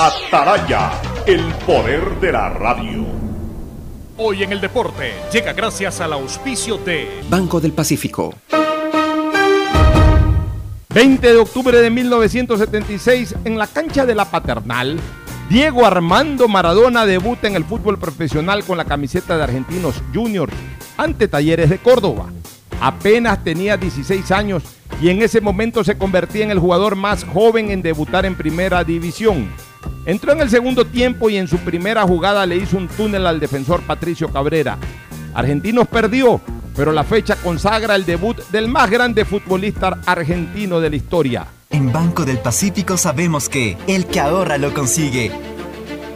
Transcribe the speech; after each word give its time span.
Ataraya, 0.00 0.92
el 1.26 1.42
poder 1.66 2.20
de 2.20 2.30
la 2.30 2.50
radio. 2.50 3.04
Hoy 4.16 4.44
en 4.44 4.52
el 4.52 4.60
deporte 4.60 5.12
llega 5.32 5.52
gracias 5.52 6.00
al 6.00 6.12
auspicio 6.12 6.78
de 6.78 7.22
Banco 7.28 7.60
del 7.60 7.72
Pacífico. 7.72 8.32
20 10.94 11.26
de 11.26 11.36
octubre 11.36 11.80
de 11.80 11.90
1976 11.90 13.34
en 13.44 13.58
la 13.58 13.66
cancha 13.66 14.06
de 14.06 14.14
la 14.14 14.26
Paternal. 14.26 15.00
Diego 15.50 15.84
Armando 15.84 16.46
Maradona 16.46 17.04
debuta 17.04 17.48
en 17.48 17.56
el 17.56 17.64
fútbol 17.64 17.98
profesional 17.98 18.62
con 18.62 18.78
la 18.78 18.84
camiseta 18.84 19.36
de 19.36 19.42
Argentinos 19.42 20.00
Juniors 20.14 20.54
ante 20.96 21.26
Talleres 21.26 21.70
de 21.70 21.78
Córdoba. 21.78 22.30
Apenas 22.80 23.42
tenía 23.42 23.76
16 23.76 24.30
años 24.30 24.62
y 25.02 25.08
en 25.08 25.22
ese 25.22 25.40
momento 25.40 25.82
se 25.82 25.98
convertía 25.98 26.44
en 26.44 26.52
el 26.52 26.60
jugador 26.60 26.94
más 26.94 27.24
joven 27.24 27.72
en 27.72 27.82
debutar 27.82 28.26
en 28.26 28.36
primera 28.36 28.84
división. 28.84 29.48
Entró 30.08 30.32
en 30.32 30.40
el 30.40 30.48
segundo 30.48 30.86
tiempo 30.86 31.28
y 31.28 31.36
en 31.36 31.46
su 31.46 31.58
primera 31.58 32.02
jugada 32.04 32.46
le 32.46 32.56
hizo 32.56 32.78
un 32.78 32.88
túnel 32.88 33.26
al 33.26 33.38
defensor 33.38 33.82
Patricio 33.82 34.30
Cabrera. 34.30 34.78
Argentinos 35.34 35.86
perdió, 35.86 36.40
pero 36.74 36.92
la 36.92 37.04
fecha 37.04 37.36
consagra 37.36 37.94
el 37.94 38.06
debut 38.06 38.38
del 38.48 38.68
más 38.68 38.88
grande 38.88 39.26
futbolista 39.26 39.98
argentino 40.06 40.80
de 40.80 40.88
la 40.88 40.96
historia. 40.96 41.46
En 41.68 41.92
Banco 41.92 42.24
del 42.24 42.38
Pacífico 42.38 42.96
sabemos 42.96 43.50
que 43.50 43.76
el 43.86 44.06
que 44.06 44.18
ahorra 44.18 44.56
lo 44.56 44.72
consigue. 44.72 45.30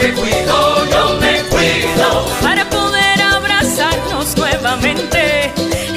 Me 0.00 0.12
cuido, 0.14 0.86
yo 0.90 1.18
me 1.20 1.42
cuido. 1.50 2.26
Para 2.40 2.68
poder 2.70 3.20
abrazarnos 3.20 4.34
nuevamente 4.34 5.52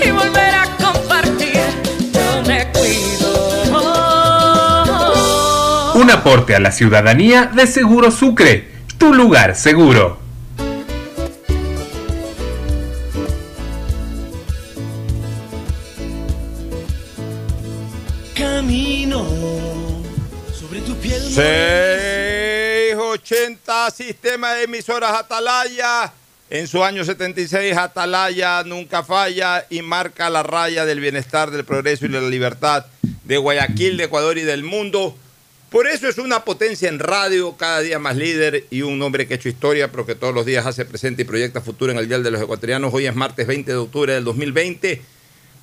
y 0.05 0.11
volver 0.11 0.55
a 0.55 0.65
compartir, 0.75 1.61
yo 2.13 2.43
me 2.45 2.67
cuido. 2.73 3.31
Un 5.95 6.11
aporte 6.11 6.53
a 6.53 6.59
la 6.59 6.71
ciudadanía 6.71 7.45
de 7.45 7.65
Seguro 7.65 8.11
Sucre, 8.11 8.71
tu 8.97 9.13
lugar 9.13 9.55
seguro. 9.55 10.19
Camino 18.35 19.25
sobre 20.53 20.81
tu 20.81 20.93
piel. 20.95 21.21
680 23.89 23.91
Sistema 23.91 24.53
de 24.53 24.63
Emisoras 24.63 25.11
Atalaya. 25.11 26.13
En 26.49 26.67
su 26.67 26.83
año 26.83 27.03
76, 27.03 27.75
Atalaya 27.75 28.63
nunca 28.63 29.03
falla 29.03 29.65
y 29.69 29.81
marca 29.81 30.29
la 30.29 30.43
raya 30.43 30.85
del 30.85 30.99
bienestar, 30.99 31.51
del 31.51 31.65
progreso 31.65 32.05
y 32.05 32.09
de 32.09 32.21
la 32.21 32.29
libertad 32.29 32.85
de 33.23 33.37
Guayaquil, 33.37 33.97
de 33.97 34.05
Ecuador 34.05 34.37
y 34.37 34.43
del 34.43 34.63
mundo. 34.63 35.17
Por 35.69 35.87
eso 35.87 36.07
es 36.07 36.17
una 36.17 36.45
potencia 36.45 36.87
en 36.87 36.99
radio, 36.99 37.57
cada 37.57 37.79
día 37.79 37.97
más 37.97 38.15
líder 38.15 38.65
y 38.69 38.83
un 38.83 39.01
hombre 39.01 39.27
que 39.27 39.33
ha 39.33 39.37
hecho 39.37 39.49
historia, 39.49 39.91
pero 39.91 40.05
que 40.05 40.15
todos 40.15 40.33
los 40.33 40.45
días 40.45 40.65
hace 40.65 40.85
presente 40.85 41.23
y 41.23 41.25
proyecta 41.25 41.61
futuro 41.61 41.91
en 41.91 41.97
el 41.97 42.07
Dial 42.07 42.23
de 42.23 42.31
los 42.31 42.41
Ecuatorianos. 42.41 42.93
Hoy 42.93 43.07
es 43.07 43.15
martes 43.15 43.47
20 43.47 43.71
de 43.71 43.77
octubre 43.77 44.13
del 44.13 44.23
2020. 44.23 45.01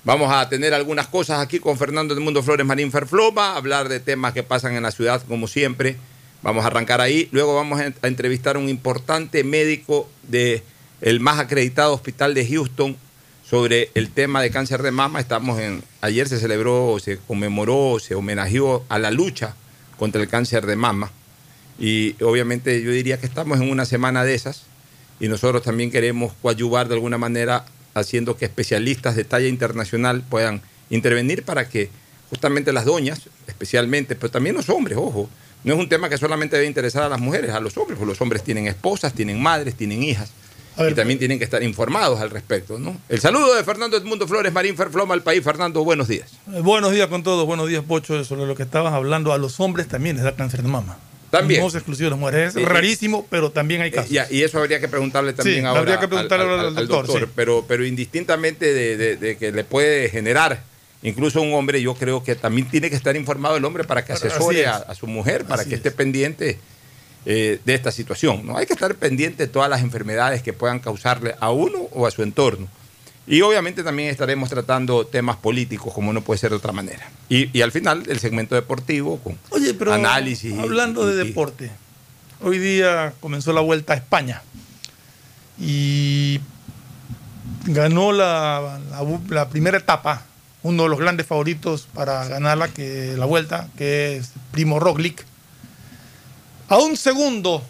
Vamos 0.03 0.31
a 0.31 0.49
tener 0.49 0.73
algunas 0.73 1.07
cosas 1.07 1.39
aquí 1.39 1.59
con 1.59 1.77
Fernando 1.77 2.13
del 2.13 2.23
Mundo 2.23 2.43
Flores 2.43 2.65
Marín 2.65 2.91
Ferfloma, 2.91 3.55
hablar 3.55 3.87
de 3.87 3.99
temas 3.99 4.33
que 4.33 4.43
pasan 4.43 4.75
en 4.75 4.83
la 4.83 4.91
ciudad 4.91 5.21
como 5.27 5.47
siempre. 5.47 5.95
Vamos 6.43 6.63
a 6.63 6.67
arrancar 6.67 7.01
ahí. 7.01 7.29
Luego 7.31 7.55
vamos 7.55 7.79
a 7.79 8.07
entrevistar 8.07 8.55
a 8.55 8.59
un 8.59 8.69
importante 8.69 9.43
médico 9.43 10.09
del 10.23 10.63
el 11.01 11.19
más 11.19 11.39
acreditado 11.39 11.93
hospital 11.93 12.33
de 12.33 12.47
Houston 12.47 12.97
sobre 13.47 13.91
el 13.95 14.09
tema 14.09 14.41
de 14.41 14.49
cáncer 14.49 14.81
de 14.81 14.91
mama. 14.91 15.19
Estamos 15.19 15.59
en, 15.59 15.83
ayer 16.01 16.27
se 16.27 16.39
celebró, 16.39 16.97
se 16.99 17.17
conmemoró, 17.17 17.99
se 17.99 18.15
homenajeó 18.15 18.85
a 18.89 18.97
la 18.97 19.11
lucha 19.11 19.55
contra 19.97 20.21
el 20.21 20.27
cáncer 20.27 20.65
de 20.65 20.75
mama. 20.75 21.11
Y 21.77 22.15
obviamente 22.23 22.81
yo 22.81 22.91
diría 22.91 23.19
que 23.19 23.25
estamos 23.25 23.59
en 23.59 23.69
una 23.69 23.85
semana 23.85 24.23
de 24.23 24.33
esas 24.33 24.63
y 25.19 25.27
nosotros 25.27 25.61
también 25.63 25.91
queremos 25.91 26.33
coadyuvar 26.41 26.87
de 26.87 26.95
alguna 26.95 27.17
manera 27.17 27.65
haciendo 27.93 28.37
que 28.37 28.45
especialistas 28.45 29.15
de 29.15 29.25
talla 29.25 29.47
internacional 29.47 30.23
puedan 30.27 30.61
intervenir 30.89 31.43
para 31.43 31.67
que 31.67 31.89
justamente 32.29 32.71
las 32.71 32.85
doñas, 32.85 33.21
especialmente, 33.47 34.15
pero 34.15 34.31
también 34.31 34.55
los 34.55 34.69
hombres, 34.69 34.97
ojo, 34.97 35.29
no 35.63 35.73
es 35.73 35.79
un 35.79 35.89
tema 35.89 36.09
que 36.09 36.17
solamente 36.17 36.55
debe 36.55 36.67
interesar 36.67 37.03
a 37.03 37.09
las 37.09 37.19
mujeres, 37.19 37.51
a 37.51 37.59
los 37.59 37.75
hombres, 37.77 37.97
porque 37.97 38.11
los 38.11 38.21
hombres 38.21 38.43
tienen 38.43 38.67
esposas, 38.67 39.13
tienen 39.13 39.41
madres, 39.41 39.75
tienen 39.75 40.03
hijas. 40.03 40.31
y 40.77 40.93
también 40.93 41.19
tienen 41.19 41.37
que 41.37 41.43
estar 41.43 41.61
informados 41.61 42.19
al 42.21 42.29
respecto, 42.31 42.79
¿no? 42.79 42.97
El 43.09 43.19
saludo 43.19 43.53
de 43.53 43.63
Fernando 43.63 43.97
Edmundo 43.97 44.27
Flores, 44.27 44.51
Marín 44.53 44.75
Ferfloma 44.75 45.13
al 45.13 45.21
país. 45.21 45.43
Fernando, 45.43 45.83
buenos 45.83 46.07
días. 46.07 46.31
Eh, 46.53 46.61
Buenos 46.61 46.91
días 46.93 47.07
con 47.07 47.21
todos, 47.23 47.45
buenos 47.45 47.67
días 47.67 47.83
Pocho, 47.83 48.23
sobre 48.23 48.45
lo 48.47 48.55
que 48.55 48.63
estabas 48.63 48.93
hablando, 48.93 49.33
a 49.33 49.37
los 49.37 49.59
hombres 49.59 49.87
también 49.87 50.15
les 50.15 50.23
da 50.25 50.35
cáncer 50.35 50.63
de 50.63 50.69
mama. 50.69 50.97
También. 51.29 51.61
No 51.61 51.67
es 51.67 51.75
exclusivo 51.75 52.05
de 52.05 52.09
las 52.11 52.19
mujeres, 52.19 52.49
es 52.49 52.55
Eh, 52.55 52.61
eh, 52.63 52.65
rarísimo, 52.65 53.27
pero 53.29 53.51
también 53.51 53.81
hay 53.81 53.91
casos. 53.91 54.11
y 54.11 54.41
eso 54.43 54.59
habría 54.59 54.79
que 54.79 54.87
preguntarle 54.87 55.33
también 55.33 55.59
Sí, 55.59 55.65
ahora, 55.65 55.79
habría 55.81 55.99
que 55.99 56.07
preguntarle 56.07 56.45
al, 56.45 56.77
al 56.77 56.87
doctor, 56.87 57.19
sí. 57.19 57.25
pero, 57.35 57.63
pero 57.67 57.85
indistintamente 57.85 58.73
de, 58.73 58.97
de- 58.97 59.15
de 59.17 59.37
que 59.37 59.51
le 59.51 59.63
puede 59.63 60.09
generar 60.09 60.63
Incluso 61.03 61.41
un 61.41 61.53
hombre, 61.53 61.81
yo 61.81 61.95
creo 61.95 62.23
que 62.23 62.35
también 62.35 62.67
tiene 62.69 62.89
que 62.89 62.95
estar 62.95 63.15
informado 63.15 63.57
el 63.57 63.65
hombre 63.65 63.83
para 63.83 64.05
que 64.05 64.13
asesore 64.13 64.61
es. 64.61 64.67
a, 64.67 64.75
a 64.77 64.95
su 64.95 65.07
mujer, 65.07 65.45
para 65.45 65.61
Así 65.61 65.69
que 65.69 65.75
es. 65.75 65.79
esté 65.79 65.91
pendiente 65.91 66.59
eh, 67.25 67.59
de 67.65 67.73
esta 67.73 67.91
situación. 67.91 68.45
¿no? 68.45 68.57
Hay 68.57 68.65
que 68.67 68.73
estar 68.73 68.93
pendiente 68.95 69.47
de 69.47 69.51
todas 69.51 69.69
las 69.69 69.81
enfermedades 69.81 70.43
que 70.43 70.53
puedan 70.53 70.79
causarle 70.79 71.35
a 71.39 71.49
uno 71.51 71.79
o 71.91 72.05
a 72.05 72.11
su 72.11 72.21
entorno. 72.23 72.67
Y 73.27 73.41
obviamente 73.41 73.83
también 73.83 74.09
estaremos 74.09 74.49
tratando 74.49 75.05
temas 75.05 75.37
políticos, 75.37 75.93
como 75.93 76.11
no 76.13 76.21
puede 76.21 76.39
ser 76.39 76.49
de 76.49 76.57
otra 76.57 76.71
manera. 76.71 77.09
Y, 77.29 77.55
y 77.57 77.61
al 77.61 77.71
final, 77.71 78.03
el 78.07 78.19
segmento 78.19 78.55
deportivo 78.55 79.19
con 79.19 79.37
Oye, 79.51 79.73
pero 79.75 79.93
análisis. 79.93 80.53
y- 80.53 80.59
hablando 80.59 81.05
de 81.07 81.21
y- 81.23 81.25
y- 81.25 81.27
deporte, 81.29 81.71
hoy 82.41 82.57
día 82.57 83.13
comenzó 83.19 83.53
la 83.53 83.61
vuelta 83.61 83.93
a 83.93 83.95
España 83.97 84.41
y 85.59 86.39
ganó 87.65 88.11
la, 88.11 88.79
la- 88.89 89.19
la 89.29 89.49
primera 89.49 89.77
etapa, 89.77 90.25
uno 90.63 90.83
de 90.83 90.89
los 90.89 90.99
grandes 90.99 91.25
favoritos 91.25 91.87
para 91.93 92.27
ganarla, 92.27 92.67
que 92.67 93.15
la 93.17 93.25
vuelta, 93.25 93.67
que 93.77 94.17
es 94.17 94.31
Primo 94.51 94.79
Roglic. 94.79 95.25
A 96.69 96.77
un 96.77 96.95
segundo, 96.97 97.63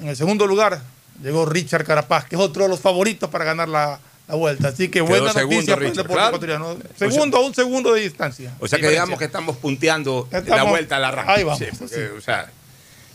en 0.00 0.08
el 0.08 0.16
segundo 0.16 0.46
lugar, 0.46 0.80
llegó 1.22 1.46
Richard 1.46 1.84
Carapaz, 1.84 2.24
que 2.24 2.36
es 2.36 2.40
otro 2.40 2.64
de 2.64 2.68
los 2.68 2.80
favoritos 2.80 3.28
para 3.30 3.44
ganar 3.44 3.68
la, 3.68 4.00
la 4.26 4.34
vuelta. 4.34 4.68
Así 4.68 4.88
que 4.88 5.00
Quedó 5.00 5.06
buena 5.06 5.32
segundo, 5.32 5.54
noticia 5.56 5.74
para 5.74 5.86
el 5.86 5.90
Richard, 5.92 6.04
deporte 6.04 6.14
claro. 6.14 6.28
ecuatoriano. 6.36 6.68
O 6.70 6.98
sea- 6.98 7.10
Segundo 7.10 7.36
a 7.36 7.40
un 7.40 7.54
segundo 7.54 7.92
de 7.92 8.00
distancia. 8.00 8.52
O 8.58 8.66
sea 8.66 8.78
que 8.80 8.88
digamos 8.88 9.18
que 9.18 9.26
estamos 9.26 9.56
punteando 9.58 10.28
la 10.46 10.64
vuelta 10.64 10.96
al 10.96 11.04
arranque. 11.04 11.32
ahí 11.32 11.44
vamos, 11.44 11.58
Sí, 11.58 11.66
porque, 11.78 11.94
sí. 11.94 12.00
O 12.16 12.20
sea, 12.20 12.50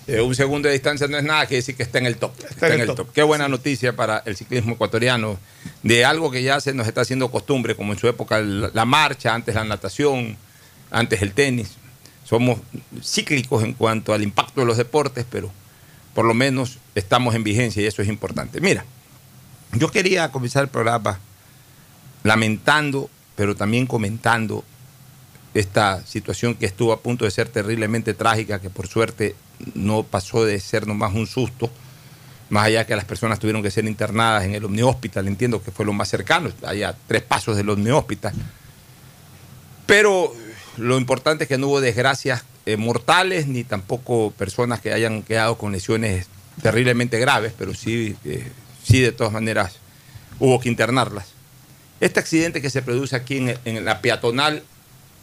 eh, 0.07 0.21
un 0.21 0.35
segundo 0.35 0.67
de 0.67 0.73
distancia 0.73 1.07
no 1.07 1.17
es 1.17 1.23
nada 1.23 1.47
que 1.47 1.55
decir 1.55 1.75
que 1.75 1.83
está 1.83 1.97
en 1.97 2.05
el 2.05 2.17
top. 2.17 2.31
Está, 2.47 2.73
en 2.73 2.81
el 2.81 2.93
top. 2.93 3.11
Qué 3.11 3.23
buena 3.23 3.47
noticia 3.47 3.95
para 3.95 4.21
el 4.25 4.35
ciclismo 4.35 4.73
ecuatoriano 4.73 5.39
de 5.81 6.05
algo 6.05 6.29
que 6.29 6.43
ya 6.43 6.59
se 6.59 6.73
nos 6.73 6.87
está 6.87 7.01
haciendo 7.01 7.31
costumbre, 7.31 7.75
como 7.75 7.93
en 7.93 7.99
su 7.99 8.07
época 8.07 8.39
la 8.39 8.85
marcha, 8.85 9.33
antes 9.33 9.55
la 9.55 9.63
natación, 9.63 10.37
antes 10.91 11.21
el 11.21 11.33
tenis. 11.33 11.71
Somos 12.23 12.59
cíclicos 13.03 13.63
en 13.63 13.73
cuanto 13.73 14.13
al 14.13 14.21
impacto 14.21 14.61
de 14.61 14.67
los 14.67 14.77
deportes, 14.77 15.25
pero 15.29 15.51
por 16.13 16.25
lo 16.25 16.33
menos 16.33 16.77
estamos 16.93 17.33
en 17.35 17.43
vigencia 17.43 17.81
y 17.81 17.85
eso 17.85 18.01
es 18.01 18.07
importante. 18.07 18.61
Mira, 18.61 18.85
yo 19.73 19.91
quería 19.91 20.31
comenzar 20.31 20.63
el 20.63 20.69
programa 20.69 21.19
lamentando, 22.23 23.09
pero 23.35 23.55
también 23.55 23.87
comentando 23.87 24.63
esta 25.53 26.05
situación 26.05 26.55
que 26.55 26.65
estuvo 26.65 26.93
a 26.93 26.99
punto 26.99 27.25
de 27.25 27.31
ser 27.31 27.49
terriblemente 27.49 28.13
trágica, 28.13 28.59
que 28.59 28.69
por 28.69 28.87
suerte 28.87 29.35
no 29.73 30.03
pasó 30.03 30.45
de 30.45 30.59
ser 30.59 30.87
nomás 30.87 31.13
un 31.13 31.27
susto, 31.27 31.69
más 32.49 32.65
allá 32.65 32.85
que 32.85 32.95
las 32.95 33.05
personas 33.05 33.39
tuvieron 33.39 33.63
que 33.63 33.71
ser 33.71 33.85
internadas 33.85 34.43
en 34.43 34.53
el 34.55 34.65
Omni 34.65 34.83
Hospital, 34.83 35.27
entiendo 35.27 35.63
que 35.63 35.71
fue 35.71 35.85
lo 35.85 35.93
más 35.93 36.09
cercano, 36.09 36.51
allá 36.65 36.95
tres 37.07 37.23
pasos 37.23 37.57
del 37.57 37.69
Omni 37.69 37.91
Hospital. 37.91 38.33
Pero 39.85 40.33
lo 40.77 40.97
importante 40.97 41.45
es 41.45 41.47
que 41.47 41.57
no 41.57 41.67
hubo 41.67 41.81
desgracias 41.81 42.43
eh, 42.65 42.77
mortales 42.77 43.47
ni 43.47 43.63
tampoco 43.63 44.31
personas 44.31 44.81
que 44.81 44.93
hayan 44.93 45.23
quedado 45.23 45.57
con 45.57 45.71
lesiones 45.71 46.27
terriblemente 46.61 47.19
graves, 47.19 47.53
pero 47.57 47.73
sí, 47.73 48.15
eh, 48.25 48.51
sí 48.83 48.99
de 48.99 49.11
todas 49.11 49.33
maneras 49.33 49.77
hubo 50.39 50.59
que 50.59 50.69
internarlas. 50.69 51.27
Este 51.99 52.19
accidente 52.19 52.61
que 52.61 52.69
se 52.69 52.81
produce 52.81 53.15
aquí 53.15 53.37
en, 53.37 53.57
en 53.65 53.85
la 53.85 54.01
peatonal 54.01 54.63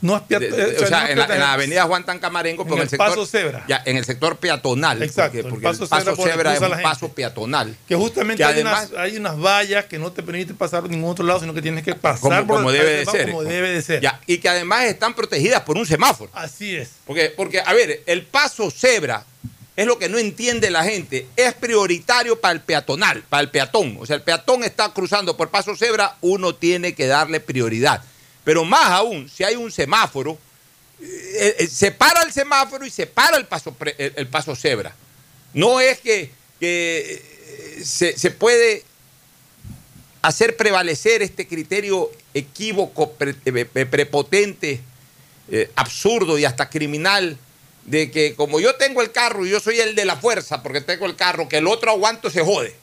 No 0.02 0.16
es 0.16 0.28
de- 0.28 0.38
de- 0.50 0.78
o 0.78 0.86
sea, 0.86 1.10
en, 1.10 1.18
la, 1.18 1.24
en 1.26 1.38
la 1.40 1.52
avenida 1.54 1.84
Juan 1.84 2.04
Tancamarengo, 2.04 2.64
En 2.66 2.72
el 2.74 2.78
el 2.80 2.88
sector, 2.90 3.08
paso 3.08 3.24
cebra. 3.24 3.64
Ya, 3.68 3.82
en 3.86 3.96
el 3.96 4.04
sector 4.04 4.36
peatonal. 4.36 5.02
Exacto, 5.02 5.38
porque, 5.42 5.56
el 5.56 5.62
paso 5.62 5.84
el 5.84 5.88
paso 5.88 6.16
cebra 6.16 6.54
es 6.54 6.60
un 6.60 6.68
gente. 6.68 6.82
paso 6.82 7.08
peatonal. 7.08 7.76
Que 7.88 7.94
justamente 7.94 8.38
Que 8.38 8.44
hay, 8.44 8.52
además- 8.54 8.88
unas, 8.90 9.00
hay 9.00 9.16
unas 9.16 9.38
vallas 9.40 9.84
que 9.86 9.98
no 9.98 10.12
te 10.12 10.22
permiten 10.22 10.56
pasar 10.56 10.80
por 10.82 10.90
ningún 10.90 11.10
otro 11.10 11.24
lado, 11.24 11.40
sino 11.40 11.54
que 11.54 11.62
tienes 11.62 11.84
que 11.84 11.94
pasar 11.94 12.20
Como, 12.20 12.46
por 12.46 12.56
como 12.58 12.70
el- 12.70 12.76
debe 12.78 12.90
de 12.96 13.06
ser. 13.06 13.26
Como 13.30 13.44
debe 13.44 13.70
de 13.70 13.80
ser. 13.82 14.00
Ya, 14.02 14.20
y 14.26 14.38
que 14.38 14.48
además 14.48 14.84
están 14.84 15.14
protegidas 15.14 15.62
por 15.62 15.78
un 15.78 15.86
semáforo. 15.86 16.30
Así 16.34 16.76
es. 16.76 16.90
Porque, 17.06 17.32
porque, 17.36 17.60
a 17.64 17.72
ver, 17.72 18.02
el 18.06 18.22
paso 18.22 18.70
cebra 18.70 19.24
es 19.76 19.86
lo 19.86 19.98
que 19.98 20.08
no 20.08 20.18
entiende 20.18 20.70
la 20.70 20.82
gente. 20.84 21.28
Es 21.36 21.54
prioritario 21.54 22.40
para 22.40 22.52
el 22.52 22.60
peatonal, 22.60 23.22
para 23.28 23.40
el 23.42 23.50
peatón. 23.50 23.96
O 24.00 24.04
sea, 24.06 24.16
el 24.16 24.22
peatón 24.22 24.64
está 24.64 24.92
cruzando 24.92 25.36
por 25.36 25.48
paso 25.50 25.76
cebra, 25.76 26.16
uno 26.20 26.54
tiene 26.56 26.94
que 26.94 27.06
darle 27.06 27.38
prioridad. 27.40 28.02
Pero 28.44 28.64
más 28.64 28.90
aún, 28.90 29.28
si 29.28 29.44
hay 29.44 29.54
un 29.56 29.70
semáforo, 29.70 30.38
eh, 31.00 31.56
eh, 31.60 31.66
se 31.66 31.90
para 31.92 32.22
el 32.22 32.32
semáforo 32.32 32.84
y 32.84 32.90
se 32.90 33.06
para 33.06 33.36
el 33.36 33.46
paso, 33.46 33.72
pre- 33.72 33.94
el, 33.98 34.26
paso 34.28 34.54
cebra. 34.56 34.94
No 35.54 35.80
es 35.80 35.98
que, 36.00 36.30
eh, 36.60 37.82
se, 37.84 38.30
puede 38.30 38.84
hacer 40.22 40.56
prevalecer 40.56 41.22
este 41.22 41.46
criterio 41.46 42.10
equívoco, 42.34 43.12
pre- 43.12 43.34
prepotente, 43.34 44.80
absurdo 45.74 46.38
y 46.38 46.44
hasta 46.44 46.70
criminal 46.70 47.36
de 47.84 48.10
que 48.10 48.34
como 48.36 48.60
yo 48.60 48.76
tengo 48.76 49.02
el 49.02 49.10
carro 49.10 49.44
y 49.44 49.50
yo 49.50 49.60
soy 49.60 49.80
el 49.80 49.94
de 49.94 50.04
la 50.04 50.16
fuerza 50.16 50.62
porque 50.62 50.80
tengo 50.80 51.04
el 51.06 51.16
carro, 51.16 51.48
que 51.48 51.58
el 51.58 51.66
otro 51.66 51.90
aguanto 51.90 52.30
se 52.30 52.40
jode. 52.40 52.74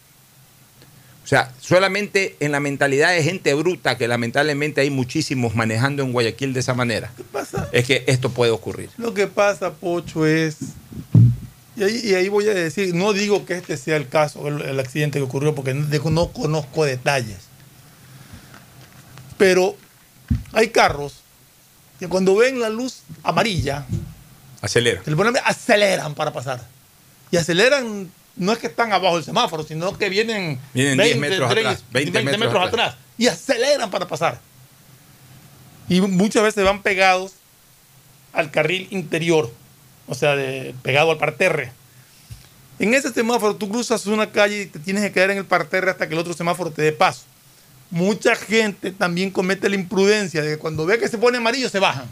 O 1.29 1.35
sea, 1.37 1.53
solamente 1.61 2.35
en 2.39 2.51
la 2.51 2.59
mentalidad 2.59 3.11
de 3.11 3.21
gente 3.21 3.53
bruta, 3.53 3.99
que 3.99 4.07
lamentablemente 4.07 4.81
hay 4.81 4.89
muchísimos 4.89 5.53
manejando 5.53 6.01
en 6.01 6.11
Guayaquil 6.11 6.53
de 6.53 6.59
esa 6.61 6.73
manera, 6.73 7.11
es 7.71 7.85
que 7.85 8.03
esto 8.07 8.31
puede 8.31 8.49
ocurrir. 8.49 8.89
Lo 8.97 9.13
que 9.13 9.27
pasa, 9.27 9.73
Pocho, 9.73 10.25
es. 10.25 10.55
Y 11.75 11.83
ahí, 11.83 12.01
y 12.03 12.15
ahí 12.15 12.29
voy 12.29 12.47
a 12.49 12.53
decir, 12.55 12.95
no 12.95 13.13
digo 13.13 13.45
que 13.45 13.53
este 13.53 13.77
sea 13.77 13.95
el 13.97 14.09
caso, 14.09 14.47
el, 14.47 14.59
el 14.63 14.79
accidente 14.79 15.19
que 15.19 15.23
ocurrió, 15.23 15.53
porque 15.53 15.75
no, 15.75 16.31
conozco 16.31 16.83
detalles. 16.83 17.37
Pero 19.37 19.75
hay 20.51 20.69
carros 20.69 21.21
que 21.99 22.07
cuando 22.07 22.35
ven 22.37 22.59
la 22.59 22.69
luz 22.71 23.03
amarilla, 23.21 23.85
Acelera. 24.61 25.03
se 25.03 25.11
le 25.11 25.15
ponen- 25.15 25.39
aceleran 25.45 26.15
para 26.15 26.33
pasar. 26.33 26.65
Y 27.29 27.37
aceleran, 27.37 28.09
no 28.35 28.51
es 28.53 28.57
que 28.59 28.67
están 28.67 28.93
abajo 28.93 29.15
del 29.15 29.23
semáforo, 29.25 29.63
sino 29.63 29.97
que 29.97 30.09
vienen, 30.09 30.59
Vienen 30.73 30.97
10 30.97 31.17
metros 31.17 31.51
atrás, 31.51 31.83
20 31.91 32.23
metros 32.37 32.67
atrás. 32.67 32.95
Y 33.17 33.27
aceleran 33.27 33.89
para 33.91 34.07
pasar. 34.07 34.39
Y 35.89 35.99
muchas 36.01 36.43
veces 36.43 36.63
van 36.63 36.81
pegados 36.81 37.33
al 38.31 38.51
carril 38.51 38.87
interior, 38.91 39.51
o 40.07 40.15
sea, 40.15 40.35
de- 40.35 40.73
pegado 40.83 41.11
al 41.11 41.17
parterre. 41.17 41.71
En 42.77 42.93
ese 42.93 43.11
semáforo 43.11 43.55
tú 43.55 43.67
cruzas 43.69 44.05
una 44.05 44.31
calle 44.31 44.61
y 44.61 44.65
te 44.67 44.79
tienes 44.79 45.03
que 45.03 45.11
quedar 45.11 45.31
en 45.31 45.37
el 45.39 45.45
parterre 45.45 45.91
hasta 45.91 46.07
que 46.07 46.13
el 46.13 46.19
otro 46.19 46.33
semáforo 46.33 46.71
te 46.71 46.81
dé 46.81 46.91
paso. 46.93 47.23
Mucha 47.91 48.35
gente 48.35 48.91
también 48.91 49.31
comete 49.31 49.67
la 49.67 49.75
imprudencia 49.75 50.41
de 50.43 50.51
que 50.51 50.57
cuando 50.57 50.85
ve 50.85 50.99
que 50.99 51.07
se 51.07 51.17
pone 51.17 51.39
amarillo 51.39 51.67
se 51.69 51.79
bajan. 51.79 52.05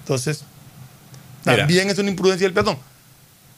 Entonces, 0.00 0.42
Mira. 1.44 1.58
también 1.58 1.90
es 1.90 1.98
una 1.98 2.10
imprudencia 2.10 2.46
del 2.46 2.54
peatón. 2.54 2.78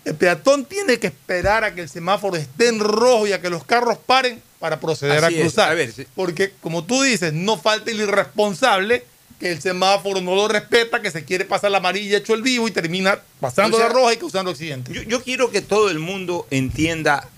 El 0.04 0.14
peatón 0.16 0.64
tiene 0.64 0.98
que 0.98 1.08
esperar 1.08 1.64
a 1.64 1.74
que 1.74 1.82
el 1.82 1.88
semáforo 1.88 2.36
esté 2.36 2.68
en 2.68 2.80
rojo 2.80 3.26
y 3.26 3.32
a 3.32 3.40
que 3.40 3.50
los 3.50 3.64
carros 3.64 3.98
paren 3.98 4.42
para 4.58 4.80
proceder 4.80 5.24
Así 5.24 5.38
a 5.38 5.40
cruzar. 5.40 5.70
A 5.70 5.74
ver, 5.74 5.92
sí. 5.92 6.06
Porque, 6.14 6.52
como 6.60 6.84
tú 6.84 7.02
dices, 7.02 7.32
no 7.32 7.56
falta 7.56 7.90
el 7.90 8.00
irresponsable 8.00 9.04
que 9.38 9.52
el 9.52 9.60
semáforo 9.60 10.20
no 10.20 10.36
lo 10.36 10.48
respeta, 10.48 11.02
que 11.02 11.10
se 11.10 11.24
quiere 11.24 11.44
pasar 11.44 11.72
la 11.72 11.78
amarilla 11.78 12.18
hecho 12.18 12.34
el 12.34 12.42
vivo 12.42 12.68
y 12.68 12.70
termina 12.70 13.20
pasando 13.40 13.76
O 13.76 13.80
sea, 13.80 13.88
la 13.88 13.94
roja 13.94 14.14
y 14.14 14.16
causando 14.16 14.52
accidentes. 14.52 14.94
Yo, 14.94 15.02
yo 15.02 15.22
quiero 15.22 15.50
que 15.50 15.62
todo 15.62 15.90
el 15.90 15.98
mundo 15.98 16.46
entienda 16.50 17.28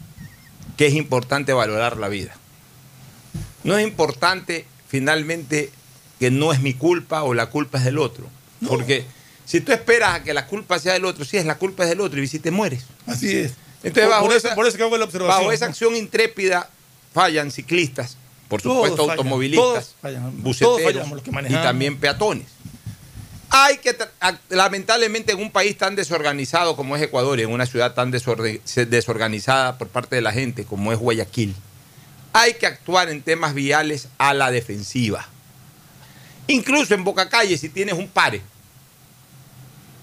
que 0.77 0.87
es 0.87 0.95
importante 0.95 1.53
valorar 1.53 1.97
la 1.97 2.09
vida. 2.09 2.37
No 3.63 3.79
es 3.79 3.87
importante 3.87 4.67
finalmente 4.89 5.71
que 6.21 6.31
no 6.31 6.53
es 6.53 6.61
mi 6.61 6.75
culpa 6.75 7.23
o 7.23 7.33
la 7.35 7.47
culpa 7.47 7.79
es 7.79 7.85
del 7.85 7.99
otro. 7.99 8.29
Porque 8.67 9.05
si 9.45 9.61
tú 9.61 9.73
esperas 9.73 10.15
a 10.15 10.23
que 10.23 10.33
la 10.35 10.47
culpa 10.47 10.79
sea 10.79 10.95
del 10.95 11.05
otro, 11.05 11.25
sí 11.25 11.37
es 11.37 11.45
la 11.47 11.57
culpa 11.57 11.85
es 11.85 11.91
del 11.91 12.01
otro 12.01 12.21
y 12.23 12.27
si 12.27 12.39
te 12.39 12.51
mueres. 12.51 12.85
Así 13.07 13.37
es. 13.37 13.53
Entonces, 13.83 14.05
Por- 14.05 14.11
bajo, 14.11 14.27
por 14.27 14.35
eso- 14.37 14.47
esa, 14.49 14.55
por 14.55 14.67
eso 14.67 14.77
que 14.77 14.83
hago 14.83 14.97
la 14.97 15.05
observación, 15.05 15.39
bajo 15.41 15.53
esa 15.53 15.67
¿no? 15.67 15.71
acción 15.71 15.95
intrépida 15.97 16.69
fallan 17.13 17.51
ciclistas, 17.51 18.17
por 18.49 18.61
supuesto 18.63 19.11
automovilistas, 19.11 19.95
fallan. 20.01 20.23
Todos 20.23 20.43
buceteros 20.43 21.09
y 21.49 21.53
también 21.53 21.99
peatones. 21.99 22.47
Hay 23.57 23.77
que, 23.79 23.97
lamentablemente, 24.49 25.31
en 25.33 25.39
un 25.39 25.53
país 25.53 25.79
tan 25.79 25.95
desorganizado 25.95 26.75
como 26.75 26.97
es 26.97 27.03
Ecuador, 27.03 27.39
y 27.39 27.43
en 27.45 27.53
una 27.53 27.67
ciudad 27.67 27.95
tan 27.95 28.11
desorganizada 28.11 29.79
por 29.79 29.87
parte 29.89 30.17
de 30.17 30.23
la 30.23 30.33
gente 30.33 30.65
como 30.65 30.93
es 30.93 30.99
Guayaquil, 30.99 31.55
hay 32.33 32.55
que 32.55 32.67
actuar 32.67 33.11
en 33.11 33.23
temas 33.23 33.55
viales 33.55 34.09
a 34.19 34.35
la 34.35 34.51
defensiva. 34.51 35.29
Incluso 36.49 36.95
en 36.95 37.05
Boca 37.05 37.29
Calle, 37.29 37.57
si 37.57 37.69
tienes 37.69 37.95
un 37.95 38.09
pare, 38.09 38.43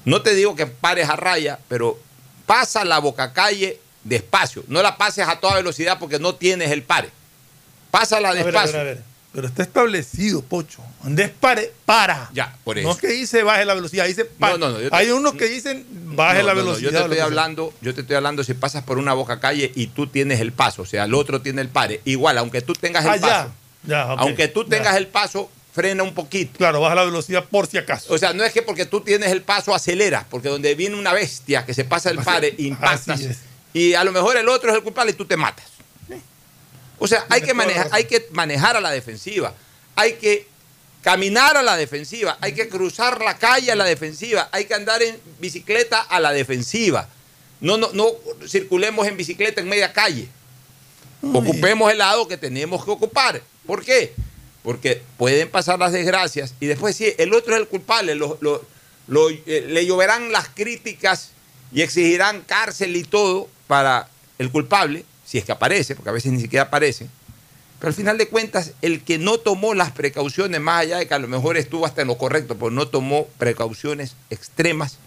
no 0.06 0.22
te 0.22 0.34
digo 0.36 0.56
que 0.56 0.68
pares 0.68 1.10
a 1.10 1.16
raya, 1.16 1.60
pero 1.68 2.00
pasa 2.46 2.84
la 2.86 3.00
Boca 3.00 3.34
Calle 3.34 3.80
despacio. 4.04 4.64
No 4.68 4.82
la 4.82 4.98
pases 4.98 5.28
a 5.28 5.40
toda 5.40 5.56
velocidad 5.56 6.00
porque 6.00 6.18
no 6.20 6.36
tienes 6.36 6.72
el 6.72 6.84
pare. 6.84 7.10
Pásala 7.92 8.30
A 8.30 8.34
ver, 8.34 8.42
a 8.42 8.46
despacio. 8.46 8.72
ver, 8.78 8.82
a 8.82 8.84
ver. 8.84 9.04
Pero 9.34 9.48
está 9.48 9.64
establecido, 9.64 10.42
Pocho. 10.42 10.82
Donde 11.04 11.24
es 11.24 11.30
pare, 11.30 11.72
para. 11.86 12.30
Ya, 12.34 12.58
por 12.66 12.78
eso. 12.78 12.86
No 12.88 12.94
es 12.94 13.00
que 13.00 13.08
dice 13.08 13.44
baje 13.44 13.64
la 13.64 13.74
velocidad, 13.74 14.06
dice 14.06 14.26
para. 14.26 14.58
No, 14.58 14.70
no, 14.70 14.80
no, 14.80 14.90
te- 14.90 14.96
Hay 14.96 15.10
unos 15.12 15.34
que 15.36 15.46
dicen 15.46 15.86
baje 16.16 16.44
la 16.44 16.54
velocidad. 16.54 16.92
yo 16.92 16.98
te 16.98 17.04
estoy 17.04 17.20
hablando, 17.20 17.74
yo 17.80 17.94
te 17.96 18.02
estoy 18.02 18.18
hablando 18.18 18.44
si 18.44 18.54
pasas 18.56 18.84
por 18.84 18.98
una 18.98 19.14
boca 19.14 19.40
calle 19.40 19.72
y 19.74 19.88
tú 19.88 20.08
tienes 20.08 20.42
el 20.42 20.52
paso, 20.52 20.82
o 20.82 20.86
sea, 20.86 21.06
el 21.06 21.14
otro 21.14 21.42
tiene 21.42 21.62
el 21.62 21.70
pare. 21.70 22.02
Igual, 22.04 22.38
aunque 22.40 22.62
tú 22.62 22.74
tengas 22.74 23.06
el 23.06 23.12
Ah, 23.12 23.16
ya. 23.18 23.22
paso, 23.28 23.52
Ya, 23.88 24.14
ok. 24.14 24.20
Aunque 24.20 24.48
tú 24.50 24.64
Ya. 24.64 24.70
tengas 24.70 24.96
el 24.98 25.08
paso, 25.08 25.50
frena 25.72 26.04
un 26.04 26.14
poquito. 26.14 26.58
Claro, 26.58 26.82
baja 26.82 26.96
la 26.96 27.04
velocidad 27.06 27.46
por 27.46 27.68
si 27.68 27.78
acaso. 27.78 28.14
O 28.14 28.18
sea, 28.18 28.34
no 28.34 28.44
es 28.44 28.52
que 28.54 28.62
porque 28.62 28.86
tú 28.86 29.02
tienes 29.02 29.32
el 29.32 29.42
paso 29.42 29.74
acelera, 29.74 30.26
porque 30.30 30.50
donde 30.50 30.76
viene 30.76 30.96
una 30.98 31.14
bestia 31.14 31.66
que 31.66 31.74
se 31.74 31.86
pasa 31.86 32.10
el 32.10 32.18
pare, 32.20 32.54
impactas. 32.58 33.22
Y 33.74 33.94
a 33.94 34.04
lo 34.04 34.12
mejor 34.12 34.38
el 34.38 34.50
otro 34.50 34.70
es 34.70 34.76
el 34.76 34.84
culpable 34.84 35.12
y 35.12 35.16
tú 35.16 35.26
te 35.26 35.38
matas. 35.38 35.66
O 37.00 37.08
sea, 37.08 37.26
hay 37.30 37.42
que, 37.42 37.56
manejar, 37.56 37.90
hay 37.92 38.04
que 38.04 38.28
manejar 38.32 38.78
a 38.78 38.82
la 38.82 38.92
defensiva. 38.92 39.56
Hay 39.96 40.14
que 40.14 40.46
caminar 41.02 41.58
a 41.58 41.64
la 41.64 41.76
defensiva. 41.76 42.38
Hay 42.42 42.54
que 42.54 42.70
cruzar 42.70 43.22
la 43.22 43.40
calle 43.40 43.72
a 43.72 43.76
la 43.76 43.86
defensiva. 43.86 44.50
Hay 44.52 44.66
que 44.66 44.76
andar 44.76 45.02
en 45.02 45.20
bicicleta 45.40 46.00
a 46.00 46.20
la 46.20 46.32
defensiva. 46.32 47.10
No, 47.60 47.78
no, 47.78 47.90
no 47.94 48.12
circulemos 48.48 49.08
en 49.08 49.18
bicicleta 49.18 49.62
en 49.62 49.70
media 49.70 49.92
calle. 49.94 50.28
Ocupemos 51.24 51.92
el 51.92 52.00
lado 52.00 52.28
que 52.28 52.38
tenemos 52.38 52.86
que 52.86 52.92
ocupar. 52.92 53.42
¿Por 53.66 53.84
qué? 53.84 54.14
Porque 54.64 55.02
pueden 55.18 55.50
pasar 55.50 55.80
las 55.80 55.92
desgracias 55.92 56.54
y 56.60 56.68
después 56.68 56.96
sí, 56.96 57.14
el 57.18 57.34
otro 57.34 57.56
es 57.56 57.62
el 57.62 57.68
culpable. 57.68 58.16
Lo- 58.16 58.38
lo- 58.42 58.64
lo- 59.08 59.30
eh, 59.30 59.66
le 59.68 59.86
lloverán 59.86 60.32
las 60.32 60.50
críticas 60.50 61.32
y 61.74 61.82
exigirán 61.82 62.42
cárcel 62.42 62.96
y 62.96 63.04
todo 63.04 63.48
para 63.68 64.08
el 64.38 64.52
culpable, 64.52 65.04
si 65.26 65.38
es 65.40 65.46
que 65.46 65.52
aparece, 65.52 65.96
porque 65.96 66.10
a 66.10 66.14
veces 66.14 66.32
ni 66.32 66.42
siquiera 66.42 66.66
aparece. 66.66 67.08
Pero 67.80 67.88
al 67.90 67.96
final 67.96 68.18
de 68.20 68.28
cuentas, 68.28 68.74
el 68.84 69.04
que 69.04 69.18
no 69.18 69.40
tomó 69.40 69.74
las 69.74 69.92
precauciones, 69.92 70.62
más 70.62 70.82
allá 70.82 70.98
de 71.00 71.08
que 71.08 71.14
a 71.16 71.20
lo 71.20 71.28
mejor 71.28 71.58
estuvo 71.58 71.86
hasta 71.88 72.04
en 72.04 72.10
lo 72.10 72.18
correcto, 72.18 72.56
pero 72.56 72.70
no 72.70 72.88
tomó 72.88 73.26
precauciones 73.40 74.16
extremas, 74.30 74.98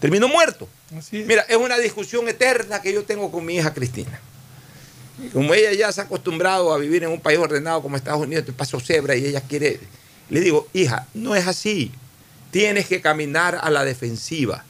terminó 0.00 0.26
muerto. 0.26 0.68
Así 0.98 1.20
es. 1.20 1.26
Mira, 1.28 1.42
es 1.48 1.56
una 1.56 1.78
discusión 1.78 2.28
eterna 2.28 2.82
que 2.82 2.92
yo 2.92 3.04
tengo 3.04 3.30
con 3.30 3.44
mi 3.44 3.56
hija 3.56 3.72
Cristina. 3.72 4.20
Como 5.32 5.54
ella 5.54 5.72
ya 5.72 5.92
se 5.92 6.00
ha 6.00 6.04
acostumbrado 6.04 6.72
a 6.72 6.78
vivir 6.78 7.04
en 7.04 7.10
un 7.10 7.20
país 7.20 7.38
ordenado 7.38 7.82
como 7.82 7.96
Estados 7.96 8.22
Unidos, 8.22 8.44
te 8.44 8.52
paso 8.52 8.80
cebra 8.80 9.16
y 9.16 9.26
ella 9.26 9.40
quiere. 9.40 9.80
Le 10.28 10.40
digo, 10.40 10.68
hija, 10.72 11.06
no 11.14 11.34
es 11.34 11.46
así. 11.46 11.92
Tienes 12.50 12.86
que 12.86 13.00
caminar 13.00 13.58
a 13.62 13.70
la 13.70 13.84
defensiva. 13.84 14.64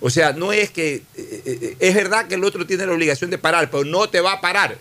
O 0.00 0.10
sea, 0.10 0.32
no 0.32 0.52
es 0.52 0.70
que. 0.70 1.02
eh, 1.16 1.42
eh, 1.44 1.76
es 1.80 1.94
verdad 1.94 2.26
que 2.28 2.36
el 2.36 2.44
otro 2.44 2.66
tiene 2.66 2.86
la 2.86 2.92
obligación 2.92 3.30
de 3.30 3.38
parar, 3.38 3.70
pero 3.70 3.84
no 3.84 4.08
te 4.08 4.20
va 4.20 4.32
a 4.32 4.40
parar. 4.40 4.78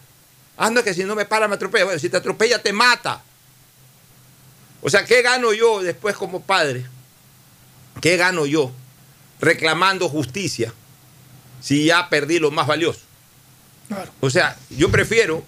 Ah, 0.57 0.71
no 0.71 0.83
que 0.83 0.93
si 0.93 1.03
no 1.03 1.15
me 1.15 1.25
para 1.25 1.47
me 1.47 1.55
atropella. 1.55 1.85
Bueno, 1.85 1.99
si 1.99 2.09
te 2.09 2.17
atropella, 2.17 2.61
te 2.61 2.73
mata. 2.73 3.23
O 4.81 4.89
sea, 4.89 5.05
¿qué 5.05 5.21
gano 5.21 5.53
yo 5.53 5.81
después 5.81 6.15
como 6.15 6.41
padre? 6.41 6.85
¿Qué 8.01 8.17
gano 8.17 8.45
yo 8.45 8.71
reclamando 9.39 10.09
justicia 10.09 10.73
si 11.61 11.85
ya 11.85 12.09
perdí 12.09 12.39
lo 12.39 12.51
más 12.51 12.67
valioso? 12.67 13.01
O 14.19 14.29
sea, 14.29 14.57
yo 14.69 14.91
prefiero 14.91 15.43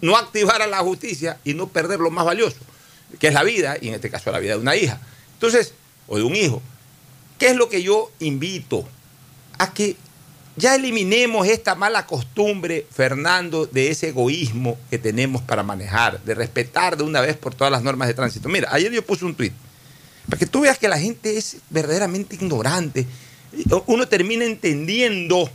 no 0.00 0.16
activar 0.16 0.62
a 0.62 0.66
la 0.66 0.78
justicia 0.78 1.38
y 1.44 1.54
no 1.54 1.68
perder 1.68 2.00
lo 2.00 2.10
más 2.10 2.24
valioso, 2.24 2.58
que 3.18 3.28
es 3.28 3.34
la 3.34 3.42
vida, 3.42 3.76
y 3.80 3.88
en 3.88 3.94
este 3.94 4.10
caso 4.10 4.30
la 4.30 4.38
vida 4.38 4.54
de 4.54 4.60
una 4.60 4.76
hija. 4.76 5.00
Entonces, 5.34 5.74
o 6.06 6.16
de 6.16 6.22
un 6.22 6.34
hijo. 6.36 6.62
¿Qué 7.38 7.48
es 7.48 7.56
lo 7.56 7.68
que 7.68 7.82
yo 7.82 8.10
invito? 8.18 8.88
A 9.58 9.72
que 9.72 9.96
ya 10.56 10.74
eliminemos 10.74 11.46
esta 11.46 11.74
mala 11.74 12.06
costumbre, 12.06 12.86
Fernando, 12.90 13.66
de 13.66 13.90
ese 13.90 14.08
egoísmo 14.08 14.76
que 14.90 14.98
tenemos 14.98 15.42
para 15.42 15.62
manejar, 15.62 16.20
de 16.24 16.34
respetar 16.34 16.96
de 16.96 17.04
una 17.04 17.20
vez 17.20 17.36
por 17.36 17.54
todas 17.54 17.70
las 17.70 17.82
normas 17.82 18.08
de 18.08 18.14
tránsito. 18.14 18.48
Mira, 18.48 18.68
ayer 18.72 18.90
yo 18.90 19.04
puse 19.04 19.24
un 19.24 19.34
tuit, 19.34 19.52
para 20.28 20.38
que 20.38 20.46
tú 20.46 20.62
veas 20.62 20.78
que 20.78 20.88
la 20.88 20.98
gente 20.98 21.38
es 21.38 21.58
verdaderamente 21.70 22.34
ignorante. 22.34 23.06
Uno 23.86 24.08
termina 24.08 24.44
entendiendo 24.44 25.48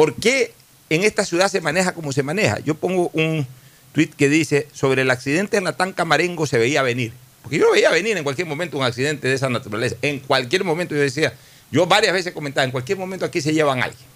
¿Por 0.00 0.14
qué 0.14 0.54
en 0.90 1.04
esta 1.04 1.24
ciudad 1.24 1.48
se 1.48 1.60
maneja 1.60 1.92
como 1.92 2.12
se 2.12 2.22
maneja? 2.22 2.58
Yo 2.60 2.74
pongo 2.74 3.10
un 3.14 3.46
tuit 3.92 4.14
que 4.14 4.28
dice, 4.28 4.68
sobre 4.72 5.02
el 5.02 5.10
accidente 5.10 5.56
en 5.56 5.64
la 5.64 5.76
Tanca 5.76 6.04
Marengo 6.04 6.46
se 6.46 6.58
veía 6.58 6.82
venir. 6.82 7.12
Porque 7.42 7.58
yo 7.58 7.70
veía 7.72 7.90
venir 7.90 8.16
en 8.16 8.24
cualquier 8.24 8.46
momento 8.46 8.76
un 8.76 8.84
accidente 8.84 9.28
de 9.28 9.34
esa 9.34 9.48
naturaleza. 9.48 9.96
En 10.02 10.18
cualquier 10.18 10.64
momento 10.64 10.94
yo 10.94 11.00
decía, 11.00 11.32
yo 11.70 11.86
varias 11.86 12.12
veces 12.12 12.34
comentaba, 12.34 12.64
en 12.64 12.72
cualquier 12.72 12.98
momento 12.98 13.24
aquí 13.24 13.40
se 13.40 13.54
llevan 13.54 13.80
a 13.80 13.84
alguien. 13.84 14.10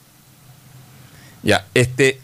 Ya, 1.43 1.67
este, 1.75 2.21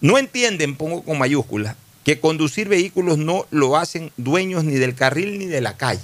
no 0.00 0.16
entienden, 0.16 0.76
pongo 0.76 1.02
con 1.02 1.18
mayúsculas, 1.18 1.76
que 2.04 2.20
conducir 2.20 2.68
vehículos 2.68 3.18
no 3.18 3.46
lo 3.50 3.76
hacen 3.76 4.12
dueños 4.16 4.64
ni 4.64 4.74
del 4.74 4.94
carril 4.94 5.38
ni 5.38 5.46
de 5.46 5.60
la 5.60 5.76
calle. 5.76 6.00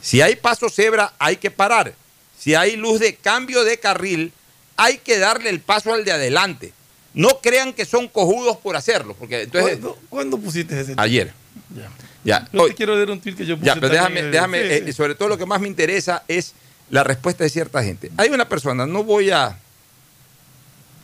Si 0.00 0.20
hay 0.20 0.36
paso 0.36 0.68
cebra, 0.70 1.12
hay 1.18 1.36
que 1.36 1.50
parar. 1.50 1.94
Si 2.38 2.54
hay 2.54 2.76
luz 2.76 3.00
de 3.00 3.16
cambio 3.16 3.64
de 3.64 3.78
carril, 3.78 4.32
hay 4.80 4.96
que 4.98 5.18
darle 5.18 5.50
el 5.50 5.60
paso 5.60 5.92
al 5.92 6.04
de 6.06 6.12
adelante. 6.12 6.72
No 7.12 7.40
crean 7.42 7.72
que 7.74 7.84
son 7.84 8.08
cojudos 8.08 8.56
por 8.56 8.76
hacerlo, 8.76 9.14
porque 9.18 9.42
entonces 9.42 9.72
¿Cuándo, 9.78 9.98
cuándo 10.08 10.38
pusiste 10.38 10.74
ese 10.80 10.94
tweet? 10.94 11.04
ayer. 11.04 11.32
Ya. 11.76 11.90
Ya, 12.22 12.48
hoy- 12.58 12.70
te 12.70 12.76
quiero 12.76 12.94
leer 12.96 13.10
un 13.10 13.20
tweet 13.20 13.34
que 13.34 13.44
yo 13.46 13.56
puse. 13.56 13.66
ya, 13.66 13.74
pero 13.74 13.88
déjame, 13.88 14.22
déjame, 14.22 14.60
sí, 14.62 14.68
eh, 14.70 14.82
sí. 14.86 14.92
sobre 14.92 15.14
todo 15.14 15.28
lo 15.28 15.36
que 15.38 15.44
más 15.46 15.60
me 15.60 15.68
interesa 15.68 16.22
es 16.28 16.54
la 16.88 17.02
respuesta 17.04 17.44
de 17.44 17.50
cierta 17.50 17.82
gente. 17.82 18.10
Hay 18.16 18.30
una 18.30 18.48
persona, 18.48 18.86
no 18.86 19.04
voy 19.04 19.30
a, 19.30 19.58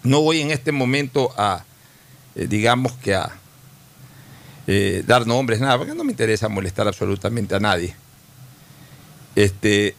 no 0.02 0.20
voy 0.22 0.40
en 0.40 0.50
este 0.50 0.72
momento 0.72 1.34
a, 1.36 1.64
eh, 2.34 2.46
digamos 2.48 2.92
que 2.94 3.14
a 3.14 3.30
eh, 4.66 5.02
dar 5.06 5.26
nombres, 5.26 5.60
nada, 5.60 5.76
porque 5.78 5.94
no 5.94 6.04
me 6.04 6.12
interesa 6.12 6.48
molestar 6.48 6.86
absolutamente 6.88 7.54
a 7.54 7.60
nadie. 7.60 7.94
Este, 9.34 9.94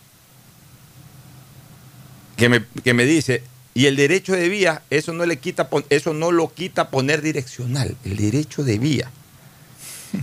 que 2.38 2.50
me, 2.50 2.66
que 2.84 2.94
me 2.94 3.06
dice, 3.06 3.44
y 3.78 3.86
el 3.86 3.96
derecho 3.96 4.34
de 4.34 4.50
vía, 4.50 4.82
eso 4.90 5.14
no 5.14 5.24
le 5.28 5.38
quita, 5.38 5.70
eso 5.92 6.12
no 6.12 6.32
lo 6.32 6.52
quita 6.52 6.90
poner 6.90 7.22
direccional, 7.22 7.96
el 8.06 8.18
derecho 8.18 8.64
de 8.64 8.80
vía. 8.80 9.12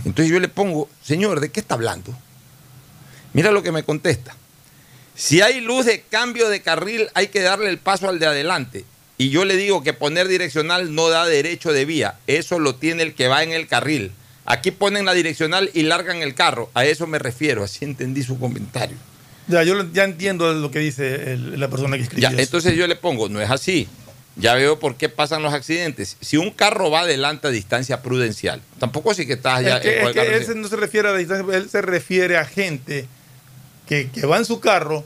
Entonces 0.03 0.27
yo 0.27 0.41
le 0.41 0.49
pongo, 0.49 0.89
señor, 1.01 1.39
¿de 1.39 1.49
qué 1.51 1.61
está 1.61 1.75
hablando? 1.75 2.13
Mira 3.31 3.53
lo 3.53 3.63
que 3.63 3.71
me 3.71 3.83
contesta. 3.83 4.35
Si 5.15 5.39
hay 5.39 5.61
luz 5.61 5.85
de 5.85 6.01
cambio 6.01 6.49
de 6.49 6.63
carril, 6.63 7.07
hay 7.13 7.29
que 7.29 7.39
darle 7.39 7.69
el 7.69 7.77
paso 7.77 8.09
al 8.09 8.19
de 8.19 8.25
adelante. 8.25 8.83
Y 9.17 9.29
yo 9.29 9.45
le 9.45 9.55
digo 9.55 9.83
que 9.83 9.93
poner 9.93 10.27
direccional 10.27 10.93
no 10.93 11.07
da 11.07 11.25
derecho 11.25 11.71
de 11.71 11.85
vía. 11.85 12.19
Eso 12.27 12.59
lo 12.59 12.75
tiene 12.75 13.03
el 13.03 13.15
que 13.15 13.29
va 13.29 13.41
en 13.41 13.53
el 13.53 13.67
carril. 13.67 14.11
Aquí 14.43 14.71
ponen 14.71 15.05
la 15.05 15.13
direccional 15.13 15.71
y 15.73 15.83
largan 15.83 16.21
el 16.21 16.35
carro. 16.35 16.69
A 16.73 16.83
eso 16.83 17.07
me 17.07 17.19
refiero. 17.19 17.63
Así 17.63 17.85
entendí 17.85 18.21
su 18.21 18.37
comentario. 18.37 18.97
Ya, 19.47 19.63
yo 19.63 19.75
ya 19.93 20.03
entiendo 20.05 20.51
lo 20.53 20.71
que 20.71 20.79
dice 20.79 21.33
el- 21.33 21.59
la 21.59 21.67
persona 21.69 21.97
que 21.97 22.03
escribió. 22.03 22.29
Ya, 22.31 22.41
entonces 22.41 22.75
yo 22.75 22.87
le 22.87 22.95
pongo, 22.95 23.29
no 23.29 23.39
es 23.41 23.49
así. 23.51 23.87
Ya 24.37 24.53
veo 24.55 24.79
por 24.79 24.95
qué 24.97 25.07
pasan 25.07 25.43
los 25.43 25.53
accidentes. 25.53 26.17
Si 26.19 26.35
un 26.35 26.51
carro 26.51 26.89
va 26.91 27.01
adelante 27.01 27.47
a 27.47 27.51
distancia 27.51 28.01
prudencial, 28.01 28.61
tampoco 28.79 29.13
si 29.13 29.25
que 29.25 29.33
estás 29.33 29.63
ya 29.63 29.77
Es 29.77 29.81
que, 29.83 30.03
es 30.03 30.11
que 30.13 30.35
él 30.35 30.45
se- 30.45 30.55
no 30.55 30.67
se 30.67 30.75
refiere 30.75 31.07
a 31.07 31.11
la 31.13 31.17
distancia, 31.19 31.55
él 31.55 31.69
se 31.69 31.81
refiere 31.81 32.37
a 32.37 32.43
gente 32.45 33.07
que, 33.87 34.09
que 34.09 34.25
va 34.25 34.37
en 34.37 34.43
su 34.45 34.59
carro, 34.59 35.05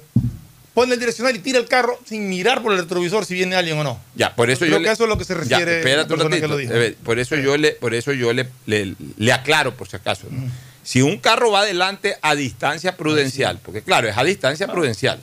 pone 0.74 0.93
el 0.93 1.00
direccional 1.00 1.36
y 1.36 1.39
tira 1.39 1.60
el 1.60 1.67
carro 1.67 2.00
sin 2.08 2.27
mirar 2.29 2.63
por 2.63 2.72
el 2.72 2.79
retrovisor 2.79 3.25
si 3.25 3.34
viene 3.36 3.55
alguien 3.55 3.77
o 3.77 3.84
no. 3.84 4.00
Ya, 4.15 4.34
por 4.36 4.50
eso 4.50 4.60
Creo 4.62 4.72
yo 4.72 4.77
que 4.77 4.84
le- 4.86 4.91
eso 4.93 5.03
es 5.03 5.10
lo 5.10 5.17
que 5.17 5.25
se 5.25 5.34
Ya, 5.34 5.39
refiere 5.60 5.77
espérate 5.79 5.98
la 5.98 6.03
un 6.03 6.08
persona 6.29 6.36
que 6.38 6.41
ratito. 6.48 6.53
lo 6.53 6.58
dijo. 6.58 6.74
Eh, 6.75 6.96
Por 7.03 7.19
eso 7.19 7.36
yo 7.36 7.58
le, 7.58 7.72
por 7.74 7.93
eso 7.93 8.13
yo 8.13 8.31
le, 8.34 8.48
le- 8.65 8.96
le 9.17 9.34
aclaro, 9.34 9.75
por 9.75 9.88
si 9.89 9.98
acaso. 9.98 10.27
¿no? 10.31 10.50
Si 10.89 11.03
un 11.03 11.19
carro 11.19 11.51
va 11.51 11.60
adelante 11.60 12.17
a 12.19 12.34
distancia 12.34 12.98
prudencial, 12.98 13.60
porque 13.63 13.84
claro, 13.84 14.08
es 14.08 14.17
a 14.17 14.24
distancia 14.24 14.67
prudencial, 14.67 15.19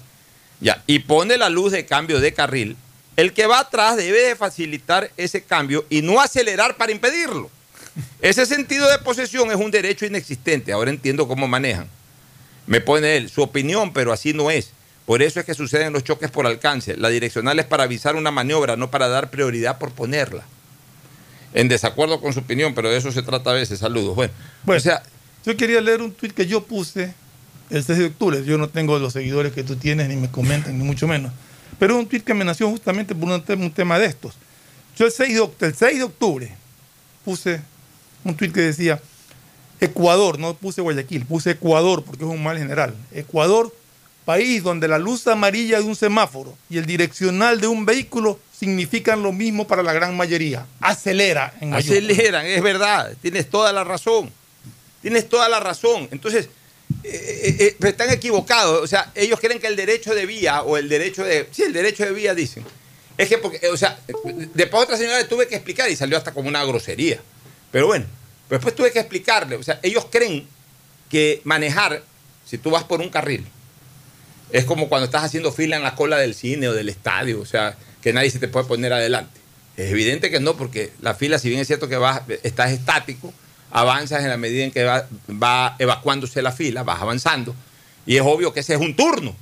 ya, 0.60 0.80
y 0.86 1.00
pone 1.00 1.36
la 1.38 1.48
luz 1.48 1.72
de 1.72 1.84
cambio 1.84 2.20
de 2.20 2.32
carril, 2.32 2.76
el 3.16 3.32
que 3.32 3.48
va 3.48 3.58
atrás 3.58 3.96
debe 3.96 4.22
de 4.22 4.36
facilitar 4.36 5.10
ese 5.16 5.42
cambio 5.42 5.84
y 5.90 6.02
no 6.02 6.20
acelerar 6.20 6.76
para 6.76 6.92
impedirlo. 6.92 7.50
Ese 8.22 8.46
sentido 8.46 8.88
de 8.88 8.98
posesión 8.98 9.50
es 9.50 9.56
un 9.56 9.72
derecho 9.72 10.06
inexistente. 10.06 10.72
Ahora 10.72 10.90
entiendo 10.90 11.26
cómo 11.26 11.48
manejan. 11.48 11.88
Me 12.68 12.80
pone 12.80 13.16
él, 13.16 13.28
su 13.28 13.42
opinión, 13.42 13.92
pero 13.92 14.12
así 14.12 14.32
no 14.32 14.52
es. 14.52 14.70
Por 15.04 15.20
eso 15.20 15.40
es 15.40 15.46
que 15.46 15.54
suceden 15.54 15.92
los 15.92 16.04
choques 16.04 16.30
por 16.30 16.46
alcance. 16.46 16.96
La 16.96 17.08
direccional 17.08 17.58
es 17.58 17.66
para 17.66 17.82
avisar 17.82 18.14
una 18.14 18.30
maniobra, 18.30 18.76
no 18.76 18.92
para 18.92 19.08
dar 19.08 19.30
prioridad 19.30 19.78
por 19.78 19.90
ponerla. 19.90 20.44
En 21.54 21.66
desacuerdo 21.66 22.20
con 22.20 22.32
su 22.32 22.38
opinión, 22.38 22.72
pero 22.72 22.88
de 22.88 22.98
eso 22.98 23.10
se 23.10 23.22
trata 23.22 23.50
a 23.50 23.54
veces. 23.54 23.80
Saludos. 23.80 24.14
Bueno, 24.14 24.32
Bueno, 24.62 24.78
o 24.78 24.80
sea, 24.80 25.02
yo 25.46 25.56
quería 25.56 25.80
leer 25.80 26.02
un 26.02 26.12
tweet 26.12 26.32
que 26.32 26.46
yo 26.46 26.64
puse 26.64 27.14
el 27.70 27.82
6 27.82 27.98
de 27.98 28.04
octubre. 28.06 28.44
Yo 28.44 28.58
no 28.58 28.68
tengo 28.68 28.98
los 28.98 29.12
seguidores 29.12 29.52
que 29.52 29.62
tú 29.64 29.76
tienes, 29.76 30.08
ni 30.08 30.16
me 30.16 30.30
comentan, 30.30 30.76
ni 30.78 30.84
mucho 30.84 31.06
menos. 31.08 31.32
Pero 31.78 31.94
es 31.94 32.00
un 32.00 32.06
tweet 32.08 32.20
que 32.22 32.34
me 32.34 32.44
nació 32.44 32.68
justamente 32.70 33.14
por 33.14 33.28
un, 33.30 33.42
tema- 33.42 33.64
un 33.64 33.72
tema 33.72 33.98
de 33.98 34.06
estos. 34.06 34.34
Yo 34.98 35.06
el 35.06 35.12
6 35.12 35.34
de, 35.34 35.66
el 35.66 35.74
6 35.74 35.98
de 35.98 36.02
octubre 36.04 36.54
puse 37.24 37.60
un 38.24 38.34
tweet 38.36 38.50
que 38.52 38.60
decía 38.60 39.00
Ecuador, 39.80 40.38
no 40.38 40.54
puse 40.54 40.80
Guayaquil, 40.80 41.26
puse 41.26 41.50
Ecuador 41.52 42.02
porque 42.04 42.24
es 42.24 42.30
un 42.30 42.42
mal 42.42 42.56
general. 42.56 42.94
Ecuador, 43.12 43.74
país 44.24 44.62
donde 44.62 44.88
la 44.88 44.98
luz 44.98 45.26
amarilla 45.28 45.78
de 45.78 45.84
un 45.84 45.94
semáforo 45.96 46.56
y 46.70 46.78
el 46.78 46.86
direccional 46.86 47.60
de 47.60 47.66
un 47.66 47.84
vehículo 47.84 48.40
significan 48.58 49.22
lo 49.22 49.32
mismo 49.32 49.66
para 49.66 49.82
la 49.82 49.92
gran 49.92 50.16
mayoría. 50.16 50.66
Acelera 50.80 51.52
en 51.60 51.74
aceleran, 51.74 52.46
es 52.46 52.62
verdad. 52.62 53.12
Tienes 53.20 53.50
toda 53.50 53.72
la 53.72 53.84
razón. 53.84 54.30
Tienes 55.06 55.28
toda 55.28 55.48
la 55.48 55.60
razón. 55.60 56.08
Entonces, 56.10 56.48
eh, 57.04 57.54
eh, 57.60 57.76
eh, 57.80 57.88
están 57.88 58.10
equivocados. 58.10 58.82
O 58.82 58.88
sea, 58.88 59.12
ellos 59.14 59.38
creen 59.38 59.60
que 59.60 59.68
el 59.68 59.76
derecho 59.76 60.16
de 60.16 60.26
vía 60.26 60.62
o 60.62 60.76
el 60.76 60.88
derecho 60.88 61.22
de. 61.22 61.46
Sí, 61.52 61.62
el 61.62 61.72
derecho 61.72 62.04
de 62.04 62.10
vía 62.10 62.34
dicen. 62.34 62.64
Es 63.16 63.28
que 63.28 63.38
porque, 63.38 63.68
o 63.68 63.76
sea, 63.76 64.00
después 64.52 64.82
otra 64.82 64.96
señora 64.96 65.18
le 65.18 65.26
tuve 65.26 65.46
que 65.46 65.54
explicar 65.54 65.88
y 65.88 65.94
salió 65.94 66.18
hasta 66.18 66.32
como 66.32 66.48
una 66.48 66.64
grosería. 66.64 67.20
Pero 67.70 67.86
bueno, 67.86 68.04
después 68.50 68.74
tuve 68.74 68.90
que 68.90 68.98
explicarle. 68.98 69.54
O 69.54 69.62
sea, 69.62 69.78
ellos 69.84 70.08
creen 70.10 70.48
que 71.08 71.40
manejar, 71.44 72.02
si 72.44 72.58
tú 72.58 72.70
vas 72.70 72.82
por 72.82 73.00
un 73.00 73.08
carril, 73.08 73.46
es 74.50 74.64
como 74.64 74.88
cuando 74.88 75.04
estás 75.04 75.22
haciendo 75.22 75.52
fila 75.52 75.76
en 75.76 75.84
la 75.84 75.94
cola 75.94 76.18
del 76.18 76.34
cine 76.34 76.66
o 76.66 76.72
del 76.72 76.88
estadio. 76.88 77.40
O 77.40 77.46
sea, 77.46 77.78
que 78.02 78.12
nadie 78.12 78.30
se 78.30 78.40
te 78.40 78.48
puede 78.48 78.66
poner 78.66 78.92
adelante. 78.92 79.38
Es 79.76 79.92
evidente 79.92 80.32
que 80.32 80.40
no, 80.40 80.56
porque 80.56 80.90
la 81.00 81.14
fila, 81.14 81.38
si 81.38 81.48
bien 81.48 81.60
es 81.60 81.68
cierto 81.68 81.88
que 81.88 81.96
vas, 81.96 82.22
estás 82.42 82.72
estático, 82.72 83.32
avanzas 83.76 84.22
en 84.22 84.30
la 84.30 84.38
medida 84.38 84.64
en 84.64 84.70
que 84.70 84.84
va, 84.84 85.06
va 85.30 85.76
evacuándose 85.78 86.40
la 86.40 86.50
fila, 86.50 86.82
vas 86.82 87.02
avanzando. 87.02 87.54
Y 88.06 88.16
es 88.16 88.22
obvio 88.22 88.50
que 88.54 88.60
ese 88.60 88.72
es 88.72 88.80
un 88.80 88.96
turno. 88.96 89.36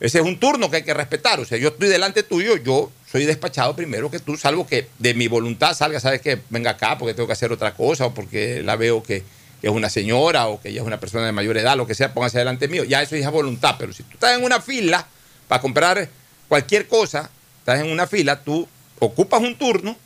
Ese 0.00 0.18
es 0.18 0.24
un 0.24 0.38
turno 0.38 0.70
que 0.70 0.76
hay 0.76 0.82
que 0.82 0.92
respetar. 0.92 1.40
O 1.40 1.46
sea, 1.46 1.56
yo 1.56 1.68
estoy 1.68 1.88
delante 1.88 2.22
tuyo, 2.22 2.58
yo 2.58 2.92
soy 3.10 3.24
despachado 3.24 3.74
primero 3.74 4.10
que 4.10 4.18
tú, 4.18 4.36
salvo 4.36 4.66
que 4.66 4.88
de 4.98 5.14
mi 5.14 5.28
voluntad 5.28 5.72
salga, 5.72 5.98
sabes 5.98 6.20
que 6.20 6.38
venga 6.50 6.72
acá 6.72 6.98
porque 6.98 7.14
tengo 7.14 7.26
que 7.26 7.32
hacer 7.32 7.50
otra 7.50 7.72
cosa 7.72 8.04
o 8.04 8.12
porque 8.12 8.62
la 8.62 8.76
veo 8.76 9.02
que, 9.02 9.24
es 9.62 9.70
una 9.70 9.88
señora 9.88 10.46
o 10.48 10.60
que 10.60 10.68
ella 10.68 10.82
es 10.82 10.86
una 10.86 11.00
persona 11.00 11.24
de 11.24 11.32
mayor 11.32 11.56
edad, 11.56 11.74
lo 11.74 11.86
que 11.86 11.94
sea, 11.94 12.12
póngase 12.12 12.38
delante 12.38 12.68
mío. 12.68 12.84
Ya 12.84 13.00
eso 13.00 13.16
es 13.16 13.30
voluntad. 13.30 13.76
Pero 13.78 13.94
si 13.94 14.02
tú 14.02 14.12
estás 14.12 14.36
en 14.36 14.44
una 14.44 14.60
fila 14.60 15.06
para 15.48 15.62
comprar 15.62 16.06
cualquier 16.48 16.86
cosa, 16.86 17.30
estás 17.60 17.80
en 17.80 17.90
una 17.90 18.06
fila, 18.06 18.44
tú 18.44 18.68
ocupas 18.98 19.40
un 19.40 19.56
turno 19.56 19.96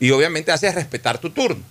y 0.00 0.10
obviamente 0.10 0.50
haces 0.52 0.74
respetar 0.74 1.18
tu 1.18 1.28
turno. 1.28 1.62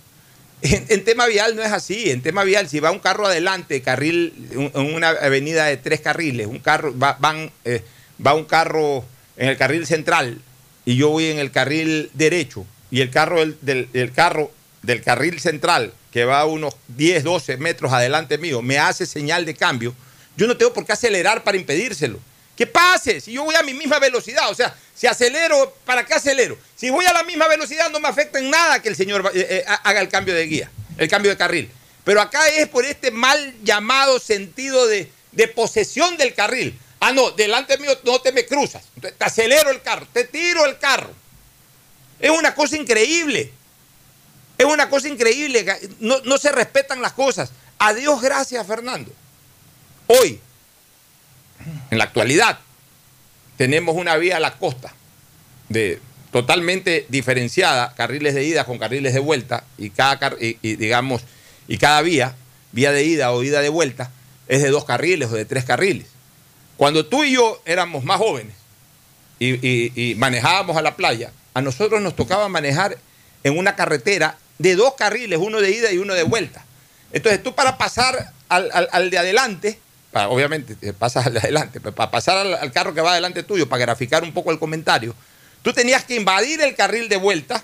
En, 0.63 1.03
tema 1.03 1.25
vial 1.27 1.55
no 1.55 1.63
es 1.63 1.71
así. 1.71 2.11
En 2.11 2.21
tema 2.21 2.43
vial, 2.43 2.69
si 2.69 2.79
va 2.79 2.91
un 2.91 2.99
carro 2.99 3.25
adelante, 3.25 3.81
carril, 3.81 4.33
un- 4.55 4.71
en 4.73 4.93
una 4.93 5.09
avenida 5.09 5.65
de 5.65 5.77
tres 5.77 6.01
carriles, 6.01 6.47
un 6.47 6.59
carro, 6.59 6.97
va, 6.97 7.17
eh, 7.65 7.83
va 8.25 8.33
un 8.35 8.45
carro 8.45 9.03
en 9.37 9.49
el 9.49 9.57
carril 9.57 9.87
central 9.87 10.39
y 10.85 10.95
yo 10.97 11.09
voy 11.09 11.25
en 11.25 11.39
el 11.39 11.51
carril 11.51 12.09
derecho 12.13 12.65
y 12.91 13.01
el 13.01 13.09
carro 13.09 13.39
del, 13.39 13.57
del- 13.61 13.87
el 13.93 14.11
carro 14.11 14.51
del 14.83 15.01
carril 15.01 15.39
central 15.39 15.93
que 16.11 16.25
va 16.25 16.41
a 16.41 16.45
unos 16.45 16.75
10, 16.89 17.23
12 17.23 17.57
metros 17.57 17.93
adelante 17.93 18.37
mío 18.37 18.61
me 18.61 18.77
hace 18.77 19.05
señal 19.05 19.45
de 19.45 19.55
cambio, 19.55 19.95
yo 20.37 20.45
no 20.47 20.57
tengo 20.57 20.73
por 20.73 20.85
qué 20.85 20.91
acelerar 20.93 21.43
para 21.43 21.57
impedírselo. 21.57 22.19
¿Qué 22.55 22.67
pase? 22.67 23.21
Si 23.21 23.31
yo 23.31 23.43
voy 23.43 23.55
a 23.55 23.63
mi 23.63 23.73
misma 23.73 23.99
velocidad, 23.99 24.49
o 24.49 24.55
sea, 24.55 24.75
si 24.93 25.07
acelero, 25.07 25.75
¿para 25.85 26.05
qué 26.05 26.13
acelero? 26.13 26.57
Si 26.75 26.89
voy 26.89 27.05
a 27.05 27.13
la 27.13 27.23
misma 27.23 27.47
velocidad 27.47 27.89
no 27.89 27.99
me 27.99 28.07
afecta 28.07 28.39
en 28.39 28.49
nada 28.49 28.81
que 28.81 28.89
el 28.89 28.95
señor 28.95 29.31
eh, 29.33 29.47
eh, 29.49 29.65
haga 29.83 29.99
el 29.99 30.09
cambio 30.09 30.35
de 30.35 30.45
guía, 30.45 30.71
el 30.97 31.07
cambio 31.07 31.31
de 31.31 31.37
carril. 31.37 31.71
Pero 32.03 32.21
acá 32.21 32.47
es 32.49 32.67
por 32.67 32.85
este 32.85 33.11
mal 33.11 33.55
llamado 33.63 34.19
sentido 34.19 34.87
de, 34.87 35.11
posesión 35.55 36.17
del 36.17 36.33
carril. 36.33 36.77
Ah, 36.99 37.11
no, 37.11 37.31
delante 37.31 37.77
mío 37.77 37.97
no 38.03 38.21
te 38.21 38.31
me 38.31 38.45
cruzas. 38.45 38.83
Te 38.99 39.23
acelero 39.23 39.71
el 39.71 39.81
carro, 39.81 40.07
te 40.11 40.25
tiro 40.25 40.65
el 40.65 40.77
carro. 40.77 41.11
Es 42.19 42.29
una 42.29 42.53
cosa 42.53 42.77
increíble. 42.77 43.51
Es 44.57 44.65
una 44.65 44.89
cosa 44.89 45.07
increíble. 45.07 45.65
No, 45.99 46.19
no 46.21 46.37
se 46.37 46.51
respetan 46.51 47.01
las 47.01 47.13
cosas. 47.13 47.51
A 47.79 47.93
Dios 47.93 48.21
gracias, 48.21 48.65
Fernando. 48.67 49.11
Hoy, 50.05 50.39
en 51.91 51.99
la 51.99 52.05
actualidad, 52.05 52.57
tenemos 53.57 53.95
una 53.95 54.17
vía 54.17 54.37
a 54.37 54.39
la 54.39 54.57
costa 54.57 54.91
de 55.69 55.99
totalmente 56.31 57.05
diferenciada, 57.09 57.93
carriles 57.93 58.33
de 58.33 58.45
ida 58.45 58.65
con 58.65 58.79
carriles 58.79 59.13
de 59.13 59.19
vuelta, 59.19 59.65
y 59.77 59.91
cada 59.91 60.35
y, 60.39 60.57
y, 60.61 60.77
digamos, 60.77 61.21
y 61.67 61.77
cada 61.77 62.01
vía, 62.01 62.35
vía 62.71 62.91
de 62.91 63.03
ida 63.03 63.31
o 63.31 63.43
ida 63.43 63.61
de 63.61 63.69
vuelta, 63.69 64.09
es 64.47 64.63
de 64.63 64.69
dos 64.69 64.85
carriles 64.85 65.29
o 65.29 65.35
de 65.35 65.45
tres 65.45 65.65
carriles. 65.65 66.07
Cuando 66.77 67.05
tú 67.05 67.23
y 67.23 67.33
yo 67.33 67.61
éramos 67.65 68.03
más 68.03 68.17
jóvenes 68.17 68.55
y, 69.39 70.15
manejábamos 70.17 70.77
a 70.77 70.81
la 70.81 70.95
playa, 70.95 71.31
a 71.53 71.61
nosotros 71.61 72.01
nos 72.01 72.15
tocaba 72.15 72.47
manejar 72.49 72.97
en 73.43 73.57
una 73.57 73.75
carretera 73.75 74.37
de 74.57 74.75
dos 74.75 74.95
carriles, 74.95 75.39
uno 75.39 75.61
de 75.61 75.71
ida 75.71 75.91
y 75.91 75.97
uno 75.97 76.13
de 76.13 76.23
vuelta. 76.23 76.65
Entonces 77.13 77.43
tú 77.43 77.53
para 77.53 77.77
pasar 77.77 78.31
al 78.49 79.09
de 79.09 79.17
adelante, 79.17 79.79
para- 80.11 80.29
obviamente 80.29 80.75
te 80.75 80.93
pasas 80.93 81.25
adelante, 81.27 81.79
pero 81.79 81.93
para 81.95 82.11
pasar 82.11 82.37
al, 82.37 82.53
al 82.55 82.71
carro 82.71 82.93
que 82.93 83.01
va 83.01 83.11
adelante 83.11 83.43
tuyo, 83.43 83.67
para 83.69 83.81
graficar 83.81 84.23
un 84.23 84.33
poco 84.33 84.51
el 84.51 84.59
comentario, 84.59 85.15
tú 85.61 85.73
tenías 85.73 86.03
que 86.03 86.15
invadir 86.15 86.61
el 86.61 86.75
carril 86.75 87.07
de 87.09 87.17
vuelta, 87.17 87.63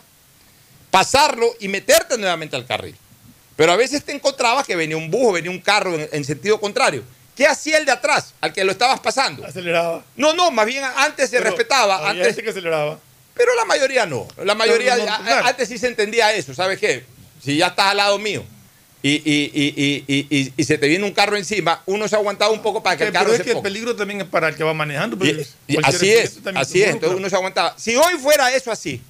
pasarlo 0.92 1.48
y 1.60 1.68
meterte 1.68 2.18
nuevamente 2.18 2.56
al 2.56 2.66
carril. 2.66 2.96
Pero 3.56 3.72
a 3.72 3.76
veces 3.76 4.04
te 4.04 4.12
encontrabas 4.12 4.66
que 4.68 4.76
venía 4.76 4.98
un 4.98 5.10
bus 5.10 5.30
o 5.30 5.32
venía 5.34 5.50
un 5.52 5.60
carro 5.60 5.96
en, 5.96 6.08
en 6.12 6.24
sentido 6.24 6.60
contrario. 6.60 7.04
¿Qué 7.36 7.46
hacía 7.46 7.78
el 7.78 7.86
de 7.86 7.92
atrás, 7.92 8.34
al 8.42 8.54
que 8.54 8.64
lo 8.64 8.72
estabas 8.72 9.00
pasando? 9.00 9.46
Aceleraba. 9.46 10.04
No, 10.16 10.34
no, 10.34 10.50
más 10.52 10.66
bien 10.66 10.84
antes 10.96 11.30
se 11.30 11.38
Pero 11.38 11.50
respetaba. 11.52 12.10
Antes, 12.10 12.36
que 12.36 12.50
aceleraba. 12.50 13.00
pero 13.36 13.54
la 13.56 13.66
mayoría 13.66 14.06
no. 14.08 14.28
La 14.44 14.56
mayoría, 14.56 14.96
no, 14.98 15.14
antes 15.46 15.68
sí 15.70 15.78
se 15.78 15.88
entendía 15.88 16.34
eso. 16.34 16.54
¿Sabes 16.56 16.80
qué? 16.80 17.06
Si 17.44 17.58
ya 17.58 17.68
estás 17.68 17.88
al 17.92 17.98
lado 17.98 18.18
mío 18.18 18.44
y, 19.04 19.12
y- 19.12 20.04
y- 20.08 20.52
y- 20.58 20.64
se 20.64 20.78
te 20.78 20.88
viene 20.88 21.06
un 21.06 21.12
carro 21.14 21.38
encima, 21.38 21.82
uno 21.86 22.08
se 22.08 22.16
aguantaba 22.16 22.52
un 22.52 22.62
poco 22.62 22.82
para 22.82 22.98
que 22.98 23.04
el 23.06 23.12
Pero 23.12 23.20
carro 23.24 23.32
es 23.34 23.38
se 23.40 23.44
que 23.46 23.52
el 23.52 23.62
peligro 23.62 23.96
también 23.96 24.22
es 24.22 24.28
para 24.28 24.50
el 24.50 24.56
que 24.56 24.64
va 24.64 24.74
manejando. 24.74 25.18
Pero 25.18 25.40
cualquier 25.72 25.96
así 25.96 26.10
es, 26.12 26.40
así 26.56 26.82
es. 26.84 26.90
Entonces 26.90 27.18
uno 27.18 27.30
se 27.30 27.36
aguantaba. 27.36 27.76
Si 27.78 27.96
hoy 27.96 28.16
fuera 28.20 28.52
eso 28.54 28.72
así, 28.72 29.02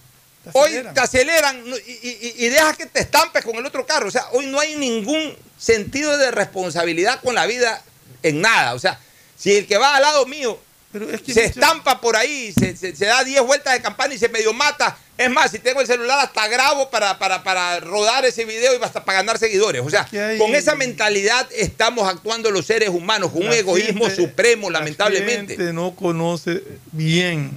hoy 0.54 0.71
te 0.93 1.00
aceleran 1.00 1.63
y 1.86 2.47
dejas 2.47 2.78
que 2.78 2.86
te 2.86 3.00
estampes 3.00 3.43
con 3.43 3.56
el 3.56 3.65
otro 3.65 3.86
carro. 3.86 4.08
O 4.08 4.12
sea, 4.12 4.28
hoy 4.34 4.47
no 4.47 4.60
hay 4.60 4.76
ningún 4.76 5.36
sentido 5.58 6.17
de 6.17 6.32
responsabilidad 6.32 7.21
con 7.21 7.36
la 7.36 7.45
vida 7.45 7.82
en 8.23 8.41
nada. 8.41 8.73
O 8.73 8.80
sea, 8.80 9.00
si 9.38 9.56
el 9.56 9.67
que 9.67 9.78
va 9.78 9.95
al 9.95 10.02
lado 10.02 10.26
mío 10.26 10.60
Pero 10.91 11.10
es 11.12 11.21
que 11.21 11.34
se 11.34 11.41
mucha- 11.47 11.50
estampa 11.52 12.00
por 12.00 12.15
ahí, 12.15 12.54
se, 12.58 12.76
se- 12.78 12.95
se 12.95 13.06
da 13.06 13.23
10 13.23 13.41
vueltas 13.45 13.73
de 13.73 13.82
campana 13.82 14.13
y 14.13 14.17
se 14.17 14.30
medio 14.30 14.54
mata. 14.54 14.97
Es 15.17 15.30
más, 15.30 15.52
si 15.52 15.60
tengo 15.60 15.82
el 15.82 15.88
celular 15.88 16.19
hasta 16.19 16.47
grabo 16.47 16.89
para, 16.89 17.17
para, 17.19 17.43
para 17.43 17.80
rodar 17.82 18.23
ese 18.26 18.45
video 18.45 18.73
y 18.80 18.84
hasta 18.84 19.04
para 19.04 19.17
ganar 19.19 19.38
seguidores. 19.38 19.82
O 19.86 19.89
sea, 19.89 20.08
hay- 20.12 20.38
con 20.38 20.56
esa 20.56 20.76
mentalidad 20.76 21.47
estamos 21.56 22.08
actuando 22.08 22.52
los 22.52 22.65
seres 22.65 22.89
humanos, 22.89 23.32
con 23.32 23.41
un 23.43 23.50
La 23.50 23.58
egoísmo 23.58 24.10
supremo, 24.10 24.69
la 24.69 24.80
lamentablemente. 24.80 25.56
gente 25.58 25.73
no 25.73 25.93
conoce 25.95 26.63
bien 26.93 27.52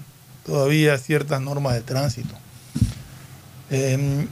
todavía 0.45 0.99
ciertas 0.99 1.41
normas 1.41 1.75
de 1.75 1.83
tránsito. 1.83 2.35
Eh, 3.71 4.27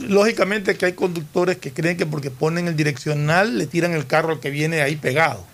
lógicamente 0.00 0.76
que 0.76 0.86
hay 0.86 0.92
conductores 0.92 1.56
que 1.58 1.72
creen 1.72 1.96
que 1.96 2.06
porque 2.06 2.30
ponen 2.30 2.68
el 2.68 2.76
direccional 2.76 3.56
le 3.58 3.66
tiran 3.66 3.92
el 3.92 4.06
carro 4.06 4.32
al 4.32 4.40
que 4.40 4.50
viene 4.50 4.82
ahí 4.82 4.96
pegado. 4.96 5.46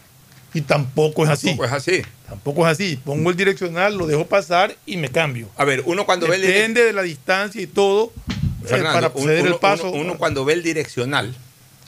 Y 0.55 0.63
tampoco 0.63 1.25
es 1.25 1.31
así. 1.31 1.47
Tampoco 1.49 1.65
es 1.67 1.73
así. 1.73 2.03
Tampoco 2.27 2.67
es 2.67 2.73
así. 2.73 2.97
Pongo 3.05 3.31
el 3.31 3.37
direccional, 3.37 3.97
lo 3.97 4.07
dejo 4.07 4.27
pasar 4.27 4.75
y 4.87 4.97
me 4.97 5.09
cambio. 5.11 5.49
A 5.57 5.65
ver, 5.65 5.83
uno 5.87 6.07
cuando 6.07 6.27
ve 6.27 6.37
el 6.37 6.43
Depende 6.43 6.85
de 6.85 6.93
la 6.93 7.03
distancia 7.03 7.61
y 7.61 7.67
todo 7.67 8.13
eh, 8.65 8.83
para 8.83 9.11
uno, 9.15 9.31
el 9.31 9.55
paso. 9.57 9.91
uno- 9.91 10.01
uno 10.03 10.19
cuando 10.19 10.45
ve 10.45 10.55
el 10.55 10.63
direccional 10.63 11.35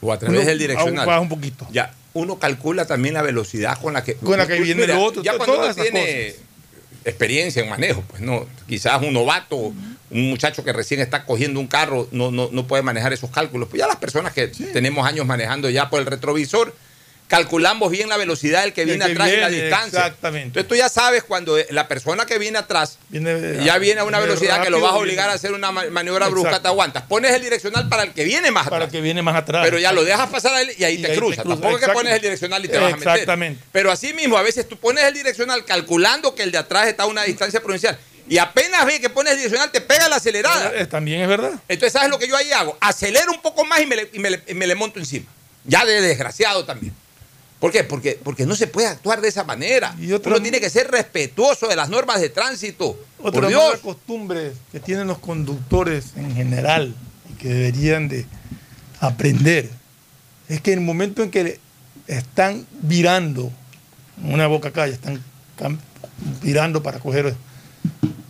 o 0.03 0.13
a 0.13 0.19
través 0.19 0.39
Uno 0.39 0.47
del 0.49 0.59
direccional, 0.59 1.07
baja 1.07 1.21
un 1.21 1.29
poquito. 1.29 1.67
ya 1.73 1.95
uno 2.13 2.39
calcula 2.39 2.87
también 2.87 3.15
la 3.15 3.23
velocidad 3.23 3.79
con 3.81 3.93
la 3.95 4.03
que 4.03 4.15
Con 4.15 4.37
la 4.39 4.47
que 4.47 4.57
Tú- 4.57 4.63
viene 4.65 4.85
el 4.85 4.91
otro, 4.93 5.23
Ya 5.23 5.37
cuando 5.37 5.55
uno 5.55 5.63
todas 5.63 5.77
tiene 5.77 6.35
experiencia 7.05 7.63
en 7.63 7.71
manejo, 7.71 8.03
pues 8.09 8.21
no, 8.21 8.47
quizás 8.69 9.01
un 9.03 9.13
novato, 9.15 9.57
un 9.57 10.31
muchacho 10.31 10.65
que 10.65 10.73
recién 10.73 11.01
está 11.01 11.25
cogiendo 11.25 11.61
un 11.61 11.67
carro 11.67 12.09
no, 12.13 12.31
no, 12.31 12.49
no 12.53 12.67
puede 12.67 12.83
manejar 12.83 13.13
esos 13.13 13.31
cálculos. 13.31 13.69
Pues 13.69 13.81
ya 13.81 13.87
las 13.87 13.97
personas 13.97 14.33
que 14.33 14.49
tenemos 14.49 15.07
años 15.07 15.25
manejando 15.27 15.71
ya 15.71 15.89
por 15.89 16.01
el 16.01 16.07
retrovisor 16.07 16.75
calculamos 17.31 17.91
bien 17.93 18.09
la 18.09 18.17
velocidad 18.19 18.63
del 18.65 18.73
que 18.75 18.85
viene 18.85 19.07
que 19.07 19.13
atrás 19.13 19.29
y 19.33 19.37
la 19.37 19.49
distancia. 19.49 19.99
exactamente. 20.01 20.47
Entonces 20.49 20.69
tú 20.69 20.75
ya 20.75 20.89
sabes 20.89 21.23
cuando 21.23 21.57
la 21.71 21.87
persona 21.89 22.27
que 22.27 22.39
viene 22.39 22.59
atrás 22.59 22.99
Viene- 23.09 23.65
ya 23.65 23.79
viene 23.79 24.01
a 24.01 24.05
una 24.05 24.19
viene 24.19 24.33
velocidad 24.35 24.63
que 24.63 24.69
lo 24.69 24.81
vas 24.81 24.93
a 24.93 24.97
obligar 24.97 25.31
a 25.31 25.35
hacer 25.35 25.53
una 25.53 25.71
ma- 25.73 25.85
maniobra 25.91 26.29
brusca, 26.29 26.61
te 26.61 26.69
aguantas. 26.69 27.05
Pones 27.05 27.31
el 27.33 27.41
direccional 27.41 27.89
para 27.89 28.03
el 28.03 28.13
que 28.13 28.25
viene 28.25 28.51
más 28.51 28.65
para 28.65 28.85
atrás. 28.85 28.91
que 28.93 29.01
viene 29.01 29.23
más 29.23 29.37
atrás. 29.37 29.65
Pero 29.65 29.79
ya 29.79 29.93
lo 29.93 30.05
dejas 30.05 30.29
pasar 30.29 30.55
a 30.55 30.61
él 30.61 30.73
y 30.77 30.83
ahí 30.85 30.95
Y 30.95 30.99
te 30.99 31.07
ahí 31.07 31.13
te 31.15 31.19
cruza. 31.19 31.43
cruza, 31.43 31.55
Tampoco 31.61 31.79
es 31.79 31.87
que 31.87 31.93
pones 31.93 32.13
el 32.15 32.21
direccional 32.21 32.65
y 32.65 32.69
te 32.69 32.79
vas 32.79 32.93
a 32.93 32.97
meter. 32.97 33.13
Exactamente. 33.13 33.65
Pero 33.73 33.93
así 33.93 34.13
mismo, 34.13 34.37
a 34.37 34.43
veces 34.43 34.69
tú 34.69 34.77
pones 34.77 35.05
el 35.05 35.15
direccional 35.15 35.65
calculando 35.65 36.35
que 36.35 36.43
el 36.43 36.51
de 36.51 36.59
atrás 36.59 36.89
está 36.89 37.05
a 37.05 37.07
una 37.07 37.23
distancia 37.23 37.61
provincial. 37.63 37.97
Y 38.29 38.39
apenas 38.39 38.85
ve 38.87 39.01
que 39.01 39.09
pones 39.11 39.33
el 39.33 39.39
direccional, 39.39 39.71
te 39.71 39.81
pega 39.81 40.09
la 40.09 40.17
acelerada. 40.17 40.73
Eh, 40.75 40.87
También 40.87 41.21
es 41.21 41.29
verdad. 41.29 41.53
Entonces, 41.69 41.93
¿sabes 41.93 42.11
lo 42.11 42.19
que 42.19 42.27
yo 42.29 42.37
ahí 42.37 42.51
hago? 42.53 42.77
Acelero 42.81 43.33
un 43.33 43.41
poco 43.41 43.65
más 43.65 43.81
y 43.81 43.87
me 43.87 43.97
le, 43.97 44.11
y 44.13 44.19
me 44.19 44.31
le- 44.31 44.43
y 44.49 44.55
me 44.55 44.67
le 44.67 44.75
monto 44.75 44.99
encima. 44.99 45.27
Ya 45.65 45.85
de 45.85 46.01
desgraciado 46.01 46.65
también. 46.65 46.95
¿Por 47.61 47.71
qué? 47.71 47.85
Porque, 47.85 48.19
porque 48.25 48.47
no 48.47 48.57
se 48.57 48.67
puede 48.67 48.89
actuar 48.89 49.21
de 49.21 49.29
esa 49.29 49.45
manera. 49.45 49.95
Y 50.01 50.11
otra- 50.13 50.33
Uno 50.33 50.41
tiene 50.43 50.61
que 50.61 50.71
ser 50.71 50.91
respetuoso 50.91 51.69
de 51.69 51.77
las 51.77 51.91
normas 51.91 52.21
de 52.21 52.31
tránsito. 52.31 52.99
Otra 53.19 53.33
Por 53.33 53.43
mala 53.43 53.49
Dios. 53.51 53.79
costumbre 53.81 54.53
que 54.73 54.81
tienen 54.81 55.07
los 55.07 55.19
conductores 55.19 56.07
en 56.17 56.35
general 56.35 56.95
y 57.31 57.35
que 57.35 57.49
deberían 57.49 58.09
de 58.09 58.25
aprender 58.99 59.69
es 60.49 60.61
que 60.63 60.73
en 60.73 60.79
el 60.81 60.85
momento 60.85 61.23
en 61.23 61.31
que 61.31 61.61
están 62.07 62.67
virando 62.83 63.53
una 64.25 64.47
boca 64.47 64.71
calle, 64.73 64.95
están 64.95 65.23
virando 66.43 66.83
para 66.83 66.99
coger. 66.99 67.35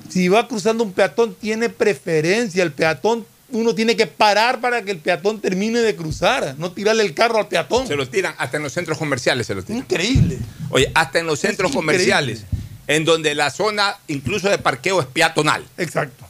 Si 0.08 0.28
va 0.28 0.48
cruzando 0.48 0.82
un 0.84 0.92
peatón, 0.92 1.34
tiene 1.34 1.68
preferencia. 1.68 2.62
El 2.62 2.72
peatón, 2.72 3.24
uno 3.52 3.74
tiene 3.74 3.96
que 3.96 4.06
parar 4.06 4.60
para 4.60 4.82
que 4.82 4.90
el 4.90 4.98
peatón 4.98 5.40
termine 5.40 5.80
de 5.80 5.96
cruzar, 5.96 6.54
no 6.58 6.72
tirarle 6.72 7.02
el 7.02 7.14
carro 7.14 7.38
al 7.38 7.48
peatón. 7.48 7.86
Se 7.86 7.96
lo 7.96 8.08
tiran, 8.08 8.34
hasta 8.38 8.56
en 8.56 8.62
los 8.62 8.72
centros 8.72 8.98
comerciales 8.98 9.46
se 9.46 9.54
lo 9.54 9.62
tiran. 9.62 9.78
Increíble. 9.82 10.38
Oye, 10.70 10.90
hasta 10.94 11.18
en 11.18 11.26
los 11.26 11.40
centros 11.40 11.70
increíble. 11.70 11.92
comerciales, 11.94 12.44
en 12.86 13.04
donde 13.04 13.34
la 13.34 13.50
zona 13.50 13.96
incluso 14.08 14.48
de 14.48 14.58
parqueo 14.58 15.00
es 15.00 15.06
peatonal. 15.06 15.64
Exacto. 15.78 16.26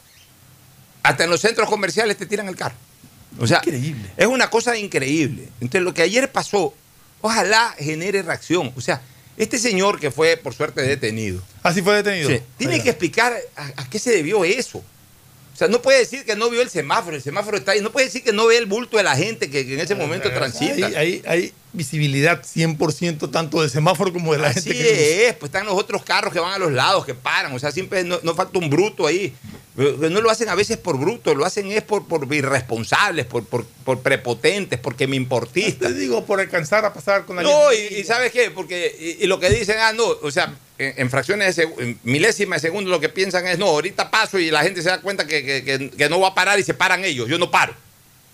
Hasta 1.03 1.23
en 1.23 1.29
los 1.29 1.41
centros 1.41 1.69
comerciales 1.69 2.17
te 2.17 2.25
tiran 2.25 2.47
el 2.47 2.55
carro. 2.55 2.75
O 3.39 3.47
sea, 3.47 3.61
es 4.17 4.27
una 4.27 4.49
cosa 4.49 4.77
increíble. 4.77 5.47
Entonces, 5.61 5.81
lo 5.81 5.93
que 5.93 6.01
ayer 6.01 6.31
pasó, 6.31 6.73
ojalá 7.21 7.73
genere 7.79 8.21
reacción. 8.21 8.73
O 8.75 8.81
sea, 8.81 9.01
este 9.37 9.57
señor 9.57 9.99
que 9.99 10.11
fue, 10.11 10.37
por 10.37 10.53
suerte, 10.53 10.81
detenido. 10.81 11.41
Así 11.63 11.81
fue 11.81 11.95
detenido. 11.95 12.29
Sí, 12.29 12.41
tiene 12.57 12.83
que 12.83 12.89
explicar 12.89 13.33
a, 13.55 13.81
a 13.81 13.89
qué 13.89 13.97
se 13.99 14.11
debió 14.11 14.43
eso. 14.43 14.83
Sea, 15.61 15.67
no 15.67 15.79
puede 15.83 15.99
decir 15.99 16.25
que 16.25 16.35
no 16.35 16.49
vio 16.49 16.63
el 16.63 16.71
semáforo, 16.71 17.15
el 17.15 17.21
semáforo 17.21 17.55
está 17.55 17.73
ahí. 17.73 17.81
No 17.81 17.91
puede 17.91 18.07
decir 18.07 18.23
que 18.23 18.33
no 18.33 18.47
ve 18.47 18.57
el 18.57 18.65
bulto 18.65 18.97
de 18.97 19.03
la 19.03 19.15
gente 19.15 19.47
que, 19.51 19.63
que 19.63 19.75
en 19.75 19.79
ese 19.79 19.93
momento 19.93 20.31
transita. 20.31 20.87
Hay, 20.87 21.21
hay 21.27 21.53
visibilidad 21.73 22.41
100% 22.43 23.31
tanto 23.31 23.61
del 23.61 23.69
semáforo 23.69 24.11
como 24.13 24.33
de 24.33 24.39
la 24.39 24.49
Así 24.49 24.61
gente 24.71 24.77
que 24.83 25.27
es, 25.27 25.33
pues 25.35 25.49
están 25.49 25.65
los 25.65 25.75
otros 25.75 26.03
carros 26.03 26.33
que 26.33 26.39
van 26.39 26.53
a 26.53 26.57
los 26.57 26.71
lados, 26.71 27.05
que 27.05 27.13
paran. 27.13 27.53
O 27.53 27.59
sea, 27.59 27.71
siempre 27.71 28.03
no, 28.03 28.19
no 28.23 28.35
falta 28.35 28.59
un 28.59 28.69
bruto 28.69 29.07
ahí. 29.07 29.33
Pero 29.75 30.09
No 30.09 30.19
lo 30.21 30.29
hacen 30.29 30.49
a 30.49 30.55
veces 30.55 30.75
por 30.77 30.97
bruto, 30.99 31.33
lo 31.33 31.45
hacen 31.45 31.71
es 31.71 31.81
por, 31.81 32.05
por 32.05 32.27
irresponsables, 32.33 33.25
por, 33.25 33.45
por, 33.45 33.65
por 33.85 34.01
prepotentes, 34.01 34.77
porque 34.79 35.07
me 35.07 35.15
importistas. 35.15 35.93
Te 35.93 35.97
digo, 35.97 36.25
por 36.25 36.39
alcanzar 36.41 36.83
a 36.83 36.93
pasar 36.93 37.25
con 37.25 37.37
la 37.37 37.43
No, 37.43 37.71
y, 37.73 37.99
y 37.99 38.03
¿sabes 38.03 38.31
qué? 38.33 38.51
Porque 38.51 38.93
y, 39.19 39.23
y 39.23 39.27
lo 39.27 39.39
que 39.39 39.49
dicen, 39.49 39.77
ah, 39.79 39.93
no, 39.93 40.03
o 40.21 40.29
sea, 40.29 40.53
en, 40.77 40.93
en 40.97 41.09
fracciones 41.09 41.55
de 41.55 41.63
en 41.79 41.99
milésimas 42.03 42.61
de 42.61 42.67
segundo 42.67 42.91
lo 42.91 42.99
que 42.99 43.07
piensan 43.09 43.47
es, 43.47 43.57
no, 43.57 43.67
ahorita 43.67 44.11
paso 44.11 44.37
y 44.39 44.51
la 44.51 44.61
gente 44.61 44.81
se 44.81 44.89
da 44.89 44.99
cuenta 44.99 45.25
que, 45.25 45.43
que- 45.45 45.63
que- 45.63 45.89
que 45.91 46.09
no 46.09 46.19
va 46.19 46.29
a 46.29 46.35
parar 46.35 46.59
y 46.59 46.63
se 46.63 46.73
paran 46.73 47.05
ellos, 47.05 47.29
yo 47.29 47.37
no 47.37 47.49
paro. 47.49 47.73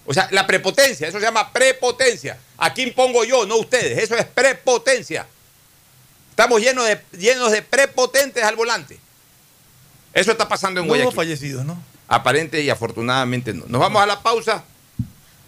O 0.10 0.14
sea, 0.14 0.30
la 0.32 0.48
prepotencia, 0.48 1.08
eso 1.08 1.20
se 1.20 1.26
llama 1.26 1.52
prepotencia. 1.52 2.38
Aquí 2.58 2.82
impongo 2.82 3.26
yo, 3.26 3.46
no 3.46 3.58
ustedes, 3.58 3.98
eso 4.00 4.16
es 4.16 4.26
prepotencia. 4.26 5.28
Estamos 6.30 6.62
llenos 6.62 6.88
de, 6.88 7.02
llenos 7.18 7.52
de 7.52 7.62
prepotentes 7.62 8.42
al 8.44 8.56
volante. 8.56 8.98
Eso 10.14 10.32
está 10.32 10.48
pasando 10.48 10.80
en 10.80 10.88
No 10.88 10.92
Guayaquil. 10.92 11.14
fallecidos, 11.14 11.66
¿no? 11.66 11.78
Aparente 12.08 12.62
y 12.62 12.70
afortunadamente 12.70 13.54
no. 13.54 13.66
Nos 13.68 13.82
vamos 13.82 14.02
a 14.02 14.06
la 14.06 14.24
pausa 14.24 14.64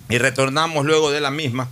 y 0.09 0.17
retornamos 0.17 0.85
luego 0.85 1.09
de 1.09 1.21
la 1.21 1.31
misma 1.31 1.69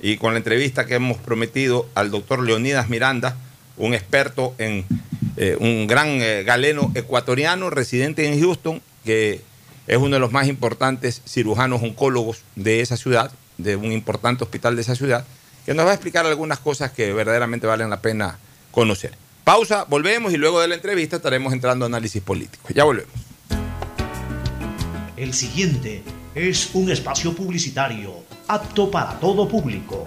y 0.00 0.16
con 0.16 0.32
la 0.32 0.38
entrevista 0.38 0.86
que 0.86 0.94
hemos 0.94 1.18
prometido 1.18 1.88
al 1.94 2.10
doctor 2.10 2.42
Leonidas 2.42 2.88
Miranda, 2.88 3.36
un 3.76 3.92
experto 3.92 4.54
en 4.56 4.86
eh, 5.36 5.56
un 5.60 5.86
gran 5.86 6.08
eh, 6.08 6.42
galeno 6.42 6.90
ecuatoriano 6.94 7.68
residente 7.68 8.26
en 8.26 8.40
Houston, 8.40 8.80
que 9.04 9.42
es 9.86 9.96
uno 9.96 10.10
de 10.10 10.20
los 10.20 10.32
más 10.32 10.46
importantes 10.48 11.22
cirujanos 11.26 11.82
oncólogos 11.82 12.42
de 12.56 12.80
esa 12.80 12.96
ciudad, 12.96 13.30
de 13.58 13.76
un 13.76 13.92
importante 13.92 14.44
hospital 14.44 14.76
de 14.76 14.82
esa 14.82 14.94
ciudad, 14.94 15.24
que 15.66 15.74
nos 15.74 15.86
va 15.86 15.90
a 15.90 15.94
explicar 15.94 16.26
algunas 16.26 16.58
cosas 16.58 16.92
que 16.92 17.12
verdaderamente 17.12 17.66
valen 17.66 17.90
la 17.90 18.00
pena 18.00 18.38
conocer. 18.70 19.14
Pausa, 19.44 19.84
volvemos 19.88 20.32
y 20.32 20.36
luego 20.36 20.60
de 20.60 20.68
la 20.68 20.74
entrevista 20.74 21.16
estaremos 21.16 21.52
entrando 21.52 21.84
a 21.84 21.88
análisis 21.88 22.22
político. 22.22 22.68
Ya 22.74 22.84
volvemos. 22.84 23.14
El 25.16 25.34
siguiente 25.34 26.02
es 26.34 26.70
un 26.74 26.90
espacio 26.90 27.34
publicitario 27.34 28.14
apto 28.48 28.90
para 28.90 29.18
todo 29.18 29.48
público. 29.48 30.06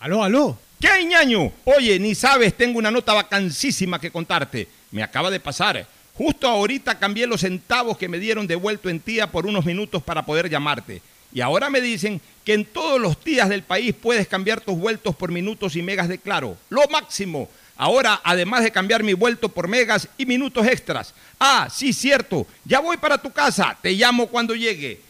Aló, 0.00 0.24
aló. 0.24 0.58
¿Qué, 0.80 1.04
ñaño? 1.04 1.52
Oye, 1.66 1.98
ni 1.98 2.14
sabes, 2.14 2.56
tengo 2.56 2.78
una 2.78 2.90
nota 2.90 3.12
vacancísima 3.12 4.00
que 4.00 4.10
contarte. 4.10 4.66
Me 4.92 5.02
acaba 5.02 5.30
de 5.30 5.40
pasar. 5.40 5.86
Justo 6.14 6.48
ahorita 6.48 6.98
cambié 6.98 7.26
los 7.26 7.42
centavos 7.42 7.98
que 7.98 8.08
me 8.08 8.18
dieron 8.18 8.46
de 8.46 8.54
vuelto 8.56 8.88
en 8.88 9.00
tía 9.00 9.30
por 9.30 9.44
unos 9.44 9.66
minutos 9.66 10.02
para 10.02 10.24
poder 10.24 10.48
llamarte. 10.48 11.02
Y 11.34 11.42
ahora 11.42 11.68
me 11.68 11.82
dicen 11.82 12.18
que 12.46 12.54
en 12.54 12.64
todos 12.64 12.98
los 12.98 13.22
días 13.22 13.50
del 13.50 13.62
país 13.62 13.94
puedes 13.94 14.26
cambiar 14.26 14.62
tus 14.62 14.78
vueltos 14.78 15.14
por 15.14 15.30
minutos 15.30 15.76
y 15.76 15.82
megas 15.82 16.08
de 16.08 16.16
claro. 16.16 16.56
Lo 16.70 16.88
máximo. 16.88 17.50
Ahora, 17.76 18.22
además 18.24 18.62
de 18.62 18.72
cambiar 18.72 19.02
mi 19.02 19.12
vuelto 19.12 19.50
por 19.50 19.68
megas 19.68 20.08
y 20.16 20.24
minutos 20.24 20.66
extras. 20.66 21.12
Ah, 21.38 21.68
sí, 21.70 21.92
cierto. 21.92 22.46
Ya 22.64 22.80
voy 22.80 22.96
para 22.96 23.18
tu 23.18 23.30
casa. 23.32 23.76
Te 23.82 23.92
llamo 23.92 24.28
cuando 24.28 24.54
llegue. 24.54 25.09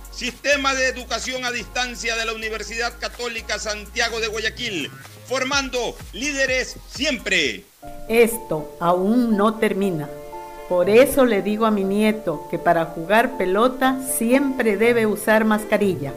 Sistema 0.21 0.75
de 0.75 0.87
Educación 0.87 1.45
a 1.45 1.51
Distancia 1.51 2.15
de 2.15 2.25
la 2.25 2.33
Universidad 2.33 2.93
Católica 2.99 3.57
Santiago 3.57 4.19
de 4.19 4.27
Guayaquil, 4.27 4.91
formando 5.25 5.95
líderes 6.13 6.75
siempre. 6.91 7.63
Esto 8.07 8.77
aún 8.79 9.35
no 9.35 9.55
termina. 9.55 10.07
Por 10.69 10.91
eso 10.91 11.25
le 11.25 11.41
digo 11.41 11.65
a 11.65 11.71
mi 11.71 11.83
nieto 11.83 12.47
que 12.51 12.59
para 12.59 12.85
jugar 12.85 13.35
pelota 13.39 13.97
siempre 14.15 14.77
debe 14.77 15.07
usar 15.07 15.43
mascarilla. 15.43 16.13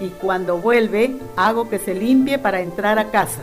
Y 0.00 0.10
cuando 0.10 0.58
vuelve, 0.58 1.16
hago 1.34 1.68
que 1.68 1.80
se 1.80 1.94
limpie 1.94 2.38
para 2.38 2.60
entrar 2.60 3.00
a 3.00 3.10
casa. 3.10 3.42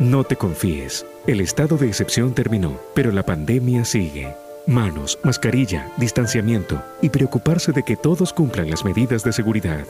No 0.00 0.24
te 0.24 0.34
confíes. 0.34 1.06
El 1.28 1.40
estado 1.40 1.76
de 1.76 1.86
excepción 1.86 2.34
terminó, 2.34 2.80
pero 2.96 3.12
la 3.12 3.24
pandemia 3.24 3.84
sigue. 3.84 4.34
Manos, 4.66 5.18
mascarilla, 5.24 5.90
distanciamiento 5.96 6.80
y 7.00 7.08
preocuparse 7.08 7.72
de 7.72 7.82
que 7.82 7.96
todos 7.96 8.32
cumplan 8.32 8.70
las 8.70 8.84
medidas 8.84 9.24
de 9.24 9.32
seguridad. 9.32 9.84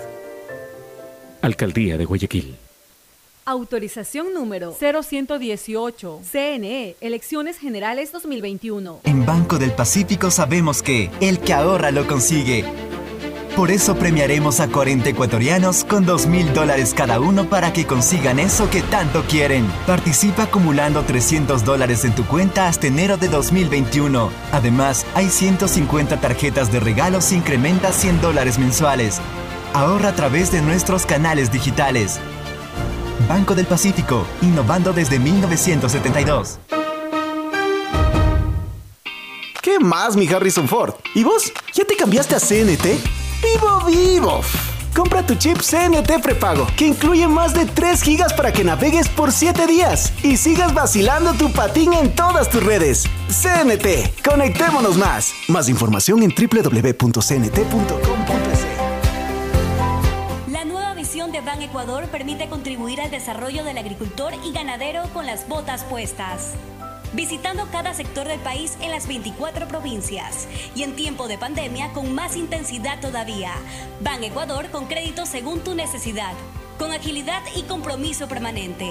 Alcaldía 1.43 1.99
de 1.99 2.07
Guayaquil. 2.07 2.57
Autorización 3.45 4.33
número 4.33 4.73
0118. 4.73 6.21
CNE, 6.23 6.97
Elecciones 7.01 7.59
Generales 7.59 8.13
2021. 8.13 9.01
En 9.05 9.27
Banco 9.27 9.59
del 9.59 9.73
Pacífico 9.73 10.31
sabemos 10.31 10.83
que 10.83 11.11
el 11.21 11.41
que 11.41 11.53
ahorra 11.53 11.91
lo 11.91 12.07
consigue. 12.07 12.65
Por 13.57 13.71
eso 13.71 13.97
premiaremos 13.97 14.61
a 14.61 14.69
40 14.69 15.11
ecuatorianos 15.11 15.85
con 15.85 16.07
2 16.07 16.27
mil 16.27 16.55
dólares 16.55 16.95
cada 16.97 17.21
uno 17.21 17.51
para 17.51 17.73
que 17.75 17.87
consigan 17.87 18.39
eso 18.39 18.71
que 18.71 18.81
tanto 18.81 19.25
quieren. 19.25 19.67
Participa 19.87 20.45
acumulando 20.45 21.03
300 21.03 21.63
dólares 21.63 22.07
en 22.07 22.15
tu 22.15 22.25
cuenta 22.25 22.67
hasta 22.67 22.87
enero 22.87 23.19
de 23.19 23.29
2021. 23.29 24.31
Además, 24.53 25.05
hay 25.15 25.29
150 25.29 26.19
tarjetas 26.19 26.73
de 26.73 26.81
regalos 26.81 27.31
e 27.31 27.37
incrementa 27.37 27.93
100 27.93 28.23
dólares 28.23 28.59
mensuales. 28.59 29.21
Ahorra 29.75 30.09
a 30.09 30.15
través 30.15 30.51
de 30.51 30.63
nuestros 30.63 31.05
canales 31.05 31.53
digitales. 31.53 32.21
Banco 33.29 33.55
del 33.55 33.67
Pacífico, 33.67 34.25
innovando 34.41 34.95
desde 34.95 35.19
1972. 35.19 36.59
¿Qué 39.61 39.79
más, 39.79 40.17
mi 40.17 40.27
Harrison 40.27 40.67
Ford? 40.67 40.95
¿Y 41.15 41.23
vos? 41.23 41.53
¿Ya 41.75 41.85
te 41.85 41.97
cambiaste 41.97 42.35
a 42.35 42.41
CNT? 42.41 43.22
¡Vivo, 43.43 43.81
vivo! 43.87 44.41
Compra 44.95 45.27
tu 45.27 45.35
chip 45.35 45.59
CNT 45.59 46.21
prepago, 46.23 46.67
que 46.77 46.87
incluye 46.87 47.27
más 47.27 47.55
de 47.55 47.65
3 47.65 48.03
gigas 48.03 48.33
para 48.35 48.53
que 48.53 48.63
navegues 48.63 49.09
por 49.09 49.33
7 49.33 49.67
días 49.67 50.13
y 50.23 50.37
sigas 50.37 50.75
vacilando 50.75 51.33
tu 51.33 51.51
patín 51.51 51.95
en 51.95 52.15
todas 52.15 52.51
tus 52.51 52.63
redes. 52.63 53.05
CNT, 53.29 54.23
conectémonos 54.23 54.99
más. 54.99 55.33
Más 55.49 55.71
información 55.71 56.23
en 56.23 56.31
www.cnt.com.es. 56.31 57.23
La 60.51 60.65
nueva 60.67 60.93
visión 60.95 61.33
de 61.33 61.41
Ban 61.41 61.63
Ecuador 61.63 62.05
permite 62.09 62.49
contribuir 62.51 63.01
al 63.01 63.11
desarrollo 63.11 63.65
del 63.65 63.79
agricultor 63.79 64.35
y 64.45 64.53
ganadero 64.53 65.05
con 65.15 65.25
las 65.25 65.49
botas 65.49 65.85
puestas. 65.85 66.53
Visitando 67.15 67.69
cada 67.71 67.93
sector 67.93 68.27
del 68.27 68.41
país 68.41 68.79
en 68.81 68.91
las 68.91 69.07
24 69.07 69.69
provincias 69.69 70.49
y 70.75 70.83
en 70.83 70.97
tiempo 70.97 71.29
de 71.29 71.37
pandemia 71.37 71.93
con 71.93 72.15
más 72.15 72.37
intensidad 72.37 73.01
todavía. 73.01 73.53
Ban 74.01 74.25
Ecuador 74.25 74.71
con 74.71 74.87
crédito 74.87 75.27
según 75.27 75.61
tu 75.61 75.75
necesidad, 75.75 76.33
con 76.79 76.91
agilidad 76.93 77.43
y 77.55 77.63
compromiso 77.65 78.29
permanente. 78.29 78.91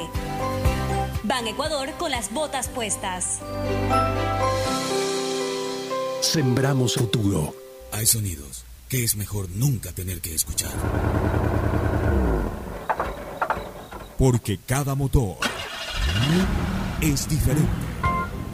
Ban 1.24 1.48
Ecuador 1.48 1.90
con 1.98 2.12
las 2.12 2.32
botas 2.32 2.68
puestas. 2.68 3.40
Sembramos 6.22 6.94
futuro. 6.94 7.56
Hay 7.92 8.06
sonidos 8.06 8.66
que 8.88 9.04
es 9.04 9.16
mejor 9.16 9.50
nunca 9.50 9.92
tener 9.94 10.22
que 10.22 10.36
escuchar. 10.36 10.72
Porque 14.18 14.60
cada 14.68 14.94
motor 14.94 15.38
es 17.02 17.28
diferente. 17.28 17.91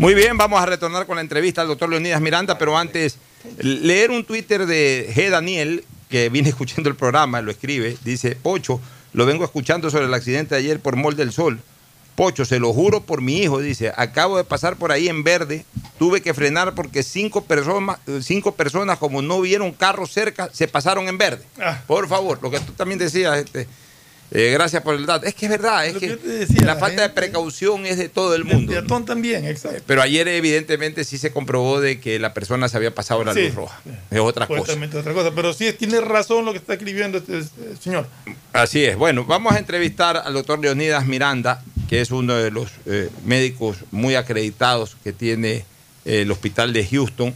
Muy 0.00 0.14
bien, 0.14 0.38
vamos 0.38 0.62
a 0.62 0.64
retornar 0.64 1.04
con 1.04 1.16
la 1.16 1.20
entrevista 1.20 1.60
al 1.60 1.68
doctor 1.68 1.90
Leonidas 1.90 2.22
Miranda, 2.22 2.56
pero 2.56 2.78
antes, 2.78 3.18
leer 3.58 4.10
un 4.10 4.24
Twitter 4.24 4.64
de 4.64 5.12
G. 5.14 5.28
Daniel, 5.28 5.84
que 6.08 6.30
viene 6.30 6.48
escuchando 6.48 6.88
el 6.88 6.96
programa, 6.96 7.42
lo 7.42 7.50
escribe, 7.50 7.98
dice, 8.02 8.34
Pocho, 8.34 8.80
lo 9.12 9.26
vengo 9.26 9.44
escuchando 9.44 9.90
sobre 9.90 10.06
el 10.06 10.14
accidente 10.14 10.54
de 10.54 10.62
ayer 10.62 10.80
por 10.80 10.96
Mol 10.96 11.16
del 11.16 11.32
Sol. 11.32 11.60
Pocho, 12.14 12.46
se 12.46 12.58
lo 12.58 12.72
juro 12.72 13.02
por 13.02 13.20
mi 13.20 13.42
hijo, 13.42 13.60
dice, 13.60 13.92
acabo 13.94 14.38
de 14.38 14.44
pasar 14.44 14.76
por 14.76 14.90
ahí 14.90 15.06
en 15.06 15.22
verde, 15.22 15.66
tuve 15.98 16.22
que 16.22 16.32
frenar 16.32 16.74
porque 16.74 17.02
cinco 17.02 17.44
personas, 17.44 17.98
cinco 18.22 18.54
personas 18.54 18.96
como 18.96 19.20
no 19.20 19.42
vieron 19.42 19.70
carro 19.70 20.06
cerca, 20.06 20.48
se 20.50 20.66
pasaron 20.66 21.08
en 21.08 21.18
verde. 21.18 21.44
Ah. 21.60 21.82
Por 21.86 22.08
favor, 22.08 22.38
lo 22.40 22.50
que 22.50 22.58
tú 22.60 22.72
también 22.72 22.98
decías, 22.98 23.36
este, 23.36 23.68
eh, 24.32 24.50
gracias 24.52 24.82
por 24.82 24.94
el 24.94 25.06
dato. 25.06 25.26
Es 25.26 25.34
que 25.34 25.46
es 25.46 25.50
verdad, 25.50 25.86
es 25.86 25.94
Lo 25.94 26.00
que, 26.00 26.16
decía, 26.16 26.60
la 26.60 26.74
la 26.74 26.76
falta 26.76 27.02
de 27.02 27.08
precaución 27.10 27.84
es 27.86 27.98
de 27.98 28.08
todo 28.08 28.34
el 28.34 28.44
mundo. 28.44 28.70
Peatón 28.72 29.04
también, 29.04 29.44
exacto. 29.44 29.82
Pero 29.86 30.02
ayer 30.02 30.28
evidentemente 30.28 31.04
sí 31.04 31.18
se 31.18 31.32
comprobó 31.32 31.80
de 31.80 31.98
que 32.00 32.18
la 32.18 32.32
persona 32.32 32.68
se 32.68 32.76
había 32.76 32.94
pasado 32.94 33.24
la 33.24 33.34
Sí. 33.34 33.46
luz 33.46 33.54
roja. 33.54 33.80
Es 34.10 34.20
otra 34.20 34.46
cosa. 34.46 34.72
Otra 34.72 35.12
cosa. 35.14 35.32
Pero 35.34 35.52
sí, 35.52 35.72
tiene 35.72 36.00
razón 36.00 36.44
lo 36.44 36.52
que 36.52 36.58
está 36.58 36.74
escribiendo 36.74 37.18
este 37.18 37.38
eh, 37.40 37.44
señor. 37.80 38.06
Así 38.52 38.84
es. 38.84 38.96
Bueno, 38.96 39.24
vamos 39.24 39.52
a 39.52 39.58
entrevistar 39.58 40.16
al 40.24 40.32
doctor 40.34 40.58
Leonidas 40.60 41.06
Miranda, 41.06 41.62
que 41.88 42.00
es 42.00 42.10
uno 42.12 42.34
de 42.34 42.50
los 42.52 42.70
eh, 42.86 43.08
médicos 43.24 43.78
muy 43.90 44.14
acreditados 44.14 44.96
que 45.02 45.12
tiene 45.12 45.64
eh, 46.04 46.22
el 46.22 46.30
hospital 46.30 46.72
de 46.72 46.86
Houston. 46.86 47.34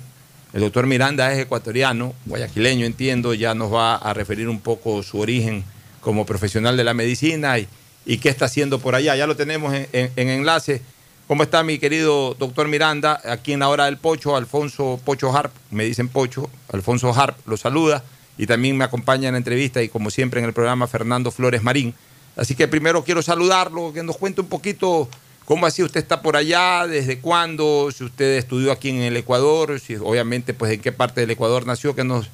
El 0.52 0.60
doctor 0.60 0.86
Miranda 0.86 1.32
es 1.32 1.40
ecuatoriano, 1.40 2.14
guayaquileño 2.26 2.86
entiendo, 2.86 3.34
ya 3.34 3.54
nos 3.54 3.72
va 3.74 3.96
a 3.96 4.14
referir 4.14 4.48
un 4.48 4.60
poco 4.60 5.02
su 5.02 5.18
origen 5.18 5.64
como 6.04 6.24
profesional 6.26 6.76
de 6.76 6.84
la 6.84 6.94
medicina 6.94 7.58
y, 7.58 7.66
y 8.06 8.18
qué 8.18 8.28
está 8.28 8.44
haciendo 8.44 8.78
por 8.78 8.94
allá. 8.94 9.16
Ya 9.16 9.26
lo 9.26 9.34
tenemos 9.34 9.74
en, 9.74 9.88
en- 9.92 10.12
en 10.14 10.28
enlace. 10.28 10.82
¿Cómo 11.26 11.42
está 11.42 11.62
mi 11.64 11.78
querido 11.78 12.34
doctor 12.38 12.68
Miranda? 12.68 13.18
Aquí 13.24 13.54
en 13.54 13.60
la 13.60 13.68
hora 13.70 13.86
del 13.86 13.96
Pocho, 13.96 14.36
Alfonso 14.36 15.00
Pocho 15.02 15.34
Harp, 15.34 15.52
me 15.70 15.84
dicen 15.84 16.08
Pocho, 16.08 16.50
Alfonso 16.70 17.14
Harp 17.18 17.38
lo 17.46 17.56
saluda 17.56 18.04
y 18.36 18.46
también 18.46 18.76
me 18.76 18.84
acompaña 18.84 19.28
en 19.28 19.32
la 19.32 19.38
entrevista 19.38 19.82
y 19.82 19.88
como 19.88 20.10
siempre 20.10 20.40
en 20.40 20.46
el 20.46 20.52
programa 20.52 20.86
Fernando 20.86 21.30
Flores 21.30 21.62
Marín. 21.62 21.94
Así 22.36 22.54
que 22.54 22.68
primero 22.68 23.04
quiero 23.04 23.22
saludarlo, 23.22 23.92
que 23.94 24.02
nos 24.02 24.18
cuente 24.18 24.42
un 24.42 24.48
poquito 24.48 25.08
cómo 25.46 25.64
así 25.64 25.82
usted 25.82 26.00
está 26.00 26.20
por 26.20 26.36
allá, 26.36 26.86
desde 26.86 27.20
cuándo, 27.20 27.88
si 27.96 28.04
usted 28.04 28.36
estudió 28.36 28.70
aquí 28.70 28.90
en 28.90 28.96
el 28.98 29.16
Ecuador, 29.16 29.80
si 29.80 29.94
obviamente 29.96 30.52
pues 30.52 30.72
en 30.72 30.80
qué 30.80 30.92
parte 30.92 31.22
del 31.22 31.30
Ecuador 31.30 31.64
nació, 31.64 31.94
que 31.94 32.04
nos, 32.04 32.28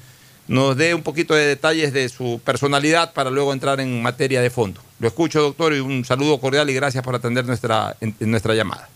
nos 0.51 0.75
dé 0.75 0.93
un 0.93 1.01
poquito 1.01 1.33
de 1.33 1.45
detalles 1.45 1.93
de 1.93 2.09
su 2.09 2.41
personalidad 2.43 3.13
para 3.13 3.29
luego 3.29 3.53
entrar 3.53 3.79
en 3.79 4.01
materia 4.01 4.41
de 4.41 4.49
fondo. 4.49 4.81
Lo 4.99 5.07
escucho, 5.07 5.41
doctor, 5.41 5.73
y 5.73 5.79
un 5.79 6.03
saludo 6.03 6.39
cordial 6.39 6.69
y 6.69 6.73
gracias 6.73 7.03
por 7.03 7.15
atender 7.15 7.45
nuestra, 7.45 7.95
en- 8.01 8.13
en 8.19 8.31
nuestra 8.31 8.53
llamada. 8.53 8.89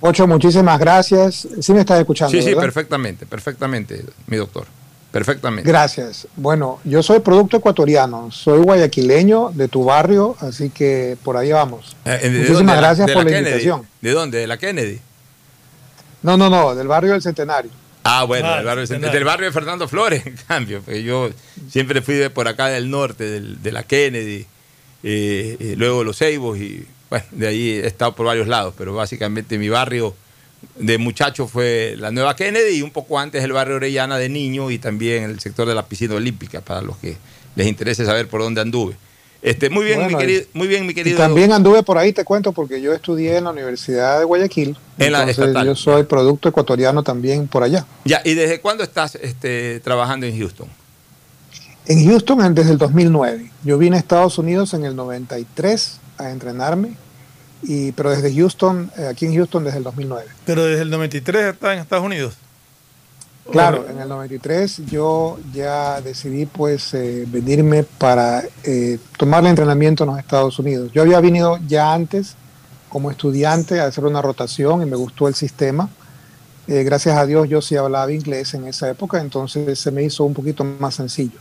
Ocho, 0.00 0.26
muchísimas 0.26 0.78
gracias. 0.78 1.46
Sí 1.60 1.72
me 1.72 1.80
estás 1.80 2.00
escuchando. 2.00 2.30
Sí, 2.32 2.40
sí, 2.40 2.48
¿verdad? 2.48 2.62
perfectamente, 2.62 3.26
perfectamente, 3.26 4.04
mi 4.26 4.36
doctor. 4.36 4.66
Perfectamente. 5.10 5.68
Gracias. 5.68 6.26
Bueno, 6.36 6.80
yo 6.84 7.02
soy 7.02 7.20
producto 7.20 7.56
ecuatoriano, 7.56 8.30
soy 8.30 8.60
guayaquileño 8.60 9.50
de 9.54 9.68
tu 9.68 9.84
barrio, 9.84 10.36
así 10.40 10.68
que 10.70 11.16
por 11.24 11.36
ahí 11.36 11.50
vamos. 11.50 11.96
Eh, 12.04 12.18
¿de 12.22 12.30
Muchísimas 12.30 12.56
dónde? 12.58 12.72
¿De 12.72 12.78
gracias 12.78 13.06
de 13.06 13.12
por 13.14 13.24
la 13.24 13.30
Kennedy? 13.30 13.48
invitación. 13.50 13.86
¿De 14.02 14.10
dónde? 14.10 14.38
¿De 14.38 14.46
la 14.46 14.58
Kennedy? 14.58 15.00
No, 16.22 16.36
no, 16.36 16.50
no, 16.50 16.74
del 16.74 16.86
barrio 16.88 17.12
del 17.12 17.22
Centenario. 17.22 17.70
Ah, 18.10 18.24
bueno, 18.24 18.48
Ah, 18.48 18.56
del, 18.56 18.64
barrio, 18.66 18.86
Centenario. 18.86 19.14
del 19.14 19.24
barrio 19.24 19.46
de 19.46 19.52
Fernando 19.52 19.86
Flores, 19.88 20.26
en 20.26 20.36
cambio, 20.48 20.80
porque 20.82 21.02
yo 21.02 21.30
siempre 21.70 22.00
fui 22.02 22.14
de 22.14 22.30
por 22.30 22.48
acá 22.48 22.68
del 22.68 22.90
norte, 22.90 23.24
del- 23.24 23.62
de 23.62 23.72
la 23.72 23.82
Kennedy, 23.82 24.46
eh, 25.02 25.56
eh, 25.60 25.74
luego 25.76 26.02
los 26.04 26.16
Ceibos 26.18 26.58
y 26.58 26.86
bueno, 27.10 27.24
de 27.32 27.46
ahí 27.46 27.70
he 27.70 27.86
estado 27.86 28.14
por 28.14 28.26
varios 28.26 28.48
lados, 28.48 28.74
pero 28.76 28.94
básicamente 28.94 29.58
mi 29.58 29.68
barrio 29.68 30.14
de 30.76 30.98
muchacho 30.98 31.46
fue 31.46 31.94
la 31.98 32.10
Nueva 32.10 32.34
Kennedy 32.34 32.76
y 32.78 32.82
un 32.82 32.90
poco 32.90 33.18
antes 33.18 33.42
el 33.44 33.52
barrio 33.52 33.76
Orellana 33.76 34.18
de 34.18 34.28
niño 34.28 34.70
y 34.70 34.78
también 34.78 35.24
el 35.24 35.38
sector 35.40 35.68
de 35.68 35.74
la 35.74 35.86
piscina 35.86 36.14
olímpica, 36.14 36.60
para 36.60 36.82
los 36.82 36.96
que 36.98 37.16
les 37.56 37.66
interese 37.66 38.04
saber 38.04 38.26
por 38.28 38.40
dónde 38.40 38.60
anduve. 38.60 38.94
Este, 39.40 39.70
muy 39.70 39.84
bien, 39.84 40.00
Bueno, 40.00 40.18
mi 40.18 40.24
querido, 40.24 40.42
muy 40.52 40.66
bien, 40.66 40.84
mi 40.84 40.90
Y 40.90 40.94
querido. 40.94 41.16
también 41.18 41.52
anduve 41.52 41.82
por 41.84 41.96
ahí, 41.96 42.12
te 42.12 42.24
cuento, 42.24 42.52
porque 42.52 42.80
yo 42.80 42.92
estudié 42.92 43.36
en 43.36 43.44
la 43.44 43.50
Universidad 43.50 44.18
de 44.18 44.24
Guayaquil. 44.24 44.76
En 44.98 45.12
la 45.12 45.20
entonces 45.20 45.38
estatal. 45.46 45.66
yo 45.66 45.76
soy 45.76 46.02
producto 46.04 46.48
ecuatoriano 46.48 47.02
también 47.04 47.46
por 47.46 47.62
allá. 47.62 47.86
Ya, 48.04 48.20
¿y 48.24 48.34
desde 48.34 48.60
cuándo 48.60 48.82
estás 48.82 49.14
este, 49.14 49.78
trabajando 49.80 50.26
en 50.26 50.36
Houston? 50.38 50.66
En 51.86 52.04
Houston 52.08 52.44
en- 52.44 52.54
desde 52.54 52.72
el 52.72 52.78
2009. 52.78 53.50
Yo 53.62 53.78
vine 53.78 53.96
a 53.96 54.00
Estados 54.00 54.38
Unidos 54.38 54.74
en 54.74 54.84
el 54.84 54.96
93 54.96 56.00
a 56.18 56.30
entrenarme, 56.30 56.96
y, 57.62 57.92
pero 57.92 58.10
desde 58.10 58.34
Houston, 58.34 58.90
eh, 58.98 59.06
aquí 59.06 59.26
en 59.26 59.34
Houston 59.36 59.62
desde 59.64 59.78
el 59.78 59.84
2009. 59.84 60.26
Pero 60.44 60.64
desde 60.64 60.82
el 60.82 60.90
93 60.90 61.54
está 61.54 61.72
en 61.74 61.78
Estados 61.78 62.04
Unidos. 62.04 62.34
Claro, 63.50 63.86
en 63.88 63.98
el 63.98 64.08
93 64.08 64.82
yo 64.86 65.38
ya 65.54 66.02
decidí 66.02 66.44
pues 66.44 66.92
eh, 66.92 67.24
venirme 67.26 67.82
para 67.82 68.42
eh, 68.62 68.98
tomar 69.16 69.40
el 69.42 69.50
entrenamiento 69.50 70.04
en 70.04 70.10
los 70.10 70.18
Estados 70.18 70.58
Unidos. 70.58 70.90
Yo 70.92 71.02
había 71.02 71.18
venido 71.20 71.58
ya 71.66 71.94
antes 71.94 72.34
como 72.90 73.10
estudiante 73.10 73.80
a 73.80 73.86
hacer 73.86 74.04
una 74.04 74.20
rotación 74.20 74.82
y 74.82 74.86
me 74.86 74.96
gustó 74.96 75.28
el 75.28 75.34
sistema. 75.34 75.88
Eh, 76.66 76.82
gracias 76.84 77.16
a 77.16 77.24
Dios 77.24 77.48
yo 77.48 77.62
sí 77.62 77.76
hablaba 77.76 78.12
inglés 78.12 78.52
en 78.52 78.66
esa 78.66 78.90
época, 78.90 79.20
entonces 79.20 79.78
se 79.78 79.90
me 79.90 80.02
hizo 80.02 80.24
un 80.24 80.34
poquito 80.34 80.64
más 80.64 80.96
sencillo. 80.96 81.38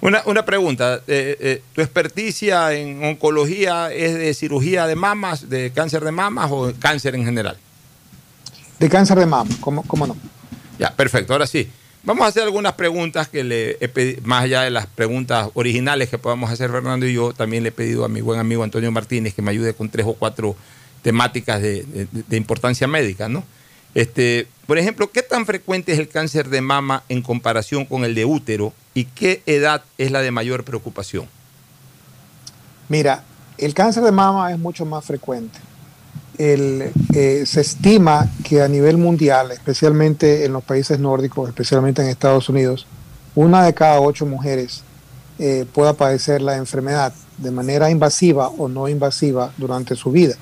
Una, 0.00 0.22
una 0.26 0.44
pregunta, 0.44 1.00
eh, 1.06 1.62
¿tu 1.72 1.80
experticia 1.80 2.72
en 2.72 3.02
oncología 3.04 3.92
es 3.92 4.14
de 4.14 4.34
cirugía 4.34 4.88
de 4.88 4.96
mamas, 4.96 5.48
de 5.48 5.70
cáncer 5.70 6.04
de 6.04 6.10
mamas 6.10 6.50
o 6.50 6.72
cáncer 6.80 7.14
en 7.14 7.24
general? 7.24 7.56
De 8.80 8.88
cáncer 8.88 9.18
de 9.20 9.26
mama, 9.26 9.54
¿cómo, 9.60 9.84
cómo 9.84 10.08
no? 10.08 10.16
Ya, 10.78 10.90
perfecto. 10.94 11.32
Ahora 11.32 11.46
sí, 11.46 11.68
vamos 12.02 12.24
a 12.24 12.28
hacer 12.28 12.42
algunas 12.42 12.72
preguntas 12.74 13.28
que 13.28 13.44
le 13.44 13.72
he 13.80 13.92
pedi- 13.92 14.20
más 14.22 14.44
allá 14.44 14.62
de 14.62 14.70
las 14.70 14.86
preguntas 14.86 15.48
originales 15.54 16.08
que 16.08 16.18
podamos 16.18 16.50
hacer 16.50 16.70
Fernando 16.70 17.06
y 17.06 17.14
yo, 17.14 17.32
también 17.32 17.62
le 17.62 17.68
he 17.70 17.72
pedido 17.72 18.04
a 18.04 18.08
mi 18.08 18.20
buen 18.20 18.40
amigo 18.40 18.62
Antonio 18.64 18.90
Martínez 18.90 19.34
que 19.34 19.42
me 19.42 19.50
ayude 19.50 19.74
con 19.74 19.88
tres 19.88 20.06
o 20.06 20.14
cuatro 20.14 20.56
temáticas 21.02 21.60
de 21.62 22.36
importancia 22.36 22.86
médica, 22.86 23.28
¿no? 23.28 23.44
Este, 23.94 24.48
por 24.66 24.76
ejemplo, 24.78 25.10
¿qué 25.12 25.22
tan 25.22 25.46
frecuente 25.46 25.92
es 25.92 25.98
el 26.00 26.08
cáncer 26.08 26.48
de 26.48 26.60
mama 26.60 27.04
en 27.08 27.22
comparación 27.22 27.84
con 27.84 28.04
el 28.04 28.14
de 28.16 28.24
útero 28.24 28.72
y 28.92 29.04
qué 29.04 29.42
edad 29.46 29.84
es 29.98 30.10
la 30.10 30.20
de 30.20 30.32
mayor 30.32 30.64
preocupación? 30.64 31.28
Mira, 32.88 33.22
el 33.56 33.72
cáncer 33.72 34.02
de 34.02 34.10
mama 34.10 34.50
es 34.50 34.58
mucho 34.58 34.84
más 34.84 35.04
frecuente. 35.04 35.60
Eh, 36.36 37.44
se 37.46 37.60
estima 37.60 38.28
que 38.42 38.60
a 38.60 38.68
nivel 38.68 38.96
mundial, 38.96 39.52
especialmente 39.52 40.44
en 40.44 40.52
los 40.52 40.64
países 40.64 40.98
nórdicos, 40.98 41.48
especialmente 41.48 42.02
en 42.02 42.08
Estados 42.08 42.48
Unidos, 42.48 42.86
una 43.36 43.64
de 43.64 43.74
cada 43.74 44.00
ocho 44.00 44.26
mujeres 44.26 44.82
eh, 45.38 45.64
pueda 45.72 45.92
padecer 45.92 46.42
la 46.42 46.56
enfermedad 46.56 47.12
de 47.38 47.50
manera 47.50 47.90
invasiva 47.90 48.48
o 48.48 48.68
no 48.68 48.88
invasiva 48.88 49.52
durante 49.58 49.94
su 49.94 50.10
vida. 50.10 50.34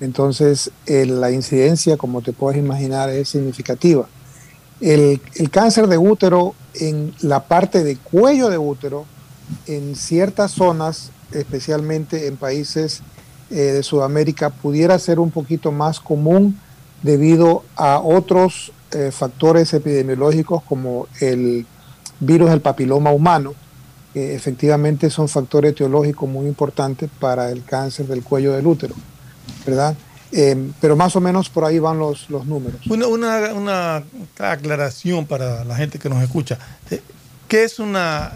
Entonces, 0.00 0.70
eh, 0.86 1.06
la 1.06 1.30
incidencia, 1.30 1.96
como 1.96 2.22
te 2.22 2.32
puedes 2.32 2.58
imaginar, 2.58 3.10
es 3.10 3.28
significativa. 3.28 4.06
El, 4.80 5.20
el 5.34 5.50
cáncer 5.50 5.88
de 5.88 5.98
útero 5.98 6.54
en 6.74 7.14
la 7.20 7.44
parte 7.44 7.84
de 7.84 7.96
cuello 7.96 8.48
de 8.48 8.58
útero, 8.58 9.06
en 9.66 9.94
ciertas 9.94 10.52
zonas, 10.52 11.10
especialmente 11.32 12.26
en 12.28 12.36
países 12.36 13.02
eh, 13.50 13.54
de 13.54 13.82
Sudamérica, 13.82 14.50
pudiera 14.50 14.98
ser 14.98 15.18
un 15.18 15.30
poquito 15.30 15.72
más 15.72 16.00
común 16.00 16.58
debido 17.02 17.64
a 17.76 17.98
otros 17.98 18.72
eh, 18.92 19.10
factores 19.12 19.72
epidemiológicos 19.72 20.62
como 20.62 21.08
el 21.20 21.66
virus 22.20 22.50
del 22.50 22.60
papiloma 22.60 23.10
humano, 23.10 23.54
que 24.12 24.34
efectivamente 24.34 25.10
son 25.10 25.28
factores 25.28 25.72
etiológicos 25.72 26.28
muy 26.28 26.46
importantes 26.46 27.10
para 27.18 27.50
el 27.50 27.64
cáncer 27.64 28.06
del 28.06 28.22
cuello 28.22 28.52
del 28.52 28.66
útero, 28.66 28.94
¿verdad? 29.66 29.96
Eh, 30.32 30.70
pero 30.80 30.94
más 30.94 31.16
o 31.16 31.20
menos 31.20 31.48
por 31.48 31.64
ahí 31.64 31.78
van 31.78 31.98
los, 31.98 32.30
los 32.30 32.46
números. 32.46 32.86
Una, 32.88 33.06
una, 33.08 33.52
una 33.52 34.04
aclaración 34.38 35.26
para 35.26 35.64
la 35.64 35.74
gente 35.74 35.98
que 35.98 36.08
nos 36.08 36.22
escucha. 36.22 36.58
¿Qué 37.48 37.64
es 37.64 37.80
una 37.80 38.32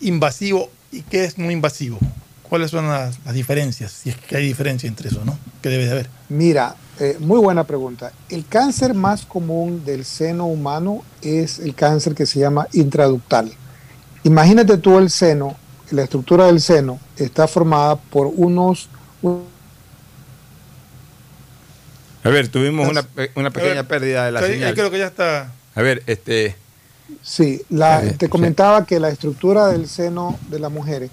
invasivo 0.00 0.70
y 0.92 1.02
qué 1.02 1.24
es 1.24 1.38
no 1.38 1.50
invasivo? 1.50 1.98
¿Cuáles 2.52 2.70
son 2.70 2.86
las, 2.86 3.18
las 3.24 3.32
diferencias? 3.32 3.90
Si 3.92 4.10
es 4.10 4.16
que 4.18 4.36
hay 4.36 4.44
diferencia 4.44 4.86
entre 4.86 5.08
eso, 5.08 5.24
¿no? 5.24 5.38
¿Qué 5.62 5.70
debe 5.70 5.86
de 5.86 5.90
haber? 5.92 6.10
Mira, 6.28 6.76
eh, 7.00 7.16
muy 7.18 7.38
buena 7.40 7.64
pregunta. 7.64 8.12
El 8.28 8.44
cáncer 8.44 8.92
más 8.92 9.24
común 9.24 9.86
del 9.86 10.04
seno 10.04 10.44
humano 10.44 11.02
es 11.22 11.58
el 11.60 11.74
cáncer 11.74 12.14
que 12.14 12.26
se 12.26 12.40
llama 12.40 12.68
intraductal. 12.74 13.50
Imagínate 14.24 14.76
tú 14.76 14.98
el 14.98 15.08
seno, 15.08 15.56
la 15.92 16.02
estructura 16.02 16.44
del 16.44 16.60
seno 16.60 17.00
está 17.16 17.48
formada 17.48 17.96
por 17.96 18.26
unos... 18.26 18.90
un- 19.22 19.46
A 22.24 22.28
ver, 22.28 22.48
tuvimos 22.48 22.86
una, 22.86 23.02
una 23.34 23.50
pequeña 23.50 23.76
ver, 23.76 23.86
pérdida 23.86 24.26
de 24.26 24.32
la 24.32 24.42
señal. 24.42 24.74
creo 24.74 24.90
que 24.90 24.98
ya 24.98 25.06
está. 25.06 25.52
A 25.74 25.80
ver, 25.80 26.02
este, 26.06 26.54
Sí, 27.22 27.62
la- 27.70 28.02
te 28.18 28.28
comentaba 28.28 28.84
que 28.84 29.00
la 29.00 29.08
estructura 29.08 29.68
del 29.68 29.88
seno 29.88 30.38
de 30.50 30.58
la 30.58 30.68
mujer, 30.68 31.08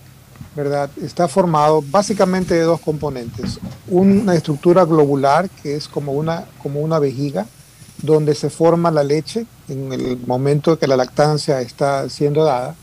¿verdad? 0.59 0.89
Está 1.01 1.27
formado 1.27 1.83
básicamente 1.89 2.53
de 2.53 2.61
dos 2.61 2.79
componentes. 2.81 3.59
Una 3.87 4.35
estructura 4.35 4.85
globular, 4.85 5.49
que 5.49 5.75
es 5.75 5.87
como 5.87 6.13
una, 6.13 6.45
como 6.61 6.81
una 6.81 6.99
vejiga, 6.99 7.45
donde 8.01 8.35
se 8.35 8.49
forma 8.49 8.91
la 8.91 9.03
leche 9.03 9.45
en 9.67 9.91
el 9.91 10.17
momento 10.25 10.77
que 10.77 10.87
la 10.87 10.97
lactancia 10.97 11.61
está 11.61 12.09
siendo 12.09 12.43
dada. 12.43 12.75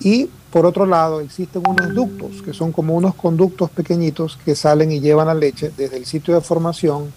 Y 0.00 0.30
por 0.50 0.66
otro 0.66 0.86
lado, 0.86 1.20
existen 1.20 1.62
unos 1.66 1.94
ductos, 1.94 2.42
que 2.42 2.52
son 2.52 2.72
como 2.72 2.94
unos 2.94 3.14
conductos 3.14 3.70
pequeñitos 3.70 4.38
que 4.44 4.54
salen 4.54 4.90
y 4.90 5.00
llevan 5.00 5.26
la 5.26 5.34
leche 5.34 5.72
desde 5.76 5.96
el 5.96 6.06
sitio 6.06 6.34
de 6.34 6.40
formación 6.40 7.12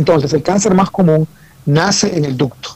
entonces, 0.00 0.32
el 0.32 0.42
cáncer 0.42 0.74
más 0.74 0.90
común 0.90 1.28
nace 1.66 2.16
en 2.16 2.24
el 2.24 2.34
ducto. 2.34 2.70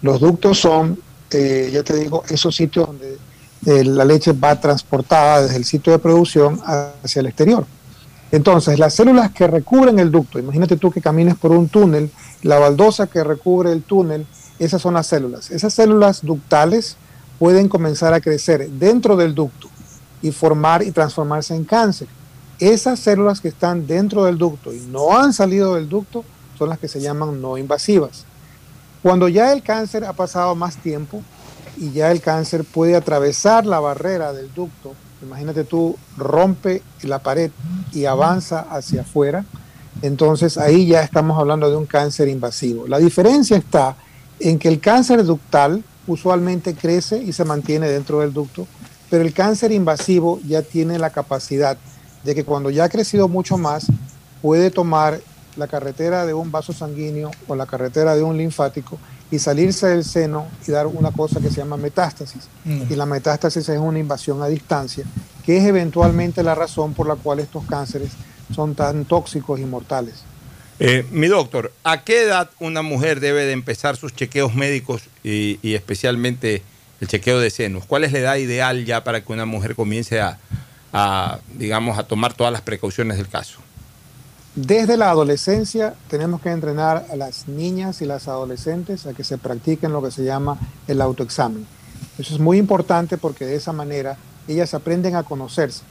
Los 0.00 0.18
ductos 0.18 0.58
son, 0.58 0.98
eh, 1.30 1.68
ya 1.70 1.82
te 1.82 1.94
digo, 1.94 2.24
esos 2.30 2.56
sitios 2.56 2.86
donde 2.86 3.18
eh, 3.66 3.84
la 3.84 4.04
leche 4.04 4.32
va 4.32 4.58
transportada 4.60 5.42
desde 5.42 5.56
el 5.56 5.64
sitio 5.64 5.92
de 5.92 5.98
producción 5.98 6.60
hacia 6.64 7.20
el 7.20 7.26
exterior. 7.26 7.66
Entonces, 8.32 8.78
las 8.78 8.94
células 8.94 9.32
que 9.32 9.46
recubren 9.46 9.98
el 9.98 10.10
ducto, 10.10 10.38
imagínate 10.38 10.76
tú 10.76 10.90
que 10.90 11.00
camines 11.00 11.36
por 11.36 11.50
un 11.50 11.68
túnel, 11.68 12.10
la 12.42 12.58
baldosa 12.58 13.06
que 13.08 13.24
recubre 13.24 13.72
el 13.72 13.82
túnel, 13.82 14.26
esas 14.58 14.80
son 14.80 14.94
las 14.94 15.06
células. 15.06 15.50
Esas 15.50 15.74
células 15.74 16.22
ductales 16.22 16.96
pueden 17.38 17.68
comenzar 17.68 18.14
a 18.14 18.20
crecer 18.20 18.70
dentro 18.70 19.16
del 19.16 19.34
ducto 19.34 19.68
y 20.22 20.30
formar 20.30 20.82
y 20.82 20.92
transformarse 20.92 21.54
en 21.54 21.64
cáncer. 21.64 22.06
Esas 22.58 23.00
células 23.00 23.40
que 23.40 23.48
están 23.48 23.86
dentro 23.86 24.24
del 24.24 24.38
ducto 24.38 24.72
y 24.72 24.80
no 24.80 25.18
han 25.18 25.32
salido 25.32 25.74
del 25.74 25.88
ducto 25.88 26.24
son 26.58 26.68
las 26.68 26.78
que 26.78 26.88
se 26.88 27.00
llaman 27.00 27.40
no 27.40 27.56
invasivas. 27.56 28.26
Cuando 29.02 29.28
ya 29.28 29.52
el 29.52 29.62
cáncer 29.62 30.04
ha 30.04 30.12
pasado 30.12 30.54
más 30.54 30.76
tiempo 30.76 31.22
y 31.80 31.92
ya 31.92 32.12
el 32.12 32.20
cáncer 32.20 32.64
puede 32.64 32.94
atravesar 32.94 33.64
la 33.64 33.80
barrera 33.80 34.34
del 34.34 34.52
ducto, 34.52 34.94
imagínate 35.22 35.64
tú, 35.64 35.96
rompe 36.16 36.82
la 37.02 37.20
pared 37.20 37.50
y 37.92 38.04
avanza 38.04 38.60
hacia 38.70 39.00
afuera, 39.00 39.46
entonces 40.02 40.58
ahí 40.58 40.86
ya 40.86 41.02
estamos 41.02 41.38
hablando 41.38 41.70
de 41.70 41.76
un 41.76 41.86
cáncer 41.86 42.28
invasivo. 42.28 42.86
La 42.86 42.98
diferencia 42.98 43.56
está 43.56 43.96
en 44.38 44.58
que 44.58 44.68
el 44.68 44.78
cáncer 44.78 45.24
ductal 45.24 45.82
usualmente 46.06 46.74
crece 46.74 47.22
y 47.22 47.32
se 47.32 47.46
mantiene 47.46 47.88
dentro 47.88 48.20
del 48.20 48.34
ducto, 48.34 48.66
pero 49.08 49.24
el 49.24 49.32
cáncer 49.32 49.72
invasivo 49.72 50.38
ya 50.46 50.60
tiene 50.60 50.98
la 50.98 51.10
capacidad 51.10 51.78
de 52.24 52.34
que 52.34 52.44
cuando 52.44 52.68
ya 52.68 52.84
ha 52.84 52.88
crecido 52.90 53.26
mucho 53.26 53.56
más, 53.56 53.86
puede 54.42 54.70
tomar 54.70 55.20
la 55.56 55.66
carretera 55.66 56.26
de 56.26 56.34
un 56.34 56.52
vaso 56.52 56.74
sanguíneo 56.74 57.30
o 57.48 57.54
la 57.54 57.66
carretera 57.66 58.14
de 58.14 58.22
un 58.22 58.36
linfático 58.36 58.98
y 59.30 59.38
salirse 59.38 59.86
del 59.86 60.04
seno 60.04 60.48
y 60.66 60.70
dar 60.72 60.86
una 60.86 61.12
cosa 61.12 61.40
que 61.40 61.48
se 61.48 61.56
llama 61.56 61.76
metástasis. 61.76 62.48
Mm. 62.64 62.82
Y 62.90 62.96
la 62.96 63.06
metástasis 63.06 63.68
es 63.68 63.78
una 63.78 63.98
invasión 63.98 64.42
a 64.42 64.48
distancia, 64.48 65.04
que 65.44 65.56
es 65.56 65.64
eventualmente 65.64 66.42
la 66.42 66.54
razón 66.54 66.94
por 66.94 67.06
la 67.06 67.16
cual 67.16 67.38
estos 67.40 67.64
cánceres 67.66 68.10
son 68.54 68.74
tan 68.74 69.04
tóxicos 69.04 69.60
y 69.60 69.64
mortales. 69.64 70.14
eh, 70.80 71.06
mi 71.10 71.28
doctor, 71.28 71.72
¿a 71.84 72.02
qué 72.04 72.22
edad 72.22 72.50
una 72.58 72.82
mujer 72.82 73.20
debe 73.20 73.44
de 73.44 73.52
empezar 73.52 73.96
sus 73.96 74.14
chequeos 74.14 74.54
médicos 74.54 75.02
y, 75.22 75.58
y 75.62 75.74
especialmente 75.74 76.62
el 77.00 77.08
chequeo 77.08 77.38
de 77.38 77.50
senos? 77.50 77.84
¿Cuál 77.86 78.04
es 78.04 78.12
la 78.12 78.18
edad 78.18 78.36
ideal 78.36 78.84
ya 78.84 79.04
para 79.04 79.22
que 79.22 79.32
una 79.32 79.46
mujer 79.46 79.74
comience 79.74 80.20
a, 80.20 80.38
a, 80.92 81.38
digamos, 81.54 81.98
a 81.98 82.02
tomar 82.02 82.34
todas 82.34 82.52
las 82.52 82.62
precauciones 82.62 83.16
del 83.16 83.28
caso? 83.28 83.60
Desde 84.56 84.96
la 84.96 85.10
adolescencia 85.10 85.94
tenemos 86.08 86.40
que 86.40 86.50
entrenar 86.50 87.06
a 87.10 87.16
las 87.16 87.46
niñas 87.46 88.02
y 88.02 88.06
las 88.06 88.26
adolescentes 88.26 89.06
a 89.06 89.12
que 89.14 89.22
se 89.22 89.38
practiquen 89.38 89.92
lo 89.92 90.02
que 90.02 90.10
se 90.10 90.24
llama 90.24 90.58
el 90.88 91.00
autoexamen. 91.00 91.66
Eso 92.18 92.34
es 92.34 92.40
muy 92.40 92.58
importante 92.58 93.16
porque 93.16 93.46
de 93.46 93.54
esa 93.54 93.72
manera 93.72 94.16
ellas 94.48 94.74
aprenden 94.74 95.14
a 95.14 95.22
conocerse. 95.22 95.82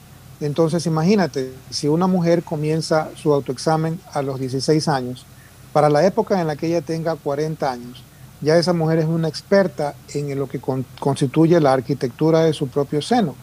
Entonces 0.42 0.86
imagínate, 0.86 1.54
si 1.70 1.88
una 1.88 2.08
mujer 2.08 2.44
comienza 2.44 3.10
su 3.16 3.34
autoexamen 3.34 4.00
a 4.14 4.22
los 4.22 4.40
16 4.40 4.88
años, 4.90 5.26
para 5.72 5.90
la 5.90 6.06
época 6.06 6.42
en 6.42 6.48
la 6.48 6.56
que 6.56 6.68
ella 6.68 6.82
tenga 6.82 7.16
40 7.16 7.72
años, 7.72 8.04
ya 8.42 8.58
esa 8.58 8.74
mujer 8.74 9.00
es 9.00 9.06
una 9.06 9.28
experta 9.28 9.96
en 10.14 10.38
lo 10.38 10.48
que 10.48 10.60
con- 10.60 10.86
constituye 11.00 11.60
la 11.60 11.74
arquitectura 11.74 12.42
de 12.42 12.54
su 12.54 12.68
propio 12.68 13.02
seno. 13.02 13.36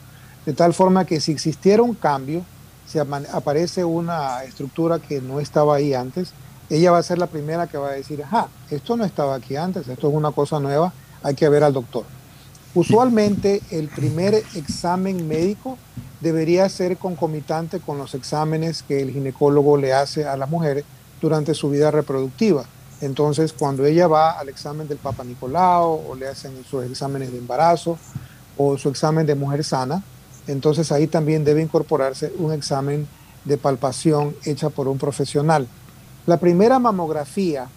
De 0.45 0.53
tal 0.53 0.75
forma 0.75 1.05
que 1.05 1.21
si 1.21 1.33
existiera 1.33 1.83
un 1.83 1.95
cambio, 1.95 2.45
si 2.87 2.99
aparece 2.99 3.85
una 3.85 4.45
estructura 4.45 4.99
que 4.99 5.21
no 5.21 5.41
estaba 5.41 5.77
ahí 5.77 5.95
antes, 5.95 6.33
ella 6.71 6.91
va 6.91 6.99
a 6.99 7.03
ser 7.03 7.19
la 7.19 7.27
primera 7.27 7.67
que 7.67 7.79
va 7.79 7.89
a 7.89 7.93
decir, 7.93 8.23
ajá, 8.23 8.49
esto 8.71 8.97
no 8.97 9.05
estaba 9.05 9.35
aquí 9.35 9.57
antes, 9.57 9.89
esto 9.89 10.09
es 10.09 10.15
una 10.15 10.33
cosa 10.33 10.59
nueva, 10.59 10.93
hay 11.23 11.35
que 11.35 11.49
ver 11.49 11.63
al 11.63 11.73
doctor. 11.73 12.05
Usualmente 12.75 13.63
el 13.71 13.89
primer 13.89 14.35
examen 14.55 15.27
médico 15.27 15.79
debería 16.21 16.69
ser 16.69 16.97
concomitante 16.97 17.81
con 17.81 17.99
los 17.99 18.15
exámenes 18.15 18.83
que 18.83 19.01
el 19.01 19.13
ginecólogo 19.13 19.77
le 19.77 19.93
hace 19.93 20.27
a 20.27 20.37
la 20.37 20.47
mujer 20.47 20.85
durante 21.21 21.55
su 21.55 21.71
vida 21.71 21.91
reproductiva. 21.91 22.65
Entonces, 23.01 23.53
cuando 23.53 23.85
ella 23.85 24.07
va 24.07 24.33
al 24.33 24.49
examen 24.49 24.89
del 24.89 24.99
Papa 24.99 25.25
Nicolau 25.25 26.03
o 26.09 26.15
le 26.15 26.29
hacen 26.29 26.53
sus 26.69 26.85
exámenes 26.85 27.31
de 27.33 27.39
embarazo 27.39 27.99
o 28.57 28.79
su 28.79 28.89
examen 28.89 29.27
de 29.27 29.35
mujer 29.35 29.65
sana, 29.65 30.03
entonces 30.47 30.93
ahí 30.93 31.07
también 31.07 31.45
debe 31.45 31.63
incorporarse 31.63 32.33
un 32.39 32.53
examen 32.53 33.07
de 33.45 33.57
palpación 33.59 34.35
hecha 34.45 34.71
por 34.71 34.89
un 34.89 34.99
profesional. 34.99 35.67
La 36.27 36.39
primera 36.39 36.79
mamografía 36.79 37.69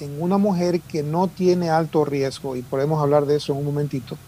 en 0.00 0.20
una 0.20 0.36
mujer 0.36 0.80
que 0.82 1.02
no 1.02 1.26
tiene 1.28 1.70
alto 1.70 2.04
riesgo, 2.04 2.54
y 2.56 2.62
podemos 2.62 3.02
hablar 3.02 3.24
de 3.24 3.36
eso 3.36 3.52
en 3.52 3.60
un 3.60 3.64
momentito, 3.64 4.18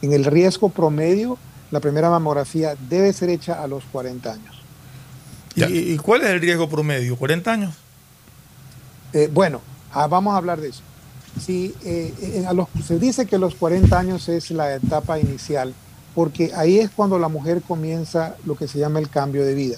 en 0.00 0.12
el 0.12 0.24
riesgo 0.24 0.68
promedio, 0.68 1.36
la 1.72 1.80
primera 1.80 2.08
mamografía 2.08 2.76
debe 2.88 3.12
ser 3.12 3.30
hecha 3.30 3.60
a 3.62 3.66
los 3.66 3.82
40 3.90 4.32
años. 4.32 4.54
¿Y, 5.56 5.64
y 5.64 5.96
cuál 5.98 6.22
es 6.22 6.28
el 6.28 6.40
riesgo 6.40 6.68
promedio? 6.68 7.18
¿40 7.18 7.46
años? 7.48 7.74
Eh, 9.12 9.28
bueno, 9.32 9.60
ah, 9.92 10.06
vamos 10.06 10.34
a 10.34 10.36
hablar 10.36 10.60
de 10.60 10.68
eso. 10.68 10.82
Sí, 11.44 11.74
eh, 11.84 12.14
eh, 12.20 12.44
a 12.46 12.52
los- 12.52 12.68
se 12.86 12.98
dice 12.98 13.26
que 13.26 13.38
los 13.38 13.54
40 13.56 13.98
años 13.98 14.28
es 14.28 14.50
la 14.50 14.74
etapa 14.74 15.18
inicial, 15.18 15.74
porque 16.18 16.50
ahí 16.56 16.80
es 16.80 16.90
cuando 16.90 17.16
la 17.16 17.28
mujer 17.28 17.62
comienza 17.62 18.34
lo 18.44 18.56
que 18.56 18.66
se 18.66 18.80
llama 18.80 18.98
el 18.98 19.08
cambio 19.08 19.44
de 19.44 19.54
vida. 19.54 19.76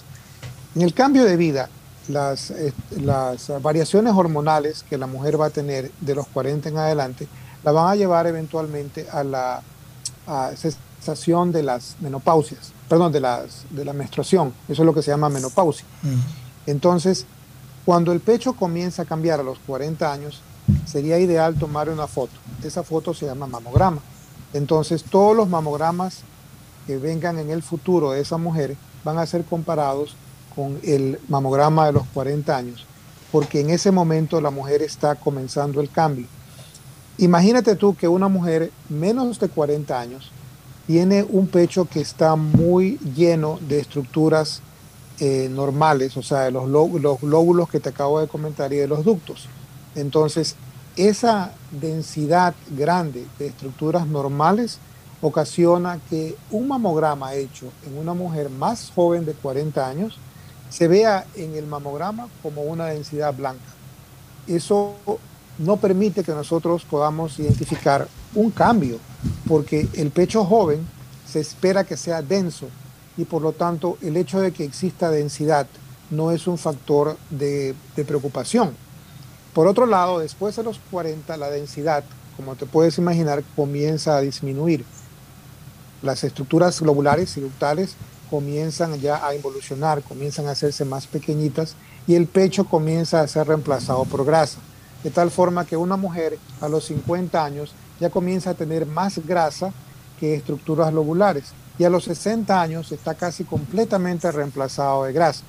En 0.74 0.80
el 0.80 0.95
cambio 0.95 1.26
de 1.26 1.36
vida, 1.36 1.68
las, 2.09 2.51
eh, 2.51 2.72
las 2.99 3.53
variaciones 3.61 4.14
hormonales 4.14 4.82
que 4.88 4.97
la 4.97 5.07
mujer 5.07 5.38
va 5.38 5.49
a 5.49 5.51
tener 5.51 5.91
de 6.01 6.14
los 6.14 6.26
40 6.28 6.70
en 6.70 6.78
adelante, 6.78 7.28
la 7.62 7.72
van 7.72 7.91
a 7.91 7.95
llevar 7.95 8.26
eventualmente 8.26 9.07
a 9.12 9.22
la 9.22 9.61
a 10.26 10.53
cesación 10.57 11.53
de 11.53 11.62
las 11.62 11.97
menopausias, 12.01 12.72
perdón, 12.88 13.12
de, 13.12 13.20
las, 13.20 13.66
de 13.68 13.84
la 13.84 13.93
menstruación. 13.93 14.55
Eso 14.66 14.80
es 14.80 14.86
lo 14.86 14.95
que 14.95 15.03
se 15.03 15.11
llama 15.11 15.28
menopausia. 15.28 15.84
Entonces, 16.64 17.26
cuando 17.84 18.12
el 18.12 18.20
pecho 18.20 18.55
comienza 18.55 19.03
a 19.03 19.05
cambiar 19.05 19.41
a 19.41 19.43
los 19.43 19.59
40 19.66 20.11
años, 20.11 20.41
sería 20.86 21.18
ideal 21.18 21.57
tomar 21.57 21.91
una 21.91 22.07
foto. 22.07 22.32
Esa 22.64 22.82
foto 22.82 23.12
se 23.12 23.26
llama 23.26 23.47
mamograma. 23.47 24.01
Entonces, 24.55 25.05
todos 25.05 25.36
los 25.36 25.49
mamogramas 25.49 26.24
que 26.91 26.99
vengan 26.99 27.38
en 27.38 27.51
el 27.51 27.62
futuro 27.62 28.11
de 28.11 28.20
esa 28.20 28.36
mujer 28.36 28.76
van 29.05 29.16
a 29.16 29.24
ser 29.24 29.45
comparados 29.45 30.16
con 30.57 30.80
el 30.82 31.20
mamograma 31.28 31.86
de 31.86 31.93
los 31.93 32.03
40 32.12 32.57
años, 32.57 32.84
porque 33.30 33.61
en 33.61 33.70
ese 33.70 33.93
momento 33.93 34.41
la 34.41 34.51
mujer 34.51 34.82
está 34.82 35.14
comenzando 35.14 35.80
el 35.80 35.88
cambio. 35.88 36.26
Imagínate 37.18 37.76
tú 37.76 37.95
que 37.95 38.09
una 38.09 38.26
mujer 38.26 38.72
menos 38.88 39.38
de 39.38 39.49
40 39.49 40.01
años 40.01 40.32
tiene 40.88 41.22
un 41.22 41.47
pecho 41.47 41.84
que 41.84 42.01
está 42.01 42.34
muy 42.34 42.99
lleno 43.14 43.61
de 43.68 43.78
estructuras 43.78 44.61
eh, 45.20 45.49
normales, 45.49 46.16
o 46.16 46.24
sea, 46.24 46.41
de 46.41 46.51
los, 46.51 46.68
los 46.68 47.22
lóbulos 47.22 47.70
que 47.70 47.78
te 47.78 47.91
acabo 47.91 48.18
de 48.18 48.26
comentar 48.26 48.72
y 48.72 48.78
de 48.78 48.88
los 48.88 49.05
ductos. 49.05 49.47
Entonces, 49.95 50.57
esa 50.97 51.53
densidad 51.70 52.53
grande 52.76 53.28
de 53.38 53.47
estructuras 53.47 54.09
normales 54.09 54.80
ocasiona 55.22 56.00
que 56.08 56.36
un 56.50 56.68
mamograma 56.68 57.34
hecho 57.34 57.66
en 57.86 57.98
una 57.98 58.14
mujer 58.14 58.48
más 58.50 58.90
joven 58.94 59.26
de 59.26 59.32
40 59.34 59.86
años 59.86 60.18
se 60.70 60.88
vea 60.88 61.26
en 61.34 61.54
el 61.54 61.66
mamograma 61.66 62.28
como 62.42 62.62
una 62.62 62.86
densidad 62.86 63.34
blanca. 63.34 63.64
Eso 64.46 64.94
no 65.58 65.76
permite 65.76 66.24
que 66.24 66.32
nosotros 66.32 66.84
podamos 66.84 67.38
identificar 67.38 68.08
un 68.34 68.50
cambio, 68.50 68.98
porque 69.46 69.88
el 69.94 70.10
pecho 70.10 70.44
joven 70.44 70.86
se 71.26 71.40
espera 71.40 71.84
que 71.84 71.96
sea 71.96 72.22
denso 72.22 72.68
y 73.16 73.24
por 73.24 73.42
lo 73.42 73.52
tanto 73.52 73.98
el 74.00 74.16
hecho 74.16 74.40
de 74.40 74.52
que 74.52 74.64
exista 74.64 75.10
densidad 75.10 75.66
no 76.10 76.30
es 76.30 76.46
un 76.46 76.56
factor 76.56 77.16
de, 77.28 77.74
de 77.94 78.04
preocupación. 78.04 78.74
Por 79.52 79.66
otro 79.66 79.86
lado, 79.86 80.20
después 80.20 80.56
de 80.56 80.62
los 80.62 80.80
40, 80.90 81.36
la 81.36 81.50
densidad, 81.50 82.04
como 82.36 82.54
te 82.54 82.66
puedes 82.66 82.98
imaginar, 82.98 83.42
comienza 83.56 84.16
a 84.16 84.20
disminuir. 84.20 84.84
Las 86.03 86.24
estructuras 86.24 86.80
globulares 86.80 87.36
y 87.36 87.40
ductales 87.40 87.96
comienzan 88.30 88.98
ya 89.01 89.26
a 89.26 89.34
involucionar, 89.34 90.03
comienzan 90.03 90.46
a 90.46 90.53
hacerse 90.53 90.84
más 90.84 91.07
pequeñitas 91.07 91.74
y 92.07 92.14
el 92.14 92.26
pecho 92.26 92.64
comienza 92.64 93.20
a 93.20 93.28
ser 93.28 93.48
reemplazado 93.48 94.05
por 94.05 94.24
grasa. 94.24 94.59
De 95.05 95.11
tal 95.11 95.30
forma 95.30 95.66
que 95.66 95.76
una 95.76 95.96
mujer 95.96 96.38
a 96.61 96.68
los 96.68 96.84
50 96.86 97.44
años 97.44 97.72
ya 97.98 98.11
comienza 98.11 98.51
a 98.51 98.55
tener 98.55 98.86
más 98.86 99.18
grasa 99.26 99.72
que 100.18 100.34
estructuras 100.34 100.92
lobulares 100.92 101.53
y 101.78 101.84
a 101.84 101.90
los 101.90 102.05
60 102.05 102.61
años 102.61 102.92
está 102.92 103.14
casi 103.14 103.44
completamente 103.44 104.30
reemplazado 104.30 105.05
de 105.05 105.12
grasa. 105.12 105.42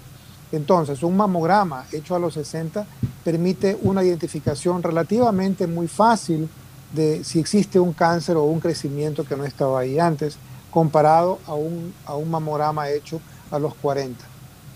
Entonces, 0.51 1.03
un 1.03 1.15
mamograma 1.15 1.85
hecho 1.91 2.15
a 2.15 2.19
los 2.19 2.33
60 2.33 2.85
permite 3.23 3.77
una 3.83 4.03
identificación 4.03 4.83
relativamente 4.83 5.67
muy 5.67 5.87
fácil 5.87 6.49
de 6.93 7.23
si 7.23 7.39
existe 7.39 7.79
un 7.79 7.93
cáncer 7.93 8.37
o 8.37 8.43
un 8.43 8.59
crecimiento 8.59 9.25
que 9.25 9.35
no 9.35 9.45
estaba 9.45 9.79
ahí 9.79 9.99
antes, 9.99 10.37
comparado 10.71 11.39
a 11.47 11.53
un, 11.53 11.93
a 12.05 12.15
un 12.15 12.29
mamograma 12.29 12.89
hecho 12.89 13.21
a 13.49 13.59
los 13.59 13.75
40. 13.75 14.25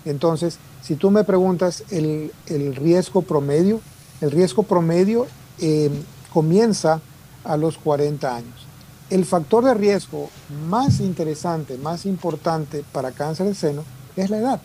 Entonces, 0.04 0.58
si 0.82 0.94
tú 0.94 1.10
me 1.10 1.24
preguntas 1.24 1.82
el, 1.90 2.32
el 2.46 2.76
riesgo 2.76 3.22
promedio, 3.22 3.80
el 4.20 4.30
riesgo 4.30 4.62
promedio 4.62 5.26
eh, 5.58 5.90
comienza 6.32 7.00
a 7.44 7.56
los 7.56 7.78
40 7.78 8.36
años. 8.36 8.66
El 9.08 9.24
factor 9.24 9.64
de 9.64 9.74
riesgo 9.74 10.30
más 10.68 11.00
interesante, 11.00 11.78
más 11.78 12.06
importante 12.06 12.84
para 12.92 13.12
cáncer 13.12 13.46
de 13.46 13.54
seno 13.54 13.84
es 14.16 14.30
la 14.30 14.38
edad. 14.38 14.60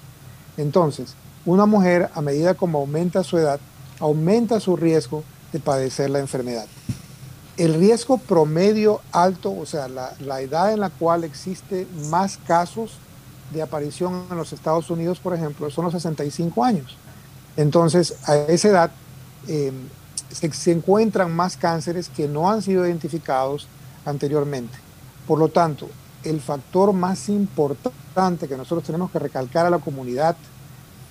Entonces, 0.57 1.15
una 1.45 1.65
mujer 1.65 2.09
a 2.13 2.21
medida 2.21 2.53
como 2.53 2.79
aumenta 2.79 3.23
su 3.23 3.37
edad, 3.37 3.59
aumenta 3.99 4.59
su 4.59 4.75
riesgo 4.75 5.23
de 5.51 5.59
padecer 5.59 6.09
la 6.09 6.19
enfermedad. 6.19 6.65
El 7.57 7.73
riesgo 7.75 8.17
promedio 8.17 9.01
alto, 9.11 9.51
o 9.51 9.65
sea, 9.65 9.87
la, 9.87 10.41
edad 10.41 10.73
en 10.73 10.79
la 10.79 10.89
cual 10.89 11.23
existe 11.23 11.87
más 12.09 12.37
casos 12.37 12.93
de 13.53 13.61
aparición 13.61 14.25
en 14.29 14.37
los 14.37 14.53
Estados 14.53 14.89
Unidos, 14.89 15.19
por 15.19 15.33
ejemplo, 15.33 15.69
son 15.69 15.85
los 15.85 15.93
65 15.93 16.63
años. 16.63 16.97
Entonces, 17.57 18.15
a 18.25 18.35
esa 18.35 18.69
edad 18.69 18.91
se, 19.45 20.51
se 20.53 20.71
encuentran 20.71 21.35
más 21.35 21.57
cánceres 21.57 22.09
que 22.09 22.27
no 22.27 22.49
han 22.49 22.61
sido 22.61 22.85
identificados 22.87 23.67
anteriormente. 24.05 24.77
Por 25.27 25.37
lo 25.37 25.49
tanto, 25.49 25.89
el 26.23 26.39
factor 26.39 26.93
más 26.93 27.29
importante 27.29 28.47
que 28.47 28.57
nosotros 28.57 28.85
tenemos 28.85 29.11
que 29.11 29.19
recalcar 29.19 29.65
a 29.65 29.69
la 29.69 29.79
comunidad 29.79 30.35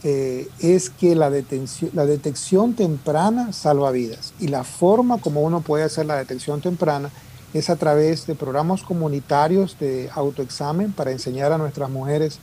eh, 0.02 0.48
es 0.60 0.88
que 0.88 1.14
la, 1.14 1.28
detección 1.30 2.74
temprana 2.74 3.52
salva 3.52 3.90
vidas. 3.90 4.32
Y 4.40 4.48
la 4.48 4.64
forma 4.64 5.18
como 5.18 5.42
uno 5.42 5.60
puede 5.60 5.84
hacer 5.84 6.06
la 6.06 6.16
detección 6.16 6.62
temprana 6.62 7.10
es 7.52 7.68
a 7.68 7.76
través 7.76 8.26
de 8.26 8.34
programas 8.34 8.82
comunitarios 8.82 9.78
de 9.78 10.08
autoexamen 10.14 10.92
para 10.92 11.10
enseñar 11.10 11.52
a 11.52 11.58
nuestras 11.58 11.90
mujeres 11.90 12.38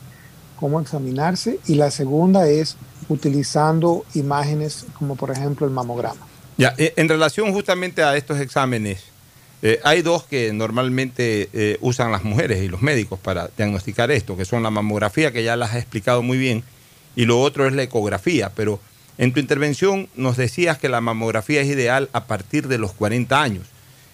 cómo 0.60 0.80
examinarse. 0.80 1.58
Y 1.66 1.74
la 1.74 1.90
segunda 1.90 2.48
es 2.48 2.76
utilizando 3.08 4.04
imágenes 4.14 4.86
como 4.96 5.16
por 5.16 5.30
ejemplo 5.32 5.66
el 5.66 5.72
mamograma. 5.72 6.26
Ya, 6.58 6.74
eh, 6.76 6.92
en 6.96 7.08
relación 7.08 7.52
justamente 7.52 8.04
a 8.04 8.16
estos 8.16 8.38
exámenes, 8.38 9.02
eh, 9.62 9.80
hay 9.82 10.02
dos 10.02 10.22
que 10.22 10.52
normalmente 10.52 11.78
usan 11.80 12.12
las 12.12 12.22
mujeres 12.22 12.62
y 12.62 12.68
los 12.68 12.82
médicos 12.82 13.18
para 13.18 13.50
diagnosticar 13.56 14.12
esto, 14.12 14.36
que 14.36 14.44
son 14.44 14.62
la 14.62 14.70
mamografía, 14.70 15.32
que 15.32 15.42
ya 15.42 15.56
las 15.56 15.70
has 15.70 15.78
explicado 15.78 16.22
muy 16.22 16.38
bien, 16.38 16.62
y 17.18 17.24
lo 17.24 17.40
otro 17.40 17.66
es 17.66 17.72
la 17.72 17.82
ecografía. 17.82 18.52
Pero 18.54 18.78
en 19.18 19.32
tu 19.32 19.40
intervención 19.40 20.08
nos 20.14 20.36
decías 20.36 20.78
que 20.78 20.88
la 20.88 21.00
mamografía 21.00 21.60
es 21.62 21.66
ideal 21.66 22.08
a 22.12 22.26
partir 22.26 22.68
de 22.68 22.78
los 22.78 22.92
40 22.92 23.42
años. 23.42 23.66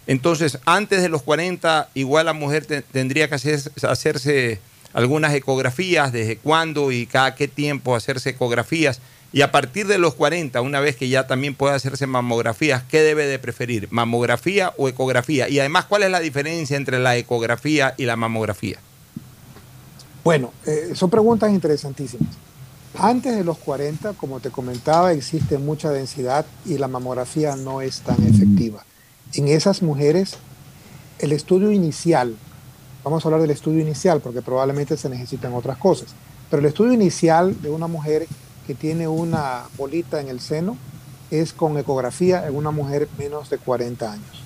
Entonces, 0.06 0.58
antes 0.64 1.02
de 1.02 1.10
los 1.10 1.20
40, 1.22 1.90
igual 1.92 2.24
la 2.24 2.32
mujer 2.32 2.64
te- 2.64 2.80
tendría 2.80 3.28
que 3.28 3.34
hacer- 3.34 3.70
hacerse 3.86 4.58
algunas 4.94 5.34
ecografías, 5.34 6.12
desde 6.12 6.38
cuándo 6.38 6.92
y 6.92 7.04
cada 7.04 7.34
qué 7.34 7.46
tiempo 7.46 7.94
hacerse 7.94 8.30
ecografías. 8.30 9.00
Y 9.34 9.42
a 9.42 9.50
partir 9.52 9.86
de 9.86 9.98
los 9.98 10.14
40, 10.14 10.62
una 10.62 10.80
vez 10.80 10.96
que 10.96 11.08
ya 11.10 11.26
también 11.26 11.54
puede 11.54 11.74
hacerse 11.74 12.06
mamografías, 12.06 12.84
¿qué 12.84 13.02
debe 13.02 13.26
de 13.26 13.38
preferir? 13.38 13.88
¿Mamografía 13.90 14.72
o 14.78 14.88
ecografía? 14.88 15.48
Y 15.50 15.58
además, 15.58 15.84
¿cuál 15.84 16.04
es 16.04 16.10
la 16.10 16.20
diferencia 16.20 16.76
entre 16.78 16.98
la 17.00 17.16
ecografía 17.18 17.94
y 17.98 18.04
la 18.06 18.16
mamografía? 18.16 18.78
Bueno, 20.22 20.52
eh, 20.66 20.92
son 20.94 21.10
preguntas 21.10 21.50
interesantísimas. 21.50 22.28
Antes 22.98 23.36
de 23.36 23.42
los 23.42 23.58
40, 23.58 24.12
como 24.12 24.38
te 24.38 24.50
comentaba, 24.50 25.12
existe 25.12 25.58
mucha 25.58 25.90
densidad 25.90 26.46
y 26.64 26.78
la 26.78 26.86
mamografía 26.86 27.56
no 27.56 27.80
es 27.80 28.00
tan 28.02 28.22
efectiva. 28.24 28.84
En 29.32 29.48
esas 29.48 29.82
mujeres, 29.82 30.36
el 31.18 31.32
estudio 31.32 31.72
inicial, 31.72 32.36
vamos 33.02 33.24
a 33.24 33.28
hablar 33.28 33.40
del 33.40 33.50
estudio 33.50 33.80
inicial 33.80 34.20
porque 34.20 34.42
probablemente 34.42 34.96
se 34.96 35.08
necesitan 35.08 35.54
otras 35.54 35.76
cosas, 35.76 36.14
pero 36.48 36.60
el 36.60 36.66
estudio 36.66 36.92
inicial 36.92 37.60
de 37.62 37.70
una 37.70 37.88
mujer 37.88 38.28
que 38.64 38.74
tiene 38.74 39.08
una 39.08 39.64
bolita 39.76 40.20
en 40.20 40.28
el 40.28 40.38
seno 40.38 40.76
es 41.32 41.52
con 41.52 41.76
ecografía 41.76 42.46
en 42.46 42.54
una 42.54 42.70
mujer 42.70 43.08
menos 43.18 43.50
de 43.50 43.58
40 43.58 44.12
años. 44.12 44.42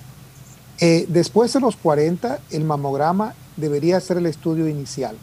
Eh, 0.79 1.05
después 1.07 1.53
de 1.53 1.59
los 1.59 1.75
40, 1.75 2.39
el 2.49 2.63
mamograma 2.63 3.35
debería 3.57 3.99
ser 3.99 4.17
el 4.17 4.25
estudio 4.25 4.67
inicial. 4.67 5.15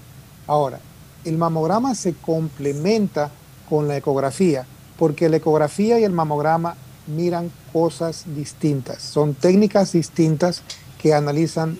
Ahora, 0.46 0.78
el 1.26 1.38
mamograma 1.38 1.94
se 1.94 2.14
complementa 2.14 3.30
con 3.68 3.88
la 3.88 3.96
ecografía, 3.96 4.64
porque 4.98 5.28
la 5.28 5.36
ecografía 5.36 5.98
y 5.98 6.04
el 6.04 6.12
mamograma 6.12 6.76
miran 7.06 7.50
cosas 7.72 8.24
distintas, 8.34 9.02
son 9.02 9.34
técnicas 9.34 9.92
distintas 9.92 10.62
que 11.00 11.14
analizan 11.14 11.78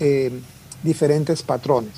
eh, 0.00 0.40
diferentes 0.82 1.42
patrones. 1.42 1.92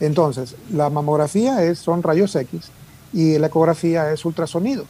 Entonces, 0.00 0.56
la 0.70 0.90
mamografía 0.90 1.62
es, 1.64 1.78
son 1.78 2.02
rayos 2.02 2.34
X 2.34 2.70
y 3.12 3.38
la 3.38 3.48
ecografía 3.48 4.12
es 4.12 4.24
ultrasonido. 4.24 4.84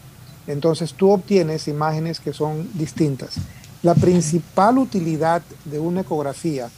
Entonces, 0.46 0.94
tú 0.94 1.10
obtienes 1.10 1.68
imágenes 1.68 2.18
que 2.20 2.32
son 2.32 2.68
distintas. 2.74 3.34
La 3.82 3.94
principal 3.94 4.78
utilidad 4.78 5.42
de 5.64 5.78
una 5.78 6.00
ecografía 6.00 6.70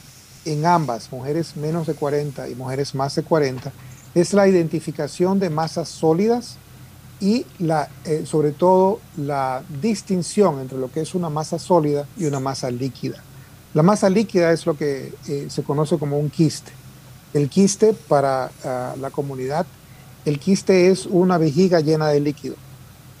en 0.43 0.65
ambas, 0.65 1.11
mujeres 1.11 1.55
menos 1.55 1.87
de 1.87 1.93
40 1.93 2.49
y 2.49 2.55
mujeres 2.55 2.93
más 2.93 3.15
de 3.15 3.23
40, 3.23 3.71
es 4.15 4.33
la 4.33 4.47
identificación 4.47 5.39
de 5.39 5.49
masas 5.49 5.89
sólidas 5.89 6.57
y 7.19 7.45
eh, 8.05 8.23
sobre 8.25 8.51
todo 8.51 8.99
la 9.17 9.61
distinción 9.81 10.59
entre 10.61 10.77
lo 10.77 10.89
que 10.91 11.01
es 11.01 11.13
una 11.13 11.29
masa 11.29 11.59
sólida 11.59 12.07
y 12.17 12.25
una 12.25 12.39
masa 12.39 12.71
líquida. 12.71 13.21
La 13.73 13.83
masa 13.83 14.09
líquida 14.09 14.51
es 14.53 14.65
lo 14.65 14.77
que 14.77 15.13
eh, 15.27 15.47
se 15.49 15.63
conoce 15.63 15.97
como 15.97 16.17
un 16.17 16.29
quiste. 16.29 16.71
El 17.33 17.49
quiste 17.49 17.93
para 17.93 18.49
ah, 18.63 18.95
la 18.99 19.11
comunidad, 19.11 19.65
el 20.23 20.39
quiste 20.39 20.89
es 20.89 21.05
una 21.05 21.37
vejiga 21.37 21.81
llena 21.81 22.07
de 22.07 22.21
líquido. 22.21 22.55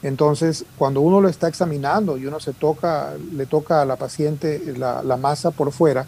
Entonces, 0.01 0.65
cuando 0.77 1.01
uno 1.01 1.19
lo 1.19 1.27
está 1.27 1.49
examinando 1.49 2.17
y 2.17 2.25
uno 2.25 2.39
se 2.39 2.53
toca, 2.53 3.13
le 3.33 3.45
toca 3.45 3.81
a 3.81 3.85
la 3.85 3.97
paciente 3.97 4.61
la, 4.77 5.03
la 5.03 5.17
masa 5.17 5.51
por 5.51 5.71
fuera, 5.73 6.05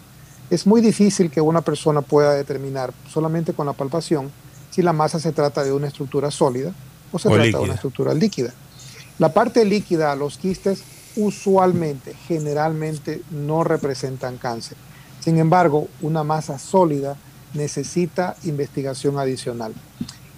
es 0.48 0.66
muy 0.66 0.80
difícil 0.80 1.30
que 1.30 1.42
una 1.42 1.60
persona 1.60 2.00
pueda 2.00 2.32
determinar 2.32 2.94
solamente 3.12 3.52
con 3.52 3.66
la 3.66 3.74
palpación 3.74 4.30
si 4.70 4.82
la 4.82 4.92
masa 4.92 5.18
se 5.18 5.32
trata 5.32 5.64
de 5.64 5.72
una 5.72 5.88
estructura 5.88 6.30
sólida 6.30 6.72
o 7.12 7.18
se 7.18 7.28
O 7.28 7.32
trata 7.32 7.44
líquida. 7.44 7.58
de 7.58 7.64
una 7.64 7.74
estructura 7.74 8.14
líquida. 8.14 8.52
La 9.18 9.32
parte 9.32 9.64
líquida, 9.64 10.14
los 10.14 10.38
quistes, 10.38 10.82
usualmente, 11.16 12.14
generalmente, 12.26 13.22
no 13.30 13.64
representan 13.64 14.36
cáncer. 14.38 14.76
Sin 15.20 15.38
embargo, 15.38 15.88
una 16.00 16.22
masa 16.22 16.58
sólida 16.58 17.16
necesita 17.54 18.36
investigación 18.44 19.18
adicional. 19.18 19.72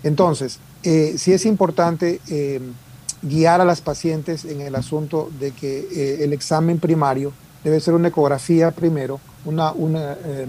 Entonces, 0.02 0.58
eh, 0.82 1.14
sí 1.18 1.32
es 1.32 1.44
importante 1.44 2.20
eh, 2.28 2.60
guiar 3.22 3.60
a 3.60 3.64
las 3.66 3.82
pacientes 3.82 4.46
en 4.46 4.62
el 4.62 4.74
asunto 4.74 5.30
de 5.38 5.50
que 5.50 5.86
eh, 5.92 6.24
el 6.24 6.32
examen 6.32 6.78
primario 6.78 7.32
debe 7.62 7.80
ser 7.80 7.92
una 7.92 8.08
ecografía 8.08 8.70
primero, 8.70 9.20
una, 9.44 9.72
una, 9.72 10.12
eh, 10.24 10.46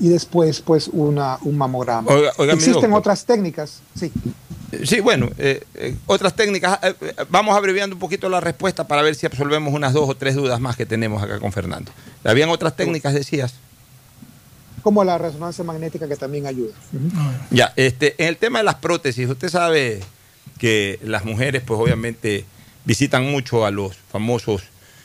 y 0.00 0.08
después 0.08 0.60
pues 0.60 0.88
una, 0.92 1.38
un 1.42 1.56
mamograma. 1.56 2.10
Oiga- 2.10 2.32
Existen 2.52 2.92
otras 2.92 3.24
técnicas, 3.24 3.80
sí. 3.98 4.12
Sí, 4.84 5.00
bueno, 5.00 5.30
eh, 5.38 5.62
eh, 5.74 5.96
otras 6.06 6.34
técnicas. 6.34 6.78
eh, 6.82 6.94
eh, 7.00 7.14
vamos 7.30 7.56
abreviando 7.56 7.96
un 7.96 8.00
poquito 8.00 8.28
la 8.28 8.38
respuesta 8.40 8.86
para 8.86 9.00
ver 9.02 9.14
si 9.14 9.24
absolvemos 9.26 9.72
unas 9.72 9.94
dos 9.94 10.08
o 10.08 10.14
tres 10.14 10.34
dudas 10.34 10.60
más 10.60 10.76
que 10.76 10.84
tenemos 10.86 11.22
acá 11.22 11.38
con 11.40 11.52
Fernando. 11.52 11.90
Habían 12.22 12.50
otras 12.50 12.76
técnicas, 12.76 13.14
decías. 13.14 13.54
como 14.82 15.04
la 15.04 15.18
resonancia 15.18 15.64
magnética 15.64 16.06
que 16.06 16.16
también 16.16 16.46
ayuda. 16.46 16.72
Ya, 17.50 17.72
este, 17.76 18.14
en 18.22 18.28
el 18.28 18.36
tema 18.36 18.58
de 18.60 18.64
las 18.64 18.76
prótesis, 18.76 19.28
usted 19.28 19.48
sabe 19.48 20.00
que 20.58 20.98
las 21.02 21.24
mujeres, 21.24 21.62
pues 21.66 21.78
obviamente, 21.80 22.44
visitan 22.84 23.24
mucho 23.30 23.64
a 23.66 23.70
los 23.70 23.96
famosos 24.10 24.62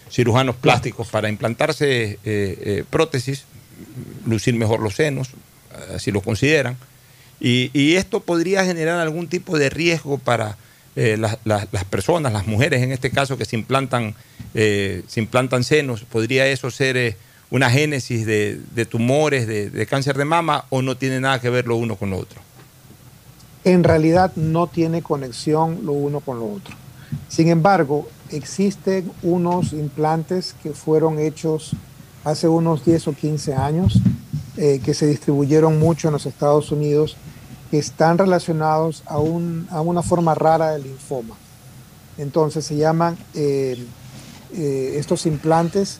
cirujanos 0.10 0.56
plásticos 0.56 1.08
para 1.08 1.28
implantarse 1.30 2.04
eh, 2.04 2.20
eh, 2.24 2.84
prótesis, 2.90 3.46
lucir 4.26 4.56
mejor 4.56 4.80
los 4.80 4.96
senos, 4.96 5.30
así 5.96 6.12
lo 6.12 6.22
consideran. 6.22 6.78
Y, 7.40 7.96
esto 7.96 8.22
podría 8.22 8.64
generar 8.64 9.00
algún 9.00 9.28
tipo 9.28 9.58
de 9.58 9.70
riesgo 9.70 10.18
para 10.18 10.56
eh, 10.96 11.18
las, 11.18 11.86
personas, 11.90 12.32
las 12.32 12.48
mujeres 12.48 12.82
en 12.82 12.92
este 12.94 13.12
caso, 13.12 13.38
que 13.38 13.44
se 13.44 13.58
implantan, 13.58 14.16
eh, 14.54 15.04
se 15.08 15.20
implantan 15.20 15.66
senos. 15.66 16.04
¿Podría 16.04 16.48
eso 16.48 16.72
ser 16.72 16.96
eh, 16.96 17.18
una 17.50 17.70
génesis 17.70 18.26
de, 18.26 18.62
de 18.74 18.86
tumores, 18.86 19.46
de, 19.46 19.70
de 19.70 19.86
cáncer 19.86 20.18
de 20.18 20.24
mama, 20.24 20.66
o 20.70 20.82
no 20.82 20.96
tiene 20.96 21.20
nada 21.20 21.42
que 21.42 21.50
ver 21.50 21.68
lo 21.68 21.76
uno 21.76 21.98
con 21.98 22.12
lo 22.12 22.18
otro? 22.18 22.40
En 23.66 23.84
realidad 23.84 24.32
no 24.38 24.68
tiene 24.68 25.02
conexión 25.02 25.80
lo 25.84 25.92
uno 25.92 26.22
con 26.22 26.40
lo 26.40 26.46
otro. 26.46 26.76
Sin 27.28 27.50
embargo, 27.50 28.08
existen 28.30 29.12
unos 29.22 29.74
implantes 29.74 30.56
que 30.64 30.72
fueron 30.72 31.20
hechos 31.20 31.76
hace 32.24 32.48
unos 32.48 32.86
10 32.86 33.08
o 33.10 33.14
15 33.14 33.54
años, 33.56 34.00
eh, 34.58 34.80
que 34.84 34.94
se 34.94 35.08
distribuyeron 35.08 35.80
mucho 35.80 36.08
en 36.08 36.14
los 36.14 36.26
Estados 36.26 36.72
Unidos, 36.72 37.18
que 37.72 37.80
están 37.80 38.18
relacionados 38.18 39.04
a, 39.06 39.18
un- 39.18 39.68
a 39.72 39.82
una 39.82 40.02
forma 40.04 40.36
rara 40.36 40.72
de 40.72 40.80
linfoma. 40.80 41.36
Entonces 42.18 42.66
se 42.66 42.76
llaman, 42.78 43.18
eh, 43.34 43.84
eh, 44.56 44.96
estos 44.98 45.26
implantes 45.26 46.00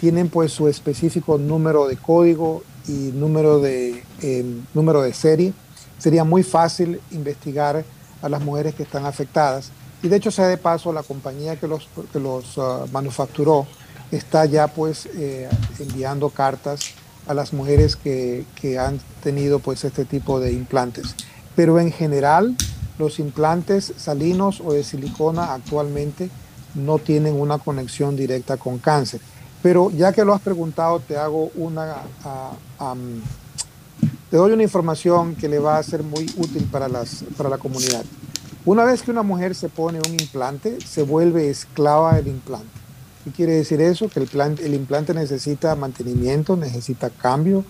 tienen 0.00 0.28
pues 0.28 0.52
su 0.52 0.68
específico 0.68 1.38
número 1.38 1.88
de 1.88 1.96
código 1.96 2.62
y 2.86 3.10
número 3.14 3.58
de, 3.58 4.04
eh, 4.20 4.44
número 4.74 5.00
de 5.02 5.14
serie. 5.14 5.52
Sería 5.98 6.24
muy 6.24 6.42
fácil 6.42 7.00
investigar 7.10 7.82
a 8.20 8.28
las 8.28 8.42
mujeres 8.42 8.74
que 8.74 8.82
están 8.82 9.06
afectadas. 9.06 9.70
Y 10.02 10.08
de 10.08 10.16
hecho, 10.16 10.30
sea 10.30 10.46
de 10.48 10.58
paso, 10.58 10.92
la 10.92 11.02
compañía 11.02 11.56
que 11.56 11.66
los, 11.68 11.88
que 12.12 12.20
los 12.20 12.58
ah, 12.58 12.84
manufacturó 12.92 13.66
está 14.12 14.44
ya 14.44 14.68
pues 14.68 15.06
eh, 15.14 15.48
enviando 15.80 16.30
cartas 16.30 16.92
a 17.26 17.34
las 17.34 17.52
mujeres 17.52 17.96
que, 17.96 18.44
que 18.54 18.78
han 18.78 19.00
tenido 19.22 19.58
pues 19.58 19.84
este 19.84 20.04
tipo 20.04 20.38
de 20.38 20.52
implantes. 20.52 21.14
Pero 21.56 21.80
en 21.80 21.90
general, 21.90 22.56
los 22.98 23.18
implantes 23.18 23.92
salinos 23.96 24.62
o 24.64 24.72
de 24.72 24.84
silicona 24.84 25.54
actualmente 25.54 26.30
no 26.74 26.98
tienen 26.98 27.34
una 27.34 27.58
conexión 27.58 28.16
directa 28.16 28.56
con 28.56 28.78
cáncer. 28.78 29.20
Pero 29.62 29.90
ya 29.90 30.12
que 30.12 30.24
lo 30.24 30.34
has 30.34 30.40
preguntado, 30.40 31.00
te 31.00 31.16
hago 31.16 31.50
una, 31.54 31.96
am, 32.78 33.22
te 34.30 34.36
doy 34.36 34.52
una 34.52 34.62
información 34.62 35.36
que 35.36 35.48
le 35.48 35.58
va 35.58 35.78
a 35.78 35.82
ser 35.82 36.02
muy 36.02 36.24
útil 36.36 36.68
para, 36.70 36.88
las, 36.88 37.24
para 37.36 37.48
la 37.48 37.58
comunidad. 37.58 38.04
Una 38.64 38.84
vez 38.84 39.02
que 39.02 39.10
una 39.10 39.22
mujer 39.22 39.54
se 39.54 39.68
pone 39.68 39.98
un 39.98 40.12
implante, 40.20 40.78
se 40.80 41.02
vuelve 41.02 41.50
esclava 41.50 42.14
del 42.14 42.28
implante. 42.28 42.81
¿Qué 43.24 43.30
quiere 43.30 43.52
decir 43.52 43.80
eso? 43.80 44.08
Que 44.08 44.20
el, 44.20 44.26
plan- 44.26 44.58
el 44.62 44.74
implante 44.74 45.14
necesita 45.14 45.74
mantenimiento, 45.76 46.56
necesita 46.56 47.10
cambio 47.10 47.64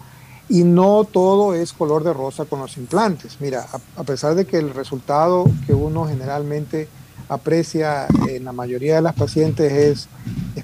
y 0.49 0.65
no 0.65 1.05
todo 1.11 1.55
es 1.55 1.73
color 1.73 2.05
de 2.05 2.13
rosa 2.13 2.45
con 2.47 2.61
los 2.61 2.77
implantes. 2.77 3.37
Mira, 3.41 3.67
a, 3.97 4.03
pesar 4.05 4.35
de 4.35 4.45
que 4.47 4.59
el 4.59 4.75
resultado 4.75 5.45
que 5.67 5.75
uno 5.75 6.07
generalmente 6.07 6.89
aprecia 7.29 8.07
en 8.29 8.45
la 8.45 8.53
mayoría 8.53 8.97
de 8.97 9.03
las 9.03 9.15
pacientes 9.15 9.73
es, 9.73 10.09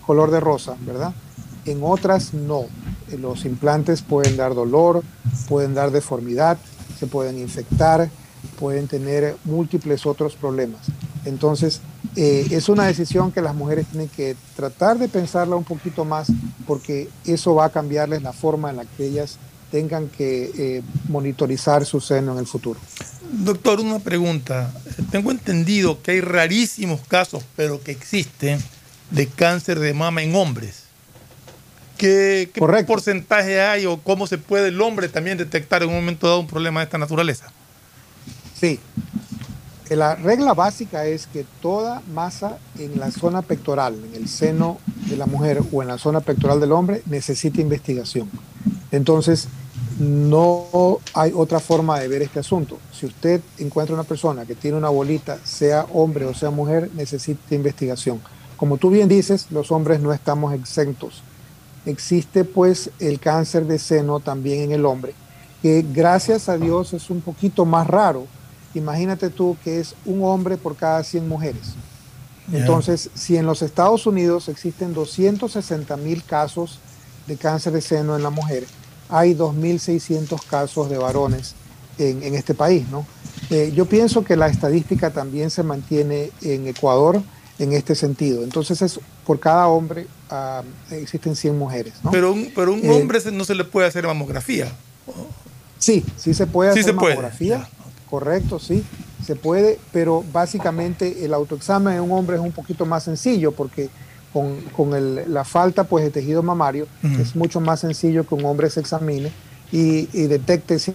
color 0.01 0.31
de 0.31 0.41
rosa, 0.41 0.75
¿verdad? 0.81 1.13
En 1.67 1.81
otras 1.83 2.33
no. 2.33 2.65
Los 3.19 3.45
implantes 3.45 4.03
pueden 4.03 4.37
dar 4.37 4.55
dolor, 4.55 5.03
pueden 5.49 5.75
dar 5.75 5.91
deformidad, 5.91 6.59
se 6.99 7.07
pueden 7.07 7.39
infectar, 7.39 8.09
pueden 8.59 8.89
tener 8.89 9.37
múltiples 9.45 10.07
otros 10.07 10.35
problemas. 10.35 10.81
Entonces, 11.29 11.81
eh, 12.17 12.47
es 12.51 12.69
una 12.69 12.87
decisión 12.87 13.33
que 13.33 13.43
las 13.43 13.55
mujeres 13.55 13.87
tienen 13.87 14.09
que 14.09 14.37
tratar 14.57 14.99
de 14.99 15.09
pensarla 15.09 15.57
un 15.57 15.65
poquito 15.65 16.05
más 16.05 16.29
porque 16.67 17.09
eso 17.27 17.55
va 17.55 17.67
a 17.67 17.71
cambiarles 17.71 18.23
la 18.23 18.33
forma 18.33 18.71
en 18.71 18.77
la 18.77 18.85
que 18.85 19.07
ellas 19.07 19.39
tengan 19.71 20.09
que 20.09 20.51
eh, 20.57 20.83
monitorizar 21.09 21.85
su 21.85 22.01
seno 22.01 22.33
en 22.33 22.39
el 22.39 22.47
futuro. 22.47 22.81
Doctor, 23.31 23.81
una 23.81 23.99
pregunta. 23.99 24.73
Tengo 25.11 25.31
entendido 25.31 26.01
que 26.03 26.13
hay 26.13 26.21
rarísimos 26.23 27.01
casos, 27.07 27.45
pero 27.55 27.83
que 27.83 27.93
existen, 27.93 28.59
de 29.11 29.27
cáncer 29.27 29.79
de 29.79 29.93
mama 29.93 30.23
en 30.23 30.35
hombres. 30.35 30.85
¿Qué, 31.99 32.51
qué 32.55 32.85
porcentaje 32.85 33.61
hay 33.61 33.85
o 33.85 33.99
cómo 33.99 34.27
se 34.27 34.39
puede 34.39 34.69
el 34.69 34.81
hombre 34.81 35.09
también 35.09 35.37
detectar 35.37 35.83
en 35.83 35.91
un 35.91 35.97
momento 35.97 36.27
dado 36.27 36.41
un 36.41 36.47
problema 36.47 36.81
de 36.81 36.85
esta 36.85 36.97
naturaleza? 36.97 37.53
Sí. 38.59 38.81
La 39.91 40.17
regla 40.17 40.53
básica 40.53 41.07
es 41.07 41.27
que 41.27 41.47
toda 41.63 42.03
masa 42.13 42.59
en 42.79 43.01
la 43.01 43.11
zona 43.11 43.41
pectoral, 43.41 43.95
en 43.95 44.23
el 44.23 44.29
seno 44.29 44.79
de 45.09 45.17
la 45.17 45.25
mujer 45.25 45.63
o 45.73 45.81
en 45.83 45.89
la 45.89 45.97
zona 45.97 46.21
pectoral 46.21 46.61
del 46.61 46.73
hombre, 46.73 47.03
necesita 47.07 47.63
investigación. 47.63 48.29
Entonces, 48.91 49.49
no 49.99 50.99
hay 51.15 51.33
otra 51.35 51.59
forma 51.59 51.99
de 51.99 52.09
ver 52.09 52.23
este 52.23 52.39
asunto. 52.39 52.79
Si 52.93 53.07
usted 53.07 53.41
encuentra 53.59 53.95
una 53.95 54.05
persona 54.05 54.45
que 54.45 54.55
tiene 54.55 54.77
una 54.77 54.91
bolita, 54.91 55.39
sea 55.45 55.87
hombre 55.93 56.25
o 56.27 56.35
sea 56.35 56.51
mujer, 56.51 56.91
necesita 56.95 57.55
investigación. 57.55 58.21
Como 58.57 58.77
tú 58.77 58.91
bien 58.91 59.09
dices, 59.09 59.47
los 59.51 59.73
hombres 59.73 60.01
no 60.01 60.13
estamos 60.13 60.53
exentos. 60.55 61.23
Existe 61.87 62.45
pues 62.45 62.91
el 62.99 63.19
cáncer 63.19 63.65
de 63.65 63.79
seno 63.79 64.21
también 64.21 64.65
en 64.65 64.73
el 64.73 64.85
hombre, 64.85 65.15
que 65.63 65.85
gracias 65.93 66.49
a 66.49 66.59
Dios 66.59 66.93
es 66.93 67.09
un 67.09 67.21
poquito 67.21 67.65
más 67.65 67.87
raro. 67.87 68.27
Imagínate 68.75 69.31
tú 69.31 69.57
que 69.65 69.81
es 69.81 69.95
un 70.05 70.23
hombre 70.25 70.57
por 70.57 70.77
cada 70.77 71.03
100 71.03 71.29
mujeres. 71.29 71.75
Entonces, 72.53 73.11
si 73.15 73.37
en 73.37 73.45
los 73.45 73.61
Estados 73.61 74.07
Unidos 74.07 74.49
existen 74.49 74.95
260 74.95 75.97
mil 75.99 76.25
casos 76.25 76.79
de 77.27 77.37
cáncer 77.37 77.75
de 77.75 77.83
seno 77.83 78.17
en 78.17 78.23
la 78.23 78.31
mujer, 78.31 78.65
hay 79.11 79.35
2.600 79.35 80.41
casos 80.49 80.89
de 80.89 80.97
varones 80.97 81.55
en, 81.99 82.23
en 82.23 82.35
este 82.35 82.55
país. 82.55 82.89
¿no? 82.91 83.07
Eh, 83.51 83.73
yo 83.75 83.85
pienso 83.87 84.25
que 84.25 84.37
la 84.37 84.49
estadística 84.49 85.11
también 85.11 85.51
se 85.51 85.63
mantiene 85.63 86.31
en 86.41 86.67
Ecuador 86.69 87.21
en 87.59 87.73
este 87.73 87.95
sentido. 87.95 88.43
Entonces, 88.45 88.81
es, 88.83 89.01
por 89.27 89.41
cada 89.41 89.69
hombre 89.69 90.07
ah, 90.31 90.63
existen 90.91 91.37
100 91.37 91.59
mujeres. 91.59 91.95
¿no? 92.03 92.11
Pero 92.11 92.33
un, 92.33 92.51
pero 92.55 92.73
un 92.73 92.85
Eh, 92.85 92.91
hombre 92.91 93.21
no 93.33 93.45
se 93.45 93.55
le 93.55 93.65
puede 93.65 93.87
hacer 93.87 94.07
mamografía. 94.07 94.73
Sí, 95.79 96.05
sí 96.17 96.35
se 96.35 96.47
puede 96.47 96.73
Sí 96.73 96.81
hacer 96.81 96.93
se 96.93 96.99
puede, 96.99 97.15
mamografía, 97.15 97.69
correcto, 98.09 98.59
sí, 98.59 98.83
se 99.25 99.37
puede, 99.37 99.79
pero 99.93 100.25
básicamente 100.33 101.25
el 101.25 101.35
autoexamen 101.35 101.95
en 101.95 102.01
un 102.01 102.13
hombre 102.13 102.37
es 102.37 102.43
un 102.43 102.53
poquito 102.53 102.87
más 102.87 103.05
sencillo 103.05 103.53
porque 103.53 103.89
con, 104.33 104.61
con 104.77 104.95
el- 104.95 105.33
la 105.33 105.45
falta 105.45 105.85
pues, 105.85 106.05
de 106.05 106.11
tejido 106.11 106.43
mamario 106.43 106.87
es 107.21 107.35
mucho 107.37 107.61
más 107.61 107.81
sencillo 107.81 108.27
que 108.27 108.35
un 108.35 108.45
hombre 108.45 108.69
se 108.71 108.81
examine 108.81 109.31
y, 109.73 110.09
y 110.13 110.27
detecte 110.27 110.79
si 110.79 110.95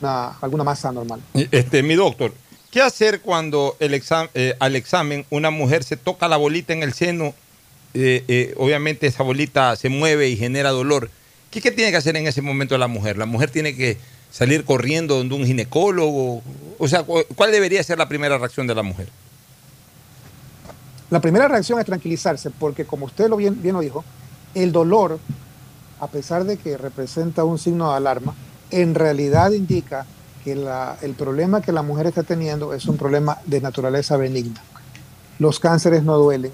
una- 0.00 0.36
alguna 0.40 0.64
masa 0.64 0.92
normal. 0.92 1.20
Este, 1.34 1.82
mi 1.82 1.94
doctor, 1.94 2.32
¿qué 2.70 2.82
hacer 2.82 3.20
cuando 3.20 3.76
el 3.80 3.94
exam- 3.94 4.28
eh, 4.34 4.54
al 4.60 4.76
examen 4.76 5.24
una 5.30 5.50
mujer 5.50 5.84
se 5.84 5.96
toca 5.96 6.28
la 6.28 6.36
bolita 6.36 6.72
en 6.72 6.82
el 6.82 6.92
seno? 6.92 7.34
Eh, 7.94 8.24
eh, 8.28 8.54
obviamente 8.58 9.06
esa 9.06 9.22
bolita 9.22 9.74
se 9.76 9.88
mueve 9.88 10.28
y 10.28 10.36
genera 10.36 10.70
dolor. 10.70 11.10
¿Qué, 11.50 11.62
qué 11.62 11.70
tiene 11.70 11.90
que 11.90 11.96
hacer 11.96 12.16
en 12.16 12.26
ese 12.26 12.42
momento 12.42 12.76
la 12.76 12.88
mujer? 12.88 13.16
¿La 13.16 13.24
mujer 13.24 13.50
tiene 13.50 13.74
que 13.74 13.96
salir 14.30 14.64
corriendo 14.64 15.16
donde 15.16 15.34
un 15.34 15.44
ginecólogo? 15.46 16.42
O 16.78 16.88
sea, 16.88 17.02
cu- 17.02 17.24
¿cuál 17.34 17.52
debería 17.52 17.82
ser 17.82 17.98
la 17.98 18.08
primera 18.08 18.36
reacción 18.38 18.66
de 18.66 18.74
la 18.74 18.82
mujer? 18.82 19.08
La 21.10 21.20
primera 21.20 21.46
reacción 21.48 21.78
es 21.78 21.86
tranquilizarse, 21.86 22.50
porque 22.50 22.84
como 22.84 23.06
usted 23.06 23.28
lo 23.28 23.36
bien, 23.36 23.60
bien 23.62 23.74
lo 23.74 23.80
dijo, 23.80 24.04
el 24.54 24.72
dolor, 24.72 25.18
a 26.00 26.06
pesar 26.08 26.44
de 26.44 26.56
que 26.56 26.76
representa 26.76 27.44
un 27.44 27.58
signo 27.58 27.90
de 27.90 27.96
alarma, 27.96 28.34
en 28.70 28.94
realidad 28.94 29.52
indica 29.52 30.04
que 30.44 30.56
la- 30.56 30.96
el 31.02 31.14
problema 31.14 31.60
que 31.62 31.72
la 31.72 31.82
mujer 31.82 32.06
está 32.06 32.22
teniendo 32.22 32.74
es 32.74 32.86
un 32.86 32.96
problema 32.96 33.38
de 33.46 33.60
naturaleza 33.60 34.16
benigna. 34.16 34.62
Los 35.38 35.60
cánceres 35.60 36.02
no 36.02 36.16
duelen 36.18 36.52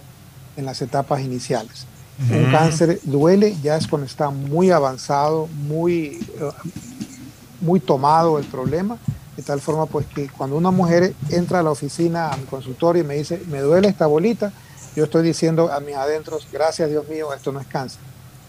en 0.56 0.64
las 0.66 0.82
etapas 0.82 1.20
iniciales. 1.22 1.86
Un 2.30 2.48
Mm. 2.48 2.52
cáncer 2.52 3.00
duele 3.04 3.56
ya 3.62 3.76
es 3.76 3.86
cuando 3.86 4.06
está 4.06 4.28
muy 4.30 4.70
avanzado, 4.70 5.46
muy, 5.46 6.20
eh, 6.40 6.50
muy 7.62 7.80
tomado 7.80 8.38
el 8.38 8.44
problema, 8.44 8.98
de 9.36 9.42
tal 9.42 9.60
forma 9.60 9.86
pues 9.86 10.06
que 10.06 10.28
cuando 10.28 10.56
una 10.56 10.70
mujer 10.70 11.14
entra 11.30 11.60
a 11.60 11.62
la 11.62 11.70
oficina, 11.70 12.28
a 12.30 12.36
mi 12.36 12.44
consultorio 12.44 13.02
y 13.02 13.06
me 13.06 13.14
dice, 13.16 13.40
me 13.48 13.60
duele 13.60 13.88
esta 13.88 14.06
bolita, 14.06 14.52
yo 14.94 15.04
estoy 15.04 15.22
diciendo 15.22 15.72
a 15.72 15.80
mis 15.80 15.94
adentros, 15.96 16.46
gracias 16.52 16.90
Dios 16.90 17.08
mío, 17.08 17.32
esto 17.32 17.50
no 17.50 17.60
es 17.60 17.66
cáncer. 17.66 18.00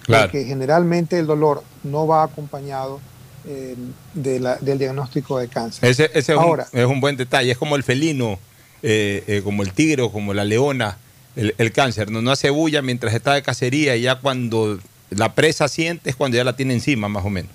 Claro. 0.02 0.24
Porque 0.26 0.44
generalmente 0.44 1.18
el 1.18 1.26
dolor 1.26 1.64
no 1.84 2.06
va 2.06 2.24
acompañado 2.24 3.00
eh, 3.46 3.76
de 4.14 4.40
la- 4.40 4.58
del 4.58 4.78
diagnóstico 4.78 5.38
de 5.40 5.48
cáncer. 5.48 5.90
Ese, 5.90 6.06
ese 6.14 6.34
es, 6.34 6.38
Ahora, 6.40 6.68
un, 6.74 6.80
es 6.80 6.86
un 6.86 7.00
buen 7.00 7.16
detalle. 7.16 7.52
Es 7.52 7.58
como 7.58 7.76
el 7.78 7.84
felino, 7.84 8.38
eh, 8.82 9.24
eh, 9.28 9.42
como 9.44 9.64
el 9.64 9.72
tigre 9.74 10.10
como 10.12 10.34
la 10.34 10.44
leona, 10.44 10.98
el, 11.38 11.56
el 11.58 11.72
cáncer. 11.72 12.12
No, 12.12 12.22
no 12.22 12.32
hace 12.32 12.50
bulla 12.50 12.82
mientras 12.82 13.14
está 13.14 13.34
de 13.34 13.42
cacería 13.44 13.96
y 13.96 14.02
ya 14.04 14.16
cuando 14.20 14.80
la 15.10 15.34
presa 15.36 15.68
siente 15.70 16.10
es 16.10 16.16
cuando 16.18 16.36
ya 16.38 16.44
la 16.44 16.56
tiene 16.56 16.74
encima, 16.74 17.08
más 17.10 17.24
o 17.26 17.30
menos. 17.30 17.52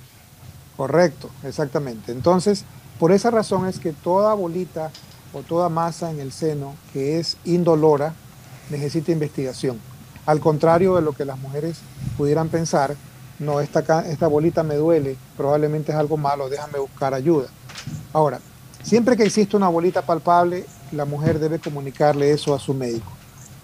Correcto, 0.78 1.28
exactamente. 1.42 2.12
Entonces, 2.12 2.64
por 3.00 3.10
esa 3.10 3.32
razón 3.32 3.66
es 3.66 3.80
que 3.80 3.92
toda 3.92 4.32
bolita 4.34 4.92
o 5.32 5.42
toda 5.42 5.68
masa 5.68 6.12
en 6.12 6.20
el 6.20 6.30
seno 6.30 6.76
que 6.92 7.18
es 7.18 7.36
indolora 7.44 8.14
necesita 8.70 9.10
investigación. 9.10 9.80
Al 10.24 10.38
contrario 10.38 10.94
de 10.94 11.02
lo 11.02 11.14
que 11.14 11.24
las 11.24 11.36
mujeres 11.36 11.78
pudieran 12.16 12.48
pensar, 12.48 12.94
no, 13.40 13.60
esta, 13.60 13.80
esta 14.08 14.28
bolita 14.28 14.62
me 14.62 14.76
duele, 14.76 15.16
probablemente 15.36 15.90
es 15.90 15.98
algo 15.98 16.16
malo, 16.16 16.48
déjame 16.48 16.78
buscar 16.78 17.12
ayuda. 17.12 17.48
Ahora, 18.12 18.38
siempre 18.84 19.16
que 19.16 19.24
existe 19.24 19.56
una 19.56 19.68
bolita 19.68 20.02
palpable, 20.02 20.64
la 20.92 21.04
mujer 21.04 21.40
debe 21.40 21.58
comunicarle 21.58 22.30
eso 22.30 22.54
a 22.54 22.60
su 22.60 22.72
médico. 22.72 23.10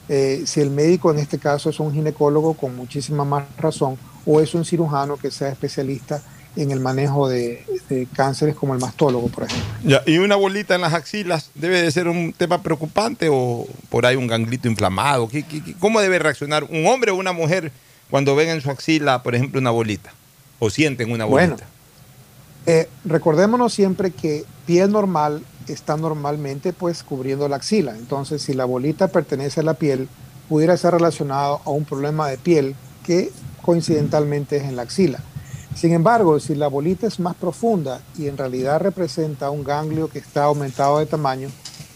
Eh, 0.08 0.42
si 0.46 0.60
el 0.60 0.70
médico 0.70 1.12
en 1.12 1.20
este 1.20 1.38
caso 1.38 1.70
es 1.70 1.78
un 1.78 1.92
ginecólogo 1.92 2.54
con 2.54 2.74
muchísima 2.74 3.24
más 3.24 3.44
razón 3.56 3.96
o 4.26 4.40
es 4.40 4.52
un 4.56 4.64
cirujano 4.64 5.16
que 5.16 5.30
sea 5.30 5.50
especialista 5.50 6.20
en 6.56 6.70
el 6.70 6.80
manejo 6.80 7.28
de, 7.28 7.64
de 7.88 8.06
cánceres 8.14 8.54
como 8.54 8.74
el 8.74 8.80
mastólogo, 8.80 9.28
por 9.28 9.44
ejemplo. 9.44 9.66
Ya, 9.84 10.02
¿Y 10.06 10.18
una 10.18 10.36
bolita 10.36 10.74
en 10.76 10.82
las 10.82 10.94
axilas 10.94 11.50
debe 11.54 11.82
de 11.82 11.90
ser 11.90 12.06
un 12.08 12.32
tema 12.32 12.62
preocupante 12.62 13.28
o 13.30 13.66
por 13.90 14.06
ahí 14.06 14.14
un 14.16 14.26
ganglito 14.28 14.68
inflamado? 14.68 15.28
¿Qué- 15.28 15.42
qué- 15.42 15.62
qué- 15.64 15.74
¿Cómo 15.74 16.00
debe 16.00 16.18
reaccionar 16.18 16.64
un 16.64 16.86
hombre 16.86 17.10
o 17.10 17.16
una 17.16 17.32
mujer 17.32 17.72
cuando 18.10 18.36
ven 18.36 18.50
en 18.50 18.60
su 18.60 18.70
axila, 18.70 19.22
por 19.22 19.34
ejemplo, 19.34 19.60
una 19.60 19.70
bolita? 19.70 20.12
¿O 20.60 20.70
sienten 20.70 21.10
una 21.10 21.24
bolita? 21.24 21.54
Bueno, 21.56 21.66
eh, 22.66 22.88
recordémonos 23.04 23.74
siempre 23.74 24.10
que 24.12 24.44
piel 24.66 24.92
normal 24.92 25.42
está 25.68 25.96
normalmente 25.96 26.72
pues 26.72 27.02
cubriendo 27.02 27.48
la 27.48 27.56
axila. 27.56 27.96
Entonces, 27.96 28.42
si 28.42 28.54
la 28.54 28.64
bolita 28.64 29.08
pertenece 29.08 29.60
a 29.60 29.64
la 29.64 29.74
piel, 29.74 30.08
pudiera 30.48 30.76
ser 30.76 30.92
relacionado 30.92 31.60
a 31.64 31.70
un 31.70 31.84
problema 31.84 32.28
de 32.28 32.38
piel 32.38 32.74
que 33.04 33.32
coincidentalmente 33.62 34.56
es 34.58 34.62
en 34.64 34.76
la 34.76 34.82
axila. 34.82 35.18
Sin 35.74 35.92
embargo, 35.92 36.38
si 36.38 36.54
la 36.54 36.68
bolita 36.68 37.06
es 37.06 37.18
más 37.18 37.34
profunda 37.34 38.00
y 38.16 38.28
en 38.28 38.36
realidad 38.36 38.80
representa 38.80 39.50
un 39.50 39.64
ganglio 39.64 40.08
que 40.08 40.20
está 40.20 40.44
aumentado 40.44 40.98
de 40.98 41.06
tamaño, 41.06 41.48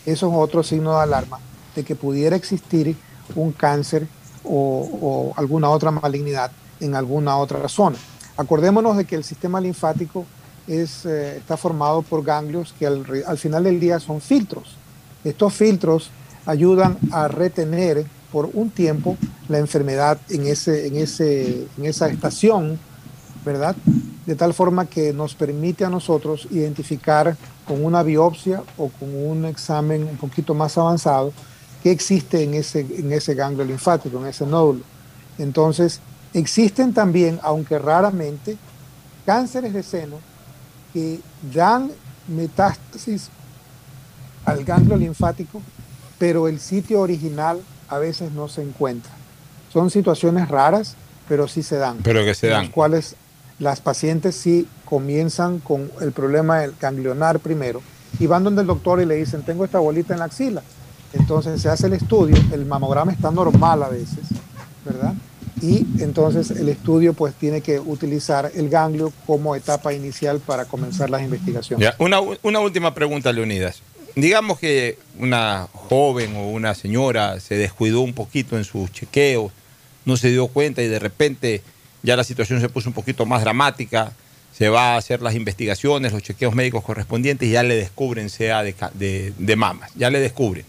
eso 0.05 0.29
es 0.29 0.33
otro 0.35 0.63
signo 0.63 0.97
de 0.97 1.03
alarma 1.03 1.39
de 1.77 1.85
que 1.85 1.95
pudiera 1.95 2.35
existir 2.35 2.97
un 3.37 3.53
cáncer 3.53 4.09
o, 4.43 5.33
alguna 5.37 5.71
otra 5.71 5.91
malignidad 5.91 6.51
en 6.81 6.95
alguna 6.95 7.37
otra 7.37 7.69
zona. 7.69 7.97
Acordémonos 8.37 8.97
de 8.97 9.05
que 9.05 9.15
el 9.15 9.25
sistema 9.25 9.61
linfático 9.61 10.27
eh, 10.67 11.35
está 11.39 11.57
formado 11.57 12.03
por 12.03 12.25
ganglios 12.25 12.75
que 12.79 12.87
al, 12.87 13.39
final 13.39 13.65
del 13.65 13.79
día 13.79 14.01
son 14.01 14.21
filtros. 14.21 14.77
Estos 15.25 15.55
filtros 15.55 16.11
ayudan 16.47 16.99
a 17.13 17.29
retener 17.29 18.07
por 18.33 18.51
un 18.53 18.71
tiempo 18.71 19.17
la 19.49 19.59
enfermedad 19.59 20.19
en 20.29 20.47
esa 20.47 22.09
estación, 22.09 22.79
¿verdad? 23.49 23.75
De 24.27 24.35
tal 24.35 24.53
forma 24.53 24.85
que 24.85 25.15
nos 25.15 25.35
permite 25.35 25.83
a 25.83 25.89
nosotros 25.89 26.47
identificar 26.51 27.35
con 27.67 27.83
una 27.83 28.03
biopsia 28.03 28.63
o 28.77 28.91
con 28.91 29.09
un 29.15 29.47
examen 29.47 30.03
un 30.03 30.19
poquito 30.19 30.53
más 30.53 30.77
avanzado 30.77 31.33
qué 31.83 31.91
existe 31.91 32.43
en 32.43 32.53
ese, 32.53 32.81
en 32.81 33.11
ese 33.11 33.35
ganglio 33.35 33.65
linfático, 33.65 34.19
en 34.19 34.27
ese 34.27 34.45
nódulo. 34.45 34.83
Entonces, 35.39 36.01
existen 36.35 36.93
también, 36.93 37.41
aunque 37.43 37.79
raramente, 37.79 38.59
cánceres 39.25 39.73
de 39.73 39.83
seno 39.83 40.17
que 40.93 41.21
dan 41.55 41.91
metástasis 42.27 43.31
al 44.45 44.63
ganglio 44.63 44.97
linfático, 44.99 45.63
pero 46.19 46.49
el 46.49 46.61
sitio 46.61 47.01
original 47.01 47.63
a 47.89 47.97
veces 47.97 48.31
no 48.33 48.49
se 48.49 48.61
encuentra. 48.61 49.13
Son 49.73 49.91
situaciones 49.91 50.49
raras, 50.49 50.97
pero 51.31 51.49
sí 51.49 51.63
se 51.63 51.77
dan. 51.77 51.99
Pero 52.03 52.25
que 52.25 52.35
se 52.35 52.49
dan. 52.49 52.65
las 52.65 52.73
cuales 52.73 53.17
las 53.59 53.81
pacientes 53.81 54.37
sí 54.37 54.67
comienzan 54.85 55.59
con 55.59 55.91
el 56.01 56.13
problema 56.13 56.61
del 56.61 56.75
ganglionar 56.81 57.41
primero 57.41 57.83
y 58.19 58.27
van 58.27 58.45
donde 58.45 58.63
el 58.63 58.67
doctor 58.67 59.01
y 59.01 59.07
le 59.07 59.17
dicen, 59.17 59.43
tengo 59.43 59.65
esta 59.65 59.79
bolita 59.79 60.13
en 60.13 60.21
la 60.21 60.27
axila. 60.27 60.63
Entonces 61.13 61.61
se 61.61 61.69
hace 61.69 61.87
el 61.87 61.95
estudio, 61.95 62.37
el 62.53 62.67
mamograma 62.67 63.13
está 63.13 63.31
normal 63.31 63.83
a 63.83 63.89
veces, 63.89 64.27
¿verdad? 64.85 65.15
Y 65.61 65.87
entonces 66.01 66.51
el 66.53 66.69
estudio 66.69 67.15
pues 67.15 67.35
tiene 67.35 67.61
que 67.63 67.81
utilizar 67.81 68.51
el 68.55 68.69
ganglio 68.69 69.13
como 69.27 69.57
etapa 69.57 69.93
inicial 69.93 70.39
para 70.39 70.67
comenzar 70.67 71.11
las 71.11 71.23
investigaciones. 71.23 71.95
Una, 71.99 72.21
una 72.43 72.61
última 72.61 72.95
pregunta, 72.95 73.33
Leonidas. 73.33 73.83
Digamos 74.15 74.59
que 74.59 74.99
una 75.19 75.69
joven 75.73 76.37
o 76.37 76.49
una 76.49 76.75
señora 76.75 77.41
se 77.41 77.57
descuidó 77.57 78.01
un 78.01 78.15
poquito 78.15 78.57
en 78.57 78.65
sus 78.65 78.93
chequeos, 78.93 79.53
no 80.05 80.17
se 80.17 80.31
dio 80.31 80.49
cuenta 80.49 80.83
y 80.83 80.89
de 80.89 80.99
repente 80.99 81.63
ya 82.03 82.17
la 82.17 82.25
situación 82.25 82.61
se 82.61 82.69
puso 82.69 82.89
un 82.89 82.95
poquito 82.95 83.27
más 83.27 83.41
dramática, 83.43 84.13
se 84.57 84.69
va 84.69 84.95
a 84.95 84.97
hacer 84.97 85.23
las 85.23 85.35
investigaciones, 85.35 86.13
los 86.13 86.23
chequeos 86.23 86.55
médicos 86.55 86.83
correspondientes 86.83 87.49
y 87.49 87.53
ya 87.53 87.63
le 87.63 87.77
descubren 87.77 88.29
sea 88.31 88.63
de, 88.63 88.75
de- 88.95 89.33
de 89.39 89.57
mamas, 89.57 89.91
ya 89.95 90.11
le 90.11 90.21
descubren. 90.21 90.65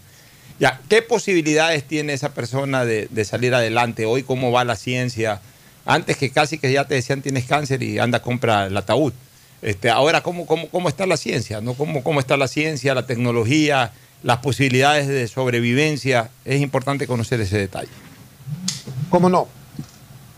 Ya, 0.60 0.82
¿qué 0.90 1.02
posibilidades 1.02 1.86
tiene 1.86 2.14
esa 2.14 2.34
persona 2.34 2.84
de, 2.84 3.08
de 3.10 3.26
salir 3.26 3.54
adelante 3.56 4.06
hoy? 4.06 4.24
¿Cómo 4.24 4.52
va 4.52 4.66
la 4.66 4.76
ciencia? 4.76 5.40
Antes 5.86 6.18
que 6.18 6.30
casi 6.32 6.58
que 6.58 6.72
ya 6.72 6.86
te 6.86 6.96
decían 6.96 7.22
tienes 7.22 7.46
cáncer 7.46 7.82
y 7.82 7.98
anda 7.98 8.22
a 8.26 8.66
el 8.68 8.76
ataúd. 8.78 9.14
Este, 9.62 9.90
ahora, 9.90 10.22
¿cómo, 10.22 10.46
cómo, 10.46 10.68
¿cómo 10.70 10.90
está 10.90 11.06
la 11.06 11.18
ciencia? 11.18 11.62
¿no? 11.62 11.74
¿Cómo, 11.74 12.04
¿Cómo 12.04 12.20
está 12.20 12.38
la 12.38 12.48
ciencia, 12.48 12.94
la 12.94 13.06
tecnología, 13.08 13.92
las 14.22 14.38
posibilidades 14.40 15.08
de 15.08 15.28
sobrevivencia? 15.28 16.30
Es 16.46 16.62
importante 16.62 17.08
conocer 17.08 17.40
ese 17.42 17.58
detalle. 17.58 17.90
¿Cómo 19.10 19.30
no? 19.30 19.48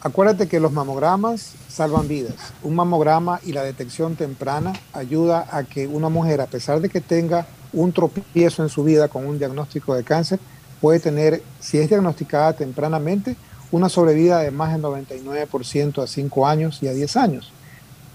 Acuérdate 0.04 0.48
que 0.48 0.60
los 0.60 0.72
mamogramas 0.72 1.54
salvan 1.70 2.08
vidas. 2.08 2.34
Un 2.64 2.74
mamograma 2.74 3.40
y 3.44 3.52
la 3.52 3.62
detección 3.62 4.16
temprana 4.16 4.74
ayuda 4.94 5.48
a 5.52 5.64
que 5.64 5.88
una 5.88 6.10
mujer, 6.10 6.42
a 6.42 6.48
pesar 6.48 6.82
de 6.82 6.90
que 6.90 7.02
tenga 7.02 7.46
un 7.72 7.94
tropiezo 7.94 8.64
en 8.64 8.70
su 8.70 8.84
vida 8.84 9.10
con 9.10 9.28
un 9.28 9.38
diagnóstico 9.38 9.94
de 9.94 10.04
cáncer, 10.04 10.40
puede 10.82 11.00
tener, 11.00 11.44
si 11.60 11.78
es 11.78 11.88
diagnosticada 11.88 12.54
tempranamente, 12.54 13.36
una 13.72 13.90
sobrevida 13.90 14.40
de 14.40 14.50
más 14.50 14.74
del 14.74 14.82
99% 14.82 16.02
a 16.02 16.08
5 16.08 16.48
años 16.48 16.82
y 16.82 16.88
a 16.88 16.94
10 16.94 17.18
años. 17.18 17.52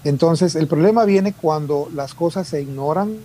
Entonces, 0.03 0.55
el 0.55 0.67
problema 0.67 1.05
viene 1.05 1.31
cuando 1.31 1.89
las 1.95 2.13
cosas 2.13 2.49
se 2.49 2.61
ignoran 2.61 3.15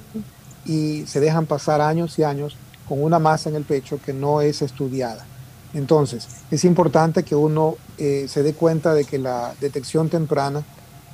y 0.64 1.04
se 1.06 1.18
dejan 1.18 1.46
pasar 1.46 1.80
años 1.80 2.16
y 2.20 2.22
años 2.22 2.56
con 2.88 3.02
una 3.02 3.18
masa 3.18 3.50
en 3.50 3.56
el 3.56 3.64
pecho 3.64 3.98
que 4.04 4.12
no 4.12 4.40
es 4.40 4.62
estudiada. 4.62 5.26
Entonces, 5.74 6.28
es 6.50 6.64
importante 6.64 7.22
que 7.22 7.34
uno 7.34 7.76
eh, 8.04 8.26
se 8.26 8.42
dé 8.42 8.52
cuenta 8.52 8.94
de 8.94 9.04
que 9.04 9.16
la 9.16 9.54
detección 9.60 10.08
temprana 10.08 10.64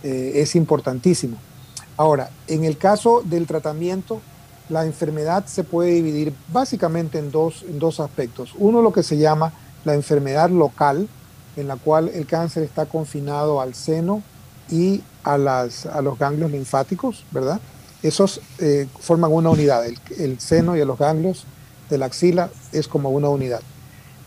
eh, 0.03 0.33
es 0.37 0.57
importantísimo. 0.57 1.37
Ahora, 1.99 2.31
en 2.47 2.65
el 2.65 2.79
caso 2.79 3.21
del 3.23 3.47
tratamiento, 3.47 4.23
la 4.71 4.87
enfermedad 4.87 5.45
se 5.45 5.65
puede 5.65 5.91
dividir 5.91 6.33
básicamente 6.51 7.19
en 7.19 7.31
dos, 7.31 7.63
en 7.69 7.79
dos 7.79 8.01
aspectos. 8.01 8.55
Uno, 8.57 8.81
lo 8.81 8.91
que 8.91 9.03
se 9.03 9.19
llama 9.19 9.53
la 9.85 9.93
enfermedad 9.93 10.49
local, 10.49 11.11
en 11.57 11.69
la 11.69 11.77
cual 11.77 12.09
el 12.09 12.27
cáncer 12.27 12.63
está 12.63 12.87
confinado 12.87 13.61
al 13.61 13.75
seno 13.75 14.23
y 14.71 15.03
a, 15.25 15.37
las, 15.37 15.85
a 15.85 16.01
los 16.01 16.19
ganglios 16.19 16.51
linfáticos, 16.51 17.27
¿verdad? 17.33 17.61
Esos 18.03 18.41
eh, 18.61 18.89
forman 18.99 19.31
una 19.31 19.51
unidad, 19.51 19.85
el 19.85 20.41
seno 20.41 20.75
y 20.75 20.83
los 20.87 20.99
ganglios 20.99 21.45
de 21.91 21.99
la 21.99 22.07
axila 22.07 22.49
es 22.73 22.89
como 22.89 23.11
una 23.11 23.29
unidad. 23.29 23.61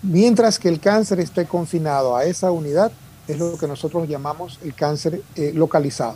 Mientras 0.04 0.58
que 0.58 0.70
el 0.70 0.80
cáncer 0.80 1.20
esté 1.20 1.46
confinado 1.46 2.16
a 2.16 2.26
esa 2.26 2.52
unidad, 2.52 2.92
es 3.28 3.38
lo 3.38 3.58
que 3.58 3.68
nosotros 3.68 4.08
llamamos 4.08 4.60
el 4.64 4.74
cáncer 4.74 5.22
eh, 5.36 5.52
localizado. 5.54 6.16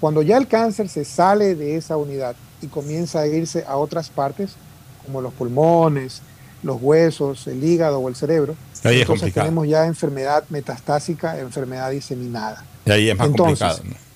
Cuando 0.00 0.22
ya 0.22 0.36
el 0.36 0.46
cáncer 0.46 0.88
se 0.88 1.04
sale 1.04 1.54
de 1.54 1.76
esa 1.76 1.96
unidad 1.96 2.36
y 2.60 2.66
comienza 2.66 3.20
a 3.20 3.26
irse 3.26 3.64
a 3.66 3.76
otras 3.76 4.10
partes, 4.10 4.52
como 5.04 5.20
los 5.20 5.32
pulmones, 5.32 6.20
los 6.62 6.80
huesos, 6.80 7.46
el 7.46 7.64
hígado 7.64 7.98
o 7.98 8.08
el 8.08 8.14
cerebro, 8.14 8.54
Ahí 8.84 8.96
es 8.96 9.00
entonces 9.02 9.32
tenemos 9.32 9.66
ya 9.66 9.86
enfermedad 9.86 10.44
metastásica, 10.50 11.38
enfermedad 11.40 11.90
diseminada. 11.90 12.64
Y 12.84 12.90
ahí 12.90 13.10
es 13.10 13.16
más 13.16 13.26
Entonces, 13.26 13.58
complicado. 13.58 13.90
¿no? 13.90 14.08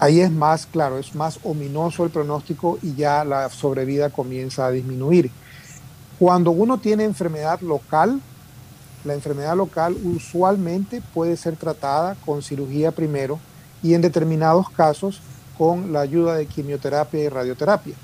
Ahí 0.00 0.20
es 0.20 0.30
más, 0.30 0.66
claro, 0.66 0.98
es 0.98 1.14
más 1.14 1.38
ominoso 1.42 2.04
el 2.04 2.10
pronóstico 2.10 2.78
y 2.82 2.94
ya 2.94 3.24
la 3.24 3.48
sobrevida 3.48 4.10
comienza 4.10 4.66
a 4.66 4.70
disminuir. 4.70 5.30
Cuando 6.18 6.50
uno 6.50 6.78
tiene 6.78 7.04
enfermedad 7.04 7.60
local, 7.60 8.20
la 9.04 9.14
enfermedad 9.14 9.56
local 9.56 9.96
usualmente 10.04 11.02
puede 11.14 11.36
ser 11.36 11.56
tratada 11.56 12.16
con 12.24 12.42
cirugía 12.42 12.92
primero 12.92 13.38
y 13.82 13.94
en 13.94 14.00
determinados 14.00 14.68
casos 14.70 15.20
con 15.56 15.92
la 15.92 16.00
ayuda 16.00 16.36
de 16.36 16.46
quimioterapia 16.46 17.24
y 17.24 17.28
radioterapia. 17.28 17.94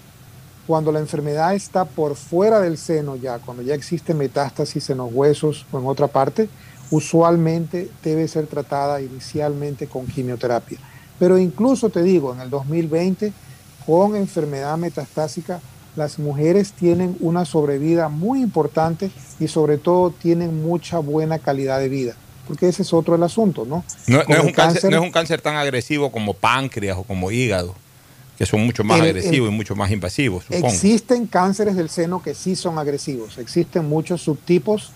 Cuando 0.67 0.93
la 0.93 1.01
enfermedad 1.01 1.55
está 1.55 1.85
por 1.85 2.17
fuera 2.17 2.61
del 2.61 2.79
seno 2.79 3.17
ya, 3.17 3.39
cuando 3.39 3.63
ya 3.63 3.75
existe 3.75 4.15
metástasis 4.15 4.89
en 4.91 4.99
los 4.99 5.13
huesos 5.13 5.67
o 5.71 5.79
en 5.79 5.87
otra 5.87 6.09
parte, 6.09 6.49
usualmente 6.91 7.91
debe 8.03 8.27
ser 8.29 8.47
tratada 8.47 9.01
inicialmente 9.01 9.87
con 9.87 10.07
quimioterapia. 10.07 10.79
Pero 11.19 11.39
incluso 11.39 11.91
te 11.91 12.03
digo, 12.03 12.33
en 12.33 12.41
el 12.41 12.51
2020, 12.51 13.33
con 13.87 14.17
enfermedad 14.17 14.77
metastásica, 14.79 15.61
las 15.97 16.19
mujeres 16.19 16.73
tienen 16.73 17.17
una 17.21 17.45
sobrevida 17.45 18.09
muy 18.09 18.41
importante 18.43 19.11
y 19.39 19.49
sobre 19.49 19.79
todo 19.79 20.11
tienen 20.11 20.63
mucha 20.63 20.99
buena 20.99 21.39
calidad 21.39 21.79
de 21.79 21.89
vida. 21.89 22.15
Porque 22.49 22.69
ese 22.69 22.83
es 22.83 22.93
otro 22.93 23.15
el 23.15 23.23
asunto, 23.23 23.65
¿no? 23.65 23.85
No, 24.07 24.21
es 24.21 24.41
un 24.41 24.53
cáncer, 24.53 24.91
no 24.91 24.99
es 24.99 25.03
un 25.03 25.11
cáncer 25.13 25.41
tan 25.41 25.57
agresivo 25.57 26.13
como 26.13 26.35
páncreas 26.35 26.99
o 26.99 27.03
como 27.05 27.31
hígado, 27.31 27.75
que 28.37 28.45
son 28.45 28.65
mucho 28.67 28.85
más 28.85 28.99
El- 29.01 29.07
agresivos 29.07 29.49
el- 29.49 29.55
y 29.55 29.57
mucho 29.57 29.75
más 29.77 29.91
invasivos, 29.91 30.45
supongo. 30.45 30.67
Existen 30.69 31.27
cánceres 31.27 31.75
del 31.77 31.89
seno 31.89 32.23
que 32.23 32.35
sí 32.35 32.55
son 32.57 32.79
agresivos. 32.79 33.39
Existen 33.39 33.89
muchos 33.89 34.21
subtipos 34.23 34.93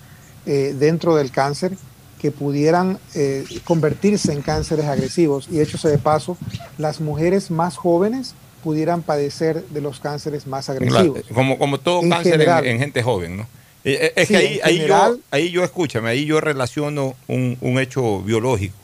eh, 0.46 0.74
dentro 0.78 1.14
del 1.16 1.30
cáncer 1.30 1.76
que 2.20 2.30
pudieran 2.32 2.98
eh, 3.14 3.44
convertirse 3.64 4.32
en 4.32 4.42
cánceres 4.42 4.86
agresivos. 4.86 5.48
Y 5.50 5.60
hecho 5.60 5.78
de 5.88 5.98
paso, 5.98 6.36
las 6.76 7.00
mujeres 7.00 7.50
más 7.50 7.76
jóvenes 7.76 8.34
pudieran 8.68 9.00
padecer 9.00 9.64
de 9.70 9.80
los 9.80 9.98
cánceres 9.98 10.46
más 10.46 10.68
agresivos. 10.68 11.20
Claro, 11.22 11.34
como, 11.34 11.56
como 11.58 11.80
todo 11.80 12.02
En 12.02 12.10
cáncer 12.10 12.38
en, 12.64 12.78
gente 12.78 13.02
joven, 13.02 13.38
¿no? 13.38 13.42
Eh, 13.82 13.98
eh, 13.98 14.12
Es 14.14 14.28
Sí, 14.28 14.34
que 14.34 14.38
ahí, 14.40 14.60
ahí, 14.62 14.76
general- 14.76 15.14
yo, 15.16 15.22
ahí 15.30 15.50
yo, 15.50 15.64
escúchame, 15.64 16.10
ahí 16.10 16.26
yo 16.26 16.38
relaciono 16.42 17.16
un, 17.28 17.56
un 17.62 17.78
hecho 17.78 18.20
biológico. 18.20 18.74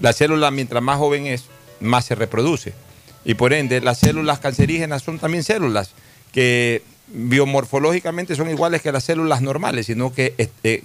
La 0.00 0.12
célula, 0.12 0.50
mientras 0.50 0.82
más 0.82 0.98
joven 0.98 1.26
es, 1.28 1.44
más 1.78 2.04
se 2.06 2.16
reproduce. 2.16 2.72
Y 3.24 3.34
por 3.34 3.52
ende, 3.52 3.80
las 3.80 3.98
células 3.98 4.40
cancerígenas 4.40 5.04
son 5.04 5.20
también 5.20 5.44
células 5.44 5.92
que 6.32 6.82
biomorfológicamente 7.14 8.34
son 8.34 8.50
iguales 8.50 8.82
que 8.82 8.90
las 8.90 9.04
células 9.04 9.40
normales, 9.40 9.86
sino 9.86 10.12
que 10.12 10.34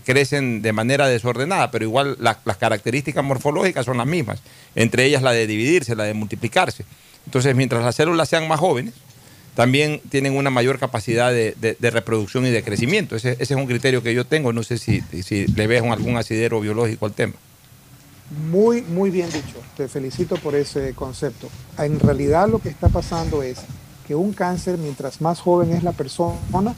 crecen 0.05 0.61
de 0.61 0.73
manera 0.73 1.07
desordenada, 1.07 1.71
pero 1.71 1.85
igual 1.85 2.17
la- 2.19 2.37
las 2.45 2.57
características 2.57 3.23
morfológicas 3.23 3.85
son 3.85 3.97
las 3.97 4.05
mismas, 4.05 4.41
entre 4.75 5.05
ellas 5.05 5.23
la 5.23 5.31
de 5.31 5.47
dividirse, 5.47 5.95
la 5.95 6.03
de 6.03 6.13
multiplicarse. 6.13 6.85
Entonces, 7.27 7.57
mientras 7.57 7.83
las 7.83 7.93
células 7.93 8.29
sean 8.29 8.47
más 8.47 8.57
jóvenes, 8.57 8.93
también 9.53 9.99
tienen 10.09 10.37
una 10.37 10.49
mayor 10.49 10.79
capacidad 10.79 11.29
de, 11.29 11.77
reproducción 11.81 12.45
y 12.45 12.51
de 12.51 12.63
crecimiento. 12.63 13.17
Ese, 13.17 13.35
es 13.37 13.51
un 13.51 13.65
criterio 13.65 14.01
que 14.01 14.13
yo 14.13 14.25
tengo, 14.25 14.53
no 14.53 14.63
sé 14.63 14.77
si, 14.77 15.01
si 15.23 15.45
le 15.47 15.67
ves 15.67 15.83
algún 15.83 16.15
asidero 16.15 16.61
biológico 16.61 17.05
al 17.05 17.11
tema. 17.11 17.33
Muy, 18.49 18.81
muy 18.81 19.09
bien 19.09 19.29
dicho. 19.29 19.57
Te 19.75 19.89
felicito 19.89 20.37
por 20.37 20.55
ese 20.55 20.93
concepto. 20.93 21.49
En 21.77 21.99
realidad 21.99 22.47
lo 22.47 22.59
que 22.59 22.69
está 22.69 22.87
pasando 22.87 23.43
es 23.43 23.57
que 24.07 24.15
un 24.15 24.31
cáncer, 24.31 24.77
mientras 24.77 25.19
más 25.19 25.41
joven 25.41 25.73
es 25.73 25.83
la 25.83 25.91
persona 25.91 26.73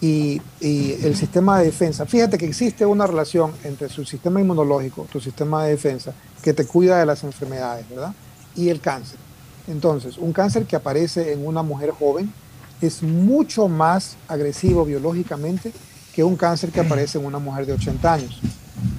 y, 0.00 0.40
y 0.62 0.92
el 1.02 1.14
sistema 1.14 1.58
de 1.58 1.66
defensa, 1.66 2.06
fíjate 2.06 2.38
que 2.38 2.46
existe 2.46 2.86
una 2.86 3.06
relación 3.06 3.52
entre 3.64 3.90
su 3.90 4.06
sistema 4.06 4.40
inmunológico, 4.40 5.06
tu 5.12 5.20
sistema 5.20 5.64
de 5.64 5.72
defensa, 5.72 6.14
que 6.42 6.54
te 6.54 6.64
cuida 6.64 6.98
de 6.98 7.04
las 7.04 7.22
enfermedades, 7.22 7.86
¿verdad? 7.90 8.14
Y 8.56 8.70
el 8.70 8.80
cáncer. 8.80 9.23
Entonces, 9.68 10.18
un 10.18 10.32
cáncer 10.32 10.66
que 10.66 10.76
aparece 10.76 11.32
en 11.32 11.46
una 11.46 11.62
mujer 11.62 11.90
joven 11.90 12.32
es 12.80 13.02
mucho 13.02 13.68
más 13.68 14.16
agresivo 14.28 14.84
biológicamente 14.84 15.72
que 16.14 16.22
un 16.22 16.36
cáncer 16.36 16.70
que 16.70 16.80
aparece 16.80 17.18
en 17.18 17.24
una 17.24 17.38
mujer 17.38 17.66
de 17.66 17.72
80 17.72 18.12
años. 18.12 18.40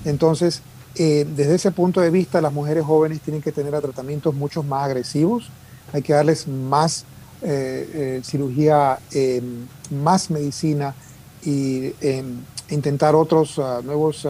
Entonces, 0.04 0.62
eh, 0.96 1.28
desde 1.36 1.56
ese 1.56 1.72
punto 1.72 2.02
de 2.02 2.10
vista, 2.10 2.42
las 2.42 2.54
mujeres 2.54 2.84
jóvenes 2.84 3.22
tienen 3.22 3.42
que 3.42 3.52
tener 3.52 3.76
a 3.76 3.82
tratamientos 3.82 4.34
mucho 4.34 4.64
más 4.64 4.86
agresivos, 4.86 5.50
hay 5.94 6.02
que 6.02 6.14
darles 6.14 6.48
más 6.48 7.06
eh, 7.42 7.90
eh, 7.94 8.22
cirugía, 8.24 9.00
eh, 9.12 9.42
más 9.92 10.32
medicina 10.32 10.96
y 11.44 11.94
eh, 12.02 12.24
intentar 12.70 13.14
otros 13.14 13.60
ah, 13.60 13.82
nuevos 13.84 14.28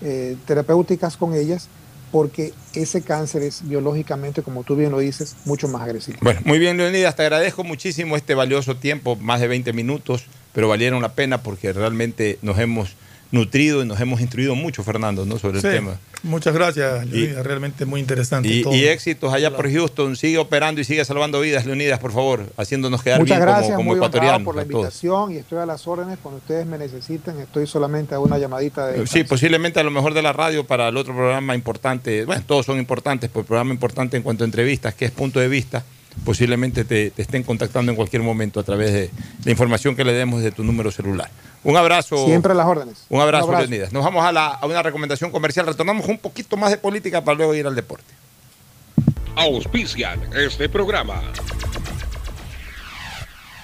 eh, 0.00 0.36
terapéuticas 0.46 1.16
con 1.16 1.34
ellas, 1.34 1.68
porque 2.10 2.52
ese 2.74 3.02
cáncer 3.02 3.42
es 3.42 3.68
biológicamente, 3.68 4.42
como 4.42 4.64
tú 4.64 4.76
bien 4.76 4.90
lo 4.90 4.98
dices, 4.98 5.36
mucho 5.44 5.68
más 5.68 5.82
agresivo. 5.82 6.18
Bueno, 6.20 6.40
muy 6.44 6.58
bien, 6.58 6.76
Leonidas, 6.76 7.16
te 7.16 7.22
agradezco 7.22 7.64
muchísimo 7.64 8.16
este 8.16 8.34
valioso 8.34 8.76
tiempo, 8.76 9.16
más 9.16 9.40
de 9.40 9.48
20 9.48 9.72
minutos, 9.72 10.24
pero 10.52 10.68
valieron 10.68 11.02
la 11.02 11.14
pena 11.14 11.42
porque 11.42 11.72
realmente 11.72 12.38
nos 12.42 12.58
hemos 12.58 12.96
nutrido 13.30 13.82
y 13.82 13.86
nos 13.86 14.00
hemos 14.00 14.20
instruido 14.20 14.54
mucho, 14.54 14.82
Fernando, 14.82 15.26
¿no? 15.26 15.38
sobre 15.38 15.60
Sí, 15.60 15.66
el 15.66 15.74
tema. 15.74 15.98
Muchas 16.22 16.54
gracias, 16.54 17.06
Leonidas. 17.06 17.46
Realmente 17.46 17.84
muy 17.84 18.00
interesante. 18.00 18.48
Y, 18.48 18.62
todo. 18.62 18.74
y 18.74 18.86
éxitos 18.86 19.32
allá 19.32 19.54
por 19.54 19.70
Houston, 19.70 20.16
sigue 20.16 20.38
operando 20.38 20.80
y 20.80 20.84
sigue 20.84 21.04
salvando 21.04 21.40
vidas, 21.40 21.64
Leonidas, 21.66 22.00
por 22.00 22.12
favor, 22.12 22.46
haciéndonos 22.56 23.02
quedar 23.02 23.20
Muchas 23.20 23.38
bien 23.38 23.48
gracias, 23.48 23.76
como, 23.76 23.90
como 23.90 23.96
ecuatorianos. 23.96 24.42
por 24.42 24.56
la 24.56 24.62
invitación 24.62 25.32
y 25.32 25.36
estoy 25.36 25.58
a 25.58 25.66
las 25.66 25.86
órdenes 25.86 26.18
cuando 26.22 26.38
ustedes 26.38 26.66
me 26.66 26.78
necesiten. 26.78 27.38
Estoy 27.38 27.66
solamente 27.66 28.14
a 28.14 28.20
una 28.20 28.38
llamadita 28.38 28.88
de... 28.88 29.06
Sí, 29.06 29.24
posiblemente 29.24 29.78
a 29.78 29.84
lo 29.84 29.90
mejor 29.90 30.14
de 30.14 30.22
la 30.22 30.32
radio 30.32 30.64
para 30.64 30.88
el 30.88 30.96
otro 30.96 31.14
programa 31.14 31.54
importante, 31.54 32.24
bueno, 32.24 32.42
todos 32.46 32.66
son 32.66 32.78
importantes, 32.78 33.30
pero 33.30 33.40
el 33.40 33.46
programa 33.46 33.72
importante 33.72 34.16
en 34.16 34.22
cuanto 34.22 34.44
a 34.44 34.46
entrevistas, 34.46 34.94
que 34.94 35.04
es 35.04 35.10
punto 35.10 35.38
de 35.38 35.48
vista, 35.48 35.84
posiblemente 36.24 36.84
te, 36.84 37.10
te 37.10 37.22
estén 37.22 37.42
contactando 37.42 37.90
en 37.92 37.96
cualquier 37.96 38.22
momento 38.22 38.60
a 38.60 38.62
través 38.62 38.92
de 38.92 39.10
la 39.44 39.50
información 39.50 39.94
que 39.96 40.04
le 40.04 40.12
demos 40.12 40.42
de 40.42 40.50
tu 40.52 40.64
número 40.64 40.90
celular. 40.90 41.30
Un 41.64 41.76
abrazo. 41.76 42.24
Siempre 42.26 42.52
a 42.52 42.54
las 42.54 42.66
órdenes. 42.66 43.04
Un 43.08 43.20
abrazo, 43.20 43.46
Un 43.46 43.54
abrazo. 43.54 43.88
Nos 43.92 44.04
vamos 44.04 44.24
a, 44.24 44.32
la- 44.32 44.46
a 44.48 44.66
una 44.66 44.82
recomendación 44.82 45.30
comercial. 45.30 45.66
Retornamos 45.66 46.06
un 46.06 46.18
poquito 46.18 46.56
más 46.56 46.70
de 46.70 46.78
política 46.78 47.22
para 47.24 47.36
luego 47.36 47.54
ir 47.54 47.66
al 47.66 47.74
deporte. 47.74 48.06
Auspician 49.36 50.20
este 50.34 50.68
programa. 50.68 51.22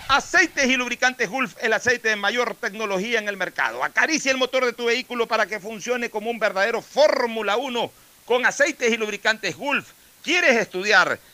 Aceites 0.09 0.66
y 0.66 0.76
lubricantes 0.76 1.28
Gulf, 1.30 1.55
el 1.62 1.72
aceite 1.72 2.11
de 2.11 2.16
mayor 2.16 2.55
tecnología 2.55 3.18
en 3.18 3.28
el 3.28 3.36
mercado. 3.36 3.82
Acaricia 3.82 4.30
el 4.30 4.36
motor 4.38 4.64
de 4.64 4.72
tu 4.72 4.84
vehículo 4.84 5.26
para 5.26 5.47
que 5.47 5.59
funcione 5.59 6.11
como 6.11 6.30
un 6.30 6.38
verdadero 6.38 6.82
Fórmula 6.82 7.57
1 7.57 7.90
con 8.26 8.45
aceites 8.45 8.92
y 8.92 8.97
lubricantes 8.97 9.57
Gulf. 9.57 9.88
¿Quieres 10.22 10.57
estudiar, 10.57 11.18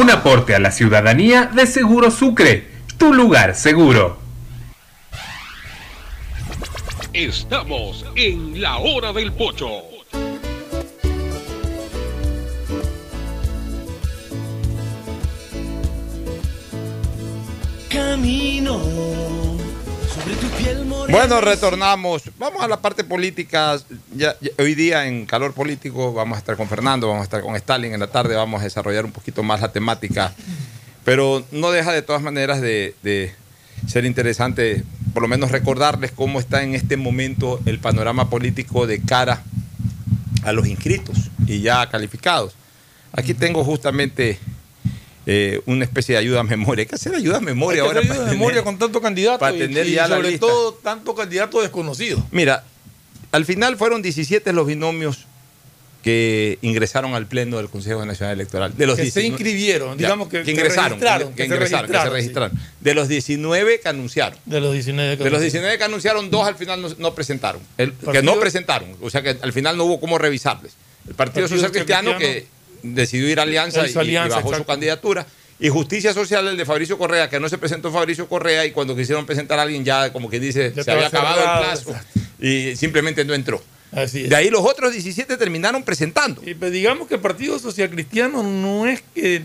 Un 0.00 0.08
aporte 0.08 0.54
a 0.54 0.58
la 0.58 0.70
ciudadanía 0.70 1.44
de 1.44 1.66
Seguro 1.66 2.10
Sucre, 2.10 2.70
tu 2.96 3.12
lugar 3.12 3.54
seguro. 3.54 4.16
Estamos 7.12 8.06
en 8.16 8.62
la 8.62 8.78
hora 8.78 9.12
del 9.12 9.30
pocho. 9.30 9.68
Camino 17.90 19.49
Bueno, 21.10 21.40
retornamos. 21.40 22.22
Vamos 22.38 22.62
a 22.62 22.68
la 22.68 22.80
parte 22.80 23.04
política. 23.04 23.78
Hoy 24.58 24.74
día 24.74 25.06
en 25.06 25.26
calor 25.26 25.52
político 25.54 26.12
vamos 26.12 26.36
a 26.36 26.38
estar 26.38 26.56
con 26.56 26.68
Fernando, 26.68 27.08
vamos 27.08 27.22
a 27.22 27.24
estar 27.24 27.42
con 27.42 27.56
Stalin 27.56 27.92
en 27.92 28.00
la 28.00 28.06
tarde, 28.06 28.36
vamos 28.36 28.60
a 28.60 28.64
desarrollar 28.64 29.04
un 29.04 29.12
poquito 29.12 29.42
más 29.42 29.60
la 29.60 29.72
temática. 29.72 30.32
Pero 31.04 31.44
no 31.50 31.70
deja 31.70 31.92
de 31.92 32.02
todas 32.02 32.22
maneras 32.22 32.60
de, 32.60 32.94
de 33.02 33.34
ser 33.88 34.04
interesante, 34.04 34.84
por 35.12 35.22
lo 35.22 35.28
menos 35.28 35.50
recordarles 35.50 36.12
cómo 36.12 36.38
está 36.38 36.62
en 36.62 36.74
este 36.74 36.96
momento 36.96 37.60
el 37.66 37.78
panorama 37.78 38.30
político 38.30 38.86
de 38.86 39.00
cara 39.00 39.42
a 40.44 40.52
los 40.52 40.66
inscritos 40.66 41.30
y 41.46 41.60
ya 41.60 41.88
calificados. 41.88 42.54
Aquí 43.12 43.34
tengo 43.34 43.64
justamente 43.64 44.38
eh, 45.32 45.60
una 45.66 45.84
especie 45.84 46.14
de 46.14 46.18
ayuda 46.18 46.40
a 46.40 46.42
memoria. 46.42 46.82
Hay 46.82 46.86
que 46.88 46.96
hacer 46.96 47.14
ayuda 47.14 47.36
a 47.36 47.40
memoria 47.40 47.82
Hay 47.82 47.88
que 47.88 47.88
ahora 47.88 48.00
hacer 48.00 48.08
para 48.08 48.14
ayuda 48.14 48.24
de 48.24 48.30
tener- 48.32 48.40
memoria 48.40 48.64
con 48.64 48.78
tanto 48.78 49.00
candidato 49.00 49.38
para 49.38 49.54
y- 49.56 49.92
ya 49.92 50.08
sobre 50.08 50.30
lista. 50.32 50.44
todo 50.46 50.74
tanto 50.74 51.14
candidato 51.14 51.60
desconocido. 51.60 52.26
Mira, 52.32 52.64
al 53.30 53.44
final 53.44 53.76
fueron 53.76 54.02
17 54.02 54.52
los 54.52 54.66
binomios 54.66 55.26
que 56.02 56.58
ingresaron 56.62 57.14
al 57.14 57.26
pleno 57.26 57.58
del 57.58 57.68
Consejo 57.68 58.04
Nacional 58.06 58.34
Electoral. 58.34 58.74
De 58.76 58.86
los 58.86 58.96
Que 58.96 59.02
se 59.10 59.20
19 59.20 59.28
inscribieron, 59.28 59.98
digamos 59.98 60.28
que- 60.28 60.42
que 60.42 60.50
ingresaron, 60.50 60.92
registraron, 60.98 61.32
que, 61.34 61.42
se 61.42 61.46
ingresaron, 61.54 61.90
que 61.90 61.98
se 61.98 62.10
registraron. 62.10 62.58
De 62.80 62.94
los 62.94 63.06
19 63.08 63.80
que 63.80 63.88
anunciaron. 63.88 64.38
De 64.46 64.60
los 64.60 64.72
19 64.72 65.18
que 65.18 65.24
De 65.24 65.30
los 65.30 65.40
19 65.42 65.76
que 65.78 65.84
anunciaron, 65.84 66.30
dos 66.30 66.48
al 66.48 66.54
final 66.56 66.80
no, 66.80 66.88
no 66.98 67.14
presentaron. 67.14 67.60
El- 67.76 67.92
que 67.92 68.22
no 68.22 68.40
presentaron. 68.40 68.96
O 69.02 69.10
sea 69.10 69.22
que 69.22 69.36
al 69.42 69.52
final 69.52 69.76
no 69.76 69.84
hubo 69.84 70.00
cómo 70.00 70.16
revisarles. 70.18 70.72
El 71.06 71.14
Partido, 71.14 71.42
Partido 71.44 71.48
Social 71.48 71.70
Cristiano, 71.70 72.16
Cristiano. 72.16 72.46
Decidió 72.82 73.28
ir 73.28 73.38
a 73.40 73.42
alianza, 73.44 73.86
y- 73.86 73.92
y, 73.92 73.98
alianza, 73.98 74.36
bajó 74.36 74.54
su 74.54 74.64
candidatura. 74.64 75.26
Y 75.58 75.68
Justicia 75.68 76.14
Social, 76.14 76.48
el 76.48 76.56
de 76.56 76.64
Fabricio 76.64 76.96
Correa, 76.96 77.28
que 77.28 77.38
no 77.38 77.48
se 77.48 77.58
presentó 77.58 77.92
Fabricio 77.92 78.26
Correa 78.28 78.64
y 78.64 78.70
cuando 78.72 78.96
quisieron 78.96 79.26
presentar 79.26 79.58
a 79.58 79.62
alguien 79.62 79.84
ya 79.84 80.10
como 80.12 80.30
que 80.30 80.40
dice, 80.40 80.72
Ya 80.74 80.82
se 80.84 80.90
había 80.90 81.08
acabado 81.08 81.38
el 81.40 81.66
plazo 81.66 81.94
y 82.40 82.74
simplemente 82.76 83.24
no 83.26 83.34
entró. 83.34 83.62
Así 83.92 84.22
es. 84.24 84.30
De 84.30 84.36
ahí 84.36 84.48
los 84.50 84.62
otros 84.64 84.92
17 84.92 85.36
terminaron 85.36 85.82
presentando. 85.82 86.40
Y 86.46 86.54
pues 86.54 86.72
digamos 86.72 87.08
que 87.08 87.14
el 87.16 87.20
Partido 87.20 87.58
Social 87.58 87.90
Cristiano 87.90 88.42
no 88.42 88.86
es 88.86 89.02
que 89.14 89.42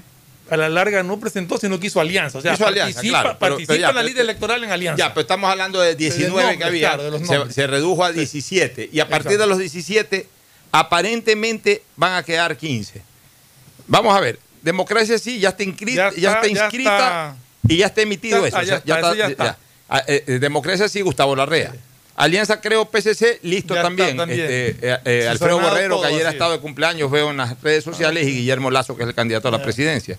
a 0.49 0.55
la 0.55 0.69
larga 0.69 1.01
no 1.03 1.19
presentó, 1.19 1.57
sino 1.57 1.79
que 1.79 1.87
hizo 1.87 1.99
alianza. 1.99 2.37
O 2.37 2.41
sea, 2.41 2.53
Hizo 2.53 2.65
alianza, 2.67 2.93
participa, 2.93 3.21
claro, 3.21 3.37
pero- 3.39 3.55
participa 3.55 3.73
pero 3.73 3.81
ya, 3.81 3.89
en 3.89 3.95
la 3.95 4.03
lista 4.03 4.21
electoral 4.21 4.63
en 4.63 4.71
alianza. 4.71 4.99
Ya, 5.03 5.09
pero 5.13 5.21
estamos 5.21 5.49
hablando 5.49 5.81
de 5.81 5.95
19 5.95 6.29
nombres, 6.31 6.57
que 6.59 6.63
había. 6.63 6.91
claro, 7.19 7.51
se, 7.51 7.67
redujo 7.67 8.03
a 8.05 8.11
17. 8.11 8.89
Y 8.93 8.99
a 8.99 9.09
partir 9.09 9.31
Exacto. 9.33 9.43
de 9.43 9.47
los 9.49 9.57
17, 9.59 10.27
aparentemente 10.71 11.81
van 11.97 12.13
a 12.13 12.23
quedar 12.23 12.55
15. 12.55 13.01
Vamos 13.87 14.15
a 14.15 14.19
ver. 14.19 14.39
Democracia 14.61 15.17
sí, 15.19 15.39
ya 15.39 15.49
está, 15.49 15.63
inscrita, 15.63 16.11
Ya 16.11 16.19
ya 16.21 16.31
está, 16.33 16.47
ya 16.47 16.49
inscrita 16.63 16.97
está. 16.97 17.35
y 17.67 17.77
ya 17.77 17.85
está 17.85 18.01
emitido 18.01 18.45
eso. 18.45 18.57
Ah, 19.87 20.01
Democracia 20.25 20.89
sí, 20.89 21.01
Gustavo 21.01 21.35
Larrea. 21.35 21.73
Alianza 22.15 22.61
Creo 22.61 22.85
PCC, 22.85 23.39
listo 23.43 23.73
Ya 23.75 23.81
está 23.81 23.87
también. 23.89 24.19
Este, 24.21 24.69
eh, 24.81 24.97
eh, 25.05 25.27
Alfredo 25.27 25.59
Borrero, 25.59 25.95
todo, 25.95 26.01
que 26.07 26.07
ayer 26.15 26.25
ha 26.25 26.31
estado 26.31 26.53
de 26.53 26.59
cumpleaños, 26.59 27.11
veo 27.11 27.29
en 27.29 27.37
las 27.37 27.61
redes 27.61 27.83
sociales, 27.83 28.25
y 28.25 28.31
Guillermo 28.31 28.71
Lazo, 28.71 28.95
que 28.95 29.03
es 29.03 29.09
el 29.09 29.15
candidato 29.15 29.49
a 29.49 29.51
la 29.51 29.61
presidencia. 29.61 30.17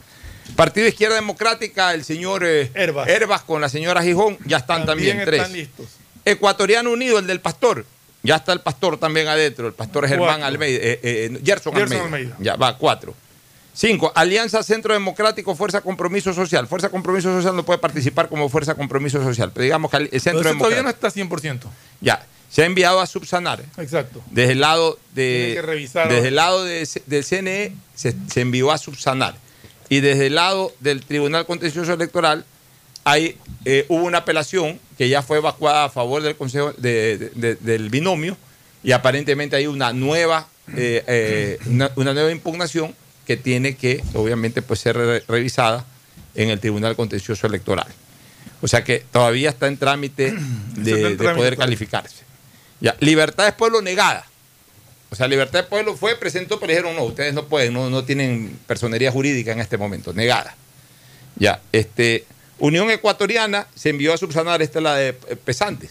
Partido 0.55 0.87
Izquierda 0.87 1.17
Democrática, 1.17 1.95
el 1.95 2.05
señor 2.05 2.45
eh, 2.45 2.71
Herbas. 2.75 3.43
con 3.43 3.61
la 3.61 3.69
señora 3.69 4.03
Gijón, 4.03 4.39
ya 4.45 4.59
están 4.59 4.87
también, 4.87 5.17
También 5.19 5.35
están 5.35 5.53
tres. 5.53 5.67
listos. 5.67 5.87
Ecuatoriano 6.25 6.91
Unido, 6.93 7.19
el 7.19 7.27
del 7.27 7.41
pastor. 7.41 7.85
Ya 8.23 8.37
está 8.37 8.53
el 8.53 8.61
pastor 8.61 8.99
también 8.99 9.29
adentro. 9.29 9.67
El 9.67 9.73
pastor 9.73 10.07
Germán 10.09 10.29
Cuatro. 10.29 10.47
Almeida. 10.47 10.79
eh, 10.83 11.01
eh, 11.03 11.41
Gerson, 11.45 11.73
Gerson 11.75 11.99
Almeida. 11.99 12.05
Almeida. 12.05 12.37
Ya 12.41 12.57
va, 12.57 12.77
cuatro. 12.77 13.15
Cinco. 13.77 14.11
Alianza 14.15 14.63
Centro 14.63 14.95
Democrático, 14.95 15.55
Fuerza 15.55 15.83
Compromiso 15.83 16.33
Social. 16.33 16.67
Fuerza 16.67 16.89
Compromiso 16.89 17.31
Social 17.37 17.55
no 17.55 17.65
puede 17.65 17.79
participar 17.79 18.29
como 18.31 18.49
Fuerza 18.49 18.75
Compromiso 18.75 19.23
Social. 19.23 19.51
Pero 19.53 19.65
digamos 19.65 19.91
que 19.91 19.99
el 19.99 20.09
Pero 20.09 20.21
Centro 20.23 20.41
eso 20.49 20.59
todavía 20.59 20.77
Democrático. 20.79 21.29
no 21.29 21.37
está 21.37 21.69
100%. 21.69 21.71
Ya. 22.01 22.25
Se 22.51 22.63
ha 22.63 22.67
enviado 22.67 23.01
a 23.01 23.07
subsanar. 23.07 23.63
Exacto. 23.77 24.23
Desde 24.31 24.53
el 24.53 24.61
lado 24.61 24.99
de. 25.15 25.61
Desde 26.09 26.29
el 26.29 26.37
lado 26.37 26.65
de- 26.65 26.89
del 27.07 27.25
CNE 27.25 27.75
se, 27.95 28.15
se 28.31 28.41
envió 28.41 28.71
a 28.73 28.79
subsanar. 28.79 29.35
Y 29.91 30.01
desde 30.01 30.29
el 30.29 30.37
lado 30.37 30.73
del 30.81 31.05
Tribunal 31.05 31.45
Contencioso 31.45 31.93
Electoral 31.93 32.47
hay, 33.05 33.37
eh, 33.65 33.85
hubo 33.89 34.05
una 34.05 34.19
apelación 34.19 34.81
que 34.97 35.09
ya 35.09 35.23
fue 35.23 35.39
evacuada 35.39 35.85
a 35.85 35.89
favor 35.91 36.23
del 36.23 36.35
Consejo 36.37 36.73
de- 36.79 37.19
de- 37.19 37.31
de- 37.35 37.55
del 37.57 37.91
binomio 37.91 38.37
y 38.83 38.93
aparentemente 38.93 39.57
hay 39.57 39.67
una 39.67 39.93
nueva, 39.93 40.49
eh, 40.77 41.05
eh, 41.07 41.59
una, 41.67 41.91
una 41.97 42.15
nueva 42.15 42.31
impugnación 42.33 42.95
que 43.27 43.37
tiene 43.37 43.77
que, 43.77 44.03
obviamente, 44.15 44.63
pues, 44.63 44.81
ser 44.81 44.97
re- 44.97 45.25
revisada 45.27 45.85
en 46.35 46.51
el 46.51 46.61
Tribunal 46.61 46.97
Contencioso 46.97 47.47
Electoral. 47.47 47.87
O 48.63 48.69
sea 48.69 48.85
que 48.85 49.05
todavía 49.13 49.51
está 49.51 49.67
en 49.67 49.77
trámite 49.77 50.33
de, 50.77 50.91
en 50.91 51.03
de 51.03 51.17
trámite 51.17 51.35
poder 51.35 51.57
calificarse. 51.57 52.25
Ya, 52.81 52.95
Libertad 53.01 53.45
de 53.47 53.53
Pueblo 53.53 53.83
negada. 53.83 54.27
O 55.11 55.15
sea, 55.17 55.29
Libertad 55.29 55.61
de 55.61 55.69
Pueblo 55.69 55.97
fue, 55.97 56.17
presentó, 56.17 56.59
pero 56.59 56.71
dijeron, 56.73 56.97
no, 56.97 57.05
ustedes 57.05 57.33
no 57.33 57.47
pueden, 57.47 57.73
no, 57.73 57.89
no 57.91 58.05
tienen 58.05 58.59
personería 58.67 59.11
jurídica 59.13 59.53
en 59.53 59.61
este 59.61 59.79
momento, 59.79 60.13
negada. 60.13 60.55
Ya, 61.37 61.61
este, 61.73 62.25
Unión 62.59 62.91
Ecuatoriana 62.91 63.67
se 63.75 63.91
envió 63.91 64.13
a 64.15 64.17
subsanar, 64.19 64.63
esta 64.63 64.79
es 64.79 64.83
la 64.83 64.97
de 64.97 65.13
Pesantes. 65.13 65.91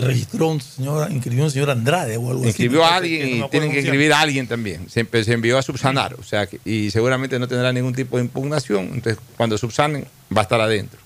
registró 0.00 0.48
un 0.48 0.60
señor, 0.60 1.08
inscribió 1.12 1.44
un 1.44 1.50
señor 1.52 1.70
Andrade 1.70 2.16
o 2.16 2.28
algo 2.28 2.40
así. 2.40 2.48
Inscribió 2.48 2.80
me 2.80 2.86
a 2.86 2.96
alguien 2.96 3.28
y 3.44 3.48
tienen 3.48 3.70
que 3.70 3.78
escribir 3.78 4.12
a 4.12 4.20
alguien 4.20 4.48
también. 4.48 4.88
Se, 4.90 5.06
envió 5.32 5.56
a 5.56 5.62
subsanar, 5.62 6.14
o 6.14 6.24
sea, 6.24 6.46
que- 6.46 6.58
y 6.64 6.90
seguramente 6.90 7.38
no 7.38 7.46
tendrá 7.46 7.72
ningún 7.72 7.94
tipo 7.94 8.16
de 8.16 8.24
impugnación. 8.24 8.90
Entonces, 8.92 9.18
cuando 9.36 9.56
subsanen, 9.56 10.04
va 10.36 10.40
a 10.40 10.42
estar 10.42 10.60
adentro. 10.60 10.98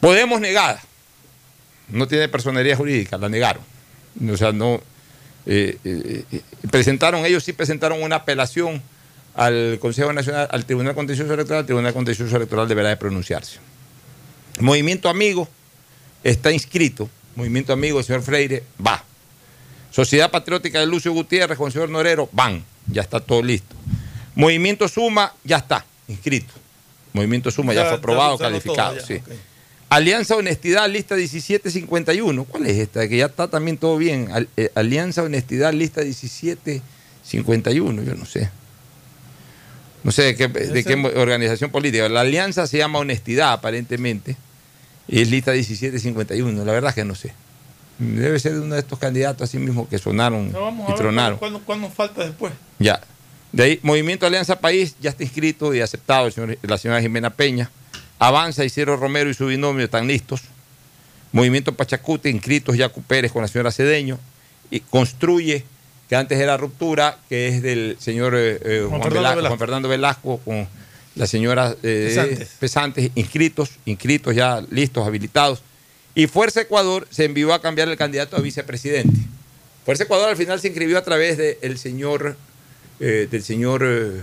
Podemos 0.00 0.42
negada. 0.42 0.82
No 1.88 2.06
tiene 2.06 2.28
personería 2.28 2.76
jurídica, 2.76 3.16
la 3.16 3.30
negaron. 3.30 3.62
O 4.30 4.36
sea, 4.36 4.52
no. 4.52 4.82
eh, 5.46 5.78
eh, 5.84 6.24
eh, 6.30 6.40
presentaron, 6.70 7.24
ellos 7.24 7.42
sí 7.44 7.54
presentaron 7.54 8.02
una 8.02 8.16
apelación 8.16 8.82
al 9.34 9.78
Consejo 9.80 10.12
Nacional, 10.12 10.48
al 10.50 10.66
Tribunal 10.66 10.94
Contencioso 10.94 11.32
Electoral. 11.32 11.60
El 11.60 11.66
Tribunal 11.66 11.94
Contencioso 11.94 12.36
Electoral 12.36 12.68
deberá 12.68 12.90
de 12.90 12.98
pronunciarse. 12.98 13.58
Movimiento 14.60 15.08
Amigo 15.08 15.48
está 16.22 16.52
inscrito. 16.52 17.08
Movimiento 17.38 17.72
Amigo, 17.72 18.00
el 18.00 18.04
señor 18.04 18.22
Freire, 18.22 18.64
va. 18.84 19.04
Sociedad 19.92 20.28
Patriótica 20.28 20.80
de 20.80 20.86
Lucio 20.86 21.12
Gutiérrez 21.12 21.56
con 21.56 21.68
el 21.68 21.72
señor 21.72 21.88
Norero, 21.88 22.28
van. 22.32 22.64
Ya 22.88 23.02
está 23.02 23.20
todo 23.20 23.40
listo. 23.42 23.76
Movimiento 24.34 24.88
Suma, 24.88 25.32
ya 25.44 25.58
está, 25.58 25.86
inscrito. 26.08 26.52
Movimiento 27.12 27.52
Suma 27.52 27.72
ya, 27.74 27.82
Ya- 27.84 27.88
fue 27.90 27.98
aprobado, 27.98 28.36
calificado. 28.38 28.96
todo, 28.96 29.00
ya, 29.00 29.06
sí. 29.06 29.20
Alianza 29.88 30.34
Honestidad, 30.34 30.88
lista 30.90 31.14
1751. 31.14 32.42
¿Cuál 32.44 32.66
es 32.66 32.76
esta? 32.76 33.06
Que 33.08 33.18
ya 33.18 33.26
está 33.26 33.46
también 33.48 33.78
todo 33.78 33.96
bien. 33.96 34.30
Al- 34.32 34.48
eh, 34.56 34.72
Alianza 34.74 35.22
Honestidad, 35.22 35.72
lista 35.72 36.02
1751, 36.02 38.02
yo 38.02 38.14
no 38.16 38.26
sé. 38.26 38.50
No 40.02 40.10
sé 40.10 40.22
de 40.24 40.34
qué, 40.36 40.48
de 40.48 40.82
qué 40.84 40.94
organización 40.94 41.70
política. 41.70 42.08
La 42.08 42.20
alianza 42.22 42.66
se 42.66 42.78
llama 42.78 42.98
Honestidad, 42.98 43.52
aparentemente. 43.52 44.36
Y 45.08 45.22
es 45.22 45.30
lista 45.30 45.52
1751. 45.52 46.64
La 46.64 46.72
verdad 46.72 46.90
es 46.90 46.94
que 46.94 47.04
no 47.04 47.14
sé. 47.14 47.32
Debe 47.98 48.38
ser 48.38 48.52
de 48.54 48.60
uno 48.60 48.74
de 48.74 48.80
estos 48.80 48.98
candidatos 48.98 49.48
así 49.48 49.58
mismo 49.58 49.88
que 49.88 49.98
sonaron 49.98 50.52
No, 50.52 50.60
vamos 50.62 50.84
a 50.86 50.90
y 50.90 50.92
ver 50.92 50.98
tronaron. 51.00 51.38
cuándo, 51.38 51.60
cuándo 51.64 51.88
nos 51.88 51.96
falta 51.96 52.24
después. 52.24 52.52
Ya. 52.78 53.00
De 53.50 53.62
ahí, 53.64 53.80
Movimiento 53.82 54.26
Alianza 54.26 54.60
País 54.60 54.94
ya 55.00 55.10
está 55.10 55.22
inscrito 55.24 55.74
y 55.74 55.80
aceptado 55.80 56.26
el 56.26 56.32
señor- 56.32 56.58
la 56.62 56.78
señora 56.78 57.00
Jimena 57.00 57.30
Peña. 57.30 57.70
Avanza 58.20 58.64
Isidro 58.64 58.96
Romero 58.96 59.30
y 59.30 59.34
su 59.34 59.46
binomio 59.46 59.84
están 59.84 60.06
listos. 60.06 60.42
Movimiento 61.32 61.74
Pachacute, 61.74 62.28
inscritos 62.30 62.76
Yacu 62.76 63.02
Pérez 63.02 63.32
con 63.32 63.42
la 63.42 63.48
señora 63.48 63.72
Cedeño. 63.72 64.18
Y 64.70 64.80
construye, 64.80 65.64
que 66.08 66.16
antes 66.16 66.38
era 66.38 66.56
ruptura, 66.56 67.18
que 67.28 67.48
es 67.48 67.62
del 67.62 67.96
señor 67.98 68.34
eh, 68.36 68.58
eh, 68.62 68.86
Juan, 68.88 69.02
Fernando 69.02 69.08
Velasco, 69.20 69.36
Velasco. 69.36 69.48
Juan 69.48 69.58
Fernando 69.58 69.88
Velasco 69.88 70.38
con 70.44 70.68
la 71.18 71.26
señora 71.26 71.76
eh, 71.82 72.06
Pesantes. 72.08 72.48
Pesantes, 72.60 73.10
inscritos, 73.16 73.70
inscritos 73.84 74.34
ya 74.34 74.64
listos, 74.70 75.06
habilitados. 75.06 75.62
Y 76.14 76.28
Fuerza 76.28 76.60
Ecuador 76.60 77.06
se 77.10 77.24
envió 77.24 77.52
a 77.52 77.60
cambiar 77.60 77.88
el 77.88 77.96
candidato 77.96 78.36
a 78.36 78.40
vicepresidente. 78.40 79.18
Fuerza 79.84 80.04
Ecuador 80.04 80.28
al 80.28 80.36
final 80.36 80.60
se 80.60 80.68
inscribió 80.68 80.96
a 80.96 81.02
través 81.02 81.36
del 81.36 81.78
señor, 81.78 82.36
eh, 83.00 83.26
del 83.30 83.42
señor 83.42 83.82
eh, 83.84 84.22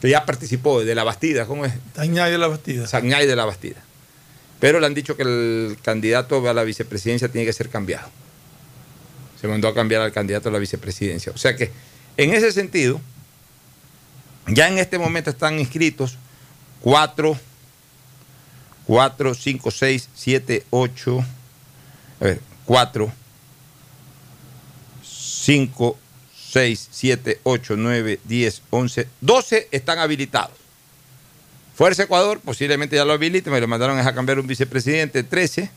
que 0.00 0.08
ya 0.08 0.24
participó, 0.24 0.84
de 0.84 0.94
la 0.94 1.02
Bastida, 1.02 1.46
¿cómo 1.46 1.64
es? 1.64 1.72
Tañay 1.94 2.30
de 2.30 2.38
la 2.38 2.46
Bastida. 2.46 2.86
Sañay 2.86 3.26
de 3.26 3.34
la 3.34 3.44
Bastida. 3.44 3.82
Pero 4.60 4.78
le 4.78 4.86
han 4.86 4.94
dicho 4.94 5.16
que 5.16 5.22
el 5.22 5.78
candidato 5.82 6.48
a 6.48 6.54
la 6.54 6.62
vicepresidencia 6.62 7.28
tiene 7.28 7.44
que 7.44 7.52
ser 7.52 7.68
cambiado. 7.68 8.08
Se 9.40 9.48
mandó 9.48 9.66
a 9.68 9.74
cambiar 9.74 10.02
al 10.02 10.12
candidato 10.12 10.48
a 10.48 10.52
la 10.52 10.58
vicepresidencia. 10.58 11.32
O 11.32 11.38
sea 11.38 11.56
que, 11.56 11.70
en 12.16 12.34
ese 12.34 12.52
sentido, 12.52 13.00
ya 14.48 14.68
en 14.68 14.78
este 14.78 14.98
momento 14.98 15.30
están 15.30 15.58
inscritos 15.58 16.16
cuatro, 16.80 17.38
cuatro, 18.86 19.34
cinco, 19.34 19.70
seis, 19.70 20.08
siete, 20.14 20.64
ocho, 20.70 21.24
a 22.20 22.24
ver, 22.24 22.40
cuatro, 22.64 23.12
cinco, 25.02 25.98
seis, 26.34 26.88
siete, 26.90 27.40
ocho, 27.42 27.76
nueve, 27.76 28.20
diez, 28.24 28.62
once, 28.70 29.08
doce 29.20 29.68
están 29.70 29.98
habilitados. 29.98 30.56
Fuerza 31.74 32.02
Ecuador, 32.02 32.40
posiblemente 32.40 32.96
ya 32.96 33.04
lo 33.04 33.12
habilite, 33.12 33.50
me 33.50 33.60
lo 33.60 33.68
mandaron 33.68 33.98
a 33.98 34.14
cambiar 34.14 34.40
un 34.40 34.48
vicepresidente, 34.48 35.22
13. 35.22 35.70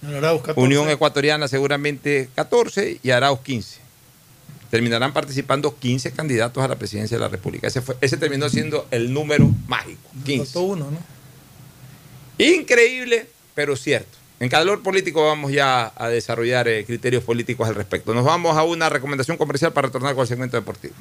Señor 0.00 0.16
Arauz, 0.16 0.42
14. 0.42 0.60
Unión 0.60 0.88
Ecuatoriana 0.88 1.48
seguramente 1.48 2.28
14 2.36 3.00
y 3.02 3.10
Arauz 3.10 3.40
15. 3.40 3.80
Terminarán 4.70 5.12
participando 5.12 5.76
15 5.78 6.12
candidatos 6.12 6.62
a 6.62 6.68
la 6.68 6.76
presidencia 6.76 7.16
de 7.16 7.20
la 7.22 7.28
República. 7.28 7.66
Ese, 7.66 7.80
fue- 7.82 7.96
ese 8.00 8.16
terminó 8.16 8.48
siendo 8.48 8.86
el 8.90 9.12
número 9.12 9.50
mágico, 9.66 10.00
15. 10.24 10.44
Faltó 10.44 10.60
uno, 10.62 10.90
¿no? 10.90 10.98
Increíble, 12.44 13.26
pero 13.54 13.76
cierto. 13.76 14.16
En 14.38 14.48
calor 14.48 14.82
político 14.82 15.26
vamos 15.26 15.52
ya 15.52 15.92
a 15.96 16.08
desarrollar 16.08 16.66
eh, 16.68 16.84
criterios 16.86 17.22
políticos 17.24 17.68
al 17.68 17.74
respecto. 17.74 18.14
Nos 18.14 18.24
vamos 18.24 18.56
a 18.56 18.62
una 18.62 18.88
recomendación 18.88 19.36
comercial 19.36 19.72
para 19.72 19.88
retornar 19.88 20.14
con 20.14 20.22
el 20.22 20.28
segmento 20.28 20.56
deportivo. 20.56 20.94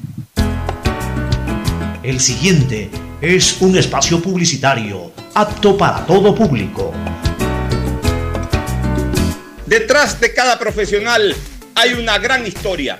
El 2.03 2.19
siguiente 2.19 2.89
es 3.21 3.61
un 3.61 3.77
espacio 3.77 4.21
publicitario 4.21 5.11
apto 5.35 5.77
para 5.77 6.05
todo 6.05 6.33
público. 6.35 6.91
Detrás 9.65 10.19
de 10.19 10.33
cada 10.33 10.57
profesional 10.57 11.35
hay 11.75 11.93
una 11.93 12.17
gran 12.17 12.45
historia. 12.45 12.99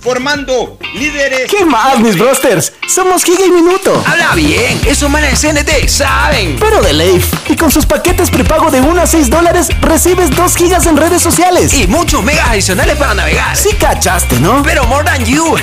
formando 0.00 0.78
líderes. 0.94 1.50
¿Qué 1.50 1.64
más, 1.64 1.98
mis 2.00 2.18
brosters? 2.18 2.72
Somos 2.88 3.24
Giga 3.24 3.44
y 3.46 3.50
Minuto. 3.50 4.02
Habla 4.06 4.34
bien, 4.34 4.80
esos 4.86 5.08
manes 5.10 5.40
de 5.40 5.52
CNT 5.52 5.88
saben. 5.88 6.56
Pero 6.58 6.80
de 6.82 6.92
Leif. 6.92 7.32
Y 7.48 7.56
con 7.56 7.70
sus 7.70 7.86
paquetes 7.86 8.30
prepago 8.30 8.70
de 8.70 8.80
1 8.80 9.00
a 9.00 9.06
6 9.06 9.30
dólares, 9.30 9.68
recibes 9.80 10.34
2 10.34 10.56
gigas 10.56 10.86
en 10.86 10.96
redes 10.96 11.22
sociales. 11.22 11.72
Y 11.74 11.86
muchos 11.86 12.24
megas 12.24 12.48
adicionales 12.48 12.96
para 12.96 13.14
navegar. 13.14 13.56
Sí 13.56 13.70
cachaste, 13.78 14.40
¿no? 14.40 14.62
Pero 14.62 14.84
more 14.86 15.04
than 15.04 15.24
you. 15.24 15.54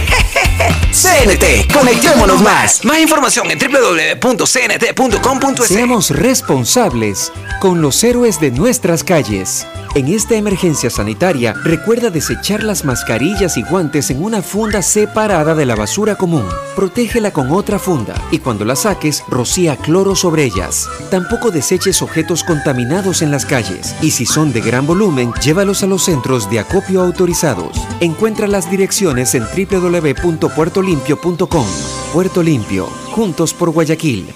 CNT, 0.91 1.71
conectémonos 1.73 2.41
más. 2.41 2.85
Más 2.85 2.99
información 2.99 3.51
en 3.51 3.59
www.cnt.com.es. 3.59 5.67
Seamos 5.67 6.11
responsables 6.11 7.31
con 7.59 7.81
los 7.81 8.01
héroes 8.03 8.39
de 8.39 8.51
nuestras 8.51 9.03
calles. 9.03 9.67
En 9.95 10.07
esta 10.07 10.35
emergencia 10.35 10.89
sanitaria, 10.89 11.53
recuerda 11.63 12.09
desechar 12.09 12.63
las 12.63 12.85
mascarillas 12.85 13.57
y 13.57 13.63
guantes 13.63 14.09
en 14.11 14.23
una 14.27 14.41
funda 14.41 14.81
separada 14.81 15.55
de 15.55 15.65
la 15.65 15.73
basura 15.73 16.17
común. 16.17 16.45
Protégela 16.75 17.31
con 17.31 17.49
otra 17.49 17.79
funda 17.79 18.13
y 18.29 18.39
cuando 18.39 18.65
la 18.65 18.75
saques, 18.75 19.23
rocía 19.29 19.77
cloro 19.77 20.17
sobre 20.17 20.43
ellas. 20.43 20.89
Tampoco 21.09 21.49
deseches 21.49 22.01
objetos 22.01 22.43
contaminados 22.43 23.21
en 23.21 23.31
las 23.31 23.45
calles 23.45 23.95
y 24.01 24.11
si 24.11 24.25
son 24.25 24.51
de 24.51 24.59
gran 24.59 24.85
volumen, 24.85 25.31
llévalos 25.41 25.81
a 25.83 25.87
los 25.87 26.03
centros 26.03 26.49
de 26.49 26.59
acopio 26.59 27.01
autorizados. 27.01 27.77
Encuentra 28.01 28.47
las 28.47 28.69
direcciones 28.69 29.33
en 29.33 29.45
www.puertolimpio.com. 29.45 31.67
Puerto 32.11 32.43
Limpio, 32.43 32.87
juntos 33.11 33.53
por 33.53 33.69
Guayaquil. 33.69 34.27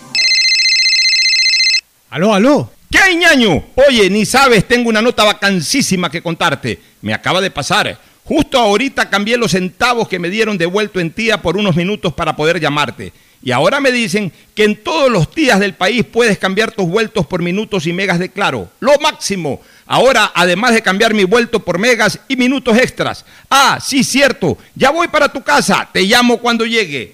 Aló, 2.11 2.33
aló. 2.33 2.71
¿Qué 2.89 3.15
ñaño? 3.15 3.65
Oye, 3.87 4.09
ni 4.09 4.25
sabes, 4.25 4.65
tengo 4.67 4.89
una 4.89 5.01
nota 5.01 5.25
vacancísima 5.25 6.09
que 6.09 6.21
contarte. 6.21 6.79
Me 7.01 7.13
acaba 7.13 7.41
de 7.41 7.51
pasar. 7.51 7.99
Justo 8.33 8.57
ahorita 8.57 9.09
cambié 9.09 9.35
los 9.35 9.51
centavos 9.51 10.07
que 10.07 10.17
me 10.17 10.29
dieron 10.29 10.57
de 10.57 10.65
vuelto 10.65 11.01
en 11.01 11.11
tía 11.11 11.41
por 11.41 11.57
unos 11.57 11.75
minutos 11.75 12.13
para 12.13 12.33
poder 12.33 12.61
llamarte. 12.61 13.11
Y 13.43 13.51
ahora 13.51 13.81
me 13.81 13.91
dicen 13.91 14.31
que 14.55 14.63
en 14.63 14.81
todos 14.81 15.11
los 15.11 15.35
días 15.35 15.59
del 15.59 15.73
país 15.73 16.05
puedes 16.05 16.37
cambiar 16.37 16.71
tus 16.71 16.87
vueltos 16.87 17.27
por 17.27 17.41
minutos 17.41 17.87
y 17.87 17.91
megas 17.91 18.19
de 18.19 18.31
claro. 18.31 18.69
Lo 18.79 18.97
máximo. 18.99 19.59
Ahora, 19.85 20.31
además 20.33 20.73
de 20.73 20.81
cambiar 20.81 21.13
mi 21.13 21.25
vuelto 21.25 21.59
por 21.59 21.77
megas 21.77 22.21
y 22.29 22.37
minutos 22.37 22.77
extras. 22.77 23.25
Ah, 23.49 23.79
sí, 23.83 24.01
cierto. 24.01 24.57
Ya 24.75 24.91
voy 24.91 25.09
para 25.09 25.27
tu 25.27 25.43
casa. 25.43 25.89
Te 25.91 26.03
llamo 26.03 26.37
cuando 26.37 26.65
llegue. 26.65 27.13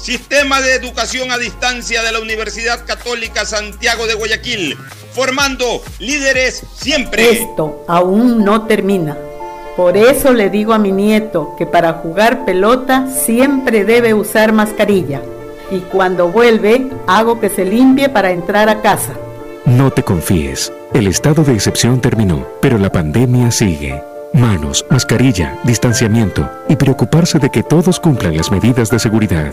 Sistema 0.00 0.62
de 0.62 0.74
Educación 0.76 1.30
a 1.30 1.36
Distancia 1.36 2.02
de 2.02 2.10
la 2.10 2.20
Universidad 2.20 2.86
Católica 2.86 3.44
Santiago 3.44 4.06
de 4.06 4.14
Guayaquil, 4.14 4.78
formando 5.12 5.82
líderes 5.98 6.62
siempre. 6.74 7.30
Esto 7.30 7.84
aún 7.86 8.42
no 8.42 8.66
termina. 8.66 9.18
Por 9.76 9.98
eso 9.98 10.32
le 10.32 10.48
digo 10.48 10.72
a 10.72 10.78
mi 10.78 10.90
nieto 10.90 11.54
que 11.58 11.66
para 11.66 11.92
jugar 11.92 12.46
pelota 12.46 13.08
siempre 13.08 13.84
debe 13.84 14.14
usar 14.14 14.52
mascarilla. 14.52 15.20
Y 15.70 15.80
cuando 15.80 16.28
vuelve, 16.28 16.88
hago 17.06 17.38
que 17.38 17.50
se 17.50 17.66
limpie 17.66 18.08
para 18.08 18.30
entrar 18.30 18.70
a 18.70 18.80
casa. 18.80 19.12
No 19.66 19.90
te 19.90 20.02
confíes. 20.02 20.72
El 20.94 21.08
estado 21.08 21.44
de 21.44 21.52
excepción 21.52 22.00
terminó, 22.00 22.48
pero 22.62 22.78
la 22.78 22.90
pandemia 22.90 23.50
sigue. 23.50 24.02
Manos, 24.32 24.86
mascarilla, 24.88 25.58
distanciamiento 25.64 26.50
y 26.70 26.76
preocuparse 26.76 27.38
de 27.38 27.50
que 27.50 27.62
todos 27.62 28.00
cumplan 28.00 28.34
las 28.36 28.50
medidas 28.50 28.88
de 28.88 28.98
seguridad. 28.98 29.52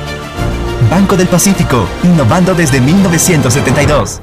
Banco 0.91 1.15
del 1.15 1.27
Pacífico, 1.29 1.87
innovando 2.03 2.53
desde 2.53 2.81
1972. 2.81 4.19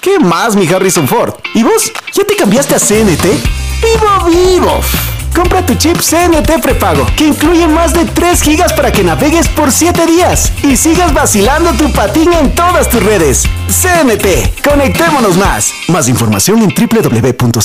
¿Qué 0.00 0.20
más, 0.20 0.54
mi 0.54 0.68
Harrison 0.68 1.08
Ford? 1.08 1.34
¿Y 1.54 1.64
vos? 1.64 1.90
¿Ya 2.12 2.22
te 2.24 2.36
cambiaste 2.36 2.76
a 2.76 2.78
CNT? 2.78 3.24
¡Vivo, 3.82 4.30
vivo! 4.30 4.80
Compra 5.34 5.66
tu 5.66 5.74
chip 5.74 5.96
CNT 5.96 6.62
prepago, 6.62 7.04
que 7.16 7.26
incluye 7.26 7.66
más 7.66 7.92
de 7.92 8.04
3 8.04 8.40
gigas 8.42 8.72
para 8.72 8.92
que 8.92 9.02
navegues 9.02 9.48
por 9.48 9.72
7 9.72 10.06
días 10.06 10.52
y 10.62 10.76
sigas 10.76 11.12
vacilando 11.12 11.72
tu 11.72 11.90
patín 11.90 12.32
en 12.32 12.54
todas 12.54 12.88
tus 12.88 13.02
redes. 13.02 13.42
CNT, 13.66 14.62
conectémonos 14.62 15.36
más. 15.36 15.72
Más 15.88 16.08
información 16.08 16.62
en 16.62 16.72
www.cnt.com.es. 16.72 17.64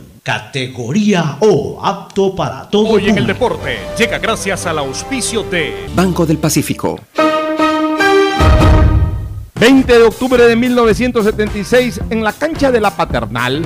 categoría 0.23 1.37
O, 1.39 1.79
apto 1.83 2.35
para 2.35 2.69
todo 2.69 2.89
Hoy 2.89 3.09
en 3.09 3.17
el 3.17 3.25
deporte 3.25 3.79
llega 3.97 4.19
gracias 4.19 4.67
al 4.67 4.77
auspicio 4.77 5.43
de 5.43 5.87
Banco 5.95 6.25
del 6.25 6.37
Pacífico. 6.37 6.99
20 9.55 9.93
de 9.93 10.03
octubre 10.03 10.43
de 10.43 10.55
1976, 10.55 12.01
en 12.09 12.23
la 12.23 12.33
cancha 12.33 12.71
de 12.71 12.81
la 12.81 12.95
Paternal, 12.95 13.63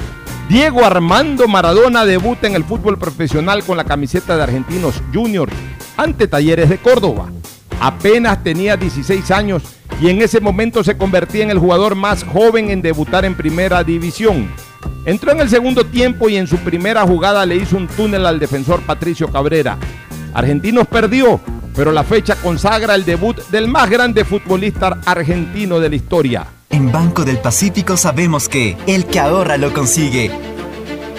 Diego 0.50 0.86
Armando 0.86 1.48
Maradona 1.48 2.06
debuta 2.06 2.48
en 2.48 2.56
el 2.56 2.64
fútbol 2.64 2.98
profesional 2.98 3.64
con 3.64 3.78
la 3.78 3.86
camiseta 3.86 4.36
de 4.36 4.44
Argentinos 4.44 5.02
Juniors 5.14 5.54
ante 5.98 6.28
Talleres 6.28 6.70
de 6.70 6.78
Córdoba. 6.78 7.32
Apenas 7.80 8.44
tenía 8.44 8.78
16 8.78 9.32
años 9.32 9.64
y 10.02 10.10
en 10.10 10.22
ese 10.22 10.40
momento 10.40 10.84
se 10.84 10.98
convertía 10.98 11.44
en 11.44 11.52
el 11.52 11.60
jugador 11.60 11.96
más 11.96 12.24
joven 12.24 12.70
en 12.70 12.82
debutar 12.82 13.26
en 13.26 13.36
primera 13.36 13.84
división. 13.84 14.50
Entró 15.06 15.32
en 15.32 15.40
el 15.40 15.50
segundo 15.50 15.86
tiempo 15.86 16.30
y 16.30 16.38
en 16.38 16.48
su 16.48 16.58
primera 16.58 17.04
jugada 17.04 17.46
le 17.46 17.56
hizo 17.56 17.78
un 17.78 17.88
túnel 17.88 18.26
al 18.26 18.40
defensor 18.40 18.82
Patricio 18.82 19.32
Cabrera. 19.32 19.78
Argentinos 20.34 20.88
perdió, 20.88 21.40
pero 21.76 21.92
la 21.92 22.04
fecha 22.04 22.36
consagra 22.36 22.96
el 22.96 23.06
debut 23.06 23.38
del 23.50 23.68
más 23.68 23.90
grande 23.90 24.26
futbolista 24.26 24.98
argentino 25.06 25.80
de 25.80 25.90
la 25.90 25.96
historia. 25.96 26.48
En 26.70 26.92
Banco 26.92 27.24
del 27.24 27.38
Pacífico 27.38 27.96
sabemos 27.96 28.50
que 28.50 28.76
el 28.88 29.06
que 29.06 29.20
ahorra 29.20 29.58
lo 29.58 29.72
consigue. 29.74 30.55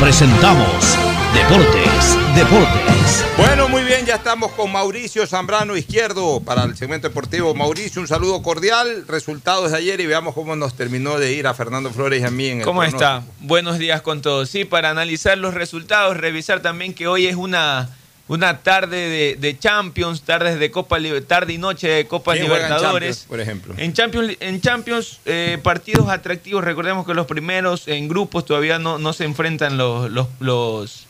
presentamos 0.00 0.96
Deportes, 1.34 2.16
Deportes. 2.34 3.24
Bueno, 3.36 3.68
muy 3.68 3.84
bien, 3.84 4.06
ya 4.06 4.14
estamos 4.14 4.50
con 4.52 4.72
Mauricio 4.72 5.26
Zambrano 5.26 5.76
Izquierdo 5.76 6.40
para 6.40 6.64
el 6.64 6.74
segmento 6.74 7.08
deportivo. 7.08 7.54
Mauricio, 7.54 8.00
un 8.00 8.08
saludo 8.08 8.42
cordial. 8.42 9.04
Resultados 9.06 9.70
de 9.72 9.76
ayer 9.76 10.00
y 10.00 10.06
veamos 10.06 10.34
cómo 10.34 10.56
nos 10.56 10.74
terminó 10.74 11.18
de 11.18 11.34
ir 11.34 11.46
a 11.46 11.54
Fernando 11.54 11.90
Flores 11.90 12.22
y 12.22 12.24
a 12.24 12.30
mí 12.30 12.46
en 12.46 12.58
el 12.60 12.64
¿Cómo 12.64 12.82
está? 12.82 13.22
Buenos 13.40 13.78
días 13.78 14.00
con 14.00 14.22
todos. 14.22 14.48
Sí, 14.48 14.64
para 14.64 14.90
analizar 14.90 15.36
los 15.36 15.54
resultados, 15.54 16.16
revisar 16.16 16.60
también 16.60 16.94
que 16.94 17.06
hoy 17.06 17.26
es 17.26 17.36
una, 17.36 17.90
una 18.30 18.58
tarde 18.62 19.08
de, 19.08 19.36
de 19.40 19.58
Champions, 19.58 20.22
tardes 20.22 20.60
de 20.60 20.70
Copa 20.70 20.98
tarde 21.26 21.52
y 21.52 21.58
noche 21.58 21.88
de 21.88 22.06
Copa 22.06 22.34
¿Quién 22.34 22.46
juega 22.46 22.66
en 22.66 22.72
Libertadores. 22.74 23.16
Champions, 23.16 23.28
por 23.28 23.40
ejemplo? 23.40 23.74
En 23.76 23.92
Champions, 23.92 24.36
en 24.38 24.60
Champions 24.60 25.18
eh, 25.26 25.58
partidos 25.60 26.08
atractivos. 26.08 26.62
Recordemos 26.62 27.04
que 27.04 27.12
los 27.12 27.26
primeros 27.26 27.88
en 27.88 28.08
grupos 28.08 28.44
todavía 28.44 28.78
no, 28.78 29.00
no 29.00 29.12
se 29.12 29.24
enfrentan 29.24 29.76
los, 29.76 30.08
los, 30.12 30.28
los, 30.38 31.06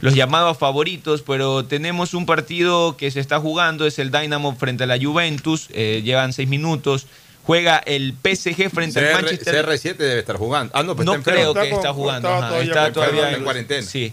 los 0.00 0.14
llamados 0.16 0.58
favoritos, 0.58 1.22
pero 1.22 1.64
tenemos 1.64 2.12
un 2.12 2.26
partido 2.26 2.96
que 2.96 3.12
se 3.12 3.20
está 3.20 3.38
jugando, 3.38 3.86
es 3.86 4.00
el 4.00 4.10
Dynamo 4.10 4.56
frente 4.56 4.82
a 4.82 4.86
la 4.88 4.98
Juventus. 4.98 5.68
eh, 5.72 6.02
llevan 6.04 6.32
seis 6.32 6.48
minutos. 6.48 7.06
juega 7.44 7.78
el 7.78 8.14
PSG 8.20 8.68
frente 8.70 8.98
al 8.98 9.22
Manchester 9.22 9.64
CR7 9.64 9.96
debe 9.96 10.18
estar 10.18 10.36
jugando. 10.38 10.72
Ah, 10.74 10.82
no, 10.82 10.96
pues 10.96 11.06
no 11.06 11.14
está 11.14 11.30
creo 11.30 11.54
que 11.54 11.62
Está 11.62 11.76
está 11.76 11.92
jugando. 11.92 12.28
ajá, 12.28 12.48
todavía 12.48 12.68
está 12.68 12.92
todavía 12.92 13.30
en 13.30 13.44
cuarentena. 13.44 13.86
Sí. 13.86 14.12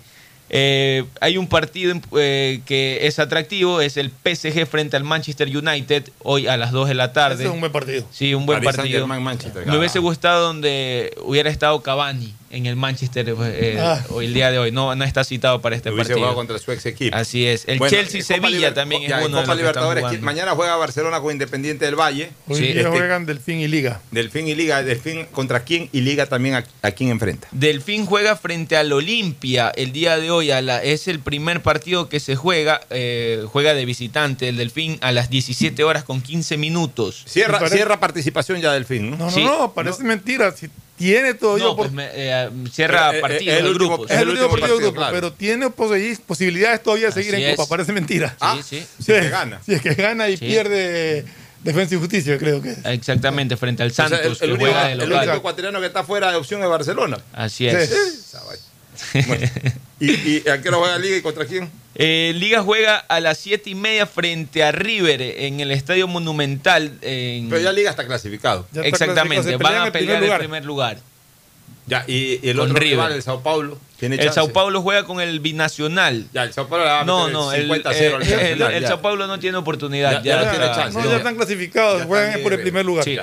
Eh, 0.53 1.05
hay 1.21 1.37
un 1.37 1.47
partido 1.47 1.95
eh, 2.17 2.59
que 2.65 3.07
es 3.07 3.19
atractivo, 3.19 3.79
es 3.79 3.95
el 3.95 4.09
PSG 4.11 4.67
frente 4.67 4.97
al 4.97 5.05
Manchester 5.05 5.47
United 5.47 6.09
hoy 6.23 6.47
a 6.47 6.57
las 6.57 6.73
2 6.73 6.89
de 6.89 6.93
la 6.93 7.13
tarde. 7.13 7.35
Ese 7.35 7.45
es 7.45 7.49
un 7.51 7.61
buen 7.61 7.71
partido. 7.71 8.05
Sí, 8.11 8.33
un 8.33 8.45
buen 8.45 8.61
Paris 8.61 8.75
partido. 8.75 9.07
Me 9.07 9.77
hubiese 9.77 9.99
gustado 9.99 10.47
donde 10.47 11.15
hubiera 11.23 11.49
estado 11.49 11.81
Cavani 11.81 12.33
en 12.51 12.65
el 12.65 12.75
Manchester 12.75 13.33
eh, 13.45 13.77
Ah. 13.79 14.03
hoy 14.09 14.25
el 14.25 14.33
día 14.33 14.51
de 14.51 14.59
hoy. 14.59 14.71
No, 14.71 14.93
no 14.95 15.03
está 15.03 15.23
citado 15.23 15.61
para 15.61 15.75
este 15.75 15.89
Hubiese 15.89 16.09
partido. 16.09 16.17
jugado 16.19 16.35
contra 16.35 16.59
su 16.59 16.71
ex 16.71 16.85
equipo. 16.85 17.15
Así 17.15 17.45
es. 17.45 17.65
El 17.67 17.79
Bueno, 17.79 17.95
Chelsea 17.95 18.19
en 18.21 18.25
Copa 18.41 18.47
Sevilla 18.49 18.69
Liber- 18.69 18.73
también 18.73 19.01
ya, 19.07 19.19
es 19.21 19.25
uno 19.25 19.37
de 19.37 19.43
Copa 19.43 19.53
los 19.53 19.57
Libertadores. 19.57 20.21
Mañana 20.21 20.51
juega 20.51 20.75
Barcelona 20.75 21.19
con 21.21 21.31
Independiente 21.31 21.85
del 21.85 21.95
Valle. 21.95 22.31
Hoy 22.47 22.55
Sí, 22.57 22.61
día 22.63 22.75
este- 22.81 22.89
juegan 22.89 23.25
Delfín 23.25 23.59
y 23.59 23.67
Liga. 23.67 24.01
Delfín 24.11 24.47
y 24.47 24.55
Liga. 24.55 24.83
Delfín 24.83 25.25
contra 25.31 25.63
quién 25.63 25.89
y 25.91 26.01
Liga 26.01 26.25
también 26.27 26.55
a, 26.55 26.63
a 26.81 26.91
quién 26.91 27.09
enfrenta. 27.09 27.47
Delfín 27.51 28.05
juega 28.05 28.35
frente 28.35 28.75
al 28.77 28.91
Olimpia 28.93 29.71
el 29.75 29.91
día 29.91 30.17
de 30.17 30.31
hoy. 30.31 30.51
A 30.51 30.61
la, 30.61 30.83
es 30.83 31.07
el 31.07 31.19
primer 31.19 31.61
partido 31.61 32.09
que 32.09 32.19
se 32.19 32.35
juega. 32.35 32.81
eh, 32.89 33.43
juega 33.47 33.73
de 33.73 33.85
visitante 33.85 34.49
el 34.49 34.57
Delfín 34.57 34.97
a 35.01 35.11
las 35.11 35.29
17 35.29 35.83
horas 35.83 36.03
con 36.03 36.21
15 36.21 36.57
minutos. 36.57 37.23
Cierra, 37.27 37.57
parece- 37.59 37.75
cierra 37.77 37.99
participación 37.99 38.59
ya 38.61 38.71
Delfín, 38.73 39.11
¿no? 39.11 39.17
No, 39.17 39.25
no, 39.25 39.31
Sí. 39.31 39.43
no, 39.43 39.73
parece 39.73 40.03
mentira. 40.03 40.51
Si 40.51 40.67
tiene 41.01 41.33
todavía 41.33 41.65
No, 41.65 41.75
pues 41.75 41.91
me- 41.91 42.09
eh, 42.13 42.49
cierra 42.71 43.11
Eh, 43.15 43.21
eh, 43.41 43.57
el 43.59 43.65
último- 43.67 43.89
grupos. 43.97 44.11
es 44.11 44.17
el 44.21 44.29
último 44.29 44.49
partido 44.49 44.77
de 44.77 44.83
grupo, 44.83 44.95
claro. 44.97 45.13
pero 45.13 45.33
tiene 45.33 45.67
posi- 45.67 46.19
posibilidades 46.25 46.81
todavía 46.83 47.07
de 47.07 47.11
seguir 47.13 47.33
Así 47.35 47.43
en 47.43 47.49
es. 47.49 47.55
Copa. 47.55 47.69
Parece 47.69 47.91
mentira. 47.93 48.35
Ah, 48.39 48.57
Sí, 48.63 48.79
sí. 48.79 49.03
Si 49.03 49.11
es 49.11 49.21
que 49.23 49.29
gana. 49.29 49.59
Si 49.65 49.73
es 49.73 49.81
que 49.81 49.93
gana 49.95 50.29
y 50.29 50.37
Sí. 50.37 50.45
pierde 50.45 51.25
Defensa 51.63 51.93
y 51.95 51.97
Justicia, 51.99 52.37
creo 52.37 52.61
que 52.61 52.71
es. 52.71 52.77
Exactamente, 52.85 53.55
frente 53.57 53.83
al 53.83 53.91
O 53.91 53.93
sea, 53.93 54.09
Santos, 54.09 54.25
el, 54.25 54.31
el 54.31 54.37
que 54.37 54.45
único, 54.45 54.59
juega 54.71 54.87
de 54.87 54.93
el 54.93 55.11
único 55.13 55.33
ecuatoriano 55.33 55.79
que 55.79 55.85
está 55.87 56.03
fuera 56.03 56.31
de 56.31 56.37
opción 56.37 56.63
es 56.63 56.69
Barcelona. 56.69 57.17
Así 57.33 57.67
es. 57.67 57.91
Bueno, 59.27 59.47
¿Y, 59.99 60.11
y 60.11 60.49
a 60.49 60.61
qué 60.61 60.69
hora 60.69 60.77
juega 60.77 60.97
Liga 60.97 61.17
y 61.17 61.21
contra 61.21 61.45
quién? 61.45 61.69
Eh, 61.95 62.31
Liga 62.35 62.61
juega 62.63 62.97
a 62.97 63.19
las 63.19 63.37
7 63.37 63.69
y 63.69 63.75
media 63.75 64.07
frente 64.07 64.63
a 64.63 64.71
River 64.71 65.21
en 65.21 65.59
el 65.59 65.69
Estadio 65.71 66.07
Monumental. 66.07 66.97
en- 67.01 67.49
Pero 67.49 67.61
ya 67.61 67.71
Liga 67.71 67.89
está 67.91 68.05
clasificado. 68.07 68.65
Está 68.73 68.87
Exactamente, 68.87 69.35
clasificado, 69.43 69.73
van 69.73 69.83
a 69.83 69.85
el 69.87 69.91
pelear 69.91 70.07
primer 70.07 70.17
el 70.17 70.25
lugar. 70.25 70.39
primer 70.39 70.65
lugar. 70.65 70.97
Ya, 71.87 72.05
y, 72.07 72.39
y 72.41 72.49
el 72.49 72.57
Con 72.57 72.69
otro 72.69 72.79
River. 72.79 72.97
rival, 72.97 73.11
el 73.11 73.21
Sao 73.23 73.41
Paulo, 73.43 73.77
tiene 73.99 74.15
El 74.15 74.21
chance. 74.21 74.35
Sao 74.35 74.49
Paulo 74.53 74.81
juega 74.81 75.03
con 75.03 75.19
el 75.19 75.39
Binacional. 75.41 76.27
Ya, 76.33 76.43
el 76.43 76.53
Sao 76.53 76.67
Paulo 76.67 76.85
le 76.85 76.91
va 76.91 77.01
a 77.01 77.05
No, 77.05 77.21
meter 77.27 77.33
no, 77.33 77.51
el, 77.53 77.61
50 77.63 77.89
a 77.89 77.93
eh, 77.93 77.95
0 77.99 78.15
al 78.15 78.21
el, 78.23 78.61
el 78.75 78.81
ya. 78.83 78.87
Sao 78.87 79.01
Paulo 79.01 79.27
no 79.27 79.39
tiene 79.39 79.57
oportunidad. 79.57 80.23
Ya- 80.23 80.37
ya 80.37 80.43
no 80.45 80.51
tiene 80.51 80.65
chance. 80.67 80.97
No, 80.97 81.05
ya 81.09 81.17
están 81.17 81.35
clasificados, 81.35 81.99
Ya 82.01 82.05
juegan 82.05 82.27
están 82.29 82.43
por 82.43 82.53
el 82.53 82.61
primer 82.61 82.85
lugar. 82.85 83.03
Sí. 83.03 83.17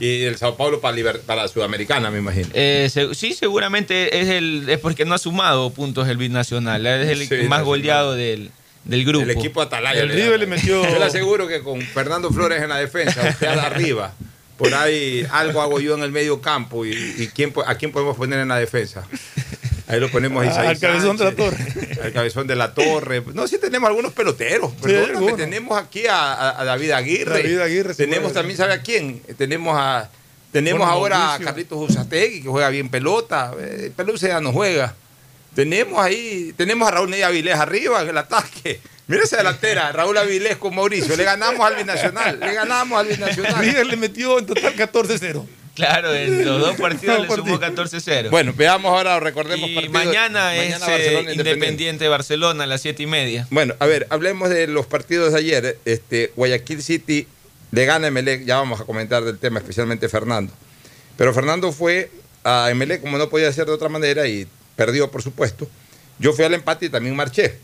Y 0.00 0.22
el 0.24 0.36
Sao 0.38 0.56
Paulo 0.56 0.80
para, 0.80 0.96
liber- 0.96 1.20
para 1.20 1.46
Sudamericana, 1.46 2.10
me 2.10 2.18
imagino. 2.18 2.48
Eh, 2.54 2.88
se- 2.90 3.14
sí, 3.14 3.34
seguramente 3.34 4.18
es 4.20 4.28
el 4.30 4.64
es 4.68 4.78
porque 4.78 5.04
no 5.04 5.14
ha 5.14 5.18
sumado 5.18 5.70
puntos 5.70 6.08
el 6.08 6.16
Binacional. 6.16 6.86
Es 6.86 7.08
el 7.10 7.28
Sí, 7.28 7.46
más 7.46 7.62
goleado 7.62 8.14
del, 8.14 8.50
del 8.84 9.04
grupo. 9.04 9.24
El 9.24 9.30
equipo 9.30 9.60
Atalaya. 9.60 10.00
El 10.00 10.08
le 10.08 10.14
River 10.14 10.40
le 10.40 10.46
metió- 10.46 10.82
Yo 10.90 10.98
le 10.98 11.04
aseguro 11.04 11.46
que 11.46 11.60
con 11.60 11.80
Fernando 11.82 12.30
Flores 12.30 12.62
en 12.62 12.70
la 12.70 12.78
defensa, 12.78 13.20
usted 13.28 13.46
arriba, 13.48 14.14
por 14.56 14.72
ahí 14.74 15.26
algo 15.30 15.60
hago 15.60 15.80
yo 15.80 15.94
en 15.96 16.02
el 16.02 16.10
medio 16.12 16.40
campo. 16.40 16.86
¿Y, 16.86 16.92
y 17.18 17.28
quién, 17.34 17.52
a 17.66 17.74
quién 17.74 17.92
podemos 17.92 18.16
poner 18.16 18.38
en 18.40 18.48
la 18.48 18.56
defensa? 18.58 19.06
Ahí 19.90 19.98
lo 20.00 20.10
ponemos 20.10 20.44
a 20.44 20.46
Isaí 20.46 20.66
Al 20.68 20.78
cabezón 20.78 21.16
de 21.16 21.24
la 21.24 21.34
Sánchez, 21.34 21.98
Al 22.02 22.12
cabezón 22.12 22.46
de 22.46 22.56
la 22.56 22.74
torre. 22.74 23.22
No, 23.34 23.48
sí 23.48 23.58
tenemos 23.58 23.88
algunos 23.88 24.12
peloteros. 24.12 24.72
Algunos. 24.82 25.36
tenemos 25.36 25.76
aquí 25.78 26.04
a, 26.08 26.62
David 26.64 26.92
Aguirre. 26.92 27.42
David 27.42 27.58
Aguirre, 27.60 27.94
Tenemos 27.94 28.32
también, 28.32 28.56
¿sabe 28.56 28.74
a 28.74 28.82
quién? 28.82 29.20
Tenemos 29.36 29.76
a. 29.76 30.08
Tenemos 30.52 30.80
Bueno, 30.80 30.92
ahora 30.92 31.18
Mauricio. 31.18 31.42
a 31.42 31.50
Carlitos 31.50 31.90
Usategui, 31.90 32.42
que 32.42 32.48
juega 32.48 32.68
bien 32.70 32.88
pelota. 32.88 33.52
Eh, 33.58 33.92
Pelusa 33.94 34.28
ya 34.28 34.40
no 34.40 34.52
juega. 34.52 34.94
Tenemos 35.54 36.00
ahí, 36.00 36.52
tenemos 36.56 36.88
a 36.88 36.92
Raúl 36.92 37.10
Ney 37.10 37.22
Avilés 37.22 37.56
arriba 37.56 38.02
en 38.02 38.08
el 38.08 38.18
ataque. 38.18 38.80
Mira 39.06 39.24
esa 39.24 39.38
delantera, 39.38 39.90
Raúl 39.90 40.16
Avilés 40.16 40.56
con 40.56 40.74
Mauricio. 40.74 41.16
Le 41.16 41.24
ganamos 41.24 41.66
al 41.66 41.76
Binacional. 41.76 42.38
Le 42.38 42.54
ganamos 42.54 42.98
al 42.98 43.08
Binacional. 43.08 43.58
River 43.58 43.86
le 43.86 43.96
metió 43.96 44.38
en 44.38 44.46
total 44.46 44.74
14-0. 44.76 45.46
Claro, 45.74 46.14
en 46.14 46.44
los 46.46 46.60
dos 46.60 46.76
partidos 46.76 47.20
le 47.20 47.28
sumó 47.28 47.58
partidos. 47.58 47.92
14-0. 47.92 48.30
Bueno, 48.30 48.52
veamos 48.56 48.90
ahora, 48.90 49.20
recordemos 49.20 49.68
y 49.68 49.74
partidos. 49.74 50.04
mañana, 50.04 50.54
es 50.56 50.78
Barcelona 50.80 50.98
eh, 50.98 51.32
Independiente. 51.32 51.50
Independiente 51.50 52.08
Barcelona 52.08 52.64
a 52.64 52.66
las 52.66 52.82
7 52.82 53.02
y 53.02 53.06
media. 53.06 53.46
Bueno, 53.50 53.74
a 53.78 53.86
ver, 53.86 54.06
hablemos 54.10 54.50
de 54.50 54.66
los 54.66 54.86
partidos 54.86 55.32
de 55.32 55.38
ayer. 55.38 55.78
Este, 55.84 56.32
Guayaquil 56.36 56.82
City 56.82 57.26
le 57.70 57.84
gana 57.84 58.06
a 58.06 58.08
Emelec, 58.08 58.44
ya 58.44 58.56
vamos 58.56 58.80
a 58.80 58.84
comentar 58.84 59.24
del 59.24 59.38
tema, 59.38 59.60
especialmente 59.60 60.08
Fernando. 60.08 60.52
Pero 61.16 61.32
Fernando 61.34 61.72
fue 61.72 62.10
a 62.44 62.70
Emelec 62.70 63.00
como 63.00 63.18
no 63.18 63.28
podía 63.28 63.52
ser 63.52 63.66
de 63.66 63.72
otra 63.72 63.88
manera 63.88 64.26
y 64.26 64.46
perdió, 64.76 65.10
por 65.10 65.22
supuesto. 65.22 65.68
Yo 66.18 66.32
fui 66.32 66.44
al 66.44 66.54
empate 66.54 66.86
y 66.86 66.88
también 66.88 67.14
marché. 67.14 67.58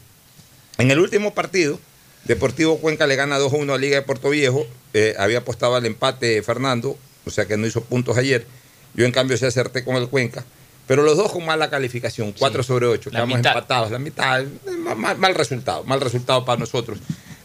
En 0.79 0.91
el 0.91 0.99
último 0.99 1.35
partido, 1.35 1.81
Deportivo 2.25 2.79
Cuenca 2.79 3.07
le 3.07 3.17
gana 3.17 3.39
2-1 3.39 3.75
a 3.75 3.79
Liga 3.79 3.97
de 3.97 4.03
Puerto 4.03 4.31
Viejo. 4.31 4.67
Eh, 4.95 5.15
había 5.19 5.39
apostado 5.39 5.77
al 5.77 5.87
empate 5.87 6.43
Fernando, 6.43 6.99
o 7.27 7.31
sea 7.31 7.47
que 7.47 7.57
no 7.57 7.67
hizo 7.67 7.83
puntos 7.83 8.17
ayer. 8.17 8.47
Yo 8.95 9.05
en 9.05 9.13
cambio 9.13 9.37
se 9.37 9.47
acerté 9.47 9.85
con 9.85 9.97
el 9.97 10.09
Cuenca. 10.09 10.45
Pero 10.87 11.03
los 11.03 11.17
dos 11.17 11.33
con 11.33 11.45
mala 11.45 11.69
calificación, 11.69 12.33
4 12.39 12.63
sobre 12.63 12.87
8. 12.87 13.11
La 13.11 13.19
Quedamos 13.19 13.39
mitad. 13.39 13.53
empatados, 13.53 13.91
la 13.91 13.99
mitad. 13.99 14.45
Mal, 15.19 15.35
resultado, 15.35 15.83
mal 15.83 16.01
resultado 16.01 16.45
para 16.45 16.61
nosotros. 16.61 16.99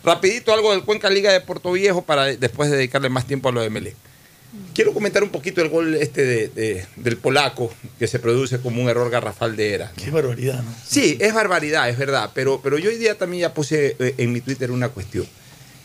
Rapidito 0.03 0.53
algo 0.53 0.71
del 0.71 0.83
Cuenca 0.83 1.09
Liga 1.09 1.31
de 1.33 1.41
Puerto 1.41 1.71
Viejo 1.71 2.03
para 2.03 2.25
después 2.25 2.69
dedicarle 2.69 3.09
más 3.09 3.25
tiempo 3.25 3.49
a 3.49 3.51
lo 3.51 3.61
de 3.61 3.71
Melec. 3.71 3.95
Quiero 4.75 4.93
comentar 4.93 5.23
un 5.23 5.29
poquito 5.29 5.61
el 5.61 5.69
gol 5.69 5.95
este 5.95 6.23
de- 6.23 6.47
de- 6.49 6.85
del 6.97 7.17
polaco 7.17 7.73
que 7.97 8.05
se 8.07 8.19
produce 8.19 8.59
como 8.59 8.81
un 8.83 8.89
error 8.89 9.09
garrafal 9.09 9.55
de 9.55 9.73
era. 9.73 9.91
Qué 9.95 10.11
barbaridad, 10.11 10.61
¿no? 10.61 10.75
Sí, 10.85 11.17
es 11.19 11.33
barbaridad, 11.33 11.89
es 11.89 11.97
verdad, 11.97 12.31
pero, 12.35 12.59
pero 12.61 12.77
yo 12.77 12.89
hoy 12.89 12.97
día 12.97 13.17
también 13.17 13.41
ya 13.41 13.53
puse 13.53 13.95
eh, 13.97 14.15
en 14.17 14.31
mi 14.33 14.41
Twitter 14.41 14.69
una 14.71 14.89
cuestión. 14.89 15.25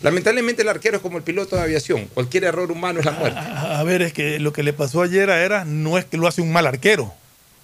Lamentablemente 0.02 0.62
el 0.62 0.68
arquero 0.68 0.96
es 0.96 1.02
como 1.02 1.16
el 1.18 1.24
piloto 1.24 1.56
de 1.56 1.62
aviación, 1.62 2.06
cualquier 2.12 2.44
error 2.44 2.70
humano 2.70 3.00
es 3.00 3.06
la 3.06 3.12
muerte. 3.12 3.38
A 3.40 3.82
ver, 3.82 4.02
es 4.02 4.12
que 4.12 4.38
lo 4.38 4.52
que 4.52 4.62
le 4.62 4.72
pasó 4.72 5.02
ayer 5.02 5.30
a 5.30 5.42
Eras 5.42 5.66
no 5.66 5.96
es 5.98 6.04
que 6.04 6.16
lo 6.18 6.28
hace 6.28 6.42
un 6.42 6.52
mal 6.52 6.66
arquero, 6.66 7.12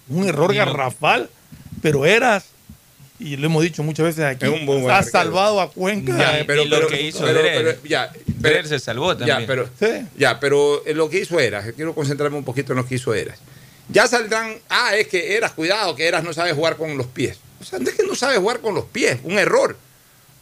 un 0.09 0.27
error 0.27 0.53
garrafal, 0.53 1.29
pero 1.81 2.05
Eras, 2.05 2.45
y 3.19 3.37
lo 3.37 3.45
hemos 3.45 3.61
dicho 3.63 3.83
muchas 3.83 4.07
veces 4.07 4.25
aquí, 4.25 4.47
un 4.47 4.65
buen 4.65 4.89
ha 4.89 5.03
salvado 5.03 5.61
a 5.61 5.69
Cuenca. 5.71 6.17
Ya, 6.17 6.39
eh, 6.39 6.45
y 6.63 6.67
lo 6.67 6.87
que 6.87 7.01
hizo 7.03 7.23
pero- 7.23 7.41
pero- 7.41 7.83
ya, 7.83 8.11
pero- 8.41 8.67
se 8.67 8.79
salvó 8.79 9.13
Ya, 9.13 9.19
también. 9.19 9.45
pero, 9.47 9.69
Sí. 9.79 10.07
ya, 10.17 10.39
pero 10.39 10.83
eh, 10.87 10.93
lo 10.95 11.09
que 11.09 11.19
hizo 11.19 11.39
Eras, 11.39 11.65
quiero 11.75 11.93
concentrarme 11.93 12.37
un 12.37 12.43
poquito 12.43 12.73
en 12.73 12.77
lo 12.77 12.85
que 12.87 12.95
hizo 12.95 13.13
Eras. 13.13 13.37
Ya 13.89 14.07
saldrán, 14.07 14.55
ah, 14.69 14.95
es 14.95 15.07
que 15.07 15.35
Eras, 15.35 15.51
cuidado, 15.51 15.95
que 15.95 16.07
Eras 16.07 16.23
no 16.23 16.33
sabe 16.33 16.51
jugar 16.53 16.77
con 16.77 16.97
los 16.97 17.05
pies. 17.07 17.37
O 17.61 17.63
sea, 17.63 17.79
no 17.79 17.87
es 17.89 17.95
que 17.95 18.03
no 18.05 18.15
sabe 18.15 18.37
jugar 18.37 18.59
con 18.59 18.73
los 18.73 18.85
pies, 18.85 19.19
un 19.23 19.37
error. 19.37 19.77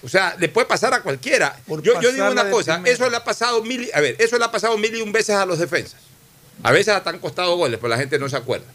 O 0.04 0.10
sea, 0.10 0.36
le 0.40 0.50
puede 0.50 0.66
pasar 0.68 0.94
a 0.94 1.02
cualquiera. 1.04 1.60
Yo, 1.68 1.94
yo 2.02 2.12
digo 2.12 2.26
una 2.32 2.50
cosa, 2.52 2.74
primera. 2.76 2.94
eso 2.96 3.10
le 3.10 3.18
ha 3.18 3.24
pasado 3.24 3.62
mil, 3.64 3.84
y- 3.84 3.92
a 3.94 4.00
ver, 4.00 4.16
eso 4.20 4.38
le 4.38 4.44
ha 4.46 4.52
pasado 4.52 4.78
mil 4.78 4.96
y 4.96 5.02
un 5.02 5.12
veces 5.12 5.36
a 5.36 5.46
los 5.46 5.60
defensas. 5.60 6.00
A 6.64 6.72
veces 6.72 6.90
hasta 6.94 7.10
han 7.12 7.20
costado 7.20 7.56
goles, 7.56 7.78
pero 7.82 7.90
la 7.90 7.98
gente 7.98 8.18
no 8.20 8.28
se 8.30 8.36
acuerda. 8.38 8.66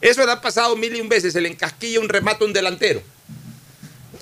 Eso 0.00 0.24
le 0.24 0.32
ha 0.32 0.40
pasado 0.40 0.76
mil 0.76 0.94
y 0.96 1.00
un 1.00 1.08
veces, 1.08 1.32
se 1.32 1.40
le 1.40 1.48
encasquilla 1.48 2.00
un 2.00 2.08
remate 2.08 2.44
a 2.44 2.46
un 2.46 2.52
delantero. 2.52 3.02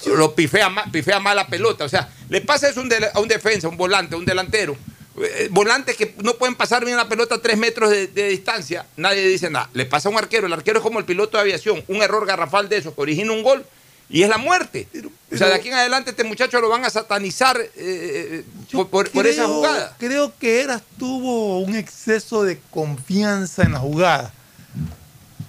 Lo 0.07 0.35
pifea, 0.35 0.71
pifea 0.93 1.19
mal 1.19 1.37
la 1.37 1.47
pelota. 1.49 1.85
O 1.85 1.89
sea, 1.89 2.09
le 2.29 2.41
pasa 2.41 2.69
eso 2.69 2.81
a 2.81 2.83
un, 2.83 2.89
de- 2.89 3.11
a 3.13 3.21
un 3.21 3.29
defensa, 3.29 3.69
un 3.69 3.77
volante, 3.77 4.15
a 4.15 4.19
un 4.19 4.25
delantero. 4.25 4.77
Eh, 5.21 5.49
volantes 5.51 5.97
que 5.97 6.15
no 6.23 6.35
pueden 6.35 6.55
pasar 6.55 6.85
bien 6.85 6.97
la 6.97 7.09
pelota 7.09 7.35
a 7.37 7.43
tres 7.43 7.59
metros 7.59 7.91
de, 7.91 8.07
de 8.07 8.29
distancia, 8.29 8.87
nadie 8.97 9.27
dice 9.27 9.51
nada. 9.51 9.69
Le 9.75 9.85
pasa 9.85 10.09
a 10.09 10.13
un 10.13 10.19
arquero, 10.19 10.47
el 10.47 10.53
arquero 10.53 10.79
es 10.79 10.83
como 10.83 11.01
el 11.01 11.05
piloto 11.05 11.37
de 11.37 11.43
aviación, 11.43 11.83
un 11.89 12.03
error 12.03 12.25
garrafal 12.25 12.69
de 12.69 12.77
eso 12.77 12.95
que 12.95 13.01
origina 13.01 13.33
un 13.33 13.43
gol 13.43 13.67
y 14.11 14.23
es 14.23 14.29
la 14.29 14.39
muerte. 14.39 14.89
o 15.33 15.37
sea, 15.37 15.49
de 15.49 15.55
aquí 15.55 15.69
en 15.69 15.75
adelante 15.75 16.11
este 16.11 16.25
muchacho 16.25 16.61
lo 16.61 16.69
van 16.69 16.85
a 16.85 16.91
satanizar 16.91 17.61
eh, 17.61 17.71
eh, 17.77 18.45
por, 18.73 18.89
por- 18.89 19.11
por 19.11 19.27
esa 19.27 19.47
jugada. 19.47 19.95
Creo 19.99 20.33
que 20.39 20.63
Eras 20.63 20.83
tuvo 20.99 21.59
un 21.61 21.77
exceso 21.77 22.43
de 22.45 22.59
confianza 22.71 23.63
en 23.65 23.73
la 23.73 23.79
jugada. 23.79 24.33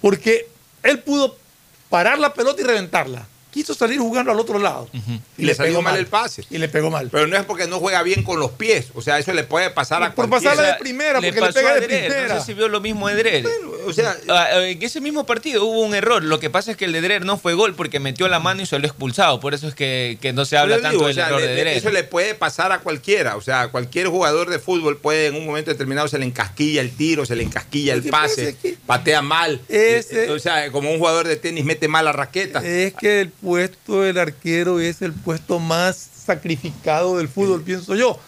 Porque 0.00 0.48
él 0.82 0.98
pudo 1.00 1.36
parar 1.88 2.18
la 2.18 2.32
pelota 2.34 2.60
y 2.62 2.64
reventarla. 2.64 3.26
Quiso 3.50 3.74
salir 3.74 3.98
jugando 3.98 4.30
al 4.30 4.38
otro 4.38 4.60
lado. 4.60 4.88
Y 5.36 5.44
le 5.44 5.54
salió 5.56 5.82
mal 5.82 5.96
el 5.96 6.06
pase. 6.06 6.44
Y 6.50 6.58
le 6.58 6.68
pegó 6.68 6.88
mal. 6.88 7.08
Pero 7.10 7.26
no 7.26 7.36
es 7.36 7.44
porque 7.44 7.66
no 7.66 7.80
juega 7.80 8.00
bien 8.04 8.22
con 8.22 8.38
los 8.38 8.52
pies. 8.52 8.86
O 8.94 9.02
sea, 9.02 9.18
eso 9.18 9.32
le 9.32 9.42
puede 9.42 9.70
pasar 9.70 10.02
a 10.04 10.14
Por 10.14 10.28
cualquiera. 10.28 10.54
pasarla 10.54 10.72
de 10.76 10.78
primera, 10.80 11.14
porque 11.14 11.32
le 11.32 11.40
pasó 11.40 11.54
pega 11.54 11.70
a 11.70 11.74
de 11.74 11.82
primera. 11.88 12.34
No 12.34 12.40
sé 12.40 12.46
si 12.46 12.54
vio 12.54 12.68
lo 12.68 12.80
mismo 12.80 13.08
de 13.08 13.16
Drer. 13.16 13.44
O 13.86 13.92
sea, 13.92 14.16
Ah, 14.28 14.48
en 14.64 14.82
ese 14.82 15.00
mismo 15.00 15.26
partido 15.26 15.64
hubo 15.64 15.80
un 15.80 15.94
error. 15.94 16.22
Lo 16.22 16.38
que 16.40 16.50
pasa 16.50 16.70
es 16.70 16.76
que 16.76 16.84
el 16.84 16.92
de 16.92 17.00
Drer 17.00 17.24
no 17.24 17.38
fue 17.38 17.54
gol 17.54 17.74
porque 17.74 18.00
metió 18.00 18.28
la 18.28 18.38
mano 18.40 18.62
y 18.62 18.66
salió 18.66 18.86
expulsado. 18.88 19.40
Por 19.40 19.54
eso 19.54 19.68
es 19.68 19.74
que, 19.74 20.18
que 20.20 20.32
no 20.32 20.44
se 20.44 20.56
habla 20.56 20.80
tanto 20.80 21.02
o 21.02 21.06
del 21.06 21.14
sea, 21.14 21.28
error 21.28 21.40
le- 21.40 21.46
de 21.48 21.54
Drer. 21.60 21.76
Eso 21.76 21.90
le 21.90 22.04
puede 22.04 22.34
pasar 22.34 22.72
a 22.72 22.80
cualquiera. 22.80 23.36
O 23.36 23.40
sea, 23.40 23.68
cualquier 23.68 24.08
jugador 24.08 24.50
de 24.50 24.58
fútbol 24.58 24.98
puede 24.98 25.26
en 25.26 25.34
un 25.36 25.46
momento 25.46 25.70
determinado 25.70 26.08
se 26.08 26.18
le 26.18 26.24
encasquilla 26.24 26.80
el 26.80 26.90
tiro, 26.90 27.24
se 27.26 27.36
le 27.36 27.42
encasquilla 27.44 27.94
el 27.94 28.02
¿Qué 28.02 28.10
pasa 28.10 28.34
pase, 28.36 28.76
patea 28.86 29.22
mal. 29.22 29.60
Ese- 29.68 30.26
Eh, 30.26 30.30
O 30.30 30.38
sea, 30.38 30.70
como 30.72 30.90
un 30.92 30.98
jugador 30.98 31.26
de 31.26 31.36
tenis 31.36 31.64
mete 31.64 31.88
mal 31.88 32.04
la 32.04 32.12
raqueta. 32.12 32.64
Es 32.66 32.94
que 32.94 33.20
el 33.22 33.30
puesto 33.30 34.02
del 34.02 34.18
arquero 34.18 34.80
es 34.80 35.02
el 35.02 35.12
puesto 35.12 35.58
más 35.58 35.96
sacrificado 36.26 37.18
del 37.18 37.28
fútbol, 37.28 37.62
pienso 37.62 37.94
yo. 37.94 38.18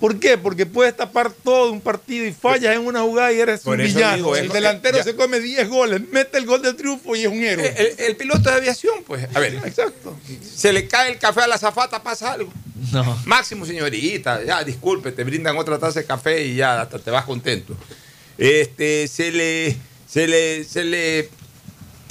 ¿Por 0.00 0.18
qué? 0.18 0.38
Porque 0.38 0.64
puedes 0.64 0.96
tapar 0.96 1.30
todo 1.30 1.70
un 1.70 1.80
partido 1.82 2.24
y 2.24 2.32
fallas 2.32 2.74
en 2.74 2.86
una 2.86 3.02
jugada 3.02 3.32
y 3.32 3.40
eres 3.40 3.60
Por 3.60 3.78
un 3.78 3.84
villano. 3.84 4.16
digo, 4.16 4.34
el 4.36 4.48
delantero 4.48 4.96
ya- 4.98 5.04
se 5.04 5.14
come 5.14 5.40
10 5.40 5.68
goles, 5.68 6.00
mete 6.10 6.38
el 6.38 6.46
gol 6.46 6.62
de 6.62 6.72
triunfo 6.72 7.14
y 7.14 7.20
es 7.22 7.28
un 7.28 7.42
héroe. 7.44 7.74
El, 7.76 7.94
el 8.06 8.16
piloto 8.16 8.48
de 8.48 8.56
aviación, 8.56 9.04
pues. 9.06 9.28
A 9.34 9.38
ver, 9.40 9.54
Exacto. 9.64 10.16
se 10.54 10.72
le 10.72 10.88
cae 10.88 11.12
el 11.12 11.18
café 11.18 11.40
a 11.42 11.46
la 11.46 11.58
zafata, 11.58 12.02
pasa 12.02 12.32
algo. 12.32 12.50
No. 12.92 13.18
Máximo, 13.26 13.66
señorita, 13.66 14.42
ya, 14.42 14.64
disculpe, 14.64 15.12
te 15.12 15.22
brindan 15.22 15.58
otra 15.58 15.78
taza 15.78 16.00
de 16.00 16.06
café 16.06 16.46
y 16.46 16.56
ya 16.56 16.80
hasta 16.80 16.98
te 16.98 17.10
vas 17.10 17.26
contento. 17.26 17.76
Este, 18.38 19.06
se 19.06 19.30
le, 19.30 19.76
se 20.08 20.26
le, 20.26 20.64
se 20.64 20.84
le 20.84 21.28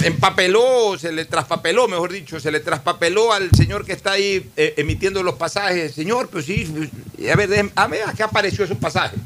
empapeló, 0.04 0.98
se 0.98 1.12
le 1.12 1.26
traspapeló, 1.26 1.88
mejor 1.88 2.12
dicho, 2.12 2.40
se 2.40 2.52
le 2.52 2.60
traspapeló 2.60 3.34
al 3.34 3.50
señor 3.52 3.86
que 3.86 3.94
está 3.94 4.14
ahí 4.14 4.50
eh, 4.58 4.74
emitiendo 4.78 5.24
los 5.24 5.36
pasajes. 5.36 5.94
Señor, 5.94 6.30
pues 6.30 6.46
sí, 6.46 6.72
pues, 7.18 7.32
a 7.32 7.36
ver, 7.36 7.50
déjeme- 7.50 7.72
a 7.76 7.88
ver, 7.88 8.04
¿a 8.08 8.14
qué 8.14 8.24
apareció 8.24 8.64
esos 8.66 8.78
pasajes? 8.78 9.20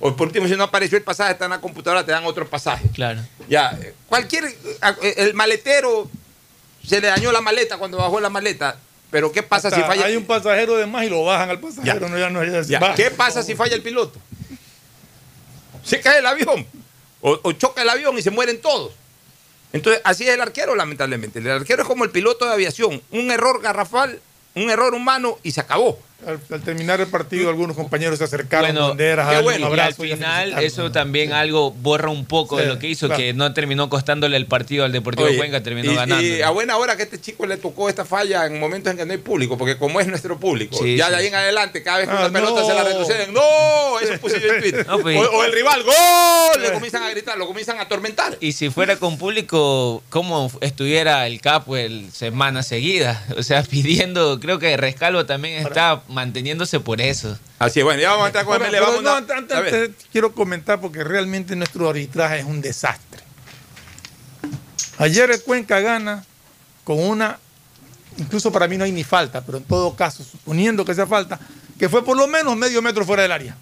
O 0.00 0.14
por 0.14 0.26
último, 0.28 0.46
si 0.46 0.54
no 0.56 0.64
apareció 0.64 0.98
el 0.98 1.04
pasaje, 1.04 1.32
está 1.32 1.46
en 1.46 1.52
la 1.52 1.60
computadora, 1.60 2.04
te 2.04 2.12
dan 2.12 2.24
otro 2.26 2.46
pasaje. 2.48 2.86
Claro. 2.94 3.20
Ya, 3.48 3.78
cualquier, 4.08 4.44
eh, 4.44 5.14
el 5.18 5.34
maletero 5.34 6.10
se 6.86 7.00
le 7.00 7.08
dañó 7.08 7.32
la 7.32 7.40
maleta 7.40 7.78
cuando 7.78 7.98
bajó 7.98 8.20
la 8.20 8.28
maleta, 8.30 8.78
pero 9.10 9.32
¿qué 9.32 9.42
pasa 9.42 9.70
si 9.70 9.80
falla? 9.82 10.04
Hay 10.06 10.16
un 10.16 10.24
pasajero 10.26 10.76
de 10.76 10.86
más 10.86 11.04
y 11.04 11.08
lo 11.08 11.24
bajan 11.24 11.48
al 11.50 11.60
pasajero. 11.60 12.08
No, 12.08 12.18
ya 12.18 12.28
no, 12.30 12.44
ya- 12.44 12.62
Ya, 12.62 12.78
baja. 12.78 12.94
¿Qué 12.94 13.10
pasa 13.10 13.42
si 13.42 13.54
falla 13.54 13.74
el 13.74 13.82
piloto? 13.82 14.18
Se 15.82 16.00
cae 16.00 16.18
el 16.18 16.26
avión. 16.26 16.66
O, 17.20 17.38
o 17.42 17.52
choca 17.52 17.82
el 17.82 17.88
avión 17.88 18.16
y 18.18 18.22
se 18.22 18.30
mueren 18.30 18.60
todos. 18.60 18.92
Entonces, 19.76 20.00
así 20.04 20.26
es 20.26 20.30
el 20.30 20.40
arquero, 20.40 20.74
lamentablemente. 20.74 21.38
El 21.38 21.50
arquero 21.50 21.82
es 21.82 21.88
como 21.88 22.04
el 22.04 22.10
piloto 22.10 22.46
de 22.46 22.52
aviación. 22.52 23.02
Un 23.10 23.30
error 23.30 23.60
garrafal, 23.60 24.20
un 24.54 24.70
error 24.70 24.94
humano 24.94 25.38
y 25.42 25.50
se 25.50 25.60
acabó. 25.60 25.98
Al, 26.26 26.40
al 26.50 26.60
terminar 26.62 27.00
el 27.00 27.06
partido, 27.06 27.48
algunos 27.48 27.76
compañeros 27.76 28.18
se 28.18 28.24
acercaron 28.24 28.70
Bueno, 28.72 28.88
banderas, 28.88 29.28
a 29.28 29.36
qué 29.36 29.42
bueno. 29.42 29.70
un 29.70 29.76
Y 29.76 29.80
al 29.80 29.90
y 29.90 29.94
final 29.94 30.58
eso 30.64 30.90
también 30.92 31.32
algo 31.32 31.70
borra 31.70 32.10
un 32.10 32.24
poco 32.26 32.56
de 32.56 32.66
lo 32.66 32.78
que 32.78 32.88
hizo, 32.88 33.06
claro. 33.06 33.22
que 33.22 33.32
no 33.32 33.52
terminó 33.54 33.88
costándole 33.88 34.36
el 34.36 34.46
partido 34.46 34.84
al 34.84 34.92
Deportivo 34.92 35.28
Oye, 35.28 35.36
Cuenca, 35.38 35.62
terminó 35.62 35.92
y, 35.92 35.94
ganando. 35.94 36.26
y 36.26 36.42
a 36.42 36.50
buena 36.50 36.76
hora 36.76 36.96
que 36.96 37.02
a 37.02 37.04
este 37.04 37.20
chico 37.20 37.46
le 37.46 37.56
tocó 37.56 37.88
esta 37.88 38.04
falla 38.04 38.44
en 38.46 38.58
momentos 38.58 38.90
en 38.90 38.96
que 38.98 39.06
no 39.06 39.12
hay 39.12 39.18
público, 39.18 39.56
porque 39.56 39.76
como 39.76 40.00
es 40.00 40.06
nuestro 40.08 40.38
público, 40.38 40.76
Sí, 40.76 40.96
ya 40.96 41.06
sí. 41.06 41.10
de 41.12 41.16
ahí 41.18 41.26
en 41.28 41.34
adelante, 41.34 41.82
cada 41.82 41.98
vez 41.98 42.08
que 42.08 42.14
Ah, 42.14 42.20
una 42.26 42.30
pelota 42.32 42.60
no. 42.60 42.66
se 42.66 42.74
la 42.74 42.84
retroceden, 42.84 43.32
¡no! 43.34 44.00
Eso 44.00 44.20
puse 44.20 44.40
yo 44.40 44.52
en 44.52 44.60
Twitter. 44.60 44.86
No, 44.88 44.98
pues, 44.98 45.16
o, 45.18 45.30
o 45.30 45.44
el 45.44 45.52
rival, 45.52 45.82
¡gol! 45.84 46.62
Le 46.62 46.72
comienzan 46.72 47.02
a 47.02 47.10
gritar, 47.10 47.36
lo 47.38 47.46
comienzan 47.46 47.78
a 47.78 47.82
atormentar. 47.82 48.36
Y 48.40 48.52
si 48.52 48.70
fuera 48.70 48.96
con 48.96 49.18
público, 49.18 50.02
¿cómo 50.10 50.50
estuviera 50.60 51.26
el 51.26 51.40
Capo 51.40 51.76
el 51.76 52.10
semana 52.12 52.62
seguida? 52.62 53.24
O 53.36 53.42
sea, 53.42 53.62
pidiendo, 53.70 54.40
creo 54.40 54.58
que 54.58 54.76
Rescalvo 54.76 55.26
también 55.26 55.64
está 55.66 56.02
manteniéndose 56.16 56.80
por 56.80 57.00
eso. 57.00 57.38
Así 57.58 57.80
es, 57.80 57.84
bueno, 57.84 58.00
ya 58.00 58.10
vamos 58.10 58.24
a 58.24 58.26
entrar 58.28 58.44
con 58.46 58.58
pero 58.58 58.86
vamos 58.86 59.02
no, 59.02 59.10
a- 59.10 59.18
antes- 59.18 59.36
antes- 59.36 59.56
a 59.56 59.60
ver. 59.60 59.74
antes 59.74 60.06
quiero 60.10 60.32
comentar 60.32 60.80
porque 60.80 61.04
realmente 61.04 61.54
nuestro 61.54 61.88
arbitraje 61.90 62.38
es 62.40 62.44
un 62.46 62.60
desastre. 62.62 63.22
Ayer 64.98 65.30
el 65.30 65.42
Cuenca 65.42 65.78
gana 65.80 66.24
con 66.84 66.98
una, 66.98 67.38
incluso 68.16 68.50
para 68.50 68.66
mí 68.66 68.78
no 68.78 68.84
hay 68.84 68.92
ni 68.92 69.04
falta, 69.04 69.42
pero 69.44 69.58
en 69.58 69.64
todo 69.64 69.94
caso, 69.94 70.24
suponiendo 70.24 70.84
que 70.84 70.94
sea 70.94 71.06
falta, 71.06 71.38
que 71.78 71.88
fue 71.90 72.02
por 72.04 72.16
lo 72.16 72.26
menos 72.26 72.56
medio 72.56 72.80
metro 72.80 73.04
fuera 73.04 73.22
del 73.22 73.32
área. 73.32 73.56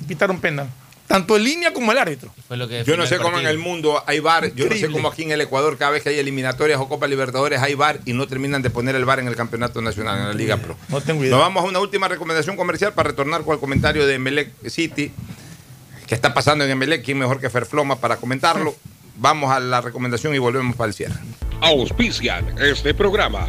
Y 0.00 0.04
Pitaron 0.04 0.40
penal. 0.40 0.68
Tanto 1.08 1.36
en 1.38 1.44
línea 1.44 1.72
como 1.72 1.90
el 1.90 1.98
árbitro. 1.98 2.30
Fue 2.46 2.56
lo 2.58 2.68
que 2.68 2.84
Yo 2.84 2.96
no 2.96 3.06
sé 3.06 3.18
cómo 3.18 3.40
en 3.40 3.46
el 3.46 3.58
mundo 3.58 4.02
hay 4.06 4.20
bar, 4.20 4.54
yo 4.54 4.68
no 4.68 4.76
sé 4.76 4.90
cómo 4.90 5.08
aquí 5.08 5.22
en 5.22 5.32
el 5.32 5.40
Ecuador 5.40 5.78
cada 5.78 5.90
vez 5.90 6.02
que 6.02 6.10
hay 6.10 6.18
eliminatorias 6.18 6.78
o 6.78 6.88
Copa 6.88 7.06
Libertadores 7.08 7.60
hay 7.60 7.74
bar 7.74 8.00
y 8.04 8.12
no 8.12 8.26
terminan 8.26 8.60
de 8.60 8.68
poner 8.68 8.94
el 8.94 9.06
bar 9.06 9.18
en 9.18 9.26
el 9.26 9.34
Campeonato 9.34 9.80
Nacional, 9.80 10.18
en 10.18 10.28
la 10.28 10.34
Liga 10.34 10.58
Pro. 10.58 10.76
No 10.88 11.00
tengo 11.00 11.22
idea. 11.22 11.30
Nos 11.30 11.40
vamos 11.40 11.64
a 11.64 11.66
una 11.66 11.80
última 11.80 12.08
recomendación 12.08 12.56
comercial 12.56 12.92
para 12.92 13.08
retornar 13.10 13.42
con 13.42 13.54
el 13.54 13.60
comentario 13.60 14.06
de 14.06 14.14
Emelec 14.14 14.50
City. 14.68 15.10
¿Qué 16.06 16.14
está 16.14 16.34
pasando 16.34 16.64
en 16.64 16.70
Emelec? 16.70 17.04
¿Quién 17.04 17.18
mejor 17.18 17.40
que 17.40 17.48
Ferfloma 17.48 17.96
para 17.96 18.18
comentarlo? 18.18 18.76
Vamos 19.16 19.50
a 19.50 19.60
la 19.60 19.80
recomendación 19.80 20.34
y 20.34 20.38
volvemos 20.38 20.76
para 20.76 20.88
el 20.88 20.94
cierre. 20.94 21.16
Auspician 21.60 22.54
este 22.58 22.92
programa. 22.94 23.48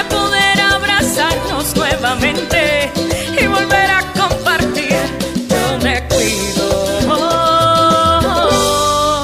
nuevamente 2.15 2.91
y 3.41 3.47
volver 3.47 3.89
a 3.89 4.01
compartir. 4.13 4.95
Yo 5.49 5.79
me 5.81 6.03
cuido. 6.07 6.99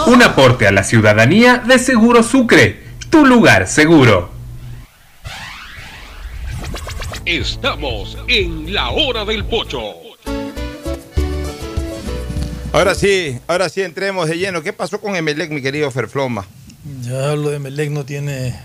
Un 0.07 0.23
aporte 0.23 0.67
a 0.67 0.71
la 0.71 0.83
ciudadanía 0.83 1.57
de 1.57 1.79
Seguro 1.79 2.23
Sucre, 2.23 2.83
tu 3.09 3.25
lugar 3.25 3.67
seguro. 3.67 4.31
Estamos 7.25 8.17
en 8.29 8.73
la 8.73 8.91
hora 8.91 9.25
del 9.25 9.43
pocho. 9.43 9.81
Ahora 12.71 12.95
sí, 12.95 13.37
ahora 13.47 13.67
sí 13.69 13.81
entremos 13.81 14.29
de 14.29 14.37
lleno. 14.37 14.61
¿Qué 14.61 14.71
pasó 14.71 15.01
con 15.01 15.15
Emelec, 15.15 15.49
mi 15.51 15.61
querido 15.61 15.91
Ferfloma? 15.91 16.45
Ya 17.01 17.35
lo 17.35 17.49
de 17.49 17.59
Melec 17.59 17.89
no 17.89 18.05
tiene 18.05 18.55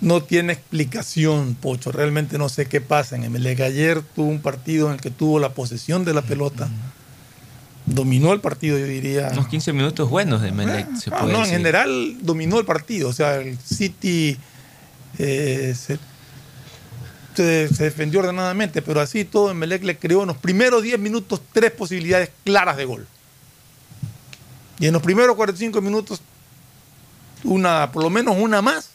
no 0.00 0.22
tiene 0.22 0.52
explicación, 0.52 1.54
Pocho. 1.54 1.90
Realmente 1.92 2.38
no 2.38 2.48
sé 2.48 2.66
qué 2.66 2.80
pasa 2.80 3.16
en 3.16 3.24
Emelec. 3.24 3.60
Ayer 3.60 4.02
tuvo 4.02 4.28
un 4.28 4.40
partido 4.40 4.88
en 4.88 4.94
el 4.94 5.00
que 5.00 5.10
tuvo 5.10 5.38
la 5.40 5.50
posesión 5.54 6.04
de 6.04 6.14
la 6.14 6.22
pelota. 6.22 6.68
Dominó 7.86 8.32
el 8.32 8.40
partido, 8.40 8.78
yo 8.78 8.84
diría. 8.84 9.30
Unos 9.32 9.48
15 9.48 9.72
minutos 9.72 10.10
buenos 10.10 10.42
de 10.42 10.52
Melec, 10.52 10.94
se 10.96 11.10
Ah, 11.12 11.24
no, 11.26 11.42
en 11.44 11.50
general 11.50 12.16
dominó 12.20 12.58
el 12.58 12.66
partido. 12.66 13.08
O 13.08 13.12
sea, 13.12 13.36
el 13.36 13.58
City 13.58 14.36
eh, 15.18 15.74
se, 15.76 15.98
se- 17.34 17.74
se 17.74 17.84
defendió 17.84 18.20
ordenadamente, 18.20 18.82
pero 18.82 19.00
así 19.00 19.24
todo 19.24 19.50
Emelec 19.50 19.82
le 19.84 19.96
creó 19.98 20.20
en 20.22 20.28
los 20.28 20.36
primeros 20.36 20.82
10 20.82 20.98
minutos 20.98 21.40
tres 21.52 21.70
posibilidades 21.70 22.30
claras 22.44 22.76
de 22.76 22.84
gol. 22.84 23.06
Y 24.78 24.86
en 24.86 24.92
los 24.92 25.02
primeros 25.02 25.34
45 25.34 25.80
minutos, 25.80 26.20
una, 27.42 27.90
por 27.90 28.02
lo 28.02 28.10
menos 28.10 28.36
una 28.38 28.60
más, 28.62 28.90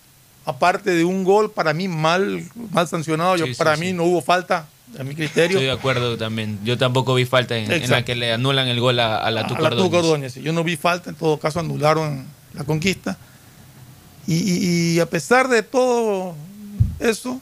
aparte 0.45 0.91
de 0.91 1.05
un 1.05 1.23
gol 1.23 1.51
para 1.51 1.73
mí 1.73 1.87
mal, 1.87 2.43
mal 2.71 2.87
sancionado. 2.87 3.35
Yo, 3.37 3.45
Sí, 3.45 3.53
para 3.55 3.75
sí. 3.75 3.81
mí 3.81 3.93
no 3.93 4.03
hubo 4.03 4.21
falta, 4.21 4.67
a 4.99 5.03
mi 5.03 5.15
criterio. 5.15 5.57
Estoy 5.57 5.65
de 5.65 5.71
acuerdo 5.71 6.17
también. 6.17 6.59
Yo 6.63 6.77
tampoco 6.77 7.15
vi 7.15 7.25
falta 7.25 7.57
en, 7.57 7.71
en 7.71 7.89
la 7.89 8.03
que 8.05 8.15
le 8.15 8.33
anulan 8.33 8.67
el 8.67 8.79
gol 8.79 8.99
a, 8.99 9.17
a 9.17 9.31
la 9.31 9.41
a 9.41 9.47
Tuca 9.47 9.61
la 9.61 9.69
Tuca 9.71 9.81
Ordóñez. 9.83 10.03
Ordóñez, 10.05 10.33
sí. 10.33 10.41
Yo 10.41 10.53
no 10.53 10.63
vi 10.63 10.75
falta, 10.77 11.09
en 11.09 11.15
todo 11.15 11.39
caso 11.39 11.59
anularon 11.59 12.25
la 12.53 12.63
conquista. 12.63 13.17
Y, 14.27 14.35
y- 14.35 14.95
y 14.95 14.99
a 14.99 15.05
pesar 15.09 15.47
de 15.49 15.63
todo 15.63 16.35
eso, 16.99 17.41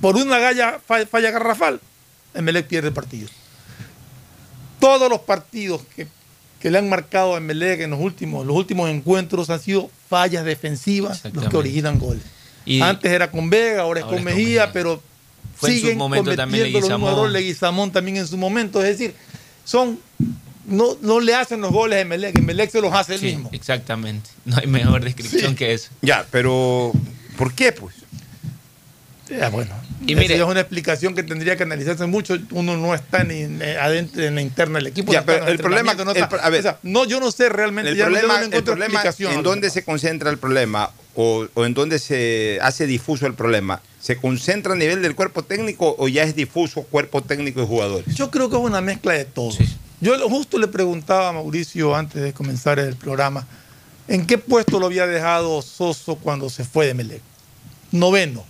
por 0.00 0.16
una 0.16 0.38
galla 0.38 0.78
fa- 0.86 1.06
falla 1.06 1.30
garrafal, 1.30 1.80
Emelec 2.34 2.66
pierde 2.66 2.88
el 2.88 2.94
partido. 2.94 3.28
Todos 4.78 5.08
los 5.08 5.20
partidos 5.20 5.82
que, 5.96 6.06
que 6.66 6.70
le 6.72 6.78
han 6.78 6.88
marcado 6.88 7.36
a 7.36 7.38
Emelec 7.38 7.82
en 7.82 7.90
los 7.90 8.00
últimos, 8.00 8.44
los 8.44 8.56
últimos 8.56 8.90
encuentros 8.90 9.50
han 9.50 9.60
sido 9.60 9.88
fallas 10.10 10.44
defensivas 10.44 11.22
los 11.32 11.48
que 11.48 11.56
originan 11.56 11.96
goles. 12.00 12.24
Y- 12.64 12.80
Antes 12.80 13.12
era 13.12 13.30
con 13.30 13.48
Vega, 13.50 13.82
ahora 13.82 14.00
es 14.00 14.04
Ahora 14.04 14.16
con 14.16 14.26
es 14.28 14.34
con 14.34 14.40
Mejía, 14.42 14.72
pero 14.72 15.00
Fue 15.54 15.70
en 15.70 15.76
su 15.76 15.80
siguen 15.82 15.96
momento 15.98 16.34
también 16.34 16.64
cometiendo 16.64 16.80
los 16.80 16.88
mismos 16.88 16.98
Leguizamón. 16.98 17.12
errores. 17.12 17.32
Leguizamón 17.34 17.92
también 17.92 18.16
en 18.16 18.26
su 18.26 18.36
momento. 18.36 18.82
Es 18.82 18.98
decir, 18.98 19.14
son 19.64 20.00
no, 20.66 20.96
no 21.02 21.20
le 21.20 21.36
hacen 21.36 21.60
los 21.60 21.70
goles 21.70 21.98
a 21.98 22.00
Emelec, 22.00 22.36
Emelec 22.36 22.68
se 22.72 22.80
los 22.80 22.92
hace 22.92 23.14
él 23.14 23.20
Sí, 23.20 23.26
mismo. 23.26 23.50
exactamente. 23.52 24.28
No 24.44 24.56
hay 24.56 24.66
mejor 24.66 25.04
descripción 25.04 25.54
que 25.54 25.72
eso. 25.72 25.90
Ya, 26.02 26.26
pero 26.32 26.90
¿por 27.38 27.54
qué 27.54 27.70
pues? 27.70 27.94
Ya, 29.30 29.50
bueno. 29.50 29.72
Y 30.06 30.14
mire- 30.14 30.36
es 30.36 30.42
una 30.42 30.60
explicación 30.60 31.14
que 31.14 31.22
tendría 31.22 31.56
que 31.56 31.62
analizarse 31.64 32.06
mucho. 32.06 32.36
Uno 32.52 32.76
no 32.76 32.94
está 32.94 33.24
ni 33.24 33.42
adentro 33.80 34.22
en 34.22 34.34
la 34.36 34.40
interna 34.42 34.78
del 34.78 34.88
equipo. 34.88 35.12
Ya, 35.12 35.24
pero 35.24 35.44
en 35.44 35.50
el 35.50 35.58
problema- 35.58 35.94
no 35.94 36.10
el 36.12 36.16
está- 36.16 36.36
a 36.36 36.50
ver. 36.50 36.60
o 36.60 36.62
sea, 36.62 36.78
no, 36.82 37.04
yo 37.04 37.20
no 37.20 37.30
sé 37.32 37.48
realmente. 37.48 37.90
El 37.90 37.96
ya 37.96 38.04
problema, 38.06 38.40
no 38.40 38.46
el 38.46 38.54
explicación 38.54 39.32
en 39.34 39.42
dónde 39.42 39.70
se 39.70 39.84
concentra 39.84 40.30
el 40.30 40.38
problema 40.38 40.90
o, 41.14 41.46
o 41.54 41.64
en 41.64 41.74
dónde 41.74 41.98
se 41.98 42.58
hace 42.62 42.86
difuso 42.86 43.26
el 43.26 43.34
problema, 43.34 43.80
¿se 44.00 44.16
concentra 44.16 44.74
a 44.74 44.76
nivel 44.76 45.02
del 45.02 45.14
cuerpo 45.14 45.42
técnico 45.42 45.96
o 45.98 46.08
ya 46.08 46.22
es 46.22 46.36
difuso 46.36 46.82
cuerpo 46.82 47.22
técnico 47.22 47.62
y 47.62 47.66
jugadores? 47.66 48.14
Yo 48.14 48.30
creo 48.30 48.48
que 48.50 48.56
es 48.56 48.62
una 48.62 48.80
mezcla 48.80 49.14
de 49.14 49.24
todos. 49.24 49.58
Yo 50.00 50.16
lo- 50.16 50.28
justo 50.28 50.58
le 50.58 50.68
preguntaba 50.68 51.30
a 51.30 51.32
Mauricio 51.32 51.96
antes 51.96 52.22
de 52.22 52.32
comenzar 52.32 52.78
el 52.78 52.96
programa, 52.96 53.46
¿en 54.08 54.26
qué 54.26 54.36
puesto 54.38 54.78
lo 54.78 54.86
había 54.86 55.06
dejado 55.06 55.62
Soso 55.62 56.16
cuando 56.16 56.50
se 56.50 56.64
fue 56.64 56.86
de 56.86 56.94
Melec? 56.94 57.22
Noveno. 57.92 58.44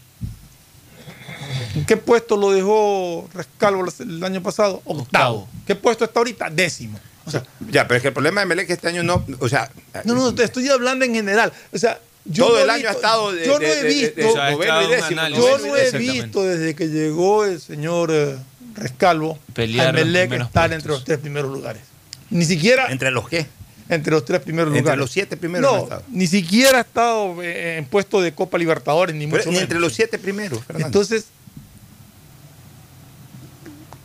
¿En 1.74 1.84
qué 1.84 1.96
puesto 1.96 2.36
lo 2.36 2.50
dejó 2.52 3.28
Rescalvo 3.34 3.84
el 4.00 4.24
año 4.24 4.42
pasado? 4.42 4.82
Octavo. 4.84 5.48
¿Qué 5.66 5.74
puesto 5.74 6.04
está 6.04 6.20
ahorita? 6.20 6.50
Décimo. 6.50 6.98
O 7.26 7.30
sea, 7.30 7.42
Ya, 7.70 7.86
pero 7.88 7.96
es 7.96 8.02
que 8.02 8.08
el 8.08 8.14
problema 8.14 8.40
de 8.40 8.46
Melec 8.46 8.70
este 8.70 8.88
año 8.88 9.02
no, 9.02 9.24
o 9.40 9.48
sea, 9.48 9.70
no, 10.04 10.14
no, 10.14 10.34
te 10.34 10.44
estoy 10.44 10.68
hablando 10.68 11.04
en 11.04 11.12
general. 11.14 11.52
O 11.72 11.78
sea, 11.78 11.98
yo 12.24 12.46
Todo 12.46 12.56
no 12.56 12.62
el 12.62 12.68
he 12.68 12.72
año 12.72 12.88
ha 12.88 12.92
visto- 12.92 12.96
estado 13.06 13.32
de- 13.32 13.46
yo 13.46 13.58
no 13.58 13.64
he 13.66 13.82
de- 13.82 13.88
visto, 13.88 14.20
de- 14.20 14.26
O 14.26 14.32
sea, 14.32 14.52
y 14.52 14.88
décimo, 14.88 15.28
yo 15.28 15.58
no 15.58 15.76
he 15.76 15.90
visto 15.98 16.42
desde 16.44 16.74
que 16.74 16.88
llegó 16.88 17.44
el 17.44 17.60
señor 17.60 18.10
eh, 18.12 18.36
Rescalvo 18.74 19.38
Pelear 19.54 19.94
los 19.94 20.04
Melec 20.04 20.32
estar 20.32 20.72
entre 20.72 20.90
los 20.92 21.02
tres 21.04 21.18
primeros 21.18 21.50
lugares. 21.52 21.82
Ni 22.30 22.44
siquiera. 22.44 22.86
¿Entre 22.90 23.10
los 23.10 23.28
qué? 23.28 23.46
Entre 23.88 24.10
los 24.12 24.24
tres 24.24 24.40
primeros 24.42 24.68
Entre 24.68 24.80
lugares. 24.82 24.98
los 24.98 25.10
siete 25.12 25.36
primeros 25.36 25.88
no 25.88 26.02
ni 26.10 26.26
siquiera 26.26 26.78
ha 26.78 26.80
estado 26.82 27.40
eh, 27.42 27.76
en 27.78 27.84
puesto 27.86 28.20
de 28.20 28.34
Copa 28.34 28.58
Libertadores, 28.58 29.14
ni 29.14 29.26
Pero 29.26 29.36
mucho 29.38 29.44
ni 29.50 29.52
menos. 29.52 29.62
entre 29.62 29.78
los 29.80 29.92
siete 29.94 30.18
primeros, 30.18 30.58
Fernando. 30.64 30.86
Entonces, 30.88 31.26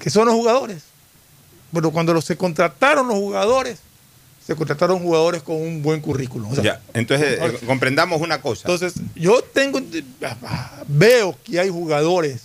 ¿qué 0.02 0.10
son 0.10 0.26
los 0.26 0.36
jugadores? 0.36 0.84
Bueno, 1.72 1.92
cuando 1.92 2.14
los, 2.14 2.26
se 2.26 2.36
contrataron 2.36 3.08
los 3.08 3.18
jugadores, 3.18 3.80
se 4.46 4.56
contrataron 4.56 5.00
jugadores 5.00 5.42
con 5.44 5.56
un 5.56 5.82
buen 5.82 6.02
currículum. 6.02 6.52
O 6.52 6.56
sea, 6.56 6.64
ya, 6.64 6.82
entonces 6.94 7.40
eh, 7.40 7.60
comprendamos 7.66 8.20
una 8.22 8.42
cosa. 8.42 8.64
entonces, 8.70 8.94
yo 9.16 9.42
tengo, 9.42 9.80
veo 10.88 11.38
que 11.44 11.60
hay 11.60 11.70
jugadores 11.70 12.42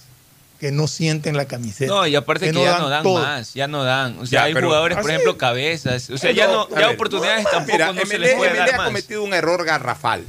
que 0.60 0.70
no 0.72 0.86
sienten 0.88 1.36
la 1.36 1.44
camiseta. 1.46 1.92
No, 1.92 2.06
y 2.06 2.14
aparte 2.14 2.46
que, 2.46 2.52
no 2.52 2.62
ya 2.62 2.70
dan 2.72 2.80
no 2.82 2.88
dan 2.88 3.02
todo. 3.02 3.20
más, 3.22 3.52
ya 3.54 3.66
no 3.66 3.84
dan. 3.84 4.18
O 4.18 4.26
sea, 4.26 4.40
Ya, 4.40 4.44
hay 4.44 4.54
pero- 4.54 4.68
jugadores, 4.68 4.96
por 4.98 5.10
¿Ah, 5.10 5.14
ejemplo, 5.14 5.36
cabezas. 5.36 6.08
O 6.10 6.16
sea, 6.18 6.30
ya 6.32 6.46
no, 6.46 6.62
A 6.62 6.68
ya 6.70 6.86
ver, 6.86 6.94
oportunidades 6.94 7.44
tampoco 7.50 7.72
Mira, 7.72 7.92
no 7.92 8.06
se 8.06 8.18
les 8.18 8.34
puede 8.36 8.50
MLE 8.52 8.58
dar 8.60 8.74
ha 8.74 8.76
más. 8.78 8.86
cometido 8.86 9.22
un 9.22 9.34
error 9.34 9.64
garrafal. 9.64 10.24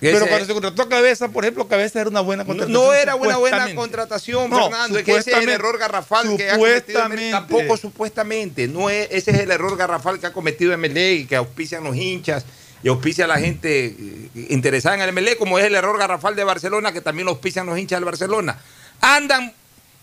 Pero 0.00 0.18
Ese- 0.18 0.26
cuando 0.28 0.46
se 0.46 0.52
contrató 0.52 0.82
a 0.82 0.88
Cabeza, 0.88 1.28
por 1.28 1.44
ejemplo, 1.44 1.66
Cabeza 1.68 2.00
era 2.00 2.10
una 2.10 2.20
buena 2.20 2.44
contratación. 2.44 2.82
no 2.84 2.92
era 2.92 3.14
una 3.14 3.36
buena 3.38 3.74
contratación, 3.74 4.50
No, 4.50 4.64
Fernando. 4.64 4.98
Es 4.98 5.04
que 5.04 5.16
ese 5.16 5.30
es 5.30 5.36
el 5.38 5.48
error 5.48 5.78
garrafal 5.78 6.36
que 6.36 6.50
ha 6.50 6.56
cometido. 6.58 7.08
MLE. 7.08 7.30
Tampoco 7.30 7.76
supuestamente. 7.76 8.68
No 8.68 8.90
es, 8.90 9.08
ese 9.10 9.30
es 9.30 9.38
el 9.38 9.50
error 9.50 9.76
garrafal 9.76 10.20
que 10.20 10.26
ha 10.26 10.32
cometido 10.32 10.76
MLE 10.76 11.12
y 11.14 11.24
que 11.26 11.36
auspician 11.36 11.82
los 11.84 11.96
hinchas 11.96 12.44
y 12.82 12.88
auspicia 12.88 13.24
a 13.24 13.28
la 13.28 13.38
gente 13.38 13.86
eh, 13.86 14.28
interesada 14.50 14.96
en 14.96 15.00
el 15.00 15.12
MLE, 15.12 15.36
como 15.38 15.58
es 15.58 15.64
el 15.64 15.74
error 15.74 15.98
garrafal 15.98 16.36
de 16.36 16.44
Barcelona, 16.44 16.92
que 16.92 17.00
también 17.00 17.24
lo 17.24 17.32
auspician 17.32 17.64
los 17.66 17.78
hinchas 17.78 17.96
del 17.98 18.04
Barcelona. 18.04 18.58
Andan 19.00 19.52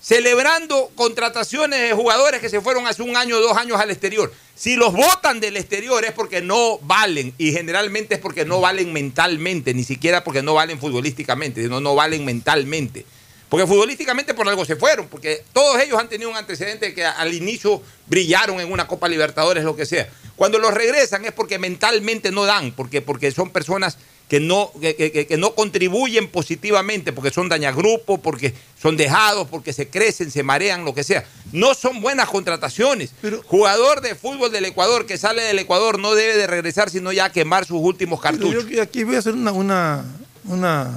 celebrando 0.03 0.91
contrataciones 0.95 1.79
de 1.81 1.93
jugadores 1.93 2.41
que 2.41 2.49
se 2.49 2.59
fueron 2.59 2.85
hace 2.87 3.01
un 3.01 3.15
año 3.15 3.37
o 3.37 3.39
dos 3.39 3.55
años 3.57 3.79
al 3.79 3.89
exterior. 3.89 4.33
Si 4.53 4.75
los 4.75 4.91
votan 4.91 5.39
del 5.39 5.55
exterior 5.55 6.03
es 6.03 6.11
porque 6.11 6.41
no 6.41 6.77
valen 6.79 7.33
y 7.37 7.53
generalmente 7.53 8.15
es 8.15 8.19
porque 8.19 8.43
no 8.43 8.59
valen 8.59 8.91
mentalmente, 8.91 9.73
ni 9.73 9.85
siquiera 9.85 10.23
porque 10.25 10.43
no 10.43 10.55
valen 10.55 10.77
futbolísticamente, 10.77 11.63
sino 11.63 11.79
no 11.79 11.95
valen 11.95 12.25
mentalmente. 12.25 13.05
Porque 13.47 13.65
futbolísticamente 13.65 14.33
por 14.33 14.47
algo 14.49 14.65
se 14.65 14.75
fueron, 14.75 15.07
porque 15.07 15.43
todos 15.53 15.81
ellos 15.81 15.97
han 15.97 16.09
tenido 16.09 16.29
un 16.29 16.35
antecedente 16.35 16.93
que 16.93 17.05
al 17.05 17.33
inicio 17.33 17.81
brillaron 18.07 18.59
en 18.59 18.71
una 18.71 18.87
Copa 18.87 19.07
Libertadores, 19.07 19.63
lo 19.63 19.75
que 19.75 19.85
sea. 19.85 20.09
Cuando 20.35 20.59
los 20.59 20.73
regresan 20.73 21.23
es 21.23 21.31
porque 21.31 21.59
mentalmente 21.59 22.29
no 22.31 22.43
dan, 22.45 22.73
porque, 22.73 23.01
porque 23.01 23.31
son 23.31 23.51
personas 23.51 23.97
que 24.27 24.39
no, 24.39 24.71
que, 24.81 24.95
que- 24.95 25.27
que 25.27 25.37
no 25.37 25.53
contribuyen 25.53 26.27
positivamente, 26.29 27.13
porque 27.13 27.29
son 27.29 27.47
dañagrupos, 27.49 28.19
porque 28.21 28.53
son 28.83 28.97
dejados, 28.97 29.47
porque 29.49 29.71
se 29.73 29.87
crecen, 29.87 30.29
se 30.29 30.43
marean, 30.43 30.83
lo 30.85 30.93
que 30.93 31.03
sea. 31.05 31.23
No 31.53 31.73
son 31.73 32.01
buenas 32.01 32.27
contrataciones. 32.29 33.11
Jugador 33.45 34.01
de 34.01 34.13
fútbol 34.13 34.51
del 34.51 34.65
Ecuador 34.65 35.05
que 35.05 35.17
sale 35.17 35.41
del 35.41 35.57
Ecuador 35.57 35.97
no 35.99 36.13
debe 36.13 36.35
de 36.35 36.45
regresar, 36.47 36.89
sino 36.89 37.11
ya 37.13 37.25
a 37.25 37.31
quemar 37.31 37.65
sus 37.65 37.79
últimos 37.81 38.19
cartuchos. 38.21 38.67
yo 38.69 38.81
aquí- 38.83 39.03
voy 39.05 39.15
a 39.15 39.19
hacer 39.19 39.33
una, 39.33 39.53
una, 39.53 40.03
una 40.45 40.91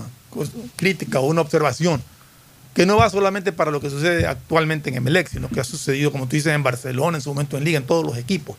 crítica 0.74 1.20
o 1.20 1.26
una 1.26 1.40
observación 1.42 2.02
que 2.74 2.84
no 2.84 2.96
va 2.98 3.08
solamente 3.08 3.52
para 3.52 3.70
lo 3.70 3.80
que 3.80 3.88
sucede 3.88 4.26
actualmente 4.26 4.90
en 4.90 4.96
Emelec, 4.96 5.28
sino 5.30 5.48
que 5.48 5.60
ha 5.60 5.64
sucedido, 5.64 6.12
como 6.12 6.26
tú 6.26 6.36
dices, 6.36 6.52
en 6.52 6.62
Barcelona, 6.62 7.16
en 7.18 7.22
su 7.22 7.30
momento 7.30 7.56
en 7.56 7.64
Liga, 7.64 7.78
en 7.78 7.86
todos 7.86 8.04
los 8.04 8.18
equipos. 8.18 8.56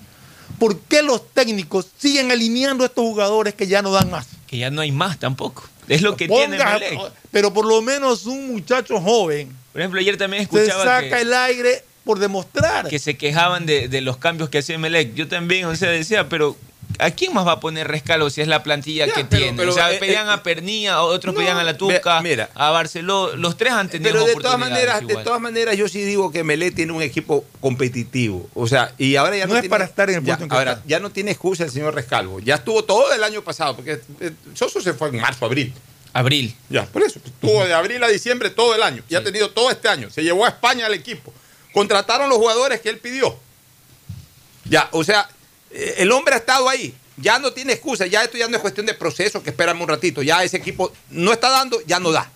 ¿Por 0.57 0.79
qué 0.79 1.03
los 1.03 1.29
técnicos 1.33 1.87
siguen 1.97 2.31
alineando 2.31 2.83
a 2.83 2.87
estos 2.87 3.03
jugadores 3.03 3.53
que 3.53 3.67
ya 3.67 3.81
no 3.81 3.91
dan 3.91 4.09
más? 4.09 4.25
Que 4.47 4.57
ya 4.57 4.71
no 4.71 4.81
hay 4.81 4.91
más 4.93 5.19
tampoco. 5.19 5.65
Es 5.87 6.01
lo 6.01 6.15
que 6.15 6.27
tiene 6.27 6.57
Melec. 6.57 6.99
Pero 7.31 7.53
por 7.53 7.65
lo 7.65 7.81
menos 7.81 8.25
un 8.25 8.51
muchacho 8.51 8.99
joven 8.99 9.49
Por 9.71 9.81
ejemplo, 9.81 9.99
ayer 9.99 10.17
también 10.17 10.47
se 10.47 10.57
escuchaba 10.57 10.83
saca 10.83 11.09
que, 11.09 11.21
el 11.21 11.33
aire 11.33 11.83
por 12.03 12.19
demostrar. 12.19 12.87
que 12.87 12.99
se 12.99 13.17
quejaban 13.17 13.65
de, 13.65 13.89
de 13.89 14.01
los 14.01 14.17
cambios 14.17 14.49
que 14.49 14.59
hacía 14.59 14.77
Melec. 14.77 15.13
Yo 15.13 15.27
también, 15.27 15.65
o 15.65 15.75
sea, 15.75 15.89
decía, 15.89 16.29
pero 16.29 16.55
¿a 16.99 17.11
quién 17.11 17.33
más 17.33 17.45
va 17.45 17.53
a 17.53 17.59
poner 17.59 17.87
rescalo 17.87 18.29
si 18.29 18.41
es 18.41 18.47
la 18.47 18.63
plantilla 18.63 19.05
que 19.05 19.23
pero- 19.25 19.27
tiene? 19.43 19.57
pero, 19.57 19.71
o 19.71 19.73
sea, 19.73 19.91
eh, 19.93 19.97
pedían 19.99 20.27
eh, 20.27 20.31
a 20.31 20.43
Pernilla, 20.43 21.01
otros 21.01 21.33
no, 21.33 21.39
pedían 21.39 21.57
a 21.57 21.63
la 21.63 21.77
Tuca, 21.77 22.21
mira. 22.21 22.49
a 22.55 22.71
Barceló. 22.71 23.35
Los 23.35 23.55
tres 23.57 23.73
han 23.73 23.89
tenido 23.89 24.11
Pero 24.11 24.25
de 24.25 24.35
todas 24.35 24.57
maneras, 24.59 25.05
de 25.05 25.15
todas 25.17 25.39
maneras, 25.41 25.75
yo 25.77 25.87
sí 25.87 26.01
digo 26.01 26.31
que 26.31 26.43
Melé 26.43 26.71
tiene 26.71 26.91
un 26.93 27.01
equipo 27.01 27.45
competitivo. 27.59 28.49
O 28.53 28.67
sea, 28.67 28.93
y 28.97 29.15
ahora 29.15 29.37
ya 29.37 29.45
no, 29.45 29.49
No 29.53 29.55
es 29.55 29.61
tiene- 29.61 29.69
para 29.71 29.85
estar 29.85 30.09
en 30.09 30.15
el 30.17 30.21
ya, 30.21 30.25
puesto 30.37 30.43
en 30.45 30.49
que 30.49 30.55
Ahora, 30.55 30.71
está. 30.73 30.83
ya 30.87 30.99
no 30.99 31.09
tiene 31.11 31.31
excusa 31.31 31.63
el 31.65 31.71
señor 31.71 31.93
Rescalvo. 31.93 32.39
Ya 32.39 32.55
estuvo 32.55 32.83
todo 32.83 33.11
el 33.13 33.23
año 33.23 33.43
pasado, 33.43 33.75
porque 33.75 33.99
eh, 34.19 34.31
Soso 34.53 34.81
se 34.81 34.93
fue 34.93 35.09
en 35.09 35.17
marzo, 35.21 35.45
abril. 35.45 35.73
Abril. 36.13 36.55
Ya, 36.69 36.85
por 36.85 37.03
eso. 37.03 37.19
Estuvo 37.23 37.63
de 37.65 37.73
abril 37.75 38.03
a 38.03 38.07
diciembre 38.07 38.49
todo 38.49 38.73
el 38.73 38.81
año. 38.81 39.03
Y 39.07 39.13
ha 39.15 39.23
tenido 39.23 39.51
todo 39.51 39.69
este 39.69 39.87
año. 39.87 40.09
Se 40.09 40.23
llevó 40.23 40.45
a 40.45 40.49
España 40.49 40.87
al 40.87 40.93
equipo. 40.95 41.31
Contrataron 41.73 42.27
los 42.27 42.39
jugadores 42.39 42.81
que 42.81 42.89
él 42.89 42.97
pidió. 42.97 43.37
Ya, 44.65 44.89
o 44.93 45.03
sea, 45.03 45.29
eh, 45.29 45.33
el 45.71 46.11
hombre 46.11 46.35
ha 46.35 46.37
estado 46.37 46.69
ahí. 46.69 46.93
Ya 47.17 47.39
no 47.39 47.51
tiene 47.51 47.73
excusa. 47.73 48.05
Ya 48.05 48.23
esto 48.23 48.37
ya 48.37 48.47
no 48.47 48.55
es 48.55 48.61
cuestión 48.61 48.85
de 48.85 48.93
proceso, 48.93 49.41
que 49.41 49.49
espérame 49.49 49.81
un 49.81 49.87
ratito. 49.87 50.21
Ya 50.21 50.43
ese 50.43 50.57
equipo 50.57 50.91
no 51.09 51.33
está 51.33 51.49
dando, 51.49 51.81
ya 51.85 51.99
no 51.99 52.11
da. 52.11 52.31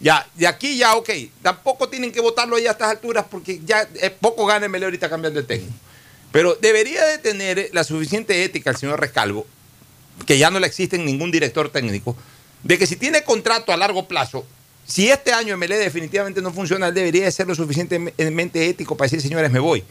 Ya, 0.00 0.26
de 0.34 0.46
aquí 0.46 0.76
ya, 0.76 0.94
ok. 0.94 1.10
Tampoco 1.42 1.88
tienen 1.88 2.12
que 2.12 2.20
votarlo 2.20 2.56
ahí 2.56 2.66
a 2.66 2.72
estas 2.72 2.90
alturas 2.90 3.26
porque 3.30 3.60
ya 3.64 3.88
es 4.00 4.10
poco 4.10 4.46
gana 4.46 4.66
el 4.66 4.84
ahorita 4.84 5.08
cambiando 5.08 5.40
de 5.40 5.46
técnico. 5.46 5.74
Pero 6.30 6.56
debería 6.56 7.04
de 7.04 7.18
tener 7.18 7.70
la 7.72 7.84
suficiente 7.84 8.44
ética 8.44 8.70
el 8.70 8.76
señor 8.76 9.00
Rescalvo, 9.00 9.46
que 10.26 10.38
ya 10.38 10.50
no 10.50 10.60
le 10.60 10.66
existe 10.66 10.96
en 10.96 11.04
ningún 11.04 11.30
director 11.30 11.70
técnico, 11.70 12.16
de 12.62 12.78
que 12.78 12.86
si 12.86 12.96
tiene 12.96 13.22
contrato 13.22 13.72
a 13.72 13.76
largo 13.76 14.06
plazo, 14.06 14.46
si 14.86 15.10
este 15.10 15.32
año 15.32 15.56
MLE 15.56 15.78
definitivamente 15.78 16.42
no 16.42 16.52
funciona, 16.52 16.90
debería 16.90 17.24
de 17.24 17.32
ser 17.32 17.46
lo 17.46 17.54
suficientemente 17.54 18.68
ético 18.68 18.96
para 18.96 19.06
decir, 19.06 19.22
señores, 19.22 19.50
me 19.50 19.58
voy. 19.58 19.84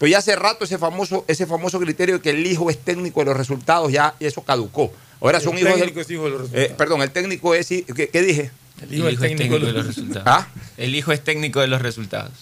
Pero 0.00 0.10
ya 0.10 0.18
hace 0.18 0.34
rato 0.34 0.64
ese 0.64 0.78
famoso, 0.78 1.26
ese 1.28 1.46
famoso 1.46 1.78
criterio 1.78 2.14
de 2.16 2.20
que 2.22 2.30
el 2.30 2.46
hijo 2.46 2.70
es 2.70 2.78
técnico 2.78 3.20
de 3.20 3.26
los 3.26 3.36
resultados, 3.36 3.92
ya 3.92 4.14
eso 4.18 4.40
caducó. 4.42 4.90
Ahora 5.20 5.36
El 5.38 5.44
son 5.44 5.58
hijos 5.58 5.72
del- 5.72 5.80
técnico 5.80 6.00
es 6.00 6.10
hijo 6.10 6.24
de 6.24 6.30
los 6.30 6.40
resultados. 6.40 6.70
Eh, 6.70 6.74
perdón, 6.76 7.02
el 7.02 7.10
técnico 7.10 7.54
es... 7.54 7.66
¿Qué, 7.68 7.84
qué 8.10 8.22
dije? 8.22 8.50
El 8.80 8.94
hijo, 8.94 9.08
es 9.08 9.20
técnico 9.20 9.58
de 9.58 9.72
los 9.72 9.86
resultados. 9.86 10.22
¿Ah? 10.26 10.48
El 10.78 10.94
hijo 10.94 11.12
es 11.12 11.22
técnico 11.22 11.60
de 11.60 11.66
los 11.66 11.82
resultados. 11.82 12.32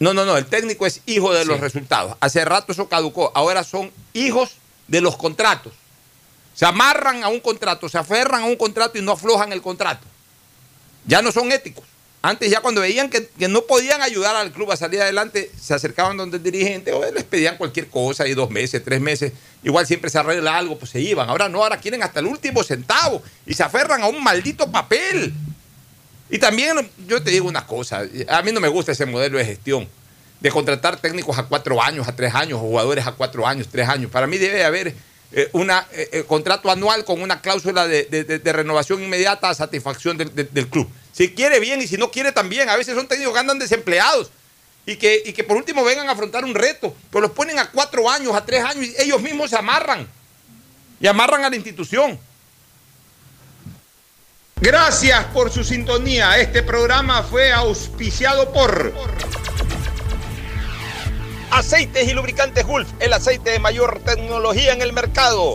No, 0.00 0.12
no, 0.12 0.24
no, 0.24 0.36
el 0.36 0.46
técnico 0.46 0.84
es 0.84 1.02
hijo 1.06 1.32
de 1.32 1.44
los 1.44 1.60
resultados. 1.60 2.16
Hace 2.18 2.44
rato 2.44 2.72
eso 2.72 2.88
caducó. 2.88 3.30
Ahora 3.36 3.62
son 3.62 3.92
hijos 4.12 4.56
de 4.88 5.00
los 5.00 5.16
contratos. 5.16 5.72
Se 6.54 6.66
amarran 6.66 7.22
a 7.22 7.28
un 7.28 7.38
contrato, 7.38 7.88
se 7.88 7.96
aferran 7.96 8.42
a 8.42 8.46
un 8.46 8.56
contrato 8.56 8.98
y 8.98 9.02
no 9.02 9.12
aflojan 9.12 9.52
el 9.52 9.62
contrato. 9.62 10.04
Ya 11.06 11.22
no 11.22 11.30
son 11.30 11.52
éticos. 11.52 11.84
Antes 12.24 12.52
ya 12.52 12.60
cuando 12.60 12.80
veían 12.80 13.10
que, 13.10 13.28
no 13.48 13.62
podían 13.62 14.00
ayudar 14.00 14.36
al 14.36 14.52
club 14.52 14.70
a 14.70 14.76
salir 14.76 15.02
adelante, 15.02 15.50
se 15.60 15.74
acercaban 15.74 16.16
donde 16.16 16.36
el 16.36 16.42
dirigente 16.44 16.92
o 16.92 17.10
les 17.10 17.24
pedían 17.24 17.56
cualquier 17.56 17.88
cosa 17.88 18.28
y 18.28 18.34
dos 18.34 18.48
meses, 18.48 18.80
tres 18.84 19.00
meses. 19.00 19.32
Igual 19.64 19.88
siempre 19.88 20.08
se 20.08 20.20
arregla 20.20 20.56
algo, 20.56 20.78
pues 20.78 20.92
se 20.92 21.00
iban. 21.00 21.28
Ahora 21.28 21.48
no, 21.48 21.64
ahora 21.64 21.78
quieren 21.78 22.00
hasta 22.04 22.20
el 22.20 22.26
último 22.26 22.62
centavo 22.62 23.20
y 23.44 23.54
se 23.54 23.64
aferran 23.64 24.04
a 24.04 24.06
un 24.06 24.22
maldito 24.22 24.70
papel. 24.70 25.34
Y 26.30 26.38
también 26.38 26.88
yo 27.08 27.20
te 27.20 27.32
digo 27.32 27.48
una 27.48 27.66
cosa, 27.66 28.02
a 28.28 28.42
mí 28.42 28.52
no 28.52 28.60
me 28.60 28.68
gusta 28.68 28.92
ese 28.92 29.04
modelo 29.04 29.38
de 29.38 29.44
gestión, 29.44 29.88
de 30.40 30.50
contratar 30.50 30.98
técnicos 30.98 31.36
a 31.38 31.42
cuatro 31.42 31.82
años, 31.82 32.06
a 32.06 32.14
tres 32.14 32.36
años, 32.36 32.58
o 32.58 32.62
jugadores 32.62 33.04
a 33.04 33.12
cuatro 33.12 33.48
años, 33.48 33.66
tres 33.68 33.88
años. 33.88 34.12
Para 34.12 34.28
mí 34.28 34.38
debe 34.38 34.64
haber 34.64 34.94
eh, 35.32 35.48
un 35.52 35.72
contrato 36.28 36.70
anual 36.70 37.04
con 37.04 37.20
una 37.20 37.40
cláusula 37.40 37.88
de, 37.88 38.40
renovación 38.44 39.02
inmediata 39.02 39.50
a 39.50 39.54
satisfacción 39.54 40.16
del 40.16 40.68
club. 40.68 40.88
Si 41.12 41.34
quiere 41.34 41.60
bien 41.60 41.80
y 41.82 41.86
si 41.86 41.96
no 41.96 42.10
quiere 42.10 42.32
también. 42.32 42.68
A 42.68 42.76
veces 42.76 42.94
son 42.94 43.06
técnicos 43.06 43.34
que 43.34 43.40
andan 43.40 43.58
desempleados 43.58 44.30
y 44.86 44.96
que, 44.96 45.22
y 45.24 45.32
que 45.32 45.44
por 45.44 45.56
último 45.56 45.84
vengan 45.84 46.08
a 46.08 46.12
afrontar 46.12 46.44
un 46.44 46.54
reto, 46.54 46.94
pero 47.10 47.22
los 47.22 47.30
ponen 47.32 47.58
a 47.58 47.70
cuatro 47.70 48.10
años, 48.10 48.34
a 48.34 48.44
tres 48.44 48.64
años 48.64 48.86
y 48.86 48.94
ellos 48.98 49.20
mismos 49.20 49.50
se 49.50 49.56
amarran 49.56 50.08
y 51.00 51.06
amarran 51.06 51.44
a 51.44 51.50
la 51.50 51.56
institución. 51.56 52.18
Gracias 54.56 55.24
por 55.26 55.50
su 55.50 55.64
sintonía. 55.64 56.38
Este 56.38 56.62
programa 56.62 57.24
fue 57.24 57.52
auspiciado 57.52 58.52
por 58.52 58.92
Aceites 61.50 62.08
y 62.08 62.12
Lubricantes 62.12 62.64
Gulf, 62.64 62.88
el 63.00 63.12
aceite 63.12 63.50
de 63.50 63.58
mayor 63.58 64.00
tecnología 64.04 64.72
en 64.72 64.80
el 64.80 64.92
mercado. 64.92 65.54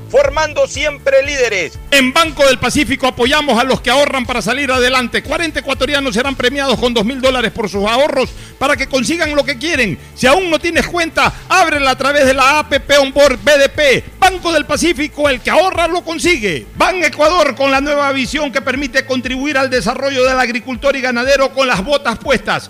formando 0.11 0.67
siempre 0.67 1.23
líderes. 1.23 1.79
En 1.89 2.11
Banco 2.11 2.45
del 2.45 2.59
Pacífico 2.59 3.07
apoyamos 3.07 3.57
a 3.57 3.63
los 3.63 3.79
que 3.79 3.89
ahorran 3.89 4.25
para 4.25 4.41
salir 4.41 4.69
adelante. 4.69 5.23
40 5.23 5.61
ecuatorianos 5.61 6.13
serán 6.13 6.35
premiados 6.35 6.77
con 6.77 6.93
2 6.93 7.05
mil 7.05 7.21
dólares 7.21 7.51
por 7.51 7.69
sus 7.69 7.85
ahorros 7.85 8.29
para 8.59 8.75
que 8.75 8.87
consigan 8.87 9.33
lo 9.35 9.45
que 9.45 9.57
quieren. 9.57 9.97
Si 10.13 10.27
aún 10.27 10.51
no 10.51 10.59
tienes 10.59 10.85
cuenta, 10.87 11.33
ábrela 11.47 11.91
a 11.91 11.97
través 11.97 12.25
de 12.25 12.33
la 12.33 12.59
APP 12.59 12.91
Onboard 12.99 13.39
BDP. 13.39 14.19
Banco 14.19 14.51
del 14.51 14.65
Pacífico, 14.65 15.29
el 15.29 15.39
que 15.39 15.49
ahorra 15.49 15.87
lo 15.87 16.03
consigue. 16.03 16.67
Ban 16.75 17.03
Ecuador 17.03 17.55
con 17.55 17.71
la 17.71 17.79
nueva 17.81 18.11
visión 18.11 18.51
que 18.51 18.61
permite 18.61 19.05
contribuir 19.05 19.57
al 19.57 19.69
desarrollo 19.69 20.25
del 20.25 20.39
agricultor 20.39 20.95
y 20.95 21.01
ganadero 21.01 21.53
con 21.53 21.67
las 21.67 21.83
botas 21.83 22.17
puestas. 22.19 22.69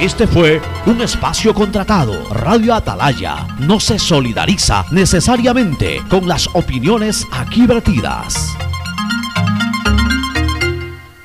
Este 0.00 0.28
fue 0.28 0.60
un 0.86 1.00
espacio 1.00 1.52
contratado. 1.52 2.22
Radio 2.30 2.72
Atalaya 2.72 3.48
no 3.58 3.80
se 3.80 3.98
solidariza 3.98 4.84
necesariamente 4.92 6.00
con 6.08 6.28
las 6.28 6.46
opiniones 6.54 7.26
aquí 7.32 7.66
vertidas. 7.66 8.56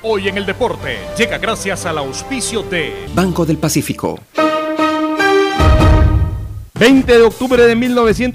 Hoy 0.02 0.26
en 0.26 0.38
el 0.38 0.44
deporte 0.44 0.98
llega 1.16 1.38
gracias 1.38 1.86
al 1.86 1.98
auspicio 1.98 2.64
de 2.64 3.06
Banco 3.14 3.46
del 3.46 3.58
Pacífico. 3.58 4.18
20 6.76 7.12
de 7.12 7.22
octubre 7.22 7.64
de 7.64 7.76
1900. 7.76 8.32